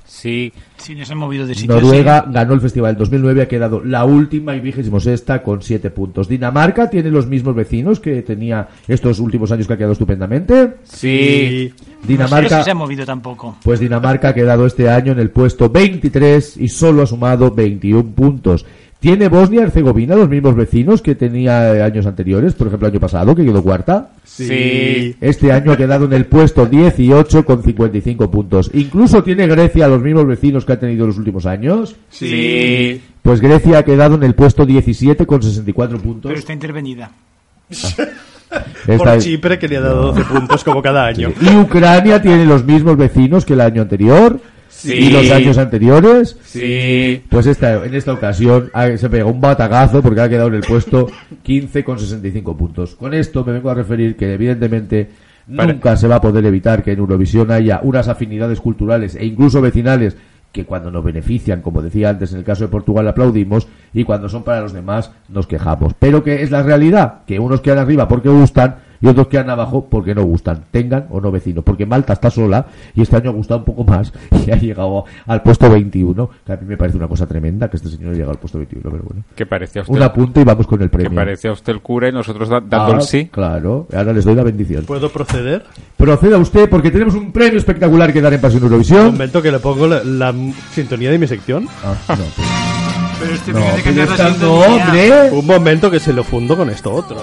Sí. 0.10 0.52
Sí, 0.78 0.96
nos 0.96 1.12
han 1.12 1.20
movido 1.20 1.46
de 1.46 1.54
sitio. 1.54 1.76
Noruega 1.76 2.26
ganó 2.28 2.54
el 2.54 2.62
festival 2.62 2.94
en 2.94 2.98
2009, 2.98 3.44
ha 3.44 3.48
quedado 3.48 3.84
la 3.84 4.06
última 4.06 4.56
y 4.56 4.60
vigésimo 4.60 5.00
sexta 5.00 5.44
con 5.44 5.62
siete 5.62 5.92
puntos. 5.92 6.28
Dinamarca 6.28 6.90
tiene 6.90 7.12
los 7.12 7.28
mismos 7.28 7.54
vecinos 7.54 8.00
que 8.00 8.24
tenía 8.24 8.68
estos 8.88 9.20
últimos 9.20 9.52
años 9.52 9.68
que 9.68 9.74
ha 9.74 9.78
quedado 9.78 9.94
estupendamente. 9.94 10.78
Sí. 10.84 11.72
No 11.72 11.76
sé 11.76 12.02
si 12.02 12.08
Dinamarca, 12.08 12.64
se 12.64 12.72
ha 12.72 12.76
movido 12.76 13.06
tampoco. 13.06 13.58
pues 13.64 13.80
Dinamarca 13.80 14.30
ha 14.30 14.34
quedado 14.34 14.66
este 14.66 14.90
año 14.90 15.12
en 15.12 15.20
el 15.20 15.30
puesto 15.30 15.70
23 15.70 16.58
y 16.58 16.68
solo 16.70 17.04
ha 17.04 17.06
sumado 17.06 17.52
21 17.52 18.04
puntos. 18.16 18.66
¿Tiene 19.00 19.30
Bosnia 19.30 19.62
y 19.62 19.64
Herzegovina 19.64 20.16
los 20.16 20.28
mismos 20.28 20.56
vecinos 20.56 21.02
que 21.02 21.16
tenía 21.16 21.74
eh, 21.74 21.82
años 21.82 22.06
anteriores? 22.06 22.54
Por 22.54 22.68
ejemplo, 22.68 22.88
el 22.88 22.94
año 22.94 23.00
pasado, 23.00 23.34
que 23.34 23.46
quedó 23.46 23.64
cuarta. 23.64 24.10
Sí. 24.26 25.16
Este 25.22 25.54
año 25.54 25.72
ha 25.72 25.78
quedado 25.78 26.04
en 26.06 26.14
el 26.14 26.26
puesto 26.26 26.66
18 26.66 27.46
con 27.46 27.64
55 27.64 28.30
puntos. 28.30 28.70
Incluso 28.74 29.24
tiene 29.24 29.48
Grecia 29.48 29.88
los 29.88 30.02
mismos 30.02 30.28
vecinos 30.28 30.66
que 30.66 30.74
ha 30.74 30.80
tenido 30.80 31.06
en 31.06 31.08
los 31.08 31.18
últimos 31.18 31.46
años. 31.46 31.96
Sí. 32.10 33.02
Pues 33.22 33.40
Grecia 33.40 33.78
ha 33.78 33.84
quedado 33.84 34.16
en 34.16 34.24
el 34.24 34.36
puesto 34.36 34.66
17 34.66 35.26
con 35.26 35.42
64 35.42 35.98
puntos. 36.00 36.30
Pero 36.30 36.40
está 36.40 36.52
intervenida. 36.52 37.12
Esta 38.88 38.98
Por 38.98 39.18
Chipre, 39.20 39.60
que 39.60 39.68
le 39.68 39.78
ha 39.78 39.82
dado 39.82 40.12
12 40.12 40.24
puntos 40.26 40.64
como 40.64 40.82
cada 40.82 41.06
año. 41.06 41.32
Y 41.40 41.56
Ucrania 41.56 42.22
tiene 42.22 42.46
los 42.46 42.66
mismos 42.66 42.98
vecinos 42.98 43.46
que 43.46 43.54
el 43.54 43.62
año 43.62 43.84
anterior. 43.84 44.42
Sí. 44.80 44.94
Y 44.94 45.10
los 45.10 45.30
años 45.32 45.58
anteriores. 45.58 46.38
Sí. 46.44 47.22
Pues 47.30 47.46
esta, 47.48 47.86
en 47.86 47.94
esta 47.94 48.14
ocasión 48.14 48.70
ha- 48.74 48.96
se 48.98 49.10
pega 49.10 49.26
un 49.26 49.42
batagazo 49.42 50.02
porque 50.02 50.22
ha 50.22 50.30
quedado 50.30 50.48
en 50.48 50.56
el 50.56 50.62
puesto 50.62 51.08
15 51.44 51.84
con 51.84 52.00
65 52.00 52.56
puntos. 52.56 52.96
Con 52.96 53.14
esto 53.14 53.44
me 53.44 53.52
vengo 53.54 53.70
a 53.70 53.74
referir 53.76 54.16
que 54.16 54.34
evidentemente 54.34 55.10
Para- 55.56 55.74
nunca 55.74 55.98
se 55.98 56.08
va 56.08 56.16
a 56.16 56.22
poder 56.22 56.46
evitar 56.46 56.84
que 56.84 56.94
en 56.94 57.00
Eurovisión 57.00 57.52
haya 57.52 57.82
unas 57.84 58.08
afinidades 58.08 58.62
culturales 58.62 59.16
e 59.16 59.26
incluso 59.26 59.62
vecinales 59.62 60.16
que 60.52 60.66
cuando 60.66 60.90
nos 60.90 61.04
benefician, 61.04 61.62
como 61.62 61.82
decía 61.82 62.10
antes 62.10 62.32
en 62.32 62.40
el 62.40 62.44
caso 62.44 62.64
de 62.64 62.70
Portugal, 62.70 63.08
aplaudimos 63.08 63.68
y 63.94 64.04
cuando 64.04 64.30
son 64.30 64.44
para 64.44 64.62
los 64.62 64.74
demás 64.74 65.12
nos 65.28 65.46
quejamos. 65.46 65.94
Pero 66.00 66.24
que 66.24 66.42
es 66.42 66.50
la 66.52 66.64
realidad, 66.64 67.20
que 67.28 67.38
unos 67.38 67.62
quedan 67.62 67.78
arriba 67.80 68.08
porque 68.08 68.30
gustan 68.30 68.78
y 69.02 69.08
otros 69.08 69.28
quedan 69.28 69.50
abajo 69.50 69.88
porque 69.90 70.14
no 70.16 70.24
gustan, 70.24 70.66
tengan 70.72 71.08
o 71.10 71.22
no 71.22 71.32
vecinos. 71.32 71.64
Porque 71.64 71.86
Malta 71.86 72.14
está 72.14 72.30
sola 72.30 72.66
y 72.96 73.02
este 73.02 73.16
año 73.16 73.30
ha 73.30 73.34
gustado 73.34 73.60
un 73.60 73.66
poco 73.66 73.84
más 73.84 74.12
y 74.46 74.52
ha 74.52 74.56
llegado 74.56 75.06
al 75.28 75.42
puesto 75.42 75.70
21, 75.70 76.30
que 76.46 76.54
a 76.54 76.58
mí 76.58 76.66
me 76.66 76.78
parece 76.78 76.98
una 76.98 77.08
cosa 77.08 77.26
tremenda 77.26 77.70
que 77.70 77.78
este 77.78 77.90
señor 77.90 78.08
haya 78.10 78.14
llegado 78.18 78.32
al 78.34 78.40
puesto 78.40 78.58
21, 78.58 78.90
pero 78.92 79.04
bueno. 79.04 79.24
Que 79.36 79.46
parecía 79.46 79.82
usted, 79.82 79.94
Un 79.94 80.02
apunte 80.04 80.42
y 80.42 80.44
vamos 80.44 80.68
con 80.68 80.82
el 80.82 80.90
que 80.90 80.98
premio. 80.98 81.16
parecía 81.16 81.52
usted 81.52 81.74
el 81.74 81.82
cura 81.82 82.10
y 82.10 82.12
nosotros 82.12 82.50
da- 82.50 82.60
dando 82.62 82.94
Ah, 82.94 82.96
el 82.96 83.02
sí. 83.02 83.28
Claro, 83.32 83.88
ahora 83.96 84.14
les 84.14 84.26
doy 84.26 84.36
la 84.36 84.44
bendición. 84.44 84.86
¿Puedo 84.86 85.10
proceder? 85.10 85.64
Proceda 85.98 86.38
usted 86.38 86.70
porque 86.70 86.92
tenemos 86.92 87.14
un 87.16 87.32
premio 87.32 87.58
espectacular 87.58 88.12
que 88.14 88.22
dar 88.22 88.34
en 88.34 88.42
Pasión 88.42 88.64
Un 88.64 88.68
Eurovisión. 88.70 89.06
momento 89.14 89.42
que 89.42 89.52
le 89.52 89.60
pongo 89.60 89.88
la, 89.88 90.04
la 90.04 90.34
sintonía 90.72 91.12
de 91.12 91.18
mi 91.20 91.28
sección. 91.28 91.68
Ah, 91.84 91.96
no, 92.10 92.24
Pero 93.20 93.34
este 93.34 93.52
no, 93.54 93.60
premio 93.60 93.72
pero 93.76 93.84
cambiar 93.84 94.08
la 94.08 94.14
esta 94.30 94.46
no, 94.46 94.54
hombre. 94.54 95.32
Un 95.32 95.46
momento 95.46 95.92
que 95.92 96.00
se 96.00 96.14
lo 96.14 96.24
fundo 96.24 96.56
con 96.58 96.70
esto 96.70 96.92
otro. 96.94 97.18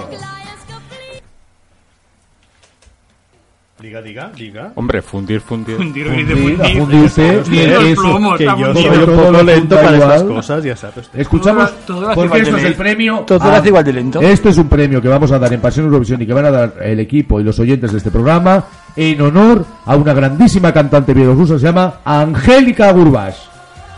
Diga, 3.87 4.01
diga, 4.01 4.31
diga. 4.35 4.71
Hombre, 4.75 5.01
fundir, 5.01 5.39
fundir. 5.39 5.77
Fundir, 5.77 6.07
Fundir, 6.07 6.27
fundir, 6.27 6.53
a 6.61 6.65
fundir. 6.65 6.77
fundirse, 6.81 7.21
Fundir 7.41 7.69
los 7.69 7.83
eso, 7.85 8.35
Que 8.37 8.43
está 8.43 8.57
yo 8.57 8.73
soy 8.73 8.85
un 8.85 9.05
todo 9.05 9.15
poco 9.15 9.31
lo 9.31 9.43
lento 9.43 9.75
para 9.77 9.97
estas 9.97 10.21
igual. 10.21 10.35
cosas, 10.35 10.63
ya 10.65 10.75
sabes. 10.75 11.09
Escuchamos, 11.13 11.71
Todo 11.85 12.01
lo- 12.01 12.07
todo 12.07 12.15
porque 12.15 12.25
igual 12.27 12.41
esto 12.41 12.51
de 12.51 12.57
es 12.57 12.63
el 12.65 12.69
lento. 12.71 12.83
premio. 12.83 13.19
Todo 13.25 13.37
lo 13.39 13.45
a- 13.45 13.57
hace 13.57 13.67
igual 13.69 13.83
de 13.85 13.93
lento. 13.93 14.19
Este 14.21 14.49
es 14.49 14.57
un 14.57 14.67
premio 14.67 15.01
que 15.01 15.07
vamos 15.07 15.31
a 15.31 15.39
dar 15.39 15.53
en 15.53 15.61
Pasión 15.61 15.85
Eurovisión 15.85 16.21
y 16.21 16.25
que 16.27 16.33
van 16.33 16.45
a 16.47 16.51
dar 16.51 16.73
el 16.83 16.99
equipo 16.99 17.39
y 17.39 17.45
los 17.45 17.57
oyentes 17.59 17.93
de 17.93 17.99
este 17.99 18.11
programa 18.11 18.65
en 18.97 19.21
honor 19.21 19.65
a 19.85 19.95
una 19.95 20.13
grandísima 20.13 20.73
cantante 20.73 21.13
bielorrusa 21.13 21.53
que 21.53 21.59
se 21.61 21.65
llama 21.67 22.01
Angélica 22.03 22.91
Gurbash 22.91 23.37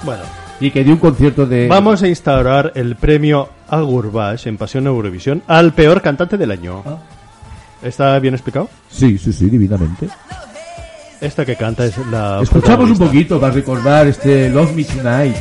Bueno, 0.04 0.22
y 0.60 0.70
que 0.70 0.84
dio 0.84 0.94
un 0.94 1.00
concierto 1.00 1.48
de. 1.48 1.68
vamos 1.68 2.04
a 2.04 2.08
instaurar 2.08 2.74
el 2.76 2.96
premio 2.96 3.50
Agurbash 3.70 4.46
en 4.48 4.56
Pasión 4.58 4.86
Eurovisión 4.86 5.42
al 5.48 5.74
peor 5.74 6.04
cantante 6.04 6.38
del 6.38 6.52
año. 6.52 6.84
Ah. 6.86 6.98
¿Está 7.82 8.20
bien 8.20 8.34
explicado? 8.34 8.70
Sí, 8.90 9.18
sí, 9.18 9.32
sí, 9.32 9.50
divinamente. 9.50 10.10
Esta 11.22 11.46
que 11.46 11.56
canta 11.56 11.86
es 11.86 11.98
la. 12.08 12.42
Escuchamos 12.42 12.90
un 12.92 12.98
poquito 12.98 13.40
para 13.40 13.54
recordar 13.54 14.08
este 14.08 14.50
Love 14.50 14.74
Me 14.74 14.84
Tonight. 14.84 15.36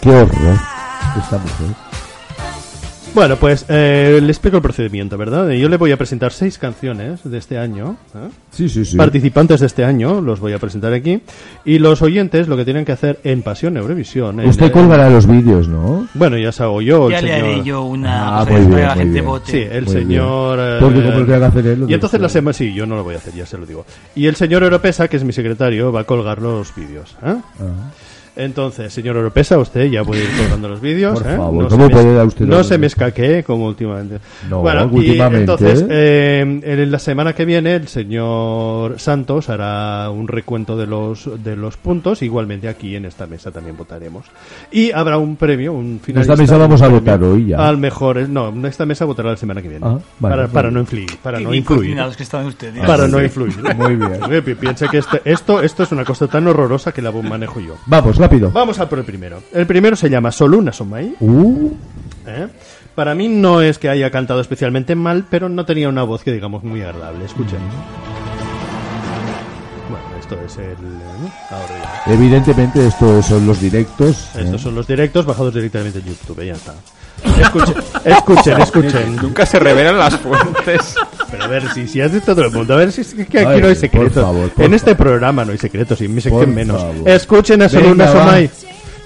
Qué 0.00 0.10
horror 0.10 0.58
esta 1.18 1.38
mujer. 1.38 1.87
Bueno, 3.14 3.34
pues 3.36 3.64
eh, 3.68 4.20
le 4.22 4.28
explico 4.28 4.58
el 4.58 4.62
procedimiento, 4.62 5.18
¿verdad? 5.18 5.48
Yo 5.50 5.68
le 5.68 5.76
voy 5.76 5.90
a 5.90 5.96
presentar 5.96 6.30
seis 6.32 6.56
canciones 6.56 7.20
de 7.24 7.36
este 7.38 7.58
año. 7.58 7.96
¿eh? 8.14 8.28
Sí, 8.52 8.68
sí, 8.68 8.84
sí. 8.84 8.96
Participantes 8.96 9.58
de 9.58 9.66
este 9.66 9.84
año, 9.84 10.20
los 10.20 10.38
voy 10.38 10.52
a 10.52 10.58
presentar 10.60 10.92
aquí. 10.92 11.20
Y 11.64 11.80
los 11.80 12.00
oyentes 12.00 12.46
lo 12.46 12.56
que 12.56 12.64
tienen 12.64 12.84
que 12.84 12.92
hacer 12.92 13.18
en 13.24 13.42
Pasión 13.42 13.76
Eurovisión. 13.76 14.38
en 14.38 14.48
Usted 14.48 14.70
colgará 14.70 15.10
los 15.10 15.26
vídeos, 15.26 15.66
¿no? 15.66 16.06
Bueno, 16.14 16.38
ya 16.38 16.52
se 16.52 16.62
hago 16.62 16.80
yo. 16.80 17.10
Ya 17.10 17.18
el 17.18 17.24
le 17.24 17.32
señor... 17.32 17.48
haré 17.50 17.64
yo 17.64 17.82
una 17.82 18.38
Ah, 18.40 18.44
muy 18.44 18.60
bien, 18.60 18.70
la 18.82 18.88
muy 18.94 18.98
gente 18.98 19.12
bien. 19.14 19.24
vote. 19.24 19.50
Sí, 19.50 19.66
el 19.68 19.84
Muy 19.86 19.92
señor. 19.94 20.56
bien. 20.58 20.68
eh, 20.68 20.76
Porque 20.80 21.02
como 21.02 21.18
lo 21.18 21.26
que 21.26 21.34
haga 21.34 21.46
hacer 21.48 21.66
él, 21.66 21.80
lo 21.80 21.88
Y 21.90 21.94
entonces 21.94 22.20
la 22.20 22.28
semana. 22.28 22.52
Sí, 22.52 22.72
yo 22.72 22.86
no 22.86 22.94
lo 22.94 23.02
voy 23.02 23.14
a 23.16 23.18
hacer, 23.18 23.34
ya 23.34 23.46
se 23.46 23.58
lo 23.58 23.66
digo. 23.66 23.84
Y 24.14 24.26
el 24.26 24.36
señor 24.36 24.62
Europesa, 24.62 25.08
que 25.08 25.16
es 25.16 25.24
mi 25.24 25.32
secretario, 25.32 25.90
va 25.90 26.00
a 26.00 26.04
colgar 26.04 26.40
los 26.40 26.72
vídeos. 26.76 27.16
¿eh? 27.24 27.34
Ah. 27.34 27.90
Entonces, 28.38 28.92
señor 28.92 29.16
Europesa, 29.16 29.58
usted 29.58 29.86
ya 29.90 30.04
puede 30.04 30.22
ir 30.22 30.30
colgando 30.38 30.68
los 30.68 30.80
vídeos. 30.80 31.20
Por 31.20 31.30
¿eh? 31.30 31.36
favor, 31.36 31.62
no 31.64 31.68
¿cómo 31.68 31.82
se 31.84 31.88
me- 31.88 31.94
puede 31.94 32.14
dar 32.14 32.26
usted 32.26 32.46
No 32.46 32.56
los- 32.58 32.66
se 32.68 32.78
me 32.78 32.86
escaquee 32.86 33.42
como 33.42 33.66
últimamente. 33.66 34.18
No, 34.48 34.60
bueno, 34.60 34.88
últimamente. 34.90 35.38
Y 35.38 35.40
entonces, 35.40 35.84
eh, 35.90 36.60
en 36.62 36.90
la 36.90 36.98
semana 36.98 37.32
que 37.34 37.44
viene, 37.44 37.74
el 37.74 37.88
señor 37.88 38.98
Santos 39.00 39.48
hará 39.48 40.08
un 40.10 40.28
recuento 40.28 40.76
de 40.76 40.86
los, 40.86 41.28
de 41.42 41.56
los 41.56 41.76
puntos. 41.76 42.22
Igualmente 42.22 42.68
aquí 42.68 42.94
en 42.96 43.04
esta 43.06 43.26
mesa 43.26 43.50
también 43.50 43.76
votaremos. 43.76 44.26
Y 44.70 44.92
habrá 44.92 45.18
un 45.18 45.36
premio, 45.36 45.72
un 45.72 46.00
finalista. 46.02 46.32
esta 46.34 46.42
mesa 46.42 46.56
vamos 46.58 46.80
a 46.82 46.88
votar 46.88 47.22
hoy 47.22 47.46
ya. 47.48 47.58
Al 47.68 47.76
mejor. 47.76 48.28
No, 48.28 48.54
esta 48.66 48.86
mesa 48.86 49.04
votará 49.04 49.30
la 49.30 49.36
semana 49.36 49.60
que 49.62 49.68
viene. 49.68 49.84
Ah, 49.86 49.98
vale, 49.98 50.02
para, 50.20 50.36
vale. 50.36 50.48
para 50.48 50.70
no 50.70 50.80
influir. 50.80 51.10
Para 51.22 51.40
no 51.40 51.52
influir. 51.52 51.96
que 52.16 52.22
ustedes. 52.22 52.86
Para 52.86 53.06
sí, 53.06 53.12
no 53.12 53.18
sí. 53.18 53.24
influir. 53.24 53.56
Muy 53.76 53.96
bien. 53.96 54.56
Piensa 54.60 54.88
que 54.88 54.98
este- 54.98 55.20
esto, 55.24 55.60
esto 55.62 55.82
es 55.82 55.92
una 55.92 56.04
cosa 56.04 56.26
tan 56.26 56.46
horrorosa 56.46 56.92
que 56.92 57.02
la 57.02 57.10
manejo 57.28 57.60
yo. 57.60 57.76
Vamos, 57.86 58.18
rápido. 58.28 58.50
Vamos 58.50 58.78
a 58.78 58.88
por 58.88 58.98
el 58.98 59.04
primero. 59.04 59.42
El 59.52 59.66
primero 59.66 59.96
se 59.96 60.10
llama 60.10 60.30
Soluna 60.30 60.72
Somai. 60.72 61.14
Uh, 61.20 61.70
¿eh? 62.26 62.48
Para 62.94 63.14
mí 63.14 63.28
no 63.28 63.60
es 63.62 63.78
que 63.78 63.88
haya 63.88 64.10
cantado 64.10 64.40
especialmente 64.40 64.94
mal, 64.94 65.24
pero 65.30 65.48
no 65.48 65.64
tenía 65.64 65.88
una 65.88 66.02
voz 66.02 66.22
que 66.22 66.32
digamos 66.32 66.64
muy 66.64 66.82
agradable. 66.82 67.24
Escuchen. 67.24 67.60
Bueno, 69.88 70.04
esto 70.18 70.38
es 70.44 70.56
el... 70.58 70.82
¿no? 70.82 71.32
Ahora 71.50 72.02
ya. 72.06 72.12
evidentemente, 72.12 72.86
estos 72.86 73.26
son 73.26 73.46
los 73.46 73.60
directos. 73.60 74.30
¿eh? 74.34 74.42
Estos 74.44 74.60
son 74.60 74.74
los 74.74 74.86
directos 74.86 75.24
bajados 75.24 75.54
directamente 75.54 76.00
en 76.00 76.06
YouTube, 76.06 76.44
ya 76.44 76.54
está. 76.54 76.74
Escuchen, 77.24 77.74
escuchen, 78.04 78.60
escuchen. 78.60 79.16
Nunca 79.16 79.44
se 79.46 79.58
revelan 79.58 79.98
las 79.98 80.16
fuentes. 80.16 80.94
Pero 81.30 81.44
a 81.44 81.46
ver, 81.48 81.62
si, 81.72 81.86
si 81.86 82.00
has 82.00 82.12
de 82.12 82.20
todo 82.20 82.42
el 82.44 82.50
mundo, 82.50 82.74
a 82.74 82.78
ver 82.78 82.92
si 82.92 83.02
es 83.02 83.14
que 83.14 83.22
aquí 83.22 83.36
Ay, 83.38 83.44
no 83.46 83.52
hay 83.54 83.60
por 83.74 83.76
secretos. 83.76 84.22
favor, 84.24 84.50
por 84.50 84.64
en 84.64 84.74
este 84.74 84.90
favor. 84.94 85.06
programa 85.06 85.44
no 85.44 85.52
hay 85.52 85.58
secretos 85.58 86.00
y 86.00 86.04
en 86.06 86.14
mi 86.14 86.20
sección 86.20 86.44
Por 86.44 86.54
menos. 86.54 86.80
favor. 86.80 87.08
Escuchen 87.08 87.62
a 87.62 87.66
va. 87.66 88.06
Somai. 88.12 88.50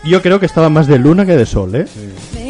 Yo 0.05 0.21
creo 0.21 0.41
que 0.41 0.47
estaba 0.47 0.69
más 0.69 0.87
de 0.89 0.99
luna 0.99 1.25
que 1.25 1.37
de 1.37 1.47
sol, 1.47 1.75
¿eh? 1.75 1.87
Maybe 2.35 2.42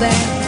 no 0.00 0.39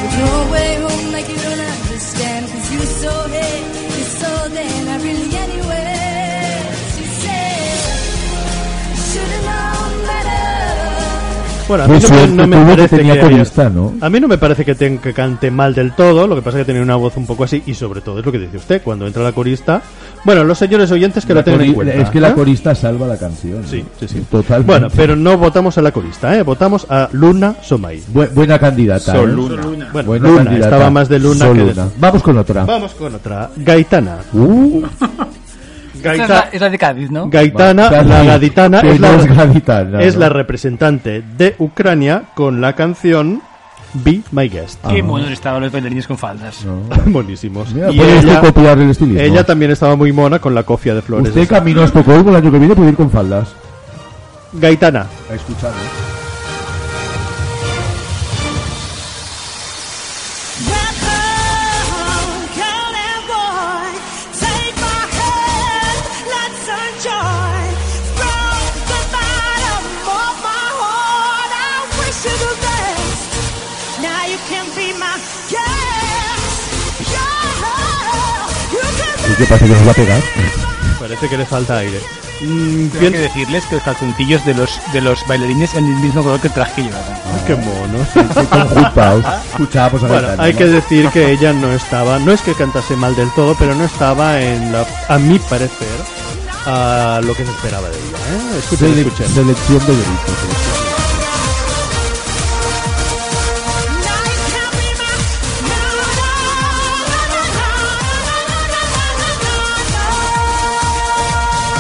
Bueno, 11.73 11.85
a 11.85 11.89
mí 11.89 11.99
no 12.37 12.47
me, 12.47 12.57
no 12.57 12.67
que 12.67 12.77
parece 12.77 12.97
que 12.99 13.71
¿no? 13.71 13.95
A 14.03 14.11
mí 14.11 14.21
no 14.21 14.29
me 14.29 14.37
parece 14.39 14.65
que, 14.65 14.75
ten- 14.75 14.99
que 14.99 15.15
cante 15.15 15.51
mal 15.51 15.75
del 15.75 15.93
todo, 15.93 16.27
lo 16.27 16.35
que 16.37 16.43
pasa 16.43 16.59
es 16.59 16.63
que 16.63 16.73
tiene 16.73 16.83
una 16.83 16.97
voz 16.97 17.17
un 17.17 17.27
poco 17.27 17.45
así 17.45 17.63
y 17.67 17.73
sobre 17.73 18.03
todo 18.03 18.19
es 18.19 18.27
lo 18.27 18.31
que 18.31 18.39
dice 18.39 18.59
usted, 18.59 18.83
cuando 18.83 19.07
entra 19.07 19.23
la 19.23 19.33
corista. 19.33 19.81
Bueno, 20.25 20.45
los 20.45 20.59
señores 20.59 20.91
oyentes 20.91 21.25
que 21.25 21.33
La 21.33 21.41
lo 21.41 21.45
tengan 21.45 21.63
en 21.63 21.73
cuenta. 21.75 21.95
Es 21.95 22.11
que 22.11 22.21
la 22.21 22.29
¿eh? 22.29 22.35
corista 22.35 22.75
salva 22.75 23.07
la 23.07 23.17
canción. 23.17 23.65
Sí, 23.67 23.83
sí, 23.99 24.07
sí. 24.07 24.23
Totalmente. 24.31 24.71
Bueno, 24.71 24.89
pero 24.95 25.17
no 25.17 25.39
votamos 25.39 25.79
a 25.79 25.83
la 25.83 25.93
corista, 25.93 26.37
¿eh? 26.37 26.43
Votamos 26.43 26.87
a 26.91 27.09
Luna 27.13 27.55
Somay. 27.63 28.03
Bu- 28.13 28.31
buena 28.33 28.59
candidata. 28.59 29.13
¿eh? 29.17 29.21
Soluna. 29.21 29.63
Bueno, 29.93 30.07
Buena 30.09 30.29
Luna, 30.29 30.45
candidata. 30.45 30.67
estaba 30.77 30.91
más 30.91 31.09
de 31.09 31.19
Luna 31.19 31.47
que 31.47 31.53
de- 31.55 31.75
Soluna. 31.75 31.89
Vamos 31.99 32.23
con 32.23 32.39
otra. 32.39 32.65
Vamos 32.67 32.93
con 32.93 33.15
otra. 33.15 33.51
Gaitana. 33.57 34.19
Uh, 34.33 34.83
Esa 36.11 36.23
es, 36.23 36.29
la, 36.29 36.41
es 36.53 36.61
la 36.61 36.71
de 36.71 36.79
Cádiz, 36.79 37.11
¿no? 37.11 37.29
Gaitana, 37.29 37.91
la 38.03 38.25
gaditana, 38.25 38.81
es, 38.81 39.01
no 39.01 39.09
la, 39.09 39.15
es 39.17 39.27
gaditana, 39.27 40.01
es 40.03 40.15
¿no? 40.15 40.21
la 40.21 40.29
representante 40.29 41.23
de 41.37 41.55
Ucrania 41.59 42.25
con 42.35 42.61
la 42.61 42.75
canción 42.75 43.43
Be 43.95 44.21
My 44.31 44.49
Guest. 44.49 44.81
Qué 44.89 45.03
buenos 45.03 45.31
estaban 45.31 45.63
los 45.63 45.71
bailarines 45.73 46.07
con 46.07 46.17
faldas. 46.19 46.65
Buenísimos. 47.07 47.73
Mira, 47.75 47.91
Y 47.91 48.01
ella, 48.01 48.41
copiar 48.41 48.79
el 48.79 48.91
estilismo. 48.91 49.21
ella 49.21 49.45
también 49.45 49.71
estaba 49.71 49.97
muy 49.97 50.13
mona 50.13 50.39
con 50.39 50.55
la 50.55 50.63
cofia 50.63 50.95
de 50.95 51.03
flores. 51.03 51.29
Usted 51.29 51.49
camino 51.49 51.83
a 51.83 51.85
Estocolmo 51.85 52.31
el 52.31 52.37
año 52.37 52.51
que 52.51 52.59
viene 52.59 52.75
puede 52.75 52.91
ir 52.91 52.97
con 52.97 53.11
faldas. 53.11 53.55
Gaitana. 54.55 55.07
A 55.31 55.35
escuchar, 55.35 55.71
¿eh? 55.71 56.22
You 79.43 79.49
can 79.49 79.59
¿Y 79.59 79.61
qué 79.61 79.65
pasa? 79.65 79.65
¿Que 79.65 79.71
nos 79.73 79.87
va 79.87 79.91
a 79.91 79.95
pegar? 79.95 80.23
Parece 81.01 81.29
que 81.29 81.37
le 81.37 81.47
falta 81.47 81.79
aire. 81.79 82.01
Mm, 82.43 82.89
Tengo 82.89 83.01
bien- 83.01 83.13
que 83.13 83.19
decirles 83.19 83.65
que 83.67 83.75
los 83.77 83.85
calzoncillos 83.85 84.45
de 84.45 84.55
los, 84.55 84.81
de 84.93 85.01
los 85.01 85.27
bailarines 85.29 85.75
en 85.75 85.85
el 85.87 85.95
mismo 85.97 86.23
color 86.23 86.41
que 86.41 86.49
el 86.49 86.55
traje 86.55 86.73
que 86.77 86.83
llevaban. 86.83 87.19
Qué 87.47 87.55
mono. 87.55 88.07
Conjuntaos. 88.51 89.25
Escuchábamos 89.53 90.03
a 90.05 90.07
Bueno, 90.07 90.23
Gaitana, 90.29 90.43
hay 90.45 90.53
¿no? 90.53 90.59
que 90.59 90.67
decir 90.67 91.09
que 91.11 91.31
ella 91.33 91.53
no 91.53 91.73
estaba, 91.73 92.19
no 92.19 92.33
es 92.33 92.41
que 92.43 92.55
cantase 92.55 92.97
mal 92.97 93.15
del 93.17 93.31
todo, 93.33 93.55
pero 93.59 93.75
no 93.75 93.85
estaba 93.85 94.41
en 94.41 94.73
la, 94.73 94.87
a 95.09 95.19
mi 95.19 95.39
parecer, 95.39 95.89
a 96.67 97.21
lo 97.23 97.35
que 97.35 97.45
se 97.45 97.51
esperaba 97.53 97.89
de 97.89 97.97
ella. 97.97 98.19
¿eh? 98.19 98.59
Escuchen, 98.59 98.89
Sele- 98.95 99.01
escuchen. 99.07 99.27
Selección 99.29 99.79
de 99.81 99.87
delitos. 99.93 100.72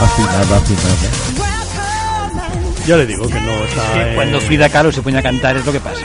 Afinada, 0.02 0.56
afinada. 0.56 1.08
Ya 2.86 2.96
le 2.96 3.06
digo 3.06 3.28
que 3.28 3.40
no 3.40 3.52
está 3.64 3.92
Que 3.94 4.08
en- 4.08 4.14
cuando 4.16 4.40
Frida 4.40 4.68
Kahlo 4.68 4.90
se 4.90 5.02
pone 5.02 5.18
a 5.18 5.22
cantar 5.22 5.56
es 5.56 5.64
lo 5.64 5.70
que 5.72 5.78
pasa. 5.80 6.00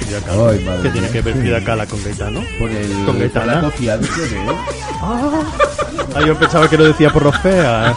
Frida 0.00 0.20
Kahlo. 0.20 0.48
Ay, 0.48 0.64
madre 0.64 0.82
¿Qué 0.82 0.88
tiene 0.90 1.08
que 1.10 1.20
ver 1.20 1.34
Frida 1.34 1.62
Kahlo 1.62 1.86
con 1.86 2.02
Gaetano? 2.02 2.40
Por 2.58 2.70
el 2.70 3.04
Con 3.04 3.18
la 3.18 3.60
de 3.98 4.06
ese, 4.06 4.44
¿no? 4.46 4.56
Ah, 6.14 6.20
yo 6.26 6.34
pensaba 6.38 6.68
que 6.68 6.78
lo 6.78 6.84
decía 6.84 7.10
por 7.10 7.24
lo 7.24 7.32
fea. 7.32 7.94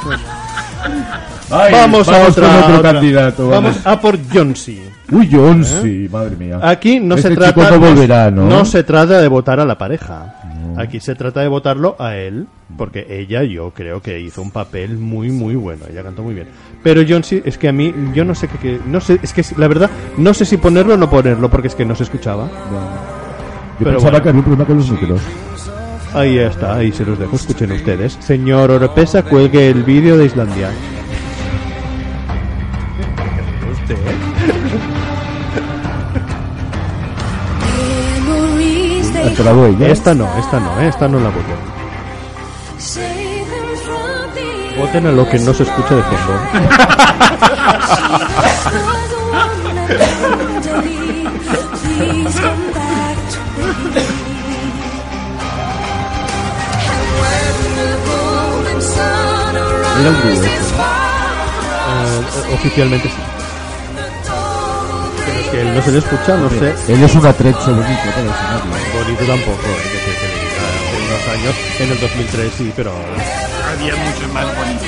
Ay, 1.51 1.71
vamos, 1.71 2.07
a 2.07 2.11
vamos 2.11 2.29
otra, 2.29 2.47
con 2.47 2.63
otro 2.63 2.77
otra. 2.79 2.91
candidato, 2.93 3.47
Vamos 3.49 3.75
vamos. 3.83 3.87
a 3.87 4.01
por 4.01 4.17
Jonsi. 4.33 4.81
Uy, 5.11 5.29
Jonsi, 5.31 6.09
madre 6.11 6.35
mía. 6.35 6.59
Aquí 6.61 6.99
no 6.99 7.15
Este 7.15 7.29
se 7.29 7.35
trata 7.35 7.71
no 7.71 7.79
volverá, 7.79 8.31
¿no? 8.31 8.45
no 8.47 8.65
se 8.65 8.83
trata 8.83 9.21
de 9.21 9.27
votar 9.27 9.59
a 9.59 9.65
la 9.65 9.77
pareja. 9.77 10.35
Aquí 10.77 10.99
se 10.99 11.15
trata 11.15 11.41
de 11.41 11.47
votarlo 11.47 11.95
a 11.99 12.15
él, 12.17 12.47
porque 12.77 13.05
ella 13.09 13.43
yo 13.43 13.71
creo 13.71 14.01
que 14.01 14.19
hizo 14.19 14.41
un 14.41 14.51
papel 14.51 14.97
muy 14.97 15.29
muy 15.31 15.55
bueno, 15.55 15.85
ella 15.89 16.03
cantó 16.03 16.23
muy 16.23 16.33
bien. 16.33 16.47
Pero 16.83 17.01
Jonsi 17.07 17.41
es 17.45 17.57
que 17.57 17.67
a 17.69 17.71
mí 17.71 17.93
yo 18.13 18.25
no 18.25 18.35
sé 18.35 18.47
qué 18.47 18.57
qué- 18.57 18.79
no 18.85 18.99
sé, 19.01 19.19
es 19.21 19.33
que 19.33 19.43
la 19.57 19.67
verdad 19.67 19.89
no 20.17 20.33
sé 20.33 20.45
si 20.45 20.57
ponerlo 20.57 20.93
o 20.95 20.97
no 20.97 21.09
ponerlo 21.09 21.49
porque 21.49 21.67
es 21.69 21.75
que 21.75 21.85
no 21.85 21.95
se 21.95 22.03
escuchaba. 22.03 22.45
Yo 22.47 23.79
Pero 23.79 23.91
pensaba 23.91 24.11
bueno. 24.11 24.23
que 24.23 24.29
había 24.29 24.39
un 24.39 24.45
problema 24.45 24.65
con 24.65 24.77
los 24.77 24.89
micros. 24.91 25.21
Ahí 26.13 26.37
está, 26.37 26.75
ahí 26.75 26.91
se 26.93 27.03
los 27.05 27.19
dejo, 27.19 27.35
escuchen 27.35 27.71
ustedes. 27.73 28.13
Señor 28.21 28.71
Oropesa, 28.71 29.23
cuelgue 29.23 29.69
el 29.69 29.83
vídeo 29.83 30.17
de 30.17 30.25
Islandia. 30.25 30.69
Usted, 33.71 33.97
Entrado 39.25 39.65
ella. 39.67 39.87
Esta 39.87 40.13
no, 40.13 40.27
esta 40.37 40.59
no, 40.59 40.79
eh, 40.79 40.87
esta 40.87 41.07
no 41.07 41.19
la 41.19 41.29
voten. 41.29 41.55
Voten 44.77 45.07
a 45.07 45.11
lo 45.11 45.27
que 45.29 45.39
no 45.39 45.53
se 45.53 45.63
escucha 45.63 45.95
de 45.95 46.03
fondo. 46.03 46.41
Era 59.97 60.09
un 60.09 60.27
esto, 60.27 60.45
Eh, 61.87 62.49
eh, 62.49 62.53
oficialmente 62.53 63.07
sí. 63.07 63.34
Que 65.51 65.61
él 65.61 65.73
no 65.75 65.81
se 65.81 65.91
le 65.91 65.99
escucha, 65.99 66.35
no 66.37 66.49
sé. 66.49 66.73
Él 66.91 67.03
es 67.03 67.15
un 67.15 67.25
atrecho 67.25 67.59
bonito 67.67 68.01
para 68.05 68.21
el 68.21 68.29
escenario. 68.29 68.71
Bonito 68.93 69.23
tampoco, 69.25 69.67
eh, 69.67 69.83
que 69.91 69.97
se- 69.99 70.15
que 70.19 70.27
hace 70.65 70.95
unos 71.05 71.23
años, 71.39 71.55
en 71.79 71.91
el 71.91 71.99
2003 71.99 72.51
sí, 72.57 72.73
pero 72.75 72.91
Había 72.91 73.95
muchos 73.95 74.33
más 74.33 74.45
bonitos. 74.45 74.87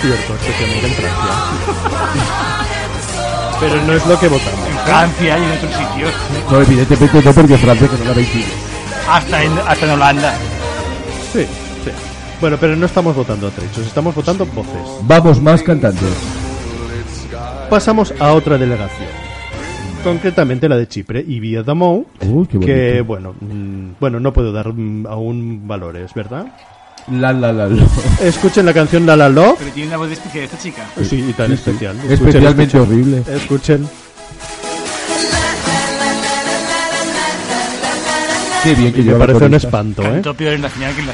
cierto, 0.00 0.34
especialmente 0.34 0.86
en 0.86 0.92
Francia. 0.94 1.34
Pero 3.60 3.76
no 3.86 3.92
es 3.94 4.04
lo 4.06 4.18
que 4.18 4.28
votamos. 4.28 4.66
En 4.68 4.78
Francia 4.84 5.38
y 5.38 5.42
en 5.44 5.50
otros 5.52 5.72
sitios. 5.72 6.12
No, 6.50 6.60
evidentemente 6.60 7.22
no, 7.22 7.32
porque 7.32 7.56
Francia 7.58 7.88
que 7.88 7.96
no 7.98 8.04
la 8.04 8.10
habéis 8.10 8.34
ido. 8.34 8.46
Hasta 9.08 9.42
en, 9.42 9.58
hasta 9.66 9.86
en 9.86 9.90
Holanda. 9.92 10.34
Sí, 11.32 11.46
sí. 11.84 11.90
Bueno, 12.40 12.56
pero 12.60 12.74
no 12.76 12.84
estamos 12.86 13.14
votando 13.16 13.46
a 13.46 13.50
trechos, 13.50 13.86
estamos 13.86 14.14
votando 14.14 14.44
voces. 14.46 14.80
Vamos, 15.02 15.40
más 15.40 15.62
cantantes. 15.62 16.02
Pasamos 17.74 18.14
a 18.20 18.32
otra 18.34 18.56
delegación. 18.56 19.08
Concretamente 20.04 20.68
la 20.68 20.76
de 20.76 20.86
Chipre 20.86 21.24
y 21.26 21.40
Vía 21.40 21.64
Damou, 21.64 22.06
Uy, 22.20 22.46
qué 22.46 22.56
bonito. 22.56 22.60
que 22.60 23.00
bueno, 23.00 23.34
mm, 23.40 23.94
bueno, 23.98 24.20
no 24.20 24.32
puedo 24.32 24.52
dar 24.52 24.72
mm, 24.72 25.08
aún 25.08 25.66
valores, 25.66 26.14
¿verdad? 26.14 26.46
La, 27.10 27.32
la, 27.32 27.52
la, 27.52 27.66
la. 27.66 27.84
Escuchen 28.22 28.64
la 28.64 28.72
canción 28.72 29.04
La 29.06 29.16
La 29.16 29.28
Lo. 29.28 29.56
Pero 29.58 29.72
tiene 29.72 29.88
una 29.88 29.96
voz 29.96 30.12
especial 30.12 30.44
esta 30.44 30.56
chica. 30.56 30.86
Sí, 31.02 31.24
y 31.28 31.32
tan 31.32 31.48
Sí, 31.48 31.56
sí. 31.56 31.62
especial. 31.70 31.96
Escuchen, 31.96 32.12
Especialmente 32.12 32.62
escuchen. 32.78 32.80
horrible. 32.80 33.22
Escuchen. 33.34 33.88
Qué 38.62 38.74
bien 38.76 38.92
que 38.92 39.02
Me 39.02 39.14
parece 39.14 39.44
un 39.46 39.54
espanto, 39.54 40.02
¿eh? 40.04 40.22
Peor 40.38 40.52
en 40.54 40.62
la 40.62 40.68
final 40.68 40.94
que 40.94 41.00
en 41.00 41.06
la. 41.08 41.12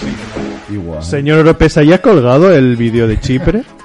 Igual. 0.71 1.03
Señor 1.03 1.39
Oropesa, 1.39 1.83
¿ya 1.83 1.95
ha 1.95 1.99
colgado 2.03 2.53
el 2.55 2.77
vídeo 2.77 3.09
de 3.09 3.19
Chipre? 3.19 3.63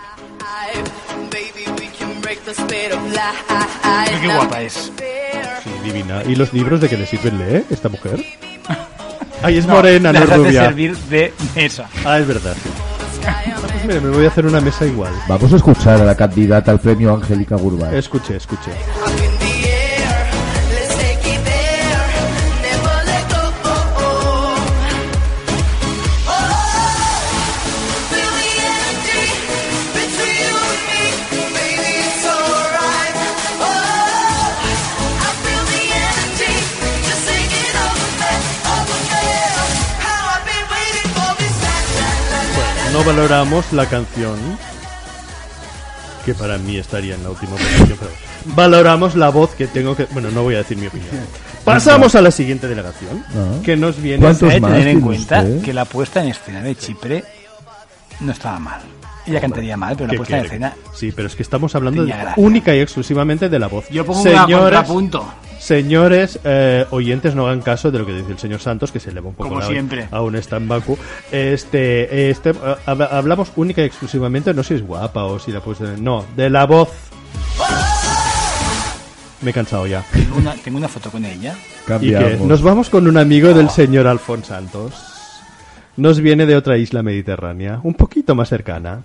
Pero 4.06 4.22
qué 4.22 4.28
guapa 4.28 4.62
es. 4.62 4.92
Sí, 5.64 5.70
divina. 5.84 6.22
¿Y 6.28 6.36
los 6.36 6.54
libros 6.54 6.82
de 6.82 6.90
qué 6.90 6.98
le 6.98 7.06
sirven 7.06 7.38
leer 7.40 7.66
esta 7.70 7.90
mujer? 7.90 8.24
Ay, 9.42 9.58
es 9.58 9.66
No, 9.68 9.74
morena, 9.76 10.12
no 10.14 10.20
es 10.20 10.30
rubia. 10.36 10.64
servir 10.66 10.96
de 10.98 11.34
mesa. 11.56 11.88
Ah, 12.06 12.20
es 12.20 12.28
verdad. 12.28 12.56
sí. 12.64 12.70
Ah, 13.28 13.42
pues 13.62 13.86
mira, 13.86 14.02
me 14.02 14.10
voy 14.10 14.26
a 14.26 14.28
hacer 14.28 14.46
una 14.46 14.62
mesa 14.62 14.86
igual. 14.86 15.14
Vamos 15.28 15.52
a 15.54 15.56
escuchar 15.56 16.02
a 16.02 16.06
la 16.06 16.16
candidata 16.16 16.72
al 16.72 16.80
premio 16.80 17.14
Angélica 17.14 17.56
Gurbay. 17.56 17.96
Escuche, 17.98 18.36
escuche. 18.36 18.72
No 42.96 43.04
valoramos 43.04 43.74
la 43.74 43.86
canción 43.88 44.38
que 46.26 46.34
para 46.34 46.58
mí 46.58 46.78
estaría 46.78 47.16
en 47.16 47.24
la 47.24 47.30
última 47.30 47.52
posición, 47.52 47.98
pero 48.00 48.12
valoramos 48.56 49.16
la 49.16 49.30
voz 49.30 49.52
que 49.52 49.68
tengo 49.68 49.96
que... 49.96 50.06
Bueno, 50.06 50.32
no 50.32 50.44
voy 50.44 50.56
a 50.56 50.60
decir 50.60 50.78
mi 50.78 50.88
opinión. 50.88 51.12
Pasamos 51.66 52.16
a 52.16 52.22
la 52.22 52.32
siguiente 52.32 52.68
delegación, 52.68 53.24
Ah. 53.36 53.60
que 53.64 53.76
nos 53.76 54.02
viene... 54.02 54.22
¿Cuántos 54.22 54.50
Hay 54.50 54.62
que 54.62 54.66
tener 54.68 54.88
en 54.88 55.02
cuenta 55.02 55.42
usted? 55.42 55.62
que 55.62 55.74
la 55.74 55.86
puesta 55.86 56.24
en 56.24 56.30
escena 56.30 56.62
de 56.62 56.76
Chipre 56.76 57.24
no 58.22 58.32
estaba 58.32 58.60
mal. 58.60 58.82
Ella 59.28 59.42
cantaría 59.42 59.76
mal, 59.76 59.96
pero 59.96 60.08
la 60.08 60.12
¿Qué 60.12 60.18
puesta 60.18 60.38
en 60.40 60.46
escena 60.46 60.74
Sí, 60.94 61.12
pero 61.12 61.28
es 61.28 61.36
que 61.36 61.44
estamos 61.44 61.76
hablando 61.76 62.06
de- 62.06 62.14
única 62.38 62.74
y 62.74 62.80
exclusivamente 62.80 63.50
de 63.50 63.60
la 63.60 63.68
voz. 63.68 63.90
Yo 63.90 64.06
pongo 64.06 64.22
un 64.22 64.34
contrapunto. 64.52 65.28
Señores 65.66 66.40
eh, 66.44 66.86
oyentes, 66.92 67.34
no 67.34 67.48
hagan 67.48 67.60
caso 67.64 67.90
de 67.90 67.98
lo 67.98 68.06
que 68.06 68.14
dice 68.14 68.32
el 68.34 68.38
señor 68.38 68.60
Santos, 68.60 68.92
que 68.92 69.00
se 69.00 69.10
eleva 69.10 69.30
un 69.30 69.34
poco 69.34 69.50
Como 69.50 69.62
la- 69.62 69.66
siempre. 69.66 70.08
Aún 70.12 70.36
está 70.36 70.58
en 70.58 70.68
Baku. 70.68 70.96
Este, 71.32 72.30
este, 72.30 72.52
eh, 72.52 72.54
hab- 72.86 73.08
hablamos 73.12 73.52
única 73.56 73.82
y 73.82 73.86
exclusivamente, 73.86 74.54
no 74.54 74.62
si 74.62 74.76
es 74.76 74.84
guapa 74.86 75.24
o 75.24 75.40
si 75.40 75.52
la 75.52 75.62
puedes 75.62 76.00
No, 76.00 76.24
de 76.36 76.52
la 76.52 76.68
voz. 76.68 76.90
Me 79.42 79.50
he 79.50 79.54
cansado 79.56 79.88
ya. 79.88 80.04
Tengo 80.14 80.38
una, 80.38 80.54
tengo 80.54 80.78
una 80.78 80.88
foto 80.88 81.10
con 81.10 81.26
ella. 81.26 81.56
¿Y 81.56 81.56
qué? 81.56 81.86
Cambiamos. 81.88 82.48
Nos 82.48 82.62
vamos 82.62 82.92
con 82.92 83.08
un 83.08 83.18
amigo 83.18 83.52
del 83.56 83.72
señor 83.72 84.06
Alfonso 84.06 84.50
Santos. 84.54 84.94
Nos 85.98 86.20
viene 86.22 86.46
de 86.46 86.56
otra 86.58 86.78
isla 86.78 87.02
mediterránea, 87.02 87.80
un 87.82 87.96
poquito 87.96 88.36
más 88.36 88.50
cercana. 88.50 89.02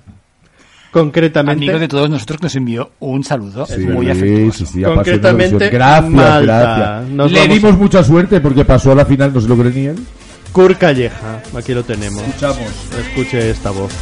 Concretamente. 0.91 1.65
Amigo 1.67 1.79
de 1.79 1.87
todos 1.89 2.11
nosotros 2.11 2.39
que 2.41 2.47
nos 2.47 2.57
envió 2.57 2.91
un 3.01 3.23
saludo 3.23 3.65
Sí, 3.67 3.79
muy 3.79 4.11
afectuoso. 4.11 4.67
sí, 4.67 4.73
sí, 4.75 4.83
Concretamente. 4.83 5.71
Gracias, 5.71 6.11
Malta. 6.11 6.41
gracias. 6.41 7.09
Nos 7.11 7.31
Le 7.33 7.47
dimos 7.49 7.75
a- 7.75 7.77
mucha 7.77 8.03
suerte 8.05 8.41
porque 8.41 8.65
pasó 8.65 8.93
a 8.93 8.95
la 8.97 9.05
final, 9.05 9.33
no 9.33 9.41
se 9.41 9.49
lo 9.49 9.55
él. 9.63 9.97
Kurt 10.53 10.79
Calleja, 10.79 11.41
aquí 11.57 11.73
lo 11.75 11.85
tenemos. 11.85 12.21
Escuchamos. 12.23 12.69
Escuche 13.07 13.51
esta 13.51 13.71
voz. 13.71 13.93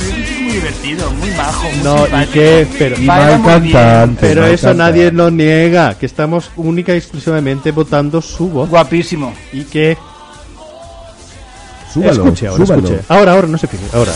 Es 0.00 0.40
muy 0.40 0.52
divertido, 0.54 1.08
muy 1.12 1.30
bajo, 1.30 1.68
muy 1.70 1.82
No, 1.84 1.96
¿y 1.98 2.00
simpático. 2.02 2.32
qué? 2.32 2.66
Pero, 2.78 2.96
Y 2.98 3.02
mal 3.04 3.42
cantante. 3.44 4.18
pero 4.26 4.40
mal 4.42 4.50
eso 4.50 4.66
cantante. 4.66 4.92
nadie 4.98 5.12
lo 5.12 5.30
niega, 5.30 5.94
que 5.94 6.06
estamos 6.06 6.50
única 6.56 6.92
y 6.94 6.96
exclusivamente 6.98 7.70
votando 7.70 8.20
su 8.20 8.48
voz. 8.48 8.68
Guapísimo. 8.68 9.32
Y 9.52 9.62
que 9.62 9.96
Súbalo, 11.94 12.10
escuche 12.24 12.48
ahora, 12.48 12.64
súbalo. 12.66 12.82
escuche. 12.88 13.04
Ahora, 13.08 13.32
ahora, 13.34 13.46
no 13.46 13.58
se 13.58 13.66
fije, 13.68 13.84
ahora. 13.92 14.12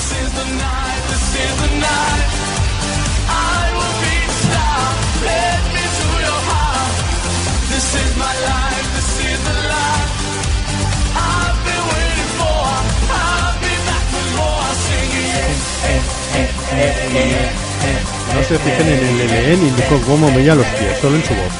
No 18.34 18.42
se 18.42 18.58
fijen 18.58 18.86
en 18.86 18.98
el 18.98 19.56
LN 19.56 19.76
ni 19.76 19.82
con 19.82 20.00
cómo 20.02 20.30
me 20.30 20.42
los 20.44 20.66
pies, 20.66 20.98
solo 21.00 21.16
en 21.16 21.24
su 21.24 21.34
voz. 21.34 21.52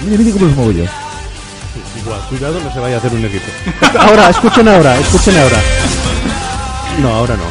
Mire, 0.00 0.18
mire 0.18 0.32
cómo 0.32 0.46
los 0.46 0.56
muevo 0.56 0.72
yo. 0.72 0.84
Igual, 2.02 2.20
cuidado, 2.28 2.60
no 2.60 2.72
se 2.72 2.78
vaya 2.78 2.96
a 2.96 2.98
hacer 2.98 3.12
un 3.12 3.24
equipo. 3.24 3.46
Ahora, 3.98 4.30
escuchen 4.30 4.68
ahora, 4.68 4.96
escuchen 4.98 5.38
ahora. 5.38 5.58
No, 6.98 7.08
ahora 7.14 7.36
no. 7.36 7.44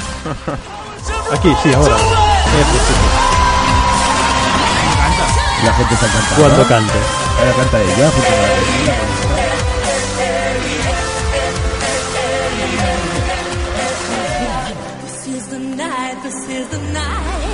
Aquí, 1.36 1.56
sí, 1.64 1.74
ahora. 1.74 1.96
Eso, 1.96 2.78
sí, 2.88 2.94
La 5.66 5.74
gente 5.74 5.94
está 5.94 6.06
encantada. 6.08 6.36
Cuando 6.36 6.68
cante. 6.68 7.00
Ahora 7.40 7.54
canta 7.54 7.82
ella, 7.82 8.12
junto 8.12 8.30
con 8.30 8.42
la 8.42 9.19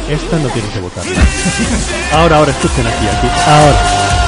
Esta 0.10 0.38
no 0.38 0.50
tiene 0.50 0.70
que 0.70 0.80
votar. 0.80 1.04
Ahora, 2.14 2.38
ahora, 2.38 2.52
escuchen 2.52 2.86
aquí, 2.86 3.08
aquí. 3.08 3.28
Ahora. 3.48 4.25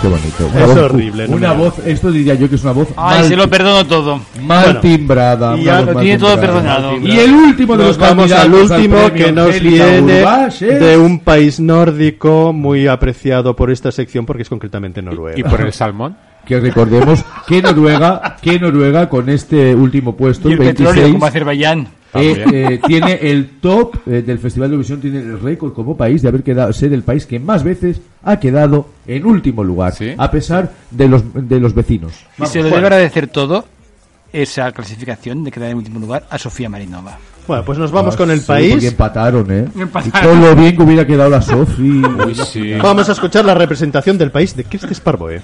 Qué 0.00 0.08
bonito, 0.08 0.34
qué 0.38 0.44
bonito. 0.44 0.58
Es 0.64 0.66
voz- 0.66 0.78
horrible, 0.90 1.28
no 1.28 1.36
Una 1.36 1.52
voz, 1.52 1.78
esto 1.86 2.10
diría 2.10 2.34
yo 2.34 2.48
que 2.48 2.56
es 2.56 2.62
una 2.62 2.72
voz 2.72 2.88
Ay, 2.96 3.20
mal, 3.20 3.28
se 3.28 3.36
lo 3.36 3.48
perdono 3.48 3.86
todo. 3.86 4.20
mal 4.42 4.64
Bueno, 4.64 4.80
timbrada. 4.80 5.56
y 5.56 5.62
una 5.62 5.64
ya 5.64 5.80
lo 5.82 6.00
tiene 6.00 6.18
todo 6.18 6.40
perdonado. 6.40 6.96
Y 6.98 7.18
el 7.18 7.32
último 7.32 7.76
de 7.76 7.84
Nos 7.84 7.98
los 7.98 7.98
vamos 7.98 8.32
al 8.32 8.52
último 8.54 8.96
premio 8.96 9.12
que 9.12 9.32
nos 9.32 9.60
viene 9.60 10.24
de 10.58 10.96
un 10.98 11.20
país 11.20 11.60
nórdico 11.60 12.52
muy 12.52 12.86
apreciado 12.88 13.54
por 13.54 13.70
esta 13.70 13.92
sección 13.92 14.26
porque 14.26 14.42
es 14.42 14.48
concretamente 14.48 15.00
Noruega. 15.02 15.38
¿Y 15.38 15.42
por 15.42 15.60
el 15.60 15.72
salmón? 15.72 16.16
que 16.44 16.60
recordemos 16.60 17.24
que 17.48 17.62
Noruega, 17.62 18.36
que 18.42 18.58
Noruega 18.60 19.08
con 19.08 19.30
este 19.30 19.74
último 19.74 20.14
puesto, 20.14 20.50
Y 20.50 20.52
el 20.52 20.60
el 20.60 20.66
petróleo, 20.68 20.92
26, 20.92 21.12
como 21.14 21.24
Azerbaiyán. 21.26 21.88
Eh, 22.14 22.44
eh, 22.52 22.80
tiene 22.86 23.18
el 23.22 23.58
top 23.60 23.96
eh, 24.06 24.22
del 24.22 24.38
Festival 24.38 24.70
de 24.70 24.74
Eurovisión, 24.74 25.00
tiene 25.00 25.18
el 25.20 25.40
récord 25.40 25.72
como 25.72 25.96
país 25.96 26.22
de 26.22 26.28
haber 26.28 26.42
quedado, 26.42 26.72
ser 26.72 26.92
el 26.92 27.02
país 27.02 27.26
que 27.26 27.38
más 27.40 27.62
veces 27.64 28.00
ha 28.22 28.38
quedado 28.38 28.88
en 29.06 29.26
último 29.26 29.62
lugar, 29.64 29.94
¿Sí? 29.94 30.14
a 30.16 30.30
pesar 30.30 30.72
de 30.90 31.08
los, 31.08 31.22
de 31.34 31.60
los 31.60 31.74
vecinos. 31.74 32.12
Y 32.42 32.46
se 32.46 32.58
lo 32.58 32.64
debe 32.66 32.78
agradecer 32.78 33.26
todo 33.28 33.64
esa 34.32 34.70
clasificación 34.72 35.44
de 35.44 35.50
quedar 35.52 35.70
en 35.70 35.76
último 35.76 36.00
lugar 36.00 36.26
a 36.30 36.38
Sofía 36.38 36.68
Marinova. 36.68 37.18
Bueno, 37.46 37.62
pues 37.64 37.78
nos 37.78 37.92
vamos 37.92 38.14
Ah, 38.14 38.18
con 38.18 38.30
el 38.30 38.38
sí, 38.40 38.44
Porque 38.46 38.62
país. 38.70 38.84
empataron, 38.84 39.52
¿eh? 39.52 39.68
Empataron. 39.78 40.08
Y 40.08 40.26
con 40.26 40.40
lo 40.40 40.56
bien 40.56 40.76
que 40.76 40.82
hubiera 40.82 41.06
quedado 41.06 41.28
la 41.30 41.42
Sofi. 41.42 42.02
Sí. 42.50 42.72
Vamos 42.82 43.08
a 43.08 43.12
escuchar 43.12 43.44
la 43.44 43.54
representación 43.54 44.16
del 44.16 44.30
país 44.30 44.56
de 44.56 44.64
Cristi 44.64 44.94
Sparboe. 44.94 45.42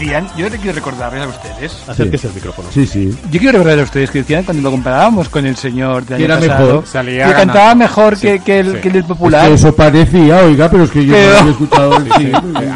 Decían, 0.00 0.26
yo 0.36 0.48
le 0.48 0.56
quiero 0.58 0.74
recordarles 0.74 1.22
a 1.22 1.28
ustedes. 1.28 1.72
Acérquese 1.86 2.28
al 2.28 2.34
micrófono. 2.34 2.68
Sí, 2.72 2.86
sí. 2.86 3.10
Yo 3.30 3.38
quiero 3.38 3.52
recordarles 3.52 3.82
a 3.82 3.84
ustedes 3.84 4.10
que 4.10 4.18
decían 4.18 4.44
cuando 4.44 4.62
lo 4.62 4.70
comparábamos 4.70 5.28
con 5.28 5.46
el 5.46 5.56
señor 5.56 6.04
Que 6.04 6.14
año 6.14 6.24
era 6.24 6.38
pasado, 6.40 6.66
mejor. 6.66 6.86
Salía 6.86 7.12
que 7.26 7.30
ganando. 7.32 7.52
cantaba 7.52 7.74
mejor 7.74 8.16
Sí, 8.16 8.26
que, 8.26 8.38
que 8.40 8.60
el, 8.60 8.72
sí. 8.72 8.78
que 8.80 8.88
el 8.88 8.92
del 8.94 9.02
Es 9.02 9.08
popular. 9.08 9.48
que 9.48 9.54
eso 9.54 9.74
parecía, 9.74 10.38
oiga, 10.44 10.70
pero 10.70 10.84
es 10.84 10.90
que 10.90 11.04
yo 11.06 11.12
Pero- 11.14 11.32
no 11.32 11.38
había 11.38 11.50
escuchado 11.52 11.96
el 11.96 12.04
sí. 12.18 12.32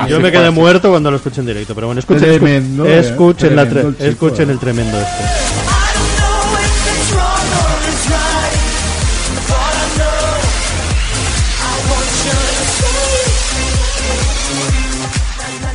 Yo 0.08 0.20
me 0.20 0.32
quedé 0.32 0.50
muerto 0.50 0.90
cuando 0.90 1.10
lo 1.10 1.16
escuché 1.16 1.40
en 1.40 1.46
directo, 1.46 1.74
pero 1.74 1.86
bueno, 1.88 2.00
escuchen, 2.00 2.22
escu- 2.28 2.38
Tremendo, 2.38 2.86
eh, 2.86 2.98
escuchen, 3.00 3.56
la 3.56 3.64
tre- 3.64 3.68
tremendo 3.70 3.88
el 3.88 3.96
chico, 4.12 4.26
escuchen 4.26 4.48
eh. 4.48 4.52
el 4.52 4.58
tremendo 4.58 4.98
este. 4.98 5.53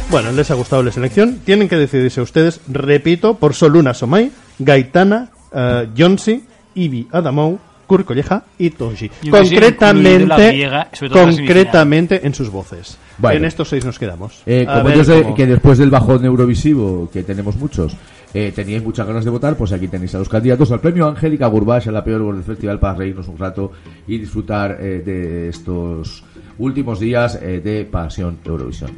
Bueno, 0.09 0.31
les 0.31 0.49
ha 0.49 0.55
gustado 0.55 0.81
la 0.81 0.91
selección. 0.91 1.39
Tienen 1.45 1.69
que 1.69 1.75
decidirse 1.75 2.21
ustedes, 2.21 2.61
repito, 2.67 3.35
por 3.35 3.53
Soluna 3.53 3.93
Somay, 3.93 4.31
Gaitana, 4.57 5.29
eh, 5.53 5.87
Jonsi, 5.95 6.43
Ibi 6.73 7.07
Adamou, 7.11 7.59
Kurt 7.85 8.05
Colleja 8.05 8.43
y 8.57 8.71
Toji. 8.71 9.09
Concretamente, 9.29 10.67
concretamente 11.11 12.25
en 12.25 12.33
sus 12.33 12.49
voces. 12.49 12.97
Bueno. 13.19 13.37
En 13.37 13.45
estos 13.45 13.69
seis 13.69 13.85
nos 13.85 13.99
quedamos. 13.99 14.41
Eh, 14.45 14.65
como 14.65 14.83
ver 14.83 14.97
yo 14.97 15.03
sé 15.03 15.21
cómo- 15.23 15.35
que 15.35 15.45
después 15.45 15.77
del 15.77 15.89
bajón 15.91 16.23
eurovisivo, 16.25 17.09
que 17.11 17.23
tenemos 17.23 17.55
muchos, 17.57 17.95
eh, 18.33 18.51
teníais 18.55 18.83
muchas 18.83 19.05
ganas 19.07 19.25
de 19.25 19.31
votar, 19.31 19.55
pues 19.57 19.71
aquí 19.73 19.87
tenéis 19.87 20.13
a 20.15 20.19
los 20.19 20.29
candidatos 20.29 20.71
al 20.71 20.79
premio 20.79 21.07
Angélica 21.07 21.47
Gurbash, 21.47 21.87
a 21.87 21.91
la 21.91 22.03
peor 22.03 22.21
voz 22.23 22.35
del 22.35 22.43
festival, 22.43 22.79
para 22.79 22.95
reírnos 22.95 23.27
un 23.27 23.37
rato 23.37 23.71
y 24.07 24.17
disfrutar 24.17 24.77
eh, 24.79 25.01
de 25.05 25.49
estos 25.49 26.23
últimos 26.57 26.99
días 26.99 27.39
eh, 27.41 27.59
de 27.63 27.85
Pasión 27.85 28.37
Eurovisión. 28.45 28.91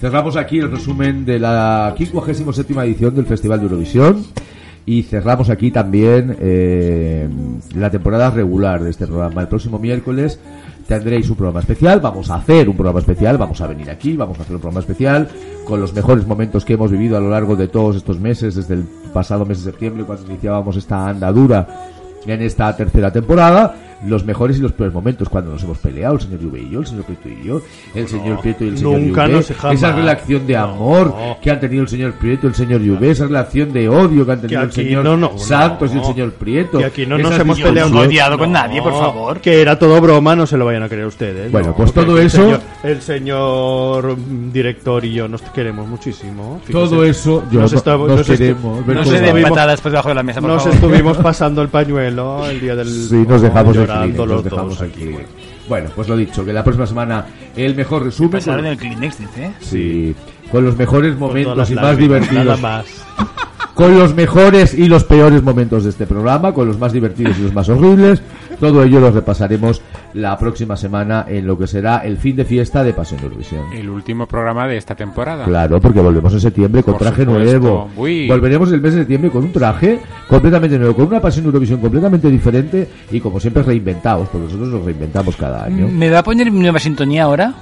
Cerramos 0.00 0.36
aquí 0.36 0.60
el 0.60 0.70
resumen 0.70 1.24
de 1.24 1.40
la 1.40 1.92
57 1.96 2.72
edición 2.84 3.16
del 3.16 3.26
Festival 3.26 3.58
de 3.58 3.64
Eurovisión. 3.64 4.24
Y 4.86 5.02
cerramos 5.02 5.50
aquí 5.50 5.70
también 5.70 6.36
eh, 6.40 7.28
la 7.74 7.90
temporada 7.90 8.30
regular 8.30 8.82
de 8.82 8.90
este 8.90 9.06
programa. 9.06 9.42
El 9.42 9.48
próximo 9.48 9.78
miércoles 9.78 10.38
tendréis 10.86 11.28
un 11.28 11.36
programa 11.36 11.60
especial. 11.60 12.00
Vamos 12.00 12.30
a 12.30 12.36
hacer 12.36 12.68
un 12.68 12.76
programa 12.76 13.00
especial. 13.00 13.36
Vamos 13.38 13.60
a 13.60 13.66
venir 13.66 13.90
aquí. 13.90 14.16
Vamos 14.16 14.38
a 14.38 14.42
hacer 14.42 14.54
un 14.54 14.62
programa 14.62 14.80
especial 14.80 15.28
con 15.66 15.80
los 15.80 15.92
mejores 15.92 16.26
momentos 16.26 16.64
que 16.64 16.74
hemos 16.74 16.92
vivido 16.92 17.16
a 17.16 17.20
lo 17.20 17.30
largo 17.30 17.56
de 17.56 17.66
todos 17.66 17.96
estos 17.96 18.20
meses, 18.20 18.54
desde 18.54 18.74
el 18.74 18.84
pasado 19.12 19.44
mes 19.44 19.64
de 19.64 19.72
septiembre, 19.72 20.04
cuando 20.04 20.30
iniciábamos 20.30 20.76
esta 20.76 21.08
andadura 21.08 21.66
en 22.24 22.40
esta 22.40 22.74
tercera 22.76 23.12
temporada. 23.12 23.87
Los 24.06 24.24
mejores 24.24 24.58
y 24.58 24.60
los 24.60 24.72
peores 24.72 24.94
momentos, 24.94 25.28
cuando 25.28 25.50
nos 25.52 25.62
hemos 25.64 25.78
peleado, 25.78 26.14
el 26.14 26.20
señor 26.20 26.40
Juve 26.42 26.60
y 26.62 26.70
yo, 26.70 26.80
el 26.80 26.86
señor 26.86 27.04
Prieto 27.04 27.28
y 27.28 27.44
yo, 27.46 27.60
el 27.94 28.08
señor 28.08 28.40
Prieto 28.40 28.64
y 28.64 28.68
el 28.68 28.78
señor 28.78 29.00
nunca, 29.00 29.22
Juve, 29.24 29.34
no 29.34 29.42
sé, 29.42 29.54
jamás. 29.54 29.76
esa 29.76 29.92
relación 29.92 30.46
de 30.46 30.56
amor 30.56 31.14
que 31.42 31.50
han 31.50 31.60
tenido 31.60 31.82
el 31.82 31.88
señor 31.88 32.12
Prieto 32.12 32.46
y 32.46 32.50
el 32.50 32.54
señor 32.54 32.80
Juve, 32.86 33.10
esa 33.10 33.24
relación 33.26 33.72
de 33.72 33.88
odio 33.88 34.24
que 34.24 34.32
han 34.32 34.40
tenido 34.40 34.60
el 34.62 34.66
aquí 34.68 34.74
señor 34.84 35.04
no, 35.04 35.16
no, 35.16 35.36
Santos 35.38 35.92
y 35.94 35.98
el 35.98 36.04
señor 36.04 36.32
Prieto. 36.32 36.78
Que 36.78 36.84
aquí 36.84 37.06
no 37.06 37.18
nos 37.18 37.38
hemos 37.38 37.60
peleado 37.60 37.90
no 37.90 38.00
odiado 38.00 38.38
con 38.38 38.52
nadie, 38.52 38.80
por 38.82 38.92
favor. 38.92 39.40
Que 39.40 39.60
era 39.60 39.78
todo 39.78 40.00
broma, 40.00 40.36
no 40.36 40.46
se 40.46 40.56
lo 40.56 40.64
vayan 40.64 40.84
a 40.84 40.88
creer 40.88 41.06
ustedes. 41.06 41.50
Bueno, 41.50 41.68
no, 41.68 41.74
pues 41.76 41.92
todo 41.92 42.18
el 42.18 42.26
eso- 42.26 42.42
señor- 42.42 42.60
el 42.84 43.02
señor 43.02 44.16
director 44.52 45.04
y 45.04 45.12
yo 45.14 45.28
nos 45.28 45.42
queremos 45.42 45.86
muchísimo. 45.88 46.60
Fíjese. 46.64 46.72
Todo 46.72 47.04
eso, 47.04 47.42
yo 47.50 47.60
Nos 47.60 47.72
no- 47.72 47.78
estamos- 47.78 48.08
nos 48.08 48.18
nos 48.18 48.26
queremos 48.38 48.86
No 48.86 49.04
se 49.04 49.20
den 49.20 49.42
patadas 49.42 49.80
por 49.80 49.90
debajo 49.92 50.08
de 50.10 50.14
la 50.14 50.22
mesa, 50.22 50.40
por 50.40 50.50
Nos 50.50 50.62
favor. 50.62 50.74
estuvimos 50.76 51.16
pasando 51.18 51.62
el 51.62 51.68
pañuelo 51.68 52.46
el 52.48 52.60
día 52.60 52.74
del. 52.76 52.88
Sí, 52.88 53.24
nos 53.28 53.42
dejamos 53.42 53.76
Kleenex, 53.92 54.26
los 54.28 54.44
dejamos 54.44 54.78
dos 54.78 54.82
aquí. 54.88 55.10
Bueno, 55.68 55.90
pues 55.94 56.08
lo 56.08 56.16
dicho, 56.16 56.44
que 56.44 56.52
la 56.52 56.64
próxima 56.64 56.86
semana 56.86 57.26
el 57.56 57.74
mejor 57.74 58.04
resumen. 58.04 58.32
Pasaron 58.32 58.60
con- 58.62 58.66
el 58.72 58.78
Kleenex, 58.78 59.18
dice. 59.18 59.52
Sí, 59.60 60.14
con 60.50 60.64
los 60.64 60.76
mejores 60.76 61.16
momentos 61.16 61.70
y 61.70 61.74
más 61.74 61.96
divertidos. 61.96 62.44
Nada 62.44 62.56
más. 62.56 62.86
Con 63.74 63.96
los 63.96 64.12
mejores 64.14 64.74
y 64.74 64.88
los 64.88 65.04
peores 65.04 65.42
momentos 65.42 65.84
de 65.84 65.90
este 65.90 66.04
programa, 66.06 66.52
con 66.52 66.66
los 66.66 66.78
más 66.78 66.92
divertidos 66.92 67.38
y 67.38 67.42
los 67.42 67.54
más 67.54 67.68
horribles. 67.68 68.20
Todo 68.60 68.82
ello 68.82 68.98
lo 69.00 69.10
repasaremos 69.10 69.80
la 70.14 70.36
próxima 70.38 70.76
semana 70.76 71.24
en 71.28 71.46
lo 71.46 71.56
que 71.56 71.66
será 71.66 71.98
el 71.98 72.16
fin 72.16 72.34
de 72.36 72.44
fiesta 72.44 72.82
de 72.82 72.92
Pasión 72.92 73.20
de 73.20 73.26
Eurovisión. 73.26 73.72
El 73.72 73.88
último 73.88 74.26
programa 74.26 74.66
de 74.66 74.76
esta 74.76 74.94
temporada. 74.94 75.44
Claro, 75.44 75.80
porque 75.80 76.00
volvemos 76.00 76.32
en 76.32 76.40
septiembre 76.40 76.82
con 76.82 76.94
Por 76.94 77.02
traje 77.02 77.24
supuesto. 77.24 77.60
nuevo. 77.60 77.88
Uy. 77.96 78.26
Volveremos 78.26 78.72
el 78.72 78.80
mes 78.80 78.94
de 78.94 79.00
septiembre 79.00 79.30
con 79.30 79.44
un 79.44 79.52
traje 79.52 80.00
completamente 80.28 80.78
nuevo, 80.78 80.94
con 80.94 81.06
una 81.06 81.20
Pasión 81.20 81.44
Eurovisión 81.46 81.80
completamente 81.80 82.28
diferente 82.30 82.88
y 83.10 83.20
como 83.20 83.38
siempre 83.38 83.62
reinventados, 83.62 84.28
porque 84.28 84.46
nosotros 84.46 84.68
nos 84.68 84.84
reinventamos 84.84 85.36
cada 85.36 85.64
año. 85.64 85.88
¿Me 85.88 86.10
va 86.10 86.18
a 86.20 86.22
poner 86.24 86.50
mi 86.50 86.60
nueva 86.60 86.78
sintonía 86.80 87.24
ahora? 87.24 87.54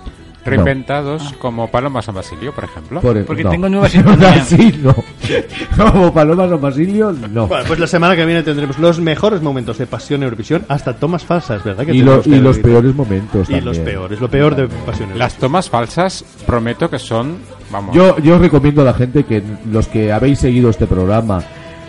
Reinventados 0.46 1.32
como 1.38 1.68
Paloma 1.70 2.00
San 2.02 2.14
Basilio, 2.14 2.52
por 2.54 2.64
ejemplo. 2.64 3.00
Por- 3.00 3.24
Porque 3.24 3.44
no. 3.44 3.50
tengo 3.50 3.68
nueva 3.68 3.88
sintonía. 3.88 4.32
Así 4.40 4.78
no. 4.82 4.94
Como 5.76 6.12
Palomas 6.14 6.50
o 6.52 6.58
Basilio, 6.58 7.12
no. 7.12 7.46
Bueno, 7.48 7.64
pues 7.66 7.78
la 7.80 7.86
semana 7.86 8.14
que 8.16 8.24
viene 8.24 8.42
tendremos 8.42 8.78
los 8.78 9.00
mejores 9.00 9.42
momentos 9.42 9.78
de 9.78 9.86
Pasión 9.86 10.22
Eurovisión, 10.22 10.64
hasta 10.68 10.94
tomas 10.94 11.24
falsas, 11.24 11.62
¿verdad? 11.64 11.84
Que 11.84 11.92
Y, 11.94 11.98
lo- 12.02 12.20
tenemos 12.20 12.26
y 12.26 12.30
que 12.30 12.36
los 12.40 12.58
peores 12.58 12.94
momentos 12.94 13.50
Y 13.50 13.54
los 13.60 13.76
también. 13.76 13.84
peores, 13.84 14.20
lo 14.20 14.30
peor 14.30 14.54
de 14.56 14.68
Pasión 14.68 14.84
Eurovisión. 15.10 15.18
Las 15.18 15.34
tomas 15.36 15.68
falsas, 15.68 16.24
prometo 16.46 16.88
que 16.88 16.98
son, 16.98 17.38
vamos, 17.70 17.94
Yo, 17.94 18.16
yo 18.18 18.36
os 18.36 18.40
recomiendo 18.40 18.82
a 18.82 18.84
la 18.84 18.94
gente 18.94 19.24
que 19.24 19.42
los 19.70 19.88
que 19.88 20.12
habéis 20.12 20.38
seguido 20.38 20.70
este 20.70 20.86
programa 20.86 21.42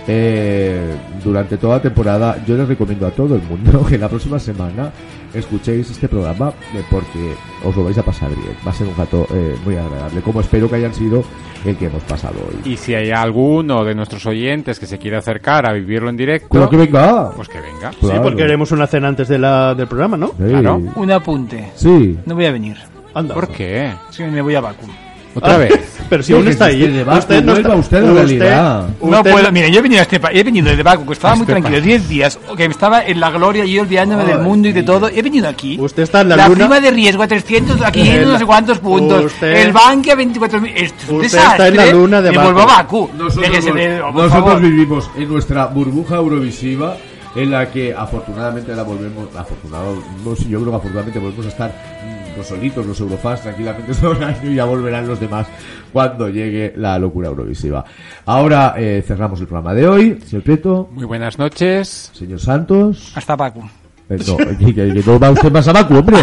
eh, 0.07 0.95
durante 1.23 1.57
toda 1.57 1.77
la 1.77 1.81
temporada, 1.81 2.37
yo 2.45 2.55
les 2.57 2.67
recomiendo 2.67 3.05
a 3.07 3.11
todo 3.11 3.35
el 3.35 3.41
mundo 3.43 3.85
que 3.89 3.97
la 3.97 4.07
próxima 4.09 4.39
semana 4.39 4.91
escuchéis 5.33 5.89
este 5.91 6.07
programa 6.07 6.53
eh, 6.73 6.81
porque 6.89 7.33
os 7.63 7.75
lo 7.75 7.83
vais 7.83 7.97
a 7.97 8.03
pasar 8.03 8.29
bien. 8.29 8.55
Va 8.65 8.71
a 8.71 8.73
ser 8.73 8.87
un 8.87 8.95
rato 8.95 9.27
eh, 9.33 9.55
muy 9.65 9.75
agradable, 9.75 10.21
como 10.21 10.41
espero 10.41 10.69
que 10.69 10.77
hayan 10.77 10.93
sido 10.93 11.23
el 11.65 11.75
que 11.75 11.87
hemos 11.87 12.03
pasado 12.03 12.35
hoy. 12.47 12.71
y 12.71 12.77
si 12.77 12.93
hay 12.95 13.11
alguno 13.11 13.83
de 13.83 13.93
nuestros 13.95 14.25
oyentes 14.25 14.79
que 14.79 14.85
se 14.85 14.97
quiere 14.97 15.17
acercar 15.17 15.65
a 15.65 15.73
vivirlo 15.73 16.09
en 16.09 16.15
directo, 16.15 16.47
Pero 16.51 16.69
que 16.69 16.77
venga. 16.77 17.31
pues 17.31 17.49
que 17.49 17.59
venga. 17.59 17.91
Sí, 17.99 18.07
porque 18.23 18.43
haremos 18.43 18.71
una 18.71 18.87
cena 18.87 19.09
antes 19.09 19.27
de 19.27 19.37
la, 19.39 19.75
del 19.75 19.87
programa, 19.87 20.15
¿no? 20.15 20.27
Sí. 20.27 20.43
Claro. 20.47 20.81
Un 20.95 21.11
apunte. 21.11 21.71
Sí. 21.75 22.17
No 22.25 22.35
voy 22.35 22.45
a 22.45 22.51
venir. 22.51 22.77
Anda. 23.13 23.33
¿Por 23.33 23.49
qué? 23.49 23.91
Sí, 24.11 24.23
me 24.23 24.41
voy 24.41 24.55
a 24.55 24.61
Baku. 24.61 24.85
¿Otra 25.35 25.53
Ah, 25.55 25.57
vez? 25.57 25.93
Pero 26.09 26.23
si 26.23 26.27
Sí, 26.27 26.33
aún 26.33 26.47
está 26.47 26.65
ahí. 26.65 26.81
usted 26.83 26.93
de 26.95 27.03
Baku, 27.03 27.19
usted 27.19 27.43
no 27.43 27.53
está, 27.53 27.75
usted 27.75 28.01
la 28.01 28.11
realidad. 28.13 28.87
No 29.01 29.17
usted- 29.17 29.31
puedo, 29.31 29.51
mira, 29.51 29.67
yo 29.67 29.79
he 29.79 29.81
venido, 29.81 29.99
a 29.99 30.03
este 30.03 30.21
he 30.31 30.43
venido 30.43 30.69
desde 30.69 30.81
Baku, 30.81 31.05
que 31.05 31.13
estaba 31.13 31.35
muy 31.35 31.41
Este 31.43 31.51
tranquilo, 31.53 31.75
país. 31.75 31.85
10 31.85 32.09
días, 32.09 32.39
que 32.55 32.65
estaba 32.65 33.03
en 33.05 33.19
la 33.19 33.29
gloria 33.29 33.65
y 33.65 33.73
yo 33.73 33.81
olvidándome 33.81 34.23
del 34.23 34.39
mundo 34.39 34.69
y 34.69 34.71
de 34.71 34.83
todo. 34.83 35.09
He 35.09 35.21
venido 35.21 35.49
aquí. 35.49 35.77
Usted 35.79 36.03
está 36.03 36.21
en 36.21 36.29
la, 36.29 36.37
La 36.37 36.47
luna. 36.47 36.59
prima 36.59 36.79
de 36.79 36.91
riesgo 36.91 37.23
a 37.23 37.27
300, 37.27 37.81
aquí 37.81 38.01
Eh, 38.07 38.23
no 38.25 38.37
sé 38.39 38.45
cuántos 38.45 38.79
puntos. 38.79 39.25
usted- 39.25 39.57
el 39.57 39.73
banque 39.73 40.11
a 40.11 40.15
24.000. 40.15 40.71
Esto 40.75 41.03
es 41.03 41.09
un 41.09 41.15
Usted 41.17 41.31
desastre. 41.37 41.51
está 41.51 41.67
en 41.67 41.75
la 41.77 41.85
luna 41.93 42.21
de 42.21 42.31
Me 42.31 42.37
Baku. 42.37 42.51
vuelvo 42.53 42.61
a 42.61 42.75
Baku. 42.77 43.09
Nosotros, 43.17 43.65
de- 43.75 43.99
nosotros 44.13 44.61
vivimos 44.61 45.09
en 45.17 45.27
nuestra 45.29 45.65
burbuja 45.67 46.15
eurovisiva 46.15 46.95
en 47.35 47.51
la 47.51 47.69
que 47.69 47.93
afortunadamente 47.93 48.73
la 48.73 48.81
volvemos 48.83 49.27
afortunado 49.35 50.01
no 50.25 50.35
sé, 50.35 50.45
yo 50.49 50.59
creo 50.61 50.71
que 50.71 50.77
afortunadamente 50.77 51.19
volvemos 51.19 51.45
a 51.45 51.49
estar 51.49 52.16
los 52.37 52.47
solitos 52.47 52.85
los 52.85 52.99
eurofans 52.99 53.41
tranquilamente 53.41 53.93
todo 54.01 54.13
el 54.13 54.23
año 54.23 54.51
y 54.51 54.55
ya 54.55 54.65
volverán 54.65 55.07
los 55.07 55.19
demás 55.19 55.47
cuando 55.91 56.29
llegue 56.29 56.73
la 56.77 56.97
locura 56.99 57.27
eurovisiva 57.29 57.83
ahora 58.25 58.75
eh, 58.77 59.03
cerramos 59.05 59.39
el 59.41 59.47
programa 59.47 59.73
de 59.73 59.87
hoy 59.87 60.19
señor 60.25 60.43
Prieto 60.43 60.89
Muy 60.93 61.05
buenas 61.05 61.37
noches. 61.39 62.11
señor 62.13 62.39
Santos 62.39 63.11
Hasta. 63.15 63.35
Eh, 64.09 64.17
no, 64.27 64.37
que, 64.37 64.57
que- 64.73 64.93
que 64.93 65.03
no 65.05 65.19
va 65.19 65.31
usted 65.31 65.51
más 65.51 65.67
a 65.67 65.73
Baku 65.73 65.95
hombre 65.95 66.17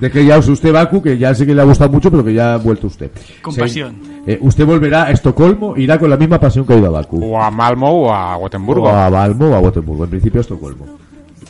Deje 0.00 0.24
ya 0.24 0.38
usted 0.38 0.72
Baku, 0.72 1.02
que 1.02 1.18
ya 1.18 1.34
sé 1.34 1.44
que 1.46 1.54
le 1.54 1.60
ha 1.60 1.64
gustado 1.64 1.90
mucho, 1.90 2.10
pero 2.10 2.24
que 2.24 2.32
ya 2.32 2.54
ha 2.54 2.56
vuelto 2.56 2.86
usted. 2.86 3.10
Con 3.42 3.52
Se- 3.52 3.60
pasión. 3.60 3.96
eh, 4.26 4.38
usted 4.40 4.64
volverá 4.64 5.04
a 5.04 5.10
Estocolmo, 5.10 5.76
irá 5.76 5.98
con 5.98 6.08
la 6.08 6.16
misma 6.16 6.40
pasión 6.40 6.66
que 6.66 6.72
ha 6.72 6.78
ido 6.78 6.86
a 6.86 6.90
Baku. 6.90 7.22
O 7.22 7.40
a 7.40 7.50
Malmo 7.50 7.90
o 7.90 8.12
a 8.12 8.34
Gotemburgo. 8.36 8.84
O 8.84 8.88
a 8.88 9.10
Malmo 9.10 9.50
o 9.50 9.54
a 9.54 9.58
Gotemburgo. 9.60 10.04
En 10.04 10.10
principio 10.10 10.40
a 10.40 10.42
Estocolmo. 10.42 10.86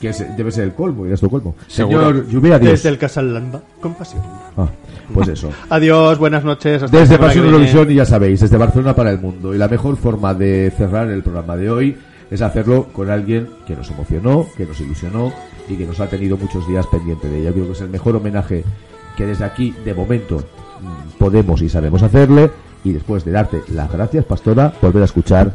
Que 0.04 0.10
es- 0.10 0.36
debe 0.36 0.52
ser 0.52 0.64
el 0.64 0.74
colmo, 0.74 1.04
a 1.04 1.08
Estocolmo. 1.14 1.54
Seguro. 1.66 1.98
Señor 2.08 2.28
Lluvia, 2.28 2.56
adiós. 2.56 2.72
Desde 2.72 2.90
el 2.90 2.98
Casalamba, 2.98 3.62
con 3.80 3.94
pasión. 3.94 4.20
Ah, 4.54 4.68
pues 5.14 5.28
eso. 5.28 5.48
Adiós, 5.70 6.18
buenas 6.18 6.44
noches. 6.44 6.82
Hasta 6.82 6.94
Desde 6.94 7.16
Pasión. 7.18 7.46
Eurovisión, 7.46 7.90
y 7.90 7.94
ya 7.94 8.04
sabéis, 8.04 8.40
desde 8.40 8.58
Barcelona 8.58 8.94
para 8.94 9.10
el 9.10 9.18
mundo. 9.18 9.54
Y 9.54 9.56
la 9.58 9.66
mejor 9.66 9.96
forma 9.96 10.34
de 10.34 10.70
cerrar 10.76 11.08
el 11.10 11.22
programa 11.22 11.56
de 11.56 11.70
hoy 11.70 11.96
es 12.30 12.42
hacerlo 12.42 12.88
con 12.92 13.08
alguien 13.10 13.48
que 13.66 13.74
nos 13.74 13.90
emocionó, 13.90 14.46
que 14.58 14.66
nos 14.66 14.78
ilusionó 14.78 15.32
y 15.70 15.76
que 15.76 15.86
nos 15.86 15.98
ha 16.00 16.06
tenido 16.06 16.36
muchos 16.36 16.68
días 16.68 16.86
pendiente 16.88 17.26
de 17.26 17.40
ella. 17.40 17.52
Creo 17.52 17.64
que 17.64 17.72
es 17.72 17.80
el 17.80 17.88
mejor 17.88 18.16
homenaje 18.16 18.62
que 19.16 19.24
desde 19.24 19.46
aquí, 19.46 19.74
de 19.86 19.94
momento, 19.94 20.36
mm, 20.36 21.16
podemos 21.18 21.62
y 21.62 21.70
sabemos 21.70 22.02
hacerle. 22.02 22.50
Y 22.84 22.92
después 22.92 23.24
de 23.24 23.32
darte 23.32 23.62
las 23.68 23.90
gracias, 23.90 24.26
Pastora, 24.26 24.70
volver 24.82 25.00
a 25.00 25.06
escuchar 25.06 25.54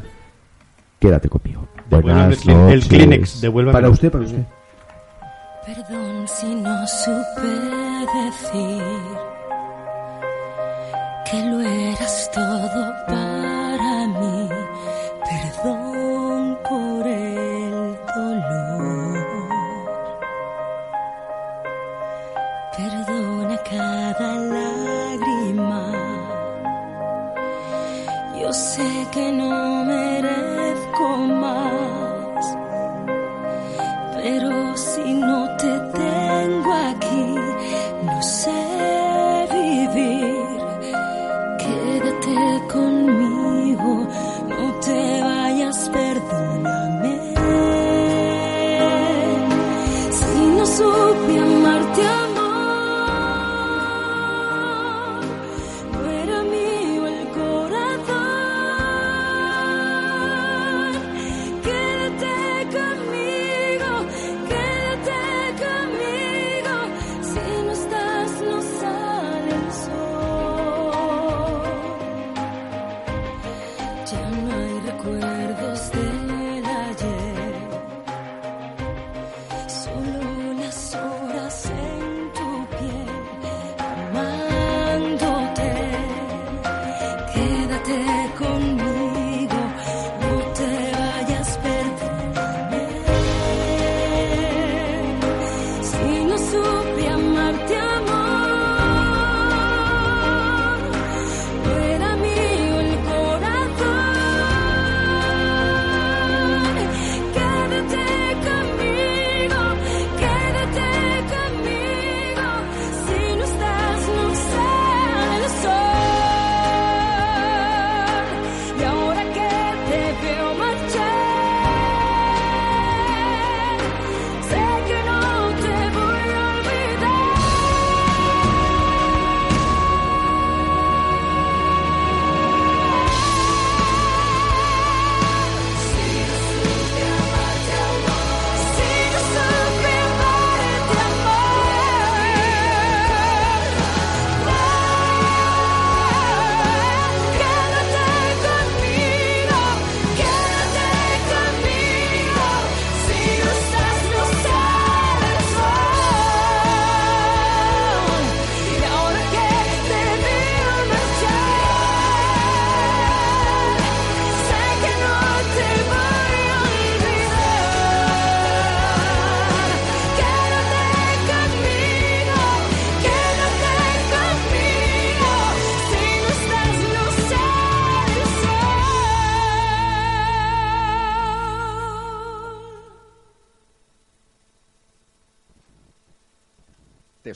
Quédate 1.00 1.30
conmigo. 1.30 1.68
Buenas 1.90 2.32
el 2.32 2.38
Kleenex, 2.40 2.70
el 2.70 2.76
noches. 2.76 2.88
Kleenex, 2.88 3.42
devuélveme. 3.42 3.74
Para 3.74 3.90
usted, 3.90 4.12
para 4.12 4.24
usted. 4.26 4.44
Perdón 5.66 6.28
si 6.28 6.56
no 6.56 6.88
supe 6.88 7.50
decir 8.24 8.84
que 11.30 11.46
lo 11.46 11.62
eras 11.62 12.32
todo 12.34 12.94
para 13.08 13.29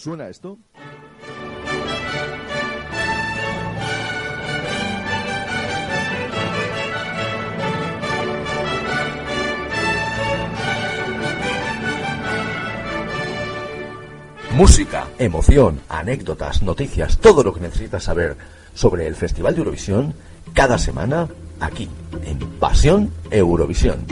suena 0.04 0.28
esto? 0.28 0.58
Música, 14.52 15.08
emoción, 15.18 15.80
anécdotas, 15.88 16.62
noticias, 16.62 17.18
todo 17.18 17.42
lo 17.42 17.54
que 17.54 17.62
necesitas 17.62 18.04
saber 18.04 18.36
sobre 18.76 19.08
el 19.08 19.16
Festival 19.16 19.56
de 19.56 19.60
Eurovisión 19.60 20.14
cada 20.54 20.78
semana 20.78 21.30
aquí 21.62 21.90
en 22.26 22.40
Pasión 22.60 23.12
Eurovisión. 23.32 24.06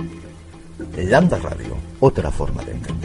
Lambda 0.95 1.38
Radio, 1.38 1.77
otra 1.99 2.31
forma 2.31 2.63
de 2.63 2.72
entender. 2.72 3.01